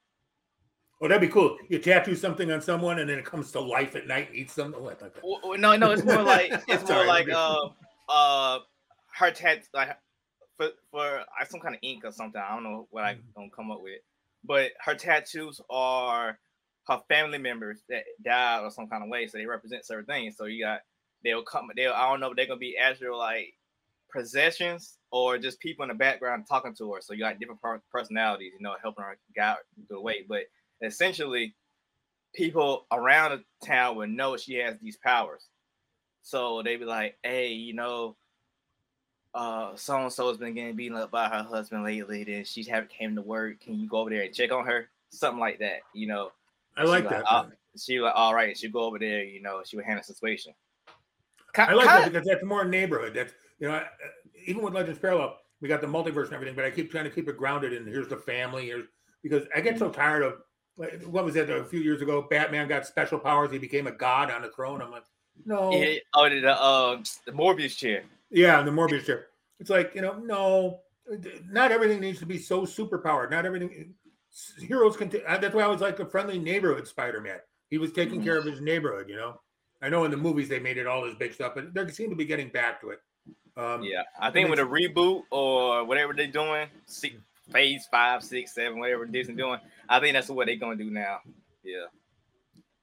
Oh, 1.01 1.08
that'd 1.08 1.22
be 1.22 1.28
cool. 1.28 1.58
You 1.70 1.80
tattoo 1.80 2.16
something 2.16 2.49
on 2.51 2.62
someone, 2.62 2.99
and 2.99 3.10
then 3.10 3.20
it 3.20 3.26
comes 3.26 3.51
to 3.51 3.60
life 3.60 3.95
at 3.95 4.08
night 4.08 4.28
and 4.30 4.38
eats 4.38 4.56
them. 4.56 4.74
Oh, 4.78 4.88
I 4.88 4.93
that. 4.93 5.16
w- 5.16 5.41
w- 5.41 5.62
no, 5.62 5.76
no, 5.76 5.91
it's 5.91 6.04
more 6.04 6.24
like 6.24 6.54
it's 6.68 6.84
more 6.84 7.04
like 7.06 7.30
uh, 7.30 7.70
uh, 8.08 8.60
her 9.18 9.32
tat 9.32 9.68
like 9.74 9.97
for 10.58 10.70
for 10.91 11.26
some 11.49 11.60
kind 11.60 11.76
of 11.76 11.80
ink 11.84 12.06
or 12.06 12.12
something. 12.12 12.41
I 12.41 12.54
don't 12.54 12.64
know 12.64 12.88
what 12.91 13.04
I 13.04 13.16
Mm-hmm. 13.16 13.32
gonna 13.36 13.49
come 13.49 13.72
up 13.72 13.82
with, 13.82 14.01
but 14.43 14.72
her 14.80 14.95
tattoos 14.95 15.60
are 15.70 16.39
her 16.88 17.01
family 17.10 17.38
members 17.38 17.84
that 17.89 18.04
died 18.24 18.64
or 18.64 18.72
some 18.72 18.88
kind 18.88 19.04
of 19.04 19.10
way, 19.10 19.28
so 19.28 19.38
they 19.38 19.45
represent 19.45 19.86
certain 19.86 20.06
things. 20.06 20.38
So 20.38 20.45
you 20.45 20.64
got 20.64 20.82
they'll 21.24 21.43
come. 21.43 21.69
They'll 21.76 21.93
I 21.93 22.09
don't 22.09 22.19
know 22.19 22.32
if 22.32 22.36
they're 22.36 22.47
gonna 22.47 22.59
be 22.59 22.78
actual 22.78 23.17
like 23.17 23.53
possessions 24.11 24.97
or 25.11 25.38
just 25.38 25.59
people 25.59 25.84
in 25.84 25.89
the 25.89 25.95
background 25.95 26.45
talking 26.47 26.76
to 26.76 26.93
her. 26.93 27.01
So 27.01 27.13
you 27.13 27.19
got 27.19 27.39
different 27.39 27.61
personalities, 27.91 28.53
you 28.57 28.63
know, 28.63 28.76
helping 28.82 29.03
her 29.03 29.17
guide 29.36 29.57
the 29.89 29.99
way. 29.99 30.26
But 30.28 30.43
essentially, 30.82 31.55
people 32.34 32.86
around 32.91 33.32
the 33.32 33.65
town 33.65 33.95
would 33.97 34.09
know 34.09 34.38
she 34.38 34.55
has 34.55 34.78
these 34.80 34.97
powers. 34.97 35.47
So 36.21 36.61
they'd 36.63 36.78
be 36.78 36.86
like, 36.86 37.17
hey, 37.24 37.49
you 37.49 37.74
know, 37.74 38.15
uh, 39.34 39.76
so 39.76 39.97
and 39.97 40.13
so 40.13 40.28
has 40.30 40.38
been 40.38 40.53
getting 40.53 40.76
beaten 40.76 40.97
up 40.97 41.11
by 41.11 41.28
her 41.28 41.43
husband 41.43 41.84
lately. 41.84 42.24
Then 42.24 42.45
she's 42.45 42.67
haven't 42.67 42.91
came 42.91 43.15
to 43.15 43.21
work. 43.21 43.61
Can 43.61 43.80
you 43.80 43.88
go 43.88 43.97
over 43.97 44.09
there 44.09 44.24
and 44.24 44.34
check 44.34 44.51
on 44.51 44.65
her? 44.65 44.89
Something 45.09 45.39
like 45.39 45.59
that, 45.59 45.80
you 45.93 46.07
know. 46.07 46.32
I 46.78 46.84
like 46.84 47.09
that. 47.09 47.24
uh, 47.30 47.45
she 47.78 47.99
like, 47.99 48.13
all 48.15 48.34
right, 48.34 48.57
she 48.57 48.67
go 48.69 48.82
over 48.82 48.99
there, 48.99 49.24
you 49.24 49.41
know, 49.41 49.61
she 49.65 49.76
would 49.76 49.86
handle 49.86 50.03
the 50.05 50.13
situation. 50.13 50.53
Ki- 51.54 51.62
I 51.64 51.74
like 51.74 51.88
that 51.88 52.12
because 52.12 52.28
that's 52.28 52.43
more 52.43 52.66
neighborhood. 52.66 53.14
That's 53.14 53.34
you 53.60 53.68
know, 53.68 53.76
I- 53.76 53.88
even 54.45 54.62
with 54.62 54.74
Legends 54.74 54.99
Parallel, 54.99 55.38
we 55.62 55.68
got 55.68 55.82
the 55.82 55.88
multiverse 55.88 56.26
and 56.26 56.34
everything, 56.34 56.56
but 56.56 56.66
I 56.66 56.72
keep 56.72 56.91
trying 56.91 57.06
to 57.06 57.10
keep 57.10 57.28
it 57.30 57.38
grounded. 57.38 57.74
And 57.74 57.88
here's 57.88 58.08
the 58.08 58.18
family. 58.18 58.66
Here's 58.66 58.86
because 59.22 59.43
I 59.56 59.62
get 59.62 59.80
so 59.80 59.86
mm-hmm. 59.86 59.95
tired 59.95 60.24
of 60.24 60.41
like, 60.78 61.04
what 61.04 61.24
was 61.24 61.36
that 61.36 61.49
a 61.49 61.64
few 61.64 61.80
years 61.80 62.01
ago? 62.01 62.26
Batman 62.30 62.68
got 62.68 62.86
special 62.86 63.20
powers. 63.20 63.51
He 63.51 63.58
became 63.58 63.88
a 63.88 63.91
god 63.91 64.32
on 64.32 64.41
the 64.41 64.49
throne. 64.49 64.82
I'm 64.82 64.91
like, 64.91 65.06
no, 65.45 65.72
yeah, 65.72 65.99
oh, 66.14 66.30
the 66.30 66.51
uh, 66.51 66.97
the 67.26 67.32
Morbius 67.32 67.78
chair. 67.78 68.04
Yeah, 68.30 68.62
the 68.62 68.72
Morbius 68.72 69.06
chair. 69.06 69.28
It's 69.60 69.70
like 69.70 69.93
you 69.95 70.01
know, 70.01 70.14
no, 70.14 70.82
not 71.49 71.72
everything 71.72 71.99
needs 71.99 72.20
to 72.20 72.26
be 72.26 72.38
so 72.38 72.64
superpowered. 72.64 73.32
Not 73.32 73.45
everything. 73.45 73.93
Heroes 74.60 74.97
can. 74.97 75.10
T- 75.10 75.22
that's 75.26 75.54
why 75.54 75.64
I 75.64 75.68
was 75.68 75.82
like 75.82 75.99
a 75.99 76.06
friendly 76.06 76.39
neighborhood 76.39 76.88
Spider-Man. 76.88 77.39
He 77.70 77.78
was 77.78 77.91
taking 77.91 78.24
care 78.24 78.38
of 78.38 78.43
mm-hmm. 78.43 78.54
his 78.54 78.62
neighborhood. 78.62 79.10
You 79.10 79.16
know, 79.16 79.39
I 79.84 79.89
know 79.89 80.05
in 80.05 80.11
the 80.11 80.17
movies 80.17 80.47
they 80.47 80.59
made 80.59 80.77
it 80.77 80.88
all 80.88 81.03
this 81.03 81.15
big 81.15 81.34
stuff, 81.34 81.53
but 81.55 81.73
they 81.73 81.91
seem 81.91 82.09
to 82.09 82.15
be 82.15 82.23
getting 82.23 82.47
back 82.47 82.79
to 82.81 82.91
it. 82.91 83.01
Um, 83.57 83.84
Yeah, 83.84 84.03
I 84.19 84.31
think 84.31 84.49
with 84.49 84.59
a 84.59 84.63
reboot 84.63 85.23
or 85.29 85.84
whatever 85.84 86.13
they're 86.13 86.27
doing, 86.27 86.67
six, 86.86 87.15
phase 87.51 87.86
five, 87.91 88.23
six, 88.23 88.55
seven, 88.55 88.79
whatever 88.79 89.05
Disney 89.05 89.36
doing, 89.36 89.59
I 89.89 89.99
think 89.99 90.13
that's 90.13 90.29
what 90.29 90.47
they're 90.47 90.55
gonna 90.55 90.77
do 90.77 90.89
now. 90.89 91.19
Yeah, 91.63 91.88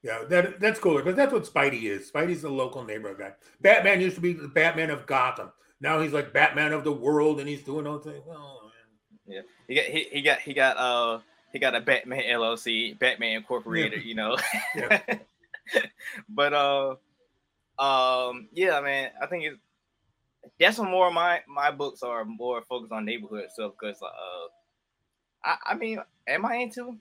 Yeah, 0.02 0.24
that 0.28 0.60
that's 0.60 0.78
cooler 0.78 1.02
because 1.02 1.16
that's 1.16 1.32
what 1.32 1.44
Spidey 1.44 1.84
is. 1.84 2.10
Spidey's 2.10 2.42
the 2.42 2.50
local 2.50 2.84
neighborhood 2.84 3.18
guy. 3.18 3.32
Batman 3.62 4.02
used 4.02 4.16
to 4.16 4.22
be 4.22 4.34
the 4.34 4.48
Batman 4.48 4.90
of 4.90 5.06
Gotham. 5.06 5.50
Now 5.80 6.00
he's 6.02 6.12
like 6.12 6.34
Batman 6.34 6.74
of 6.74 6.84
the 6.84 6.92
world, 6.92 7.40
and 7.40 7.48
he's 7.48 7.62
doing 7.62 7.86
all 7.86 7.98
things. 7.98 8.22
Oh, 8.28 8.70
man. 9.26 9.44
he 9.66 9.74
got 9.74 9.84
he, 9.84 10.04
he 10.12 10.22
got 10.22 10.38
he 10.40 10.52
got 10.52 10.76
uh 10.76 11.20
he 11.52 11.58
got 11.58 11.74
a 11.74 11.80
Batman 11.80 12.22
LLC, 12.24 12.98
Batman 12.98 13.38
Incorporated, 13.38 14.04
you 14.04 14.14
know. 14.14 14.36
Yeah. 14.76 15.00
but 16.28 16.52
uh, 16.52 16.90
um, 17.78 18.48
yeah, 18.52 18.80
man, 18.80 19.10
I 19.20 19.26
think 19.26 19.44
it's 19.44 19.58
that's 20.58 20.78
what 20.78 20.90
more 20.90 21.08
of 21.08 21.14
my 21.14 21.40
my 21.48 21.70
books 21.70 22.02
are 22.02 22.24
more 22.24 22.62
focused 22.62 22.92
on 22.92 23.04
neighborhood 23.04 23.50
stuff 23.52 23.72
because 23.78 24.00
uh, 24.02 24.48
I 25.44 25.56
I 25.66 25.74
mean, 25.74 26.00
am 26.28 26.46
I 26.46 26.56
into 26.56 26.98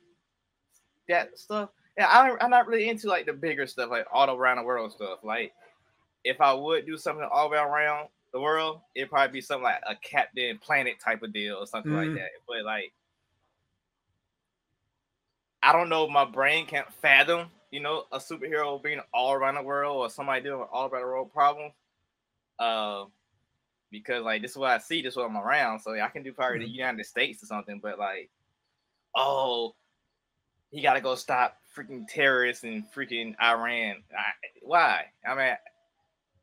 that 1.08 1.38
stuff? 1.38 1.70
Yeah, 1.98 2.08
I, 2.08 2.36
I'm 2.44 2.50
not 2.50 2.68
really 2.68 2.90
into 2.90 3.08
like 3.08 3.26
the 3.26 3.34
bigger 3.34 3.68
stuff, 3.68 3.90
like 3.90 4.06
all 4.12 4.30
around 4.34 4.58
the 4.58 4.64
world 4.64 4.92
stuff. 4.92 5.20
Like, 5.24 5.54
if 6.24 6.42
I 6.42 6.54
would 6.54 6.86
do 6.86 6.98
something 6.98 7.28
all 7.32 7.52
around 7.54 8.10
the 8.34 8.40
world, 8.42 8.82
it'd 8.96 9.10
probably 9.10 9.34
be 9.34 9.42
something 9.42 9.64
like 9.64 9.82
a 9.88 9.96
Captain 9.98 10.58
Planet 10.60 11.00
type 11.04 11.24
of 11.24 11.34
deal 11.34 11.58
or 11.58 11.68
something 11.68 11.92
Mhm. 11.92 11.96
like 11.96 12.14
that. 12.14 12.30
But 12.48 12.64
like, 12.66 12.94
I 15.62 15.72
don't 15.74 15.90
know, 15.90 16.06
if 16.06 16.12
my 16.12 16.26
brain 16.26 16.66
can't 16.66 16.92
fathom, 16.96 17.52
you 17.72 17.80
know, 17.80 18.04
a 18.12 18.18
superhero 18.18 18.82
being 18.82 19.02
all 19.14 19.34
around 19.34 19.56
the 19.56 19.62
world 19.62 19.98
or 19.98 20.10
somebody 20.10 20.42
dealing 20.42 20.62
with 20.62 20.70
all 20.72 20.88
around 20.88 21.02
the 21.02 21.08
world 21.08 21.34
problems. 21.34 21.74
Uh, 22.58 23.06
because 23.92 24.24
like 24.24 24.42
this 24.42 24.52
is 24.52 24.58
what 24.58 24.72
I 24.72 24.78
see, 24.80 25.02
this 25.02 25.14
is 25.14 25.18
what 25.18 25.30
I'm 25.30 25.38
around. 25.38 25.80
So 25.80 25.94
I 26.00 26.08
can 26.10 26.24
do 26.24 26.34
probably 26.34 26.60
the 26.60 26.70
United 26.70 27.06
States 27.06 27.42
or 27.44 27.46
something, 27.46 27.80
but 27.82 27.98
like, 27.98 28.30
oh, 29.16 29.76
he 30.72 30.82
got 30.82 30.94
to 30.94 31.02
go 31.02 31.16
stop 31.16 31.58
freaking 31.76 32.08
terrorists 32.08 32.64
and 32.64 32.84
freaking 32.96 33.36
Iran. 33.42 34.04
I, 34.12 34.32
why? 34.62 35.06
I 35.28 35.36
mean, 35.36 35.56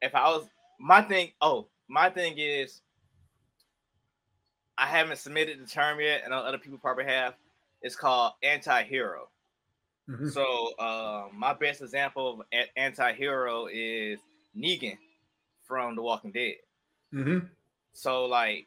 if 0.02 0.14
I 0.14 0.28
was 0.30 0.46
my 0.80 1.02
thing, 1.02 1.32
oh, 1.40 1.68
my 1.88 2.10
thing 2.10 2.34
is, 2.36 2.80
I 4.78 4.86
haven't 4.86 5.18
submitted 5.18 5.62
the 5.62 5.66
term 5.66 6.00
yet, 6.00 6.22
and 6.24 6.34
other 6.34 6.58
people 6.58 6.78
probably 6.78 7.04
have. 7.04 7.34
It's 7.80 7.96
called 7.96 8.32
anti-hero. 8.42 9.28
Mhm. 10.08 10.32
So 10.32 10.74
uh, 10.78 11.28
my 11.32 11.52
best 11.52 11.82
example 11.82 12.34
of 12.34 12.46
a- 12.52 12.78
anti-hero 12.78 13.66
is 13.66 14.20
Negan 14.56 14.98
from 15.64 15.96
The 15.96 16.02
Walking 16.02 16.30
Dead. 16.32 16.56
Mhm. 17.12 17.48
So 17.92 18.26
like, 18.26 18.66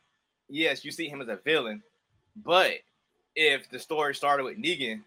yes, 0.50 0.84
you 0.84 0.92
see 0.92 1.08
him 1.08 1.22
as 1.22 1.30
a 1.30 1.38
villain, 1.38 1.82
but 2.36 2.74
if 3.36 3.70
the 3.70 3.80
story 3.80 4.14
started 4.16 4.44
with 4.44 4.58
Negan, 4.58 5.04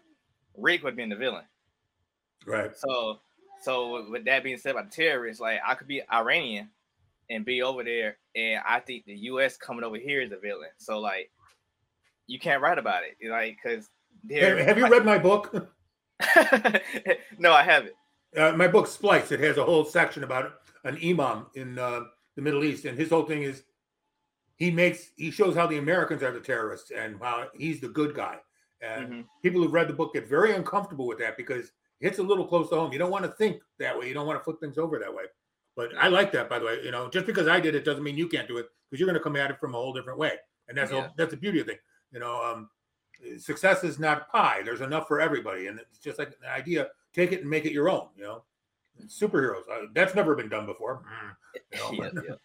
Rick 0.57 0.83
would 0.83 0.91
have 0.91 0.97
been 0.97 1.09
the 1.09 1.15
villain. 1.15 1.45
Right. 2.45 2.75
So, 2.75 3.19
so 3.61 4.09
with 4.09 4.25
that 4.25 4.43
being 4.43 4.57
said 4.57 4.75
by 4.75 4.83
the 4.83 4.89
terrorists, 4.89 5.39
like 5.41 5.59
I 5.65 5.75
could 5.75 5.87
be 5.87 6.01
Iranian 6.11 6.69
and 7.29 7.45
be 7.45 7.61
over 7.61 7.83
there, 7.83 8.17
and 8.35 8.61
I 8.67 8.79
think 8.79 9.05
the 9.05 9.15
U.S. 9.15 9.55
coming 9.55 9.83
over 9.83 9.97
here 9.97 10.21
is 10.21 10.31
a 10.31 10.37
villain. 10.37 10.69
So 10.77 10.99
like, 10.99 11.31
you 12.27 12.39
can't 12.39 12.61
write 12.61 12.77
about 12.77 13.03
it, 13.03 13.17
like 13.29 13.57
because 13.61 13.89
Have, 14.31 14.57
have 14.57 14.77
you 14.77 14.87
read 14.87 15.05
my 15.05 15.17
book? 15.17 15.69
no, 17.37 17.53
I 17.53 17.63
haven't. 17.63 17.93
Uh, 18.35 18.51
my 18.53 18.67
book 18.67 18.87
Splice. 18.87 19.31
It 19.31 19.39
has 19.41 19.57
a 19.57 19.63
whole 19.63 19.85
section 19.85 20.23
about 20.23 20.53
an 20.83 20.97
imam 21.03 21.45
in 21.55 21.77
uh, 21.77 22.01
the 22.35 22.41
Middle 22.41 22.63
East, 22.63 22.85
and 22.85 22.97
his 22.97 23.09
whole 23.09 23.23
thing 23.25 23.43
is 23.43 23.63
he 24.55 24.71
makes 24.71 25.11
he 25.17 25.31
shows 25.31 25.55
how 25.55 25.67
the 25.67 25.77
Americans 25.77 26.23
are 26.23 26.31
the 26.31 26.39
terrorists 26.39 26.91
and 26.91 27.19
how 27.21 27.47
he's 27.55 27.79
the 27.79 27.89
good 27.89 28.15
guy. 28.15 28.37
And 28.81 29.07
Mhm. 29.07 29.25
people 29.41 29.61
who've 29.61 29.73
read 29.73 29.87
the 29.87 29.93
book 29.93 30.13
get 30.13 30.27
very 30.27 30.53
uncomfortable 30.53 31.07
with 31.07 31.19
that 31.19 31.37
because 31.37 31.67
it 31.67 32.07
hits 32.07 32.19
a 32.19 32.23
little 32.23 32.45
close 32.45 32.69
to 32.69 32.75
home. 32.75 32.91
You 32.91 32.99
don't 32.99 33.11
want 33.11 33.23
to 33.25 33.31
think 33.31 33.61
that 33.79 33.97
way. 33.97 34.07
You 34.07 34.13
don't 34.13 34.27
want 34.27 34.39
to 34.39 34.43
flip 34.43 34.59
things 34.59 34.77
over 34.77 34.99
that 34.99 35.13
way. 35.13 35.23
But 35.75 35.91
I 35.97 36.07
like 36.07 36.31
that, 36.33 36.49
by 36.49 36.59
the 36.59 36.65
way. 36.65 36.83
You 36.83 36.91
know, 36.91 37.09
just 37.09 37.25
because 37.25 37.47
I 37.47 37.59
did 37.59 37.75
it 37.75 37.85
doesn't 37.85 38.03
mean 38.03 38.17
you 38.17 38.27
can't 38.27 38.47
do 38.47 38.57
it 38.57 38.67
because 38.89 38.99
you're 38.99 39.07
going 39.07 39.17
to 39.17 39.23
come 39.23 39.35
at 39.35 39.51
it 39.51 39.59
from 39.59 39.73
a 39.73 39.77
whole 39.77 39.93
different 39.93 40.19
way, 40.19 40.33
and 40.67 40.77
that's 40.77 40.91
Yeah. 40.91 41.05
all, 41.05 41.13
that's 41.17 41.31
the 41.31 41.37
beauty 41.37 41.59
of 41.61 41.65
the 41.67 41.73
thing. 41.73 41.81
You 42.11 42.19
know, 42.19 42.43
um, 42.43 42.69
success 43.37 43.83
is 43.83 43.99
not 43.99 44.29
pie. 44.31 44.61
There's 44.63 44.81
enough 44.81 45.07
for 45.07 45.19
everybody, 45.19 45.67
and 45.67 45.79
it's 45.79 45.99
just 45.99 46.19
like 46.19 46.29
an 46.29 46.49
idea 46.49 46.89
take 47.13 47.31
it 47.31 47.41
and 47.41 47.49
make 47.49 47.65
it 47.65 47.71
your 47.71 47.89
own. 47.89 48.07
You 48.17 48.23
know, 48.23 48.43
superheroes. 49.07 49.63
Uh, 49.71 49.87
that's 49.93 50.15
never 50.15 50.35
been 50.35 50.49
done 50.49 50.65
before. 50.65 51.03
Mm, 51.03 51.91
you 51.91 51.97
know, 51.99 52.03
yeah, 52.15 52.21
yeah. 52.29 52.35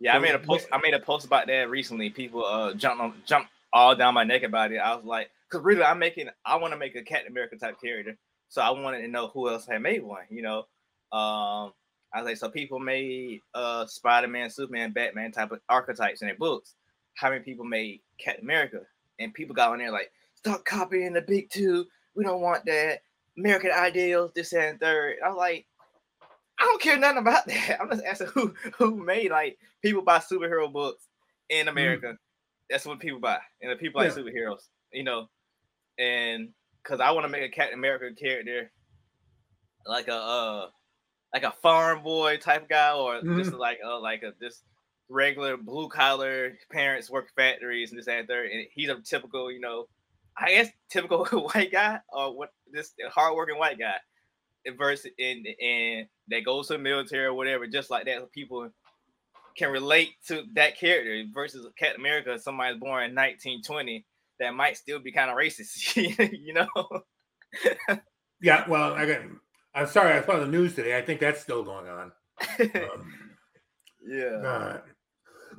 Yeah, 0.00 0.16
I 0.16 0.18
made 0.18 0.34
a 0.34 0.38
post. 0.40 0.66
I 0.72 0.78
made 0.78 0.94
a 0.94 0.98
post 0.98 1.24
about 1.24 1.46
that 1.46 1.70
recently. 1.70 2.10
People 2.10 2.44
uh 2.44 2.74
jumped 2.74 3.00
on 3.00 3.14
jumped 3.24 3.50
all 3.72 3.94
down 3.94 4.14
my 4.14 4.24
neck 4.24 4.42
about 4.42 4.72
it. 4.72 4.78
I 4.78 4.96
was 4.96 5.04
like, 5.04 5.30
because 5.48 5.64
really, 5.64 5.84
I'm 5.84 6.00
making. 6.00 6.28
I 6.44 6.56
want 6.56 6.72
to 6.72 6.78
make 6.78 6.96
a 6.96 7.02
Captain 7.02 7.30
America 7.30 7.56
type 7.56 7.80
character, 7.80 8.16
so 8.48 8.62
I 8.62 8.70
wanted 8.70 9.02
to 9.02 9.08
know 9.08 9.28
who 9.28 9.48
else 9.48 9.64
had 9.64 9.80
made 9.80 10.02
one. 10.02 10.24
You 10.28 10.42
know, 10.42 10.58
um, 11.12 11.72
I 12.12 12.18
was 12.18 12.24
like, 12.24 12.36
so 12.36 12.48
people 12.48 12.80
made 12.80 13.42
uh 13.54 13.86
Spider 13.86 14.26
Man, 14.26 14.50
Superman, 14.50 14.90
Batman 14.90 15.30
type 15.30 15.52
of 15.52 15.60
archetypes 15.68 16.20
in 16.20 16.26
their 16.26 16.36
books. 16.36 16.74
How 17.14 17.30
many 17.30 17.42
people 17.42 17.64
made 17.64 18.00
Captain 18.18 18.44
America? 18.44 18.80
And 19.20 19.32
people 19.32 19.54
got 19.54 19.70
on 19.70 19.78
there 19.78 19.92
like, 19.92 20.10
stop 20.44 20.64
copying 20.64 21.12
the 21.12 21.22
big 21.22 21.50
two. 21.50 21.86
We 22.14 22.24
don't 22.24 22.40
want 22.40 22.64
that. 22.66 23.00
American 23.38 23.70
ideals, 23.70 24.32
this 24.34 24.52
and 24.52 24.78
third. 24.78 25.16
I 25.24 25.28
was 25.28 25.38
like, 25.38 25.66
I 26.58 26.64
don't 26.64 26.82
care 26.82 26.98
nothing 26.98 27.18
about 27.18 27.46
that. 27.46 27.78
I'm 27.80 27.90
just 27.90 28.04
asking 28.04 28.28
who 28.28 28.54
who 28.76 28.96
made 29.02 29.30
like 29.30 29.58
people 29.82 30.02
buy 30.02 30.18
superhero 30.18 30.70
books 30.72 31.06
in 31.48 31.68
America. 31.68 32.16
That's 32.68 32.86
what 32.86 33.00
people 33.00 33.20
buy, 33.20 33.38
and 33.60 33.70
the 33.70 33.76
people 33.76 34.00
like 34.02 34.12
superheroes, 34.12 34.68
you 34.92 35.04
know. 35.04 35.28
And 35.98 36.50
because 36.82 37.00
I 37.00 37.10
want 37.12 37.24
to 37.24 37.30
make 37.30 37.42
a 37.42 37.48
Captain 37.48 37.78
America 37.78 38.14
character, 38.14 38.70
like 39.86 40.08
a 40.08 40.14
uh, 40.14 40.66
like 41.32 41.44
a 41.44 41.52
farm 41.62 42.02
boy 42.02 42.36
type 42.36 42.68
guy, 42.68 42.92
or 42.92 43.20
just 43.22 43.52
like 43.52 43.78
uh, 43.84 44.00
like 44.00 44.22
a 44.22 44.32
this 44.40 44.62
regular 45.08 45.56
blue 45.56 45.88
collar 45.88 46.58
parents 46.70 47.10
work 47.10 47.28
factories 47.36 47.90
and 47.90 47.98
this 47.98 48.08
and 48.08 48.26
third. 48.26 48.50
And 48.50 48.66
he's 48.72 48.88
a 48.88 48.96
typical, 49.00 49.50
you 49.50 49.60
know, 49.60 49.86
I 50.36 50.50
guess 50.50 50.68
typical 50.90 51.24
white 51.54 51.72
guy 51.72 52.00
or 52.08 52.36
what 52.36 52.52
this 52.70 52.92
hardworking 53.10 53.58
white 53.58 53.78
guy 53.78 53.96
versus 54.76 55.10
and 55.18 55.46
and 55.60 56.06
that 56.28 56.44
goes 56.44 56.68
to 56.68 56.74
the 56.74 56.78
military 56.78 57.26
or 57.26 57.34
whatever, 57.34 57.66
just 57.66 57.90
like 57.90 58.06
that. 58.06 58.32
People 58.32 58.70
can 59.56 59.70
relate 59.70 60.10
to 60.28 60.44
that 60.54 60.78
character 60.78 61.24
versus 61.32 61.66
Captain 61.76 62.00
America, 62.00 62.38
somebody's 62.38 62.80
born 62.80 63.04
in 63.04 63.14
1920 63.14 64.04
that 64.40 64.54
might 64.54 64.76
still 64.76 64.98
be 64.98 65.12
kind 65.12 65.30
of 65.30 65.36
racist, 65.36 65.96
you 66.32 66.54
know. 66.54 66.66
yeah. 68.40 68.68
Well, 68.68 68.94
I 68.94 69.06
got. 69.06 69.20
I'm 69.74 69.86
sorry. 69.86 70.12
I 70.12 70.22
saw 70.22 70.38
the 70.38 70.46
news 70.46 70.74
today. 70.74 70.98
I 70.98 71.02
think 71.02 71.20
that's 71.20 71.40
still 71.40 71.62
going 71.62 71.88
on. 71.88 72.12
Um, 72.58 73.12
yeah. 74.04 74.80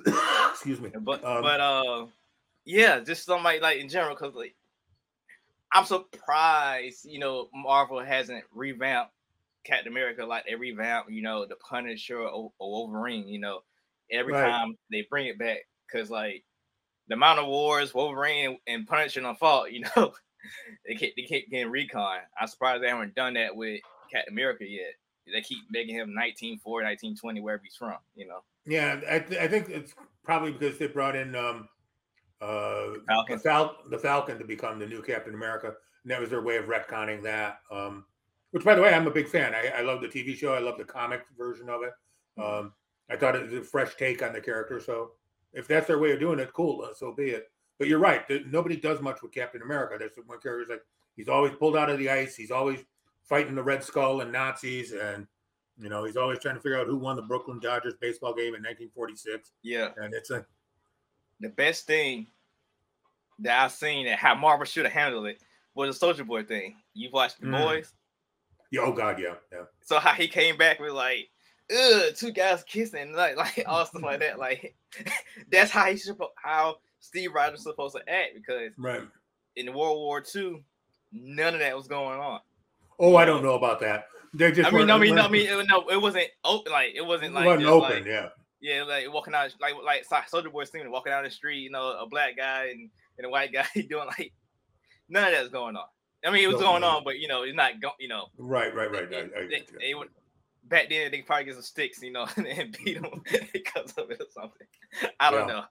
uh, 0.06 0.50
excuse 0.52 0.82
me. 0.82 0.92
But 1.00 1.24
Um, 1.24 1.42
but 1.42 1.60
uh 1.62 2.08
yeah, 2.66 3.00
just 3.00 3.26
somebody 3.26 3.60
like 3.60 3.80
in 3.80 3.90
general, 3.90 4.16
because 4.16 4.36
like 4.36 4.56
I'm 5.74 5.86
surprised, 5.86 7.06
you 7.06 7.20
know, 7.20 7.50
Marvel 7.54 8.00
hasn't 8.00 8.44
revamped 8.54 9.12
Captain 9.64 9.92
America 9.92 10.26
like 10.26 10.46
they 10.46 10.56
revamp, 10.56 11.10
you 11.10 11.22
know, 11.22 11.46
the 11.46 11.56
Punisher 11.56 12.20
or, 12.20 12.52
or 12.60 12.72
Wolverine, 12.72 13.28
you 13.28 13.40
know, 13.40 13.62
every 14.12 14.34
Right. 14.34 14.50
time 14.52 14.78
they 14.92 15.06
bring 15.10 15.28
it 15.28 15.40
back. 15.40 15.60
Cause 15.92 16.10
like 16.10 16.44
the 17.08 17.14
amount 17.16 17.40
of 17.40 17.48
wars 17.48 17.94
Wolverine 17.94 18.58
and 18.68 18.88
Punisher 18.88 19.26
on 19.26 19.36
fault, 19.36 19.72
you 19.72 19.84
know, 19.96 20.14
they 20.88 20.96
keep 20.96 21.16
they 21.16 21.24
keep 21.24 21.50
getting 21.50 21.72
retcon. 21.72 22.20
I'm 22.40 22.48
surprised 22.48 22.84
they 22.84 22.90
haven't 22.90 23.16
done 23.16 23.36
that 23.36 23.56
with 23.56 23.82
Captain 24.12 24.34
America 24.34 24.66
yet. 24.68 24.94
They 25.32 25.42
keep 25.42 25.64
making 25.70 25.96
him 25.96 26.10
1940, 26.14 26.84
1920, 26.86 27.42
wherever 27.42 27.62
he's 27.64 27.76
from, 27.76 27.96
you 28.16 28.28
know. 28.28 28.40
Yeah, 28.66 29.00
I, 29.10 29.20
th- 29.20 29.40
I 29.40 29.48
think 29.48 29.70
it's 29.70 29.94
probably 30.24 30.52
because 30.52 30.78
they 30.78 30.88
brought 30.88 31.16
in 31.16 31.34
um, 31.36 31.70
uh, 32.44 33.00
Falcon. 33.08 33.38
the, 33.38 33.42
Fal- 33.42 33.78
the 33.90 33.98
Falcon 33.98 34.38
to 34.40 34.46
become 34.46 34.80
the 34.80 34.86
new 34.86 35.02
Captain 35.02 35.34
America, 35.34 35.68
and 35.68 36.12
that 36.12 36.20
was 36.20 36.30
their 36.30 36.42
way 36.42 36.58
of 36.58 36.66
retconning 36.66 37.24
that. 37.24 37.60
Um, 37.72 38.06
which, 38.52 38.64
by 38.64 38.76
the 38.76 38.82
way, 38.82 38.94
I'm 38.94 39.08
a 39.08 39.12
big 39.12 39.28
fan. 39.28 39.54
I, 39.56 39.80
I 39.80 39.82
love 39.82 40.02
the 40.02 40.08
TV 40.08 40.36
show. 40.36 40.54
I 40.54 40.60
love 40.60 40.78
the 40.78 40.84
comic 40.84 41.22
version 41.38 41.70
of 41.70 41.82
it. 41.84 41.94
Um, 42.42 42.74
I 43.10 43.16
thought 43.16 43.36
it 43.36 43.44
was 43.44 43.54
a 43.54 43.62
fresh 43.64 43.96
take 43.96 44.22
on 44.22 44.34
the 44.34 44.42
character. 44.42 44.80
So, 44.80 45.12
if 45.54 45.68
that's 45.68 45.88
their 45.88 46.00
way 46.00 46.12
of 46.12 46.20
doing 46.20 46.40
it, 46.40 46.52
cool. 46.54 46.82
uh, 46.84 46.94
So 46.94 47.14
be 47.14 47.30
it. 47.32 47.52
But 47.80 47.88
you're 47.88 48.00
right. 48.00 48.22
Nobody 48.48 48.76
does 48.76 49.02
much 49.02 49.22
with 49.22 49.32
Captain 49.32 49.62
America. 49.62 49.96
There's 49.98 50.12
one 50.26 50.40
character's 50.40 50.70
like 50.70 50.84
he's 51.16 51.28
always 51.30 51.54
pulled 51.54 51.76
out 51.76 51.90
of 51.90 51.98
the 51.98 52.10
ice. 52.10 52.36
He's 52.36 52.52
always 52.52 52.80
fighting 53.24 53.56
the 53.56 53.64
Red 53.64 53.84
Skull 53.84 54.22
and 54.22 54.32
Nazis, 54.32 54.92
and 54.94 55.26
you 55.80 55.90
know 55.90 56.04
he's 56.06 56.18
always 56.18 56.40
trying 56.40 56.56
to 56.56 56.62
figure 56.62 56.80
out 56.80 56.88
who 56.88 56.98
won 56.98 57.16
the 57.16 57.22
Brooklyn 57.24 57.60
Dodgers 57.60 57.96
baseball 58.00 58.34
game 58.34 58.54
in 58.56 58.62
1946. 58.62 59.52
Yeah. 59.64 59.90
And 59.98 60.14
it's 60.14 60.30
a 60.30 60.46
the 61.40 61.50
best 61.50 61.88
thing 61.88 62.28
that 63.40 63.64
I've 63.64 63.72
seen 63.72 64.08
and 64.08 64.20
how 64.20 64.36
Marvel 64.36 64.66
should 64.66 64.86
have 64.86 64.94
handled 64.94 65.28
it 65.28 65.42
was 65.76 65.90
the 65.90 66.00
Soldier 66.00 66.24
Boy 66.24 66.44
thing. 66.44 66.76
You've 66.94 67.14
watched 67.14 67.40
the 67.42 67.48
Mm. 67.48 67.64
boys, 67.66 67.94
yeah, 68.72 68.82
oh 68.82 68.92
god, 68.92 69.20
yeah, 69.20 69.36
yeah. 69.52 69.64
so 69.82 70.00
how 70.00 70.14
he 70.14 70.28
came 70.28 70.58
back 70.58 70.80
with 70.80 70.92
like, 70.94 71.30
ugh, 71.76 72.14
two 72.16 72.32
guys 72.32 72.64
kissing, 72.64 73.14
like 73.16 73.36
like 73.38 73.64
all 73.68 73.86
stuff 73.86 74.02
like 74.04 74.20
that. 74.20 74.40
Like 74.40 74.76
that's 75.52 75.72
how 75.72 75.86
he 75.86 75.98
should 75.98 76.18
how 76.36 76.78
Steve 77.00 77.34
Rogers 77.34 77.64
supposed 77.64 77.96
to 77.96 78.10
act 78.10 78.32
because 78.36 78.72
Right. 78.78 79.02
in 79.56 79.74
World 79.74 79.98
War 79.98 80.24
II, 80.36 80.64
none 81.12 81.54
of 81.54 81.60
that 81.60 81.76
was 81.76 81.88
going 81.88 82.20
on. 82.20 82.40
Oh, 83.00 83.16
I 83.16 83.26
don't 83.26 83.44
know 83.44 83.56
about 83.56 83.80
that. 83.82 84.06
They 84.36 84.52
just 84.52 84.72
I 84.72 84.76
mean, 84.76 84.88
no, 84.88 84.96
I 84.96 85.00
mean, 85.00 85.16
no, 85.16 85.24
I 85.24 85.28
mean, 85.30 85.48
it, 85.48 85.68
no, 85.68 85.88
it 85.90 86.02
wasn't 86.02 86.28
open. 86.44 86.72
Like 86.72 86.94
it 86.96 87.06
wasn't 87.06 87.32
it 87.32 87.36
like 87.36 87.46
wasn't 87.46 87.68
open, 87.68 87.92
like- 87.98 88.06
yeah. 88.06 88.30
Yeah, 88.62 88.84
like 88.84 89.12
walking 89.14 89.34
out, 89.34 89.54
like 89.60 89.74
like 89.86 90.06
Soldier 90.30 90.50
Boy 90.50 90.64
scene, 90.64 90.90
walking 90.90 91.12
down 91.12 91.26
the 91.26 91.30
street, 91.30 91.60
you 91.60 91.70
know, 91.70 91.98
a 92.00 92.08
black 92.08 92.38
guy 92.38 92.68
and, 92.72 92.90
and 93.18 93.26
a 93.28 93.30
white 93.30 93.54
guy 93.54 93.66
doing 93.90 94.08
like 94.08 94.34
none 95.10 95.26
of 95.26 95.32
that's 95.32 95.50
going 95.50 95.76
on. 95.76 95.86
I 96.26 96.32
mean, 96.32 96.44
it 96.44 96.48
was 96.48 96.58
No, 96.58 96.64
going 96.64 96.82
no. 96.82 96.88
on, 96.88 97.04
but 97.04 97.20
you 97.20 97.28
know, 97.28 97.44
it's 97.44 97.56
not 97.56 97.82
going. 97.82 97.96
You 98.00 98.08
know, 98.08 98.28
Right, 98.38 98.74
right, 98.74 98.90
right. 98.92 99.10
they, 99.10 99.18
I, 99.18 99.22
I, 99.22 99.48
they, 99.50 99.64
they 99.80 99.94
would 99.94 100.10
back 100.66 100.90
then 100.90 101.12
they 101.12 101.22
probably 101.22 101.46
get 101.46 101.56
some 101.56 101.64
sticks, 101.64 102.02
you 102.02 102.12
know, 102.12 102.26
and 102.38 102.78
beat 102.84 103.02
them 103.02 103.12
because 103.54 103.92
of 103.98 104.10
it 104.12 104.22
or 104.22 104.28
something. 104.32 104.68
I 105.20 105.32
don't 105.32 105.48
Yeah. 105.48 105.54
know. 105.54 105.64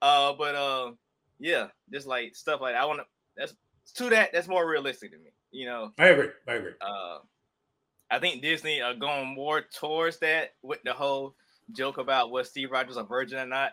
Uh, 0.00 0.32
but 0.34 0.54
um, 0.54 0.98
yeah, 1.38 1.68
just 1.92 2.06
like 2.06 2.36
stuff 2.36 2.60
like 2.60 2.74
that. 2.74 2.82
I 2.82 2.86
want 2.86 3.00
to. 3.00 3.06
That's 3.36 3.54
to 3.96 4.10
that. 4.10 4.30
That's 4.32 4.48
more 4.48 4.68
realistic 4.68 5.10
to 5.12 5.18
me. 5.18 5.30
You 5.50 5.66
know, 5.66 5.92
I 5.98 6.08
agree. 6.08 6.28
I 6.48 6.52
agree. 6.54 6.72
uh, 6.80 7.18
I 8.10 8.18
think 8.20 8.42
Disney 8.42 8.80
are 8.80 8.94
going 8.94 9.34
more 9.34 9.62
towards 9.62 10.18
that 10.20 10.54
with 10.62 10.82
the 10.84 10.92
whole 10.92 11.34
joke 11.72 11.98
about 11.98 12.30
was 12.30 12.48
Steve 12.50 12.70
Rogers 12.70 12.96
a 12.96 13.02
virgin 13.02 13.38
or 13.38 13.46
not. 13.46 13.72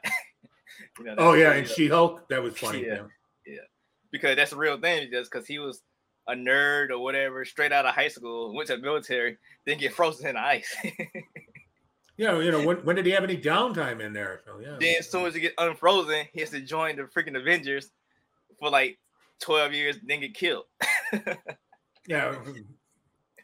you 0.99 1.05
know, 1.05 1.15
Oh 1.17 1.33
yeah, 1.33 1.53
and 1.53 1.67
She 1.67 1.87
Hulk, 1.87 2.27
that 2.29 2.41
was 2.41 2.57
funny. 2.57 2.85
Yeah. 2.85 3.03
Yeah. 3.45 3.59
because 4.11 4.35
that's 4.35 4.51
a 4.51 4.57
real 4.57 4.79
thing. 4.79 5.09
Just 5.11 5.31
because 5.31 5.47
he 5.47 5.59
was 5.59 5.81
a 6.27 6.33
nerd 6.33 6.89
or 6.91 6.99
whatever, 6.99 7.43
straight 7.45 7.71
out 7.71 7.85
of 7.85 7.95
high 7.95 8.07
school, 8.07 8.53
went 8.55 8.67
to 8.67 8.77
the 8.77 8.81
military, 8.81 9.37
then 9.65 9.77
get 9.77 9.93
frozen 9.93 10.27
in 10.27 10.35
the 10.35 10.41
ice. 10.41 10.75
Yeah, 12.17 12.39
you 12.39 12.51
know, 12.51 12.63
when, 12.63 12.77
when 12.85 12.95
did 12.95 13.07
he 13.07 13.13
have 13.13 13.23
any 13.23 13.37
downtime 13.37 13.99
in 13.99 14.13
there? 14.13 14.41
So 14.45 14.59
yeah. 14.59 14.77
then 14.79 14.95
as 14.99 15.09
soon 15.09 15.25
as 15.25 15.33
he 15.33 15.39
get 15.41 15.53
unfrozen, 15.57 16.25
he 16.33 16.41
has 16.41 16.51
to 16.51 16.59
join 16.59 16.95
the 16.97 17.03
freaking 17.03 17.35
Avengers 17.35 17.89
for 18.59 18.69
like 18.69 18.99
twelve 19.39 19.73
years, 19.73 19.97
then 20.05 20.19
get 20.19 20.35
killed. 20.35 20.65
Yeah. 22.07 22.35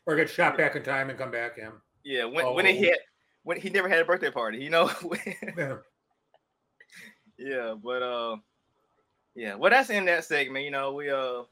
Or 0.06 0.16
get 0.16 0.30
shot 0.30 0.58
back 0.58 0.76
in 0.76 0.84
time 0.84 1.10
and 1.10 1.18
come 1.18 1.32
back. 1.32 1.54
Yeah. 1.58 1.70
yeah, 2.04 2.26
when 2.26 2.46
oh, 2.46 2.54
when 2.54 2.66
he 2.66 2.88
Oh. 2.88 2.90
had 2.92 3.00
when 3.44 3.60
he 3.60 3.70
never 3.70 3.90
had 3.90 4.00
a 4.00 4.06
birthday 4.06 4.32
party, 4.32 4.60
you 4.60 4.70
know. 4.70 4.92
yeah. 5.58 5.78
Yeah, 7.38 7.76
but 7.82 8.02
uh, 8.02 8.38
yeah, 9.36 9.56
well, 9.56 9.72
that's 9.72 9.90
in 9.90 10.06
that 10.06 10.26
segment. 10.26 10.66
You 10.66 10.72
know, 10.72 10.94
we 10.94 11.10
uh 11.10 11.44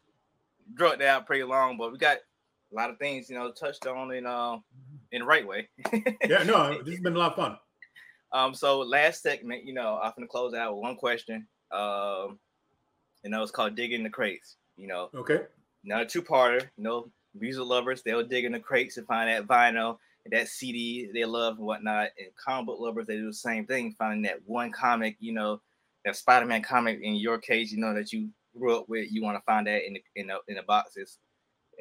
drug 0.73 0.99
that 0.99 1.07
out 1.07 1.25
pretty 1.27 1.43
long, 1.43 1.77
but 1.77 1.91
we 1.91 1.97
got 1.97 2.17
a 2.17 2.75
lot 2.75 2.89
of 2.89 2.97
things, 2.97 3.29
you 3.29 3.37
know, 3.37 3.51
touched 3.51 3.85
on 3.87 4.11
in 4.13 4.25
uh 4.25 4.57
in 5.11 5.21
the 5.21 5.25
right 5.25 5.45
way. 5.47 5.69
Yeah, 6.27 6.43
no, 6.43 6.81
this 6.81 6.95
has 6.95 6.99
been 7.01 7.15
a 7.15 7.19
lot 7.19 7.31
of 7.31 7.35
fun. 7.35 7.57
Um, 8.31 8.53
so 8.53 8.79
last 8.79 9.21
segment, 9.21 9.63
you 9.63 9.73
know, 9.73 9.99
I'm 10.01 10.11
gonna 10.15 10.27
close 10.27 10.53
out 10.53 10.73
with 10.75 10.81
one 10.81 10.95
question. 10.95 11.47
Um, 11.71 12.39
you 13.23 13.29
know, 13.29 13.41
it's 13.43 13.51
called 13.51 13.75
digging 13.75 14.03
the 14.03 14.09
crates. 14.09 14.57
You 14.77 14.87
know, 14.87 15.09
Okay. 15.13 15.43
now 15.83 16.01
a 16.01 16.05
two-parter. 16.05 16.61
You 16.77 16.83
know, 16.83 17.11
music 17.39 17.63
lovers 17.63 18.01
they'll 18.01 18.25
dig 18.25 18.45
in 18.45 18.51
the 18.53 18.59
crates 18.59 18.97
and 18.97 19.05
find 19.07 19.29
that 19.29 19.45
vinyl, 19.47 19.99
that 20.31 20.47
CD 20.47 21.11
they 21.13 21.25
love 21.25 21.57
and 21.57 21.65
whatnot. 21.67 22.09
And 22.17 22.35
comic 22.35 22.65
book 22.65 22.79
lovers 22.79 23.05
they 23.07 23.15
do 23.17 23.27
the 23.27 23.33
same 23.33 23.67
thing, 23.67 23.93
finding 23.97 24.23
that 24.23 24.39
one 24.47 24.71
comic, 24.71 25.15
you 25.19 25.31
know, 25.33 25.61
that 26.05 26.15
Spider-Man 26.15 26.61
comic. 26.61 27.01
In 27.01 27.15
your 27.15 27.37
case, 27.37 27.71
you 27.71 27.79
know 27.79 27.93
that 27.93 28.13
you 28.13 28.29
grew 28.57 28.77
up 28.77 28.87
with, 28.87 29.11
you 29.11 29.21
want 29.21 29.37
to 29.37 29.43
find 29.43 29.67
that 29.67 29.85
in 29.85 29.93
the 29.93 30.03
in 30.15 30.27
the, 30.27 30.37
in 30.47 30.55
the 30.55 30.63
boxes. 30.63 31.17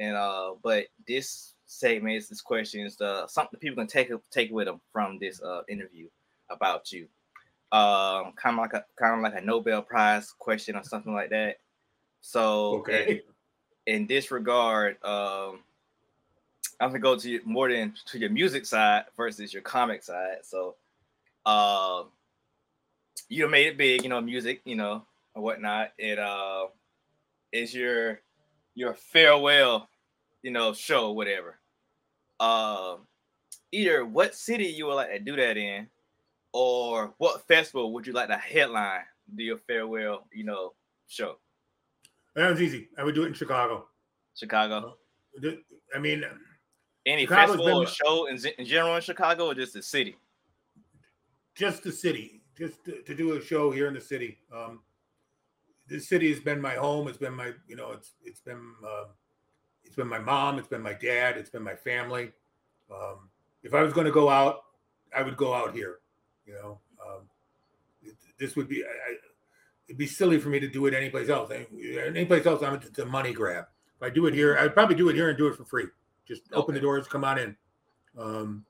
And 0.01 0.17
uh, 0.17 0.55
but 0.63 0.87
this 1.07 1.55
segment 1.67 2.17
is 2.17 2.29
this 2.29 2.41
question 2.41 2.85
is 2.85 3.01
uh, 3.01 3.27
something 3.27 3.61
people 3.61 3.83
can 3.85 3.87
take 3.87 4.11
take 4.31 4.51
with 4.51 4.67
them 4.67 4.81
from 4.93 5.19
this 5.19 5.41
uh 5.43 5.63
interview 5.69 6.09
about 6.51 6.91
you. 6.93 7.07
Um, 7.73 8.33
kind 8.37 8.55
of 8.55 8.59
like 8.59 8.73
a 8.73 8.85
kind 8.99 9.15
of 9.15 9.21
like 9.33 9.41
a 9.41 9.45
Nobel 9.45 9.83
Prize 9.83 10.33
question 10.39 10.77
or 10.77 10.85
something 10.85 11.15
like 11.15 11.31
that. 11.31 11.57
So 12.21 12.79
Okay. 12.79 13.23
in 13.87 14.07
this 14.07 14.31
regard, 14.31 15.03
um, 15.05 15.61
I'm 16.81 16.91
gonna 16.91 16.99
go 16.99 17.17
to 17.17 17.41
more 17.45 17.71
than 17.71 17.95
to 18.07 18.19
your 18.19 18.31
music 18.31 18.67
side 18.67 19.05
versus 19.17 19.53
your 19.53 19.63
comic 19.63 20.03
side. 20.03 20.39
So, 20.43 20.77
uh, 21.47 22.05
you 23.29 23.49
made 23.49 23.67
it 23.67 23.79
big, 23.79 24.03
you 24.03 24.09
know, 24.09 24.21
music, 24.21 24.61
you 24.65 24.77
know, 24.77 25.05
or 25.35 25.43
whatnot. 25.43 25.93
It 25.99 26.19
uh, 26.19 26.67
is 27.53 27.75
your 27.75 28.21
your 28.75 28.95
farewell, 28.95 29.89
you 30.43 30.51
know, 30.51 30.73
show 30.73 31.13
whatever, 31.13 31.59
uh, 32.41 32.97
either 33.73 34.05
what 34.05 34.35
city 34.35 34.67
you 34.67 34.87
would 34.87 34.95
like 34.95 35.11
to 35.11 35.19
do 35.19 35.37
that 35.37 35.57
in, 35.57 35.89
or 36.53 37.15
what 37.19 37.47
festival 37.47 37.93
would 37.93 38.07
you 38.07 38.13
like 38.13 38.29
to 38.29 38.37
headline 38.37 39.05
do 39.35 39.43
your 39.43 39.59
farewell, 39.59 40.27
you 40.33 40.45
know, 40.45 40.75
show? 41.07 41.37
That 42.35 42.51
was 42.51 42.61
easy. 42.61 42.89
I 42.99 43.05
would 43.05 43.15
do 43.15 43.23
it 43.25 43.29
in 43.29 43.35
Chicago. 43.35 43.87
Chicago. 44.37 44.97
I 45.95 45.99
mean, 45.99 46.25
any 47.07 47.23
Chicago's 47.23 47.57
festival 47.57 47.83
or 47.83 47.87
show 47.87 48.27
in, 48.27 48.39
in 48.59 48.67
general 48.67 48.97
in 48.97 49.03
Chicago, 49.03 49.47
or 49.47 49.55
just 49.55 49.75
the 49.75 49.83
city? 49.83 50.17
just 51.55 51.83
the 51.83 51.93
city, 51.93 52.43
just 52.57 52.85
to, 52.85 53.03
to 53.03 53.15
do 53.15 53.37
a 53.37 53.43
show 53.43 53.71
here 53.71 53.89
in 53.89 53.95
the 53.95 54.01
city. 54.01 54.39
Um, 54.55 54.81
the 55.89 55.99
city 55.99 56.31
has 56.31 56.41
been 56.41 56.61
my 56.61 56.75
home. 56.75 57.09
It's 57.09 57.19
been 57.19 57.35
my, 57.35 57.53
you 57.69 57.77
know, 57.77 57.93
it's 57.93 58.13
it's 58.25 58.41
been 58.41 58.61
uh, 58.87 59.05
it's 59.85 59.97
been 59.97 60.09
my 60.09 60.19
mom. 60.19 60.59
It's 60.59 60.69
been 60.69 60.83
my 60.83 60.95
dad. 60.95 61.37
It's 61.37 61.51
been 61.51 61.63
my 61.63 61.75
family. 61.75 62.33
Um, 62.91 63.29
if 63.63 63.75
I 63.75 63.83
was 63.83 63.93
going 63.93 64.07
to 64.07 64.13
go 64.13 64.29
out, 64.29 64.65
I 65.17 65.23
would 65.23 65.37
go 65.37 65.55
out 65.55 65.75
here. 65.75 65.99
You 66.47 66.55
know, 66.55 66.79
um, 67.05 67.23
it, 68.03 68.15
this 68.39 68.57
would 68.57 68.69
be. 68.69 68.85
I, 68.85 69.17
it'd 69.87 69.99
be 69.99 70.07
silly 70.07 70.39
for 70.39 70.49
me 70.49 70.61
to 70.61 70.69
do 70.69 70.87
it 70.87 70.95
anyplace 70.95 71.29
else. 71.29 71.51
Anyplace 71.51 72.47
else, 72.47 72.63
I'm 72.63 72.75
it's 72.75 72.99
a 72.99 73.07
money 73.07 73.33
grab. 73.33 73.67
If 73.97 74.03
I 74.03 74.11
do 74.11 74.27
it 74.27 74.35
here, 74.35 74.57
I'd 74.59 74.75
probably 74.75 74.97
do 74.97 75.09
it 75.09 75.15
here 75.15 75.29
and 75.29 75.39
do 75.39 75.47
it 75.47 75.57
for 75.57 75.65
free. 75.65 75.87
Just 76.27 76.43
open 76.53 76.75
the 76.75 76.81
doors, 76.81 77.07
come 77.07 77.25
on 77.25 77.39
in. 77.39 77.57
Um, 78.19 78.65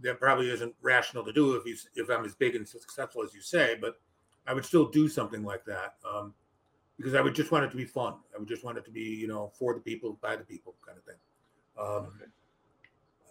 that 0.00 0.18
probably 0.18 0.50
isn't 0.50 0.74
rational 0.80 1.24
to 1.24 1.32
do 1.32 1.54
if 1.54 1.66
you 1.66 1.76
if 1.94 2.08
I'm 2.08 2.24
as 2.24 2.34
big 2.34 2.56
and 2.56 2.66
successful 2.66 3.22
as 3.22 3.34
you 3.34 3.40
say, 3.40 3.76
but 3.80 4.00
I 4.46 4.54
would 4.54 4.64
still 4.64 4.88
do 4.88 5.08
something 5.08 5.44
like 5.44 5.64
that 5.66 5.94
um, 6.10 6.34
because 6.96 7.14
I 7.14 7.20
would 7.20 7.34
just 7.34 7.52
want 7.52 7.64
it 7.64 7.70
to 7.70 7.76
be 7.76 7.84
fun. 7.84 8.14
I 8.34 8.38
would 8.38 8.48
just 8.48 8.64
want 8.64 8.78
it 8.78 8.84
to 8.86 8.90
be 8.90 9.02
you 9.02 9.28
know 9.28 9.52
for 9.58 9.74
the 9.74 9.80
people, 9.80 10.18
by 10.20 10.36
the 10.36 10.44
people, 10.44 10.74
kind 10.84 10.98
of 10.98 11.04
thing. 11.04 11.16
Um, 11.78 12.20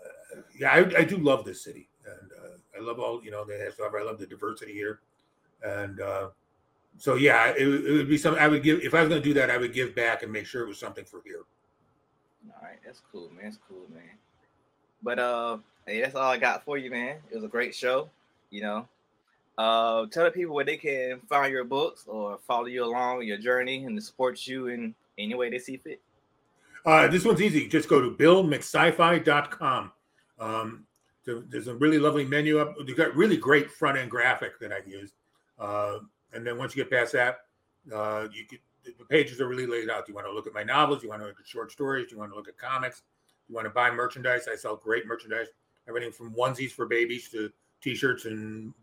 uh, 0.03 0.41
yeah, 0.57 0.71
I, 0.71 1.01
I 1.01 1.03
do 1.03 1.17
love 1.17 1.45
this 1.45 1.63
city, 1.63 1.89
and 2.05 2.31
uh, 2.31 2.57
I 2.77 2.83
love 2.83 2.99
all 2.99 3.23
you 3.23 3.31
know 3.31 3.43
they 3.43 3.59
have 3.59 3.73
stuff. 3.73 3.93
I 3.99 4.03
love 4.03 4.19
the 4.19 4.27
diversity 4.27 4.73
here, 4.73 4.99
and 5.63 5.99
uh, 5.99 6.29
so 6.97 7.15
yeah, 7.15 7.53
it, 7.57 7.67
it 7.67 7.91
would 7.91 8.09
be 8.09 8.17
something 8.17 8.41
I 8.41 8.47
would 8.47 8.63
give 8.63 8.81
if 8.81 8.93
I 8.93 9.01
was 9.01 9.09
going 9.09 9.21
to 9.21 9.27
do 9.27 9.33
that. 9.35 9.49
I 9.49 9.57
would 9.57 9.73
give 9.73 9.95
back 9.95 10.23
and 10.23 10.31
make 10.31 10.45
sure 10.45 10.63
it 10.63 10.67
was 10.67 10.79
something 10.79 11.05
for 11.05 11.21
here. 11.25 11.41
All 12.47 12.61
right, 12.61 12.79
that's 12.85 13.01
cool, 13.11 13.29
man. 13.29 13.45
That's 13.45 13.59
cool, 13.67 13.85
man. 13.93 14.17
But 15.03 15.19
uh, 15.19 15.57
hey, 15.85 16.01
that's 16.01 16.15
all 16.15 16.29
I 16.29 16.37
got 16.37 16.63
for 16.63 16.77
you, 16.77 16.91
man. 16.91 17.17
It 17.29 17.35
was 17.35 17.43
a 17.43 17.49
great 17.49 17.75
show. 17.75 18.09
You 18.49 18.61
know, 18.61 18.87
uh, 19.57 20.05
tell 20.07 20.25
the 20.25 20.31
people 20.31 20.55
where 20.55 20.65
they 20.65 20.77
can 20.77 21.19
find 21.29 21.51
your 21.51 21.63
books 21.63 22.05
or 22.07 22.39
follow 22.47 22.65
you 22.65 22.83
along 22.83 23.23
your 23.23 23.37
journey 23.37 23.85
and 23.85 24.01
support 24.03 24.45
you 24.45 24.67
in 24.67 24.95
any 25.17 25.35
way 25.35 25.49
they 25.49 25.59
see 25.59 25.77
fit. 25.77 26.01
Uh, 26.85 27.07
this 27.07 27.23
one's 27.23 27.41
easy. 27.41 27.67
Just 27.67 27.87
go 27.87 28.01
to 28.01 28.11
billmcscifi.com. 28.11 29.91
Um, 30.39 30.85
there's 31.25 31.67
a 31.67 31.75
really 31.75 31.99
lovely 31.99 32.25
menu 32.25 32.59
up. 32.59 32.75
You 32.85 32.95
got 32.95 33.15
really 33.15 33.37
great 33.37 33.69
front 33.69 33.97
end 33.97 34.09
graphic 34.09 34.59
that 34.59 34.71
I've 34.71 34.87
used. 34.87 35.13
Uh, 35.59 35.99
and 36.33 36.45
then 36.45 36.57
once 36.57 36.75
you 36.75 36.83
get 36.83 36.91
past 36.91 37.13
that, 37.13 37.41
uh, 37.93 38.27
you 38.33 38.45
could, 38.45 38.59
the 38.83 39.05
pages 39.05 39.39
are 39.39 39.47
really 39.47 39.67
laid 39.67 39.89
out. 39.89 40.07
Do 40.07 40.11
you 40.11 40.15
want 40.15 40.25
to 40.25 40.33
look 40.33 40.47
at 40.47 40.53
my 40.53 40.63
novels. 40.63 41.03
You 41.03 41.09
want 41.09 41.21
to 41.21 41.27
look 41.27 41.39
at 41.39 41.45
short 41.45 41.71
stories. 41.71 42.11
You 42.11 42.17
want 42.17 42.31
to 42.31 42.35
look 42.35 42.47
at 42.47 42.57
comics. 42.57 43.03
You 43.47 43.53
want 43.53 43.65
to 43.65 43.69
buy 43.69 43.91
merchandise. 43.91 44.47
I 44.51 44.55
sell 44.55 44.75
great 44.75 45.05
merchandise. 45.05 45.47
Everything 45.91 46.13
from 46.13 46.34
onesies 46.35 46.72
for 46.72 46.85
babies 46.85 47.27
to 47.31 47.51
t-shirts 47.81 48.23
and 48.23 48.73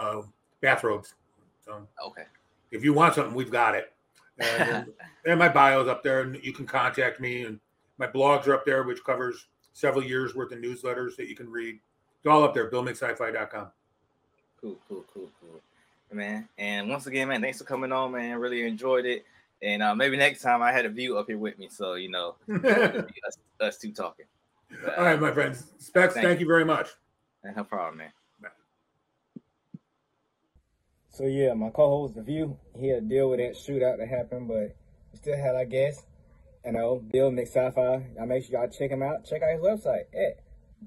uh, 0.00 0.22
bathrobes. 0.62 1.12
So 1.62 1.86
Okay. 2.02 2.24
if 2.70 2.82
you 2.82 2.94
want 2.94 3.14
something, 3.14 3.34
we've 3.34 3.50
got 3.50 3.74
it. 3.74 3.92
And, 4.40 4.86
and 5.26 5.38
my 5.38 5.78
is 5.78 5.86
up 5.86 6.02
there, 6.02 6.22
and 6.22 6.42
you 6.42 6.54
can 6.54 6.64
contact 6.64 7.20
me. 7.20 7.42
And 7.42 7.60
my 7.98 8.06
blogs 8.06 8.46
are 8.46 8.54
up 8.54 8.64
there, 8.64 8.84
which 8.84 9.04
covers 9.04 9.48
several 9.74 10.02
years 10.02 10.34
worth 10.34 10.50
of 10.52 10.60
newsletters 10.60 11.14
that 11.16 11.28
you 11.28 11.36
can 11.36 11.50
read. 11.50 11.78
It's 12.16 12.26
all 12.26 12.42
up 12.42 12.54
there, 12.54 12.70
billmcscifi.com. 12.70 13.66
Cool, 14.58 14.78
cool, 14.88 15.04
cool, 15.12 15.28
cool, 15.42 15.60
man. 16.10 16.48
And 16.56 16.88
once 16.88 17.06
again, 17.06 17.28
man, 17.28 17.42
thanks 17.42 17.58
for 17.58 17.64
coming 17.64 17.92
on, 17.92 18.12
man. 18.12 18.38
Really 18.38 18.66
enjoyed 18.66 19.04
it. 19.04 19.26
And 19.60 19.82
uh, 19.82 19.94
maybe 19.94 20.16
next 20.16 20.40
time 20.40 20.62
I 20.62 20.72
had 20.72 20.86
a 20.86 20.88
view 20.88 21.18
up 21.18 21.26
here 21.26 21.36
with 21.36 21.58
me, 21.58 21.68
so 21.70 21.92
you 21.94 22.08
know, 22.08 22.36
us, 22.64 23.36
us 23.60 23.76
two 23.76 23.92
talking. 23.92 24.24
But, 24.84 24.98
uh, 24.98 25.16
my 25.16 25.32
friends. 25.32 25.66
Specks, 25.78 26.14
Thank 26.14 26.26
thank, 26.26 26.40
you 26.40 26.46
very 26.46 26.64
much. 26.64 26.88
no 27.44 27.64
problem, 27.64 27.98
man. 27.98 28.12
So 31.12 31.26
yeah, 31.26 31.52
my 31.54 31.68
co-host 31.70 32.14
the 32.14 32.22
View, 32.22 32.56
he 32.78 32.88
had 32.88 33.02
to 33.02 33.14
deal 33.14 33.28
with 33.28 33.40
that 33.40 33.52
shootout 33.54 33.98
that 33.98 34.08
happened, 34.08 34.48
but 34.48 34.74
we 35.12 35.18
still 35.18 35.36
had 35.36 35.54
our 35.54 35.66
guest, 35.66 36.06
you 36.64 36.72
know, 36.72 37.02
Bill 37.12 37.30
McSciFi. 37.30 38.16
Y'all 38.16 38.26
make 38.26 38.44
sure 38.44 38.58
y'all 38.58 38.70
check 38.70 38.90
him 38.90 39.02
out. 39.02 39.26
Check 39.26 39.42
out 39.42 39.52
his 39.52 39.60
website 39.60 40.04
at 40.14 40.38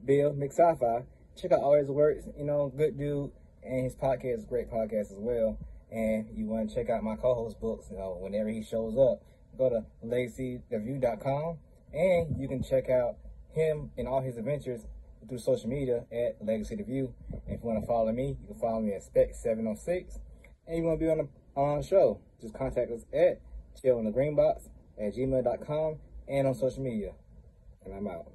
Bill 0.06 0.34
McSciFi. 0.34 1.06
Check 1.40 1.52
out 1.52 1.60
all 1.60 1.76
his 1.76 1.90
works, 1.92 2.24
you 2.38 2.46
know, 2.46 2.72
good 2.76 2.98
dude, 2.98 3.32
and 3.64 3.84
his 3.84 3.96
podcast 3.96 4.38
is 4.40 4.44
a 4.46 4.48
great 4.48 4.72
podcast 4.72 5.12
as 5.12 5.18
well. 5.20 5.58
And 5.92 6.26
you 6.34 6.48
want 6.48 6.70
to 6.70 6.76
check 6.76 6.90
out 6.90 7.04
my 7.04 7.16
co-host 7.16 7.60
books, 7.60 7.88
you 7.92 7.98
know, 7.98 8.18
whenever 8.20 8.50
he 8.50 8.64
shows 8.64 8.98
up, 8.98 9.22
go 9.58 9.70
to 9.70 9.86
legacytheview.com 10.04 11.58
and 11.94 12.42
you 12.42 12.48
can 12.48 12.64
check 12.64 12.90
out 12.90 13.18
him 13.54 13.92
and 13.98 14.08
all 14.08 14.22
his 14.22 14.38
adventures 14.38 14.86
through 15.28 15.40
social 15.40 15.70
media 15.70 16.06
at 16.12 16.38
Legacy 16.46 16.76
the 16.76 16.84
View. 16.84 17.14
And 17.32 17.42
if 17.48 17.62
you 17.64 17.70
want 17.70 17.82
to 17.82 17.88
follow 17.88 18.12
me, 18.12 18.38
you 18.42 18.48
can 18.48 18.60
follow 18.60 18.82
me 18.82 18.94
at 18.94 19.04
Specks706. 19.04 20.20
And 20.68 20.78
you 20.78 20.84
want 20.84 21.00
to 21.00 21.06
be 21.06 21.12
on 21.12 21.18
the 21.18 21.28
the 21.56 21.84
show, 21.88 22.20
just 22.42 22.54
contact 22.54 22.92
us 22.92 23.06
at 23.14 23.40
chill 23.80 24.00
in 24.00 24.06
the 24.06 24.12
green 24.12 24.36
box 24.36 24.70
at 25.00 25.16
gmail.com 25.16 25.98
and 26.28 26.48
on 26.48 26.56
social 26.56 26.84
media. 26.84 27.12
And 27.86 27.94
I'm 27.94 28.08
out. 28.08 28.32